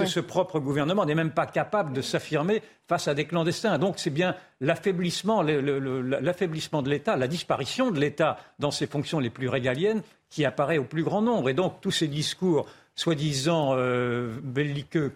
ce, 0.05 0.19
propre, 0.19 0.59
gouvernement 0.59 1.05
n'est 1.05 1.13
même 1.15 1.31
pas 1.31 1.45
capable 1.45 1.93
de 1.93 2.01
s'affirmer 2.01 2.63
face 2.87 3.07
à 3.07 3.13
des 3.13 3.25
clandestins. 3.25 3.77
Donc 3.77 3.99
c'est 3.99 4.09
bien 4.09 4.35
l'affaiblissement, 4.61 5.43
l'affaiblissement 5.43 6.81
de 6.81 6.89
l'État, 6.89 7.17
la 7.17 7.27
disparition 7.27 7.91
de 7.91 7.99
l'État 7.99 8.39
dans 8.57 8.71
ses 8.71 8.87
fonctions 8.87 9.19
les 9.19 9.29
plus 9.29 9.47
régaliennes 9.47 10.01
qui 10.29 10.43
apparaît 10.43 10.79
au 10.79 10.85
plus 10.85 11.03
grand 11.03 11.21
nombre. 11.21 11.49
Et 11.49 11.53
donc 11.53 11.81
tous 11.81 11.91
ces 11.91 12.07
discours 12.07 12.67
soi-disant 12.95 13.75
euh, 13.75 14.33
belliqueux, 14.41 15.11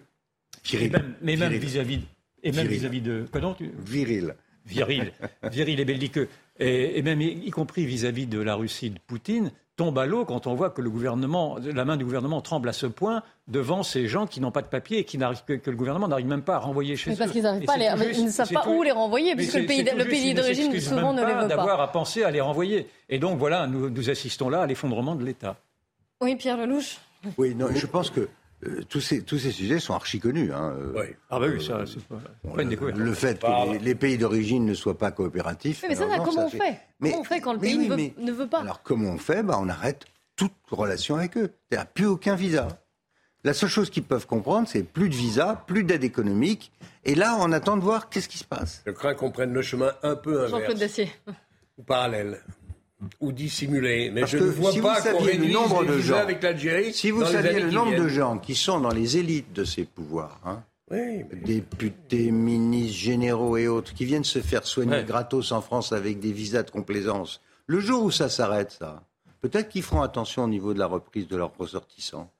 mais 1.20 1.36
même 1.36 1.52
vis-à-vis 1.54 2.02
et 2.42 2.52
même 2.52 2.68
vis-à-vis 2.68 3.00
de 3.00 3.26
viril, 3.84 4.36
viril, 4.66 5.12
viril 5.50 5.80
et 5.80 5.84
belliqueux, 5.84 6.28
et, 6.60 7.02
même 7.02 7.20
y, 7.20 7.50
compris 7.50 7.86
vis-à-vis 7.86 8.26
de 8.26 8.40
la 8.40 8.54
Russie 8.54 8.90
de 8.90 8.98
Poutine, 8.98 9.50
tombe 9.76 9.98
à 9.98 10.04
l'eau 10.04 10.26
quand 10.26 10.46
on 10.46 10.54
voit 10.54 10.68
que 10.68 10.82
le 10.82 10.90
gouvernement, 10.90 11.56
la 11.58 11.86
main 11.86 11.96
du 11.96 12.04
gouvernement 12.04 12.42
tremble 12.42 12.68
à 12.68 12.74
ce 12.74 12.86
point 12.86 13.22
devant 13.48 13.82
ces 13.82 14.06
gens 14.08 14.26
qui 14.26 14.40
n'ont 14.40 14.50
pas 14.50 14.60
de 14.60 14.66
papier 14.66 14.98
et 14.98 15.04
qui 15.04 15.18
que, 15.18 15.54
que, 15.54 15.70
le 15.70 15.76
gouvernement 15.76 16.06
n'arrive 16.06 16.26
même 16.26 16.42
pas 16.42 16.56
à 16.56 16.58
renvoyer 16.58 16.96
chez 16.96 17.12
eux. 17.12 17.16
Parce 17.16 17.32
qu'ils 17.32 17.42
n'arrivent 17.42 17.64
pas, 17.64 17.78
ils 17.78 18.24
ne 18.24 18.30
savent 18.30 18.52
pas 18.52 18.68
où 18.68 18.82
les 18.82 18.90
renvoyer, 18.90 19.34
puisque 19.34 19.54
le 19.54 19.64
pays, 19.64 19.82
le 19.82 20.04
pays 20.04 20.34
d'origine 20.34 20.78
souvent 20.80 21.14
ne 21.14 21.24
les 21.24 21.32
veut 21.32 21.40
pas. 21.40 21.46
D'avoir 21.48 21.80
à 21.80 21.90
penser 21.90 22.24
à 22.24 22.30
les 22.30 22.42
renvoyer. 22.42 22.88
Et 23.08 23.18
donc 23.18 23.38
voilà, 23.38 23.66
nous, 23.66 23.88
nous 23.88 24.10
assistons 24.10 24.50
là 24.50 24.62
à 24.62 24.66
l'effondrement 24.66 25.14
de 25.14 25.24
l'État. 25.24 25.56
Oui, 26.20 26.36
Pierre 26.36 26.58
Lelouch. 26.58 26.98
Oui, 27.38 27.54
non, 27.54 27.68
je 27.74 27.86
pense 27.86 28.10
que 28.10 28.28
euh, 28.66 28.82
tous, 28.88 29.00
ces, 29.00 29.22
tous 29.22 29.38
ces 29.38 29.52
sujets 29.52 29.80
sont 29.80 29.94
archi 29.94 30.20
connus. 30.20 30.52
Hein, 30.52 30.74
euh, 30.76 30.92
oui. 30.94 31.16
Ah 31.30 31.38
bah 31.38 31.46
oui, 31.48 31.64
ça, 31.64 31.84
c'est 31.86 32.04
pas, 32.04 32.20
Le 32.62 33.14
fait 33.14 33.40
que 33.40 33.82
les, 33.82 33.94
pays 33.94 34.18
d'origine 34.18 34.66
ne 34.66 34.74
soient 34.74 34.98
pas 34.98 35.10
coopératifs. 35.10 35.84
mais 35.88 35.94
ça, 35.94 36.06
comment 36.24 36.46
on 36.46 36.50
fait 36.50 36.78
Comment 37.00 37.20
on 37.20 37.24
fait 37.24 37.40
quand 37.40 37.54
le 37.54 37.58
pays 37.58 37.78
ne, 37.78 38.32
veut, 38.32 38.46
pas 38.46 38.60
Alors 38.60 38.82
comment 38.82 39.10
on 39.10 39.18
fait 39.18 39.42
bah, 39.42 39.58
On 39.60 39.68
arrête 39.68 40.04
toute 40.36 40.52
relation 40.70 41.16
avec 41.16 41.36
eux. 41.38 41.50
Il 41.70 41.74
n'y 41.74 41.80
a 41.80 41.86
plus 41.86 42.06
aucun 42.06 42.34
visa. 42.34 42.68
La 43.42 43.54
seule 43.54 43.70
chose 43.70 43.88
qu'ils 43.88 44.02
peuvent 44.02 44.26
comprendre, 44.26 44.68
c'est 44.68 44.82
plus 44.82 45.08
de 45.08 45.14
visa, 45.14 45.64
plus 45.66 45.82
d'aide 45.82 46.04
économique. 46.04 46.72
Et 47.04 47.14
là, 47.14 47.38
on 47.40 47.52
attend 47.52 47.78
de 47.78 47.82
voir 47.82 48.10
qu'est-ce 48.10 48.28
qui 48.28 48.36
se 48.36 48.44
passe. 48.44 48.82
Je 48.86 48.92
crains 48.92 49.14
qu'on 49.14 49.30
prenne 49.30 49.54
le 49.54 49.62
chemin 49.62 49.92
un 50.02 50.14
peu 50.16 50.42
inverse. 50.42 50.50
Jean-Claude 50.50 50.78
Dacier. 50.78 51.10
Ou 51.78 51.82
parallèle. 51.82 52.42
Ou 53.20 53.32
dissimulé. 53.32 54.10
Mais 54.12 54.20
Parce 54.20 54.32
je 54.32 54.38
ne 54.38 54.44
vois 54.44 54.72
si 54.72 54.80
pas 54.80 54.94
vous 54.94 54.96
qu'on 54.96 55.02
saviez 55.02 55.32
le 55.32 55.40
réduise 55.42 55.54
nombre 55.54 55.84
de 55.84 55.98
gens, 56.00 56.16
avec 56.16 56.42
l'Algérie. 56.42 56.92
si 56.92 57.10
vous 57.10 57.24
saviez 57.24 57.60
le 57.60 57.68
qui 57.70 57.74
nombre 57.74 57.96
de 57.96 58.08
gens 58.08 58.38
qui 58.38 58.54
sont 58.54 58.78
dans 58.80 58.90
les 58.92 59.16
élites 59.16 59.52
de 59.54 59.64
ces 59.64 59.84
pouvoirs, 59.84 60.38
hein, 60.44 60.62
Oui, 60.90 61.24
députés, 61.44 62.30
ministres, 62.30 62.98
généraux 62.98 63.56
et 63.56 63.68
autres, 63.68 63.94
qui 63.94 64.04
viennent 64.04 64.24
se 64.24 64.40
faire 64.40 64.66
soigner 64.66 64.96
Ouais. 64.96 65.04
gratos 65.04 65.52
en 65.52 65.60
France 65.62 65.92
avec 65.92 66.20
des 66.20 66.32
visas 66.32 66.62
de 66.62 66.70
complaisance, 66.70 67.40
le 67.66 67.80
jour 67.80 68.02
où 68.04 68.10
ça 68.10 68.28
s'arrête, 68.28 68.72
ça, 68.78 69.02
peut-être 69.40 69.68
qu'ils 69.68 69.82
feront 69.82 70.02
attention 70.02 70.44
au 70.44 70.48
niveau 70.48 70.74
de 70.74 70.78
la 70.78 70.86
reprise 70.86 71.26
de 71.28 71.36
leurs 71.36 71.52
ressortissants. 71.56 72.30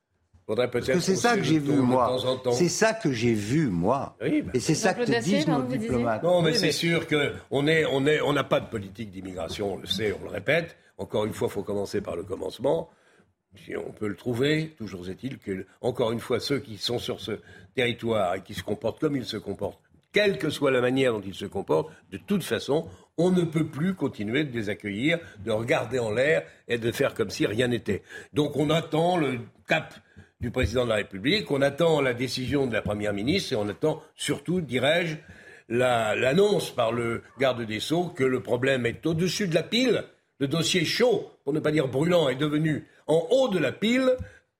Faudrait 0.51 0.68
Parce 0.68 0.86
peut-être 0.86 0.98
que 0.98 1.05
c'est 1.05 1.14
ça 1.14 1.36
que 1.36 1.44
j'ai 1.44 1.61
vu, 1.61 1.74
moi. 1.74 2.18
C'est 2.51 2.68
ça 2.68 2.92
que 2.92 3.12
j'ai 3.12 3.34
vu, 3.34 3.68
moi. 3.68 4.16
Oui, 4.20 4.42
bah. 4.42 4.51
Et 4.53 4.59
c'est 4.59 4.74
ça 4.74 4.94
que 4.94 5.05
te 5.05 5.22
disent 5.22 5.46
nos 5.46 5.62
diplomates. 5.62 6.24
Non, 6.24 6.42
mais 6.42 6.51
Oui, 6.51 6.59
c'est 6.59 6.72
sûr 6.72 7.07
qu'on 7.07 7.68
est, 7.68 7.84
on 7.84 8.05
est, 8.05 8.20
on 8.20 8.32
n'a 8.32 8.42
pas 8.42 8.59
de 8.59 8.66
politique 8.66 9.12
d'immigration, 9.12 9.74
on 9.74 9.76
le 9.76 9.86
sait, 9.86 10.12
on 10.20 10.24
le 10.24 10.30
répète. 10.30 10.76
Encore 10.98 11.24
une 11.24 11.34
fois, 11.34 11.46
il 11.46 11.53
faut 11.53 11.62
commencer 11.62 12.01
par 12.01 12.16
le 12.16 12.24
commencement. 12.24 12.90
Si 13.55 13.76
on 13.76 13.92
peut 13.92 14.09
le 14.09 14.16
trouver, 14.16 14.74
toujours 14.76 15.09
est-il 15.09 15.38
que, 15.38 15.66
encore 15.82 16.11
une 16.11 16.18
fois, 16.18 16.40
ceux 16.40 16.59
qui 16.59 16.78
sont 16.78 16.98
sur 16.98 17.20
ce 17.20 17.38
territoire 17.76 18.34
et 18.34 18.42
qui 18.42 18.55
se 18.55 18.64
comportent 18.64 18.98
comme 18.98 19.14
ils 19.14 19.26
se 19.26 19.36
comportent, 19.36 19.80
quelle 20.12 20.36
que 20.36 20.51
soit 20.51 20.72
la 20.72 20.80
manière 20.80 21.12
dont 21.12 21.22
ils 21.24 21.32
se 21.32 21.46
comportent, 21.46 21.92
de 22.11 22.18
toute 22.18 22.42
façon, 22.42 22.88
on 23.16 23.30
ne 23.30 23.44
peut 23.44 23.68
plus 23.68 23.94
continuer 23.94 24.42
de 24.42 24.53
les 24.53 24.68
accueillir, 24.68 25.20
de 25.44 25.53
regarder 25.53 26.01
en 26.01 26.11
l'air 26.11 26.42
et 26.66 26.78
de 26.78 26.90
faire 26.90 27.14
comme 27.14 27.30
si 27.30 27.46
rien 27.46 27.68
n'était. 27.68 28.03
Donc 28.32 28.57
on 28.57 28.68
attend 28.70 29.16
le 29.16 29.38
cap 29.68 29.94
du 30.41 30.51
président 30.51 30.84
de 30.84 30.88
la 30.91 30.97
République, 30.97 31.51
on 31.51 31.61
attend 31.61 32.01
la 32.01 32.14
décision 32.14 32.66
de 32.66 32.72
la 32.72 32.80
Première 32.82 33.12
ministre 33.12 33.53
et 33.53 33.57
on 33.57 33.68
attend 33.68 34.01
surtout, 34.16 34.61
dirais-je, 34.62 35.16
la- 35.68 36.14
l'annonce 36.16 36.70
par 36.70 36.93
le 36.93 37.22
garde 37.38 37.62
des 37.66 37.78
Sceaux 37.78 38.05
que 38.07 38.24
le 38.24 38.41
problème 38.41 38.86
est 38.86 39.05
au-dessus 39.05 39.49
de 39.49 39.55
la 39.55 39.62
pile. 39.62 40.03
Le 40.38 40.49
dossier 40.49 40.84
chaud, 40.86 41.30
pour 41.45 41.53
ne 41.53 41.61
pas 41.61 41.70
dire 41.70 41.88
brûlant, 41.88 42.28
est 42.30 42.36
devenu 42.36 42.86
en 43.07 43.26
haut 43.30 43.49
de 43.49 43.59
la 43.59 43.70
pile. 43.70 44.16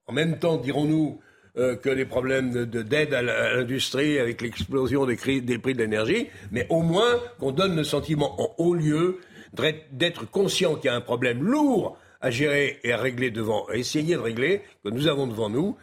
En 0.07 0.13
même 0.13 0.39
temps, 0.39 0.59
dirons-nous 0.59 1.21
euh, 1.57 1.75
que 1.77 1.89
les 1.89 2.05
problèmes 2.05 2.53
de- 2.53 2.65
de- 2.65 2.83
d'aide 2.83 3.13
à 3.13 3.23
l'industrie 3.23 4.19
avec 4.21 4.41
l'explosion 4.41 5.05
des, 5.07 5.17
prix 5.17 5.41
de 5.43 5.79
l'énergie, 5.79 6.29
mais 6.53 6.65
au 6.69 6.81
moins 6.83 7.21
qu'on 7.41 7.51
donne 7.51 7.75
le 7.75 7.83
sentiment 7.85 8.41
en 8.41 8.55
haut 8.59 8.75
lieu 8.75 9.19
d'être 9.91 10.31
conscient 10.31 10.77
qu'il 10.77 10.85
y 10.87 10.89
a 10.91 10.95
un 10.95 11.01
problème 11.01 11.43
lourd 11.43 11.99
à 12.21 12.31
gérer 12.31 12.79
et 12.85 12.93
à 12.93 12.97
régler 12.97 13.31
devant, 13.31 13.65
à 13.67 13.77
essayer 13.77 14.15
de 14.15 14.21
régler, 14.21 14.63
que 14.85 14.91
nous 14.91 15.07
avons 15.07 15.27
devant 15.27 15.49
nous. 15.51 15.77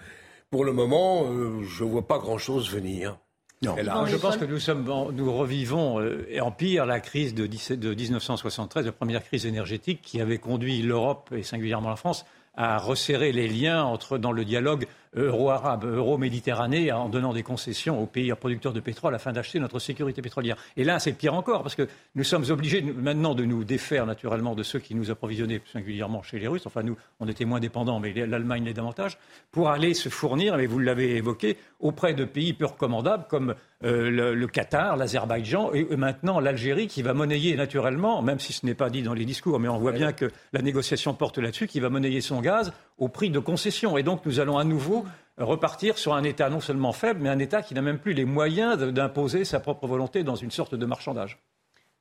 Pour 0.50 0.64
le 0.66 0.72
moment, 0.74 1.26
euh, 1.32 1.64
je 1.64 1.84
ne 1.84 1.90
vois 1.90 2.08
pas 2.08 2.20
grand-chose 2.20 2.70
venir. 2.72 3.18
Alors, 3.66 4.06
je 4.06 4.16
pense 4.18 4.38
que 4.38 4.46
nous, 4.46 4.60
sommes, 4.60 4.90
en- 4.92 5.12
nous 5.12 5.34
revivons, 5.36 6.00
euh, 6.00 6.28
et 6.30 6.42
en 6.42 6.52
pire, 6.52 6.86
la 6.86 7.00
crise 7.00 7.34
de, 7.34 7.48
17 7.48 7.80
de 7.80 7.94
1973, 7.94 8.86
la 8.86 8.92
première 8.92 9.24
crise 9.24 9.48
énergétique 9.48 10.00
qui 10.04 10.22
avait 10.22 10.38
conduit 10.38 10.84
l'Europe, 10.84 11.32
et 11.36 11.42
singulièrement 11.42 11.90
la 11.90 11.96
France, 11.96 12.24
à 12.56 12.78
resserrer 12.78 13.32
les 13.32 13.48
liens 13.48 13.84
entre, 13.84 14.18
dans 14.20 14.32
le 14.32 14.46
dialogue 14.46 14.86
euro-arabe, 15.16 15.86
euro-méditerranée, 15.86 16.92
en 16.92 17.10
donnant 17.10 17.34
des 17.34 17.44
concessions 17.44 18.02
aux 18.02 18.06
pays 18.06 18.34
producteurs 18.34 18.74
de 18.74 18.80
pétrole 18.80 19.16
afin 19.16 19.32
d'acheter 19.32 19.60
notre 19.60 19.80
sécurité 19.80 20.22
pétrolière. 20.22 20.58
Et 20.76 20.84
là, 20.84 21.00
c'est 21.00 21.14
pire 21.14 21.34
encore, 21.34 21.64
parce 21.64 21.76
que 21.76 21.88
nous 22.16 22.24
sommes 22.24 22.46
obligés 22.50 22.82
maintenant 22.82 23.36
de 23.36 23.46
nous 23.46 23.64
défaire 23.64 24.06
naturellement 24.06 24.56
de 24.56 24.64
ceux 24.64 24.80
qui 24.80 24.96
nous 24.96 25.12
approvisionnaient, 25.12 25.62
singulièrement 25.72 26.24
chez 26.24 26.40
les 26.40 26.48
Russes. 26.48 26.66
Enfin, 26.66 26.84
nous, 26.84 26.98
on 27.20 27.28
était 27.28 27.46
moins 27.46 27.60
dépendants, 27.60 28.00
mais 28.00 28.14
l'Allemagne 28.14 28.66
l'est 28.66 28.74
davantage, 28.74 29.18
pour 29.52 29.70
aller 29.70 29.94
se 29.94 30.10
fournir, 30.10 30.60
et 30.60 30.68
vous 30.68 30.80
l'avez 30.80 31.16
évoqué, 31.16 31.58
auprès 31.80 32.14
de 32.14 32.26
pays 32.26 32.54
peu 32.54 32.66
recommandables 32.66 33.26
comme 33.30 33.56
euh, 33.84 34.10
le, 34.10 34.34
le 34.34 34.48
Qatar, 34.48 34.98
l'Azerbaïdjan 34.98 35.72
et, 35.74 35.86
et 35.92 35.98
maintenant 35.98 36.40
l'Algérie 36.40 36.88
qui 36.88 37.04
va 37.04 37.14
monnayer 37.14 37.56
naturellement, 37.56 38.24
même 38.24 38.40
si 38.40 38.52
ce 38.52 38.66
n'est 38.66 38.74
pas 38.74 38.90
dit 38.90 39.04
dans 39.04 39.14
les 39.14 39.26
discours, 39.26 39.60
mais 39.60 39.68
on 39.68 39.78
voit 39.78 39.92
bien 39.92 40.14
que 40.14 40.32
la 40.54 40.64
négociation 40.64 41.14
porte 41.14 41.38
là-dessus, 41.38 41.68
qui 41.68 41.80
va 41.80 41.90
monnayer 41.90 42.22
son 42.22 42.42
gaz 42.42 42.74
au 42.98 43.08
prix 43.08 43.30
de 43.30 43.40
concessions. 43.40 43.98
Et 43.98 44.04
donc 44.04 44.26
nous 44.26 44.40
allons 44.40 44.58
à 44.58 44.64
nouveau 44.64 45.06
repartir 45.38 45.98
sur 45.98 46.14
un 46.14 46.24
État 46.24 46.50
non 46.50 46.60
seulement 46.60 46.94
faible, 46.94 47.22
mais 47.22 47.30
un 47.30 47.40
État 47.40 47.62
qui 47.62 47.74
n'a 47.74 47.82
même 47.82 48.00
plus 48.00 48.14
les 48.14 48.26
moyens 48.26 48.78
d'imposer 48.78 49.46
sa 49.46 49.60
propre 49.60 49.88
volonté 49.88 50.24
dans 50.24 50.36
une 50.36 50.52
sorte 50.52 50.76
de 50.76 50.86
marchandage. 50.86 51.40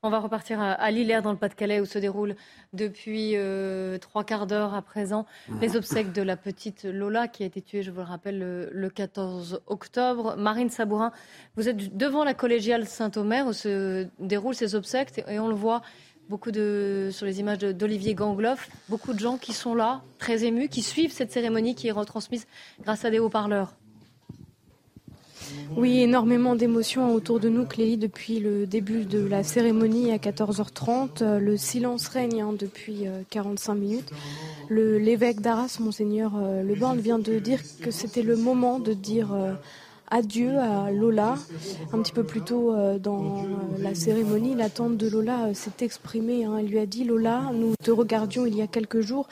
On 0.03 0.11
va 0.11 0.21
repartir 0.21 0.61
à, 0.61 0.73
à 0.73 0.91
Lillers, 0.91 1.23
dans 1.23 1.33
le 1.33 1.39
Pas-de-Calais, 1.39 1.81
où 1.81 1.87
se 1.87 1.99
déroulent 1.99 2.37
depuis 2.73 3.33
euh, 3.35 3.99
trois 3.99 4.25
quarts 4.25 4.47
d'heure 4.47 4.75
à 4.75 4.83
présent 4.83 5.27
les 5.61 5.75
obsèques 5.75 6.13
de 6.13 6.23
la 6.23 6.37
petite 6.37 6.85
Lola, 6.85 7.29
qui 7.29 7.43
a 7.43 7.47
été 7.47 7.63
tuée, 7.63 7.83
je 7.83 7.91
vous 7.91 7.99
le 7.99 8.05
rappelle, 8.05 8.39
le, 8.39 8.69
le 8.73 8.91
14 8.91 9.63
octobre. 9.67 10.37
Marine 10.37 10.69
Sabourin, 10.69 11.13
vous 11.57 11.69
êtes 11.69 11.97
devant 11.97 12.25
la 12.25 12.35
collégiale 12.35 12.87
Saint-Omer, 12.87 13.47
où 13.47 13.53
se 13.53 14.07
déroulent 14.21 14.55
ces 14.55 14.75
obsèques, 14.75 15.25
et 15.27 15.41
on 15.41 15.49
le 15.49 15.55
voit 15.55 15.81
beaucoup 16.29 16.51
de, 16.51 17.09
sur 17.13 17.27
les 17.27 17.41
images 17.41 17.59
d'Olivier 17.59 18.15
Gangloff, 18.15 18.69
beaucoup 18.89 19.13
de 19.13 19.19
gens 19.19 19.37
qui 19.39 19.53
sont 19.53 19.75
là, 19.75 20.03
très 20.19 20.45
émus, 20.45 20.69
qui 20.69 20.83
suivent 20.83 21.13
cette 21.13 21.33
cérémonie 21.33 21.75
qui 21.75 21.89
est 21.89 21.93
retransmise 21.93 22.47
grâce 22.83 23.05
à 23.05 23.11
des 23.11 23.19
haut-parleurs. 23.19 23.75
Oui, 25.77 26.01
énormément 26.01 26.57
d'émotions 26.57 27.13
autour 27.15 27.39
de 27.39 27.49
nous, 27.49 27.67
Clélie, 27.67 27.97
depuis 27.99 28.41
le 28.41 28.67
début 28.67 29.05
de 29.05 29.25
la 29.25 29.43
cérémonie 29.45 30.11
à 30.11 30.17
14h30. 30.17 31.23
Euh, 31.23 31.39
Le 31.39 31.57
silence 31.57 32.09
règne 32.09 32.41
hein, 32.43 32.53
depuis 32.59 33.07
euh, 33.07 33.23
45 33.31 33.75
minutes. 33.75 34.11
Le- 34.69 34.99
L'évêque 34.99 35.41
d'Arras, 35.41 35.77
Monseigneur 35.81 36.33
euh, 36.37 36.63
Leborn, 36.63 36.99
vient 36.99 37.19
de 37.19 37.39
dire 37.39 37.61
que 37.81 37.91
c'était 37.91 38.23
le 38.23 38.37
moment 38.37 38.79
de 38.81 38.93
dire 38.93 39.33
euh, 39.33 39.53
adieu 40.11 40.59
à 40.59 40.91
Lola. 40.91 41.37
Un 41.93 42.01
petit 42.01 42.13
peu 42.13 42.25
plus 42.25 42.41
tôt 42.43 42.73
euh, 42.73 42.99
dans 42.99 43.39
euh, 43.39 43.43
la 43.81 43.95
cérémonie, 43.95 44.55
la 44.55 44.71
tante 44.71 44.97
de 44.97 45.09
Lola 45.09 45.47
euh, 45.47 45.55
s'est 45.55 45.71
exprimée. 45.85 46.45
hein. 46.45 46.57
Elle 46.59 46.67
lui 46.67 46.79
a 46.79 46.87
dit 46.87 47.05
Lola, 47.05 47.51
nous 47.53 47.75
te 47.83 47.91
regardions 47.91 48.47
il 48.47 48.57
y 48.57 48.63
a 48.63 48.67
quelques 48.67 49.01
jours. 49.01 49.29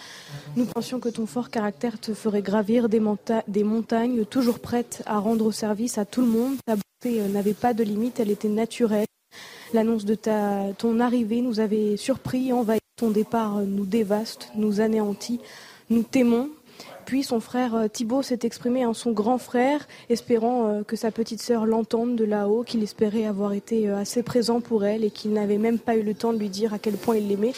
Nous 0.57 0.65
pensions 0.67 1.01
que 1.01 1.09
ton 1.09 1.27
fort 1.27 1.51
caractère 1.51 1.99
te 2.01 2.15
ferait 2.15 2.43
gravir 2.43 2.89
des, 2.89 3.01
monta- 3.01 3.43
des 3.49 3.65
montagnes, 3.65 4.25
toujours 4.25 4.59
prête 4.59 5.03
à 5.07 5.19
rendre 5.19 5.51
service 5.53 5.99
à 5.99 6.05
tout 6.05 6.21
le 6.21 6.29
monde. 6.29 6.55
Ta 6.67 6.77
beauté 6.77 7.21
n'avait 7.29 7.55
pas 7.55 7.75
de 7.75 7.83
limite, 7.85 8.21
elle 8.21 8.31
était 8.31 8.49
naturelle. 8.49 9.07
L'annonce 9.73 10.05
de 10.05 10.15
ta, 10.15 10.73
ton 10.79 11.01
arrivée 11.01 11.41
nous 11.41 11.61
avait 11.61 11.97
surpris, 11.97 12.53
envahi. 12.53 12.79
Ton 12.97 13.11
départ 13.11 13.57
nous 13.57 13.87
dévaste, 13.87 14.51
nous 14.55 14.81
anéantit. 14.81 15.41
Nous 15.91 16.05
t'aimons. 16.05 16.49
Puis 17.07 17.23
son 17.23 17.41
frère 17.41 17.75
euh, 17.75 17.89
Thibault 17.89 18.23
s'est 18.23 18.41
exprimé 18.43 18.87
en 18.87 18.95
son 18.95 19.13
grand 19.13 19.39
frère, 19.39 19.87
espérant 20.09 20.69
euh, 20.69 20.83
que 20.83 20.97
sa 20.97 21.11
petite 21.11 21.43
sœur 21.43 21.67
l'entende 21.67 22.17
de 22.17 22.25
là-haut, 22.25 22.63
qu'il 22.63 22.83
espérait 22.83 23.27
avoir 23.27 23.53
été 23.53 23.89
euh, 23.89 23.99
assez 23.99 24.23
présent 24.23 24.61
pour 24.61 24.85
elle 24.85 25.05
et 25.05 25.11
qu'il 25.11 25.33
n'avait 25.33 25.59
même 25.59 25.79
pas 25.79 25.97
eu 25.97 26.03
le 26.03 26.15
temps 26.15 26.33
de 26.33 26.39
lui 26.39 26.49
dire 26.49 26.73
à 26.73 26.79
quel 26.79 26.95
point 26.95 27.17
il 27.17 27.29
l'aimait. 27.29 27.53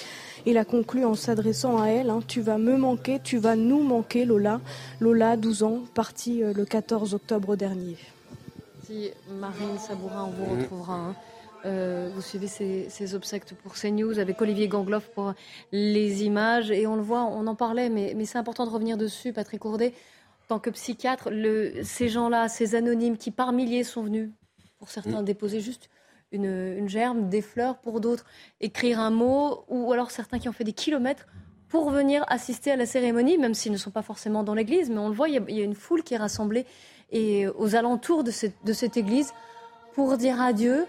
Il 0.46 0.58
a 0.58 0.64
conclu 0.64 1.04
en 1.04 1.14
s'adressant 1.14 1.80
à 1.80 1.88
elle, 1.88 2.10
hein, 2.10 2.20
Tu 2.26 2.40
vas 2.40 2.58
me 2.58 2.76
manquer, 2.76 3.18
tu 3.22 3.38
vas 3.38 3.56
nous 3.56 3.82
manquer, 3.82 4.24
Lola. 4.24 4.60
Lola, 5.00 5.36
12 5.36 5.62
ans, 5.64 5.80
partie 5.94 6.40
le 6.40 6.64
14 6.64 7.14
octobre 7.14 7.56
dernier. 7.56 7.96
Si 8.86 9.10
Marine 9.40 9.78
Sabourin, 9.78 10.28
on 10.28 10.44
vous 10.44 10.56
retrouvera. 10.60 10.94
hein. 10.94 11.14
Euh, 11.64 12.10
vous 12.14 12.20
suivez 12.20 12.46
ces, 12.46 12.88
ces 12.88 13.14
obsèques 13.14 13.44
pour 13.62 13.74
CNews 13.74 14.18
avec 14.18 14.40
Olivier 14.40 14.68
Gangloff 14.68 15.08
pour 15.10 15.34
les 15.72 16.24
images. 16.24 16.70
Et 16.70 16.86
on 16.86 16.96
le 16.96 17.02
voit, 17.02 17.24
on 17.24 17.46
en 17.46 17.54
parlait, 17.54 17.88
mais, 17.88 18.14
mais 18.16 18.24
c'est 18.24 18.38
important 18.38 18.66
de 18.66 18.70
revenir 18.70 18.96
dessus, 18.96 19.32
Patrick 19.32 19.60
Courdet. 19.60 19.94
En 20.44 20.48
tant 20.48 20.58
que 20.60 20.70
psychiatre, 20.70 21.30
le, 21.30 21.82
ces 21.82 22.08
gens-là, 22.08 22.48
ces 22.48 22.74
anonymes 22.74 23.16
qui 23.16 23.30
par 23.30 23.52
milliers 23.52 23.82
sont 23.82 24.02
venus, 24.02 24.30
pour 24.78 24.90
certains, 24.90 25.22
déposer 25.22 25.60
juste 25.60 25.90
une, 26.30 26.44
une 26.44 26.88
germe, 26.88 27.28
des 27.28 27.42
fleurs, 27.42 27.78
pour 27.78 28.00
d'autres, 28.00 28.26
écrire 28.60 29.00
un 29.00 29.10
mot, 29.10 29.64
ou 29.68 29.92
alors 29.92 30.10
certains 30.10 30.38
qui 30.38 30.48
ont 30.48 30.52
fait 30.52 30.64
des 30.64 30.72
kilomètres 30.72 31.26
pour 31.68 31.90
venir 31.90 32.24
assister 32.28 32.70
à 32.70 32.76
la 32.76 32.86
cérémonie, 32.86 33.38
même 33.38 33.54
s'ils 33.54 33.72
ne 33.72 33.76
sont 33.76 33.90
pas 33.90 34.02
forcément 34.02 34.44
dans 34.44 34.54
l'église, 34.54 34.88
mais 34.88 34.98
on 34.98 35.08
le 35.08 35.14
voit, 35.14 35.28
il 35.28 35.34
y 35.34 35.38
a, 35.38 35.42
il 35.48 35.56
y 35.56 35.60
a 35.60 35.64
une 35.64 35.74
foule 35.74 36.04
qui 36.04 36.14
est 36.14 36.18
rassemblée 36.18 36.64
et 37.10 37.48
aux 37.48 37.74
alentours 37.74 38.22
de 38.22 38.30
cette, 38.30 38.54
de 38.64 38.72
cette 38.72 38.96
église 38.96 39.32
pour 39.94 40.16
dire 40.16 40.40
adieu, 40.40 40.86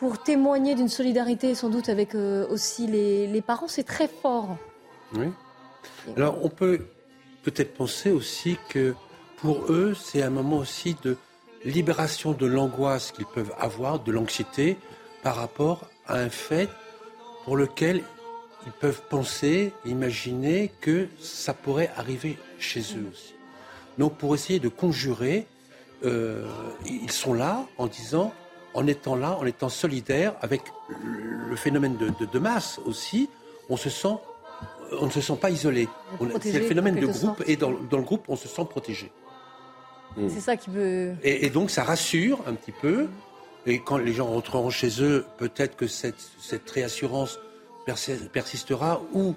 pour 0.00 0.22
témoigner 0.22 0.74
d'une 0.74 0.88
solidarité 0.88 1.54
sans 1.54 1.68
doute 1.68 1.90
avec 1.90 2.14
euh, 2.14 2.48
aussi 2.48 2.86
les, 2.86 3.42
parents. 3.42 3.68
C'est 3.68 3.84
très 3.84 4.08
fort. 4.08 4.56
Oui. 5.14 5.26
Alors, 6.16 6.42
on 6.42 6.48
peut 6.48 6.86
peut-être 7.42 7.74
penser 7.74 8.10
aussi 8.10 8.56
que 8.70 8.94
pour 9.36 9.70
eux, 9.70 9.94
c'est 9.94 10.22
un 10.22 10.30
moment 10.30 10.56
aussi 10.56 10.96
de 11.02 11.18
libération 11.66 12.32
de 12.32 12.46
l'angoisse 12.46 13.12
qu'ils 13.12 13.26
peuvent 13.26 13.52
avoir, 13.58 14.00
de 14.00 14.10
l'anxiété, 14.10 14.78
par 15.22 15.36
rapport 15.36 15.90
à 16.06 16.14
un 16.14 16.30
fait 16.30 16.70
pour 17.44 17.58
lequel 17.58 18.02
ils 18.64 18.72
peuvent 18.72 19.02
penser, 19.10 19.74
imaginer 19.84 20.72
que 20.80 21.08
ça 21.20 21.52
pourrait 21.52 21.90
arriver 21.94 22.38
chez 22.58 22.80
eux 22.80 23.06
aussi. 23.12 23.34
Donc, 23.98 24.16
pour 24.16 24.34
essayer 24.34 24.60
de 24.60 24.70
conjurer, 24.70 25.46
euh, 26.06 26.46
ils 26.86 27.12
sont 27.12 27.34
là 27.34 27.66
en 27.76 27.86
disant, 27.86 28.32
en 28.74 28.86
étant 28.86 29.16
là, 29.16 29.36
en 29.38 29.46
étant 29.46 29.68
solidaires 29.68 30.34
avec 30.40 30.62
le 31.48 31.56
phénomène 31.56 31.96
de, 31.96 32.08
de- 32.20 32.26
de 32.30 32.38
masse 32.38 32.78
aussi, 32.86 33.28
on 33.68 33.76
se 33.76 33.90
sent, 33.90 34.14
on 35.00 35.06
ne 35.06 35.10
se 35.10 35.20
sent 35.20 35.36
pas 35.40 35.50
isolé. 35.50 35.88
C'est 36.40 36.52
le 36.58 36.66
phénomène 36.66 36.94
de 36.96 37.06
groupe 37.06 37.16
sorte. 37.36 37.42
et 37.48 37.56
dans, 37.56 37.72
dans 37.72 37.98
le 37.98 38.04
groupe, 38.04 38.24
on 38.28 38.36
se 38.36 38.48
sent 38.48 38.64
protégé. 38.68 39.10
Mm. 40.16 40.28
C'est 40.28 40.40
ça 40.40 40.56
qui 40.56 40.70
veut. 40.70 41.14
Et, 41.22 41.50
donc 41.50 41.70
ça 41.70 41.84
rassure 41.84 42.40
un 42.46 42.54
petit 42.54 42.72
peu. 42.72 43.08
Et 43.66 43.80
quand 43.80 43.98
les 43.98 44.12
gens 44.12 44.26
rentreront 44.26 44.70
chez 44.70 45.02
eux, 45.02 45.24
peut-être 45.36 45.76
que 45.76 45.86
cette, 45.86 46.20
cette 46.40 46.68
réassurance 46.70 47.38
persistera 48.32 49.02
ou 49.12 49.34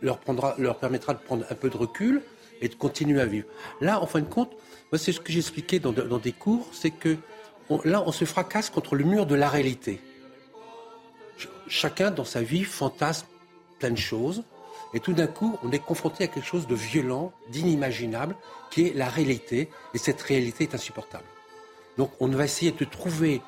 leur, 0.00 0.18
prendra, 0.18 0.54
leur 0.58 0.76
permettra 0.76 1.14
de 1.14 1.18
prendre 1.18 1.44
un 1.50 1.54
peu 1.54 1.68
de 1.70 1.76
recul 1.76 2.22
et 2.60 2.68
de 2.68 2.74
continuer 2.74 3.20
à 3.20 3.26
vivre. 3.26 3.46
Là, 3.80 4.00
en 4.00 4.06
fin 4.06 4.20
de 4.20 4.26
compte, 4.26 4.50
moi, 4.90 4.98
c'est 4.98 5.12
ce 5.12 5.20
que 5.20 5.32
j'expliquais 5.32 5.78
dans, 5.78 5.92
dans 5.92 6.18
des 6.18 6.32
cours, 6.32 6.66
c'est 6.72 6.90
que 6.90 7.16
là, 7.84 8.02
on 8.06 8.12
se 8.12 8.24
fracasse 8.24 8.70
contre 8.70 8.94
le 8.94 9.04
mur 9.04 9.26
de 9.26 9.34
la 9.34 9.48
réalité. 9.48 10.00
Chacun, 11.68 12.10
dans 12.10 12.24
sa 12.24 12.42
vie, 12.42 12.64
fantasme 12.64 13.26
plein 13.78 13.90
de 13.90 13.98
choses. 13.98 14.44
Et 14.94 15.00
tout 15.00 15.12
d'un 15.12 15.26
coup, 15.26 15.58
on 15.62 15.70
est 15.70 15.78
confronté 15.78 16.24
à 16.24 16.26
quelque 16.28 16.46
chose 16.46 16.66
de 16.66 16.74
violent, 16.74 17.32
d'inimaginable, 17.50 18.34
qui 18.70 18.86
est 18.86 18.94
la 18.94 19.08
réalité. 19.08 19.68
Et 19.94 19.98
cette 19.98 20.20
réalité 20.22 20.64
est 20.64 20.74
insupportable. 20.74 21.26
Donc, 21.98 22.10
on 22.20 22.28
va 22.28 22.44
essayer 22.44 22.72
de 22.72 22.84
trouver 22.84 23.42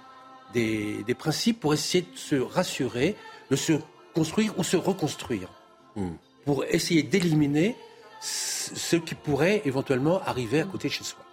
des, 0.52 1.02
des 1.04 1.14
principes 1.14 1.60
pour 1.60 1.72
essayer 1.72 2.02
de 2.02 2.18
se 2.18 2.36
rassurer, 2.36 3.16
de 3.50 3.56
se 3.56 3.72
construire 4.14 4.58
ou 4.58 4.64
se 4.64 4.76
reconstruire. 4.76 5.48
Hmm. 5.96 6.10
Pour 6.44 6.64
essayer 6.64 7.02
d'éliminer 7.02 7.76
ce 8.20 8.96
qui 8.96 9.14
pourrait 9.14 9.62
éventuellement 9.64 10.20
arriver 10.22 10.60
à 10.60 10.64
côté 10.64 10.88
de 10.88 10.92
chez 10.92 11.04
soi. 11.04 11.24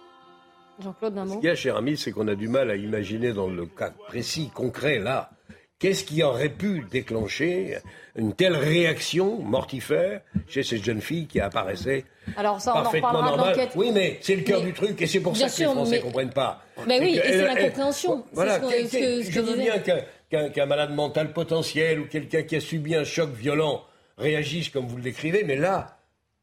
Jean-Claude, 0.82 1.20
Ce 1.28 1.34
qu'il 1.36 1.44
y 1.44 1.48
a, 1.48 1.54
cher 1.54 1.76
ami, 1.76 1.96
c'est 1.96 2.12
qu'on 2.12 2.28
a 2.28 2.34
du 2.34 2.48
mal 2.48 2.70
à 2.70 2.76
imaginer 2.76 3.32
dans 3.32 3.48
le 3.48 3.66
cas 3.66 3.92
précis, 4.06 4.50
concret, 4.54 4.98
là, 4.98 5.30
qu'est-ce 5.78 6.04
qui 6.04 6.22
aurait 6.22 6.48
pu 6.48 6.84
déclencher 6.90 7.78
une 8.16 8.34
telle 8.34 8.56
réaction 8.56 9.40
mortifère 9.40 10.20
chez 10.48 10.62
cette 10.62 10.84
jeune 10.84 11.00
fille 11.00 11.26
qui 11.26 11.40
apparaissait 11.40 12.04
Alors 12.36 12.60
ça, 12.60 12.72
on 12.76 12.82
parfaitement 12.82 13.08
en 13.10 13.22
normale 13.22 13.68
Oui, 13.76 13.90
mais 13.92 14.18
c'est 14.20 14.36
le 14.36 14.42
cœur 14.42 14.62
du 14.62 14.72
truc 14.72 15.00
et 15.00 15.06
c'est 15.06 15.20
pour 15.20 15.36
ça 15.36 15.48
que 15.48 15.58
les 15.58 15.64
Français 15.64 15.96
ne 15.98 16.02
comprennent 16.02 16.32
pas. 16.32 16.62
Mais 16.86 17.00
oui, 17.00 17.20
et 17.22 17.28
c'est 17.28 17.46
l'incompréhension. 17.46 18.24
Voilà, 18.32 18.60
je 18.60 19.40
veux 19.40 19.56
bien 19.56 20.48
qu'un 20.50 20.66
malade 20.66 20.94
mental 20.94 21.32
potentiel 21.32 22.00
ou 22.00 22.06
quelqu'un 22.06 22.42
qui 22.42 22.56
a 22.56 22.60
subi 22.60 22.94
un 22.94 23.04
choc 23.04 23.30
violent 23.30 23.84
réagisse 24.16 24.68
comme 24.68 24.86
vous 24.86 24.96
le 24.96 25.02
décrivez, 25.02 25.44
mais 25.44 25.56
là, 25.56 25.97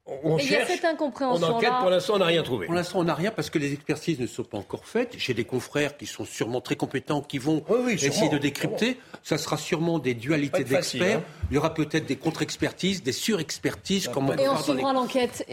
on 0.08 0.38
il 0.38 0.52
y 0.52 0.56
a 0.56 0.66
cette 0.68 0.86
incompréhension. 0.86 1.48
On 1.48 1.52
enquête, 1.54 1.72
pour 1.80 1.90
l'instant, 1.90 2.14
on 2.16 2.20
n'a 2.20 2.26
rien 2.26 2.44
trouvé. 2.44 2.68
Pour 2.68 2.76
l'instant, 2.76 3.00
on 3.00 3.04
n'a 3.06 3.16
rien 3.16 3.32
parce 3.32 3.50
que 3.50 3.58
les 3.58 3.74
expertises 3.74 4.20
ne 4.20 4.28
sont 4.28 4.44
pas 4.44 4.60
encore 4.60 4.86
faites. 4.86 5.16
J'ai 5.18 5.34
des 5.34 5.46
confrères 5.46 5.98
qui 5.98 6.06
sont 6.06 6.26
sûrement 6.26 6.62
très 6.62 6.76
compétents, 6.76 7.22
qui 7.22 7.40
vont 7.40 7.64
essayer 7.90 8.30
de 8.30 8.38
décrypter. 8.38 9.00
Ça 9.24 9.40
sera 9.40 9.58
sûrement 9.58 9.98
des 9.98 10.14
dualités 10.14 10.64
d'experts. 10.64 11.20
Hein. 11.20 11.46
Il 11.50 11.56
y 11.56 11.58
aura 11.58 11.74
peut-être 11.74 12.06
des 12.06 12.18
contre-expertises, 12.18 13.02
des 13.02 13.12
surexpertises. 13.12 14.08
Comme 14.08 14.32
et 14.38 14.48
on 14.48 14.58
suivra 14.58 14.94
l'enquête. 14.94 15.44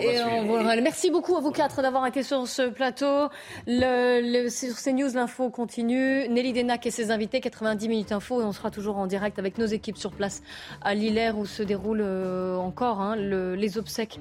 Merci 0.82 1.10
beaucoup 1.10 1.36
à 1.36 1.40
vous 1.40 1.50
quatre 1.50 1.80
d'avoir 1.80 2.06
été 2.06 2.22
sur 2.22 2.46
ce 2.46 2.68
plateau. 2.68 3.28
Le, 3.66 4.48
sur 4.50 4.76
CNews, 4.76 5.14
l'info 5.14 5.48
continue. 5.48 6.28
Nelly 6.28 6.52
Denac 6.52 6.84
et 6.84 6.90
ses 6.90 7.10
invités, 7.10 7.40
90 7.40 7.88
minutes 7.88 8.12
info. 8.12 8.42
Et 8.42 8.44
on 8.44 8.52
sera 8.52 8.70
toujours 8.70 8.98
en 8.98 9.06
direct 9.06 9.38
avec 9.38 9.56
nos 9.56 9.66
équipes 9.66 9.96
sur 9.96 10.12
place 10.12 10.42
à 10.82 10.94
Lillers 10.94 11.32
où 11.34 11.46
se 11.46 11.62
déroulent 11.62 12.02
euh, 12.02 12.56
encore 12.56 13.00
hein, 13.00 13.16
les 13.16 13.78
obsèques 13.78 14.20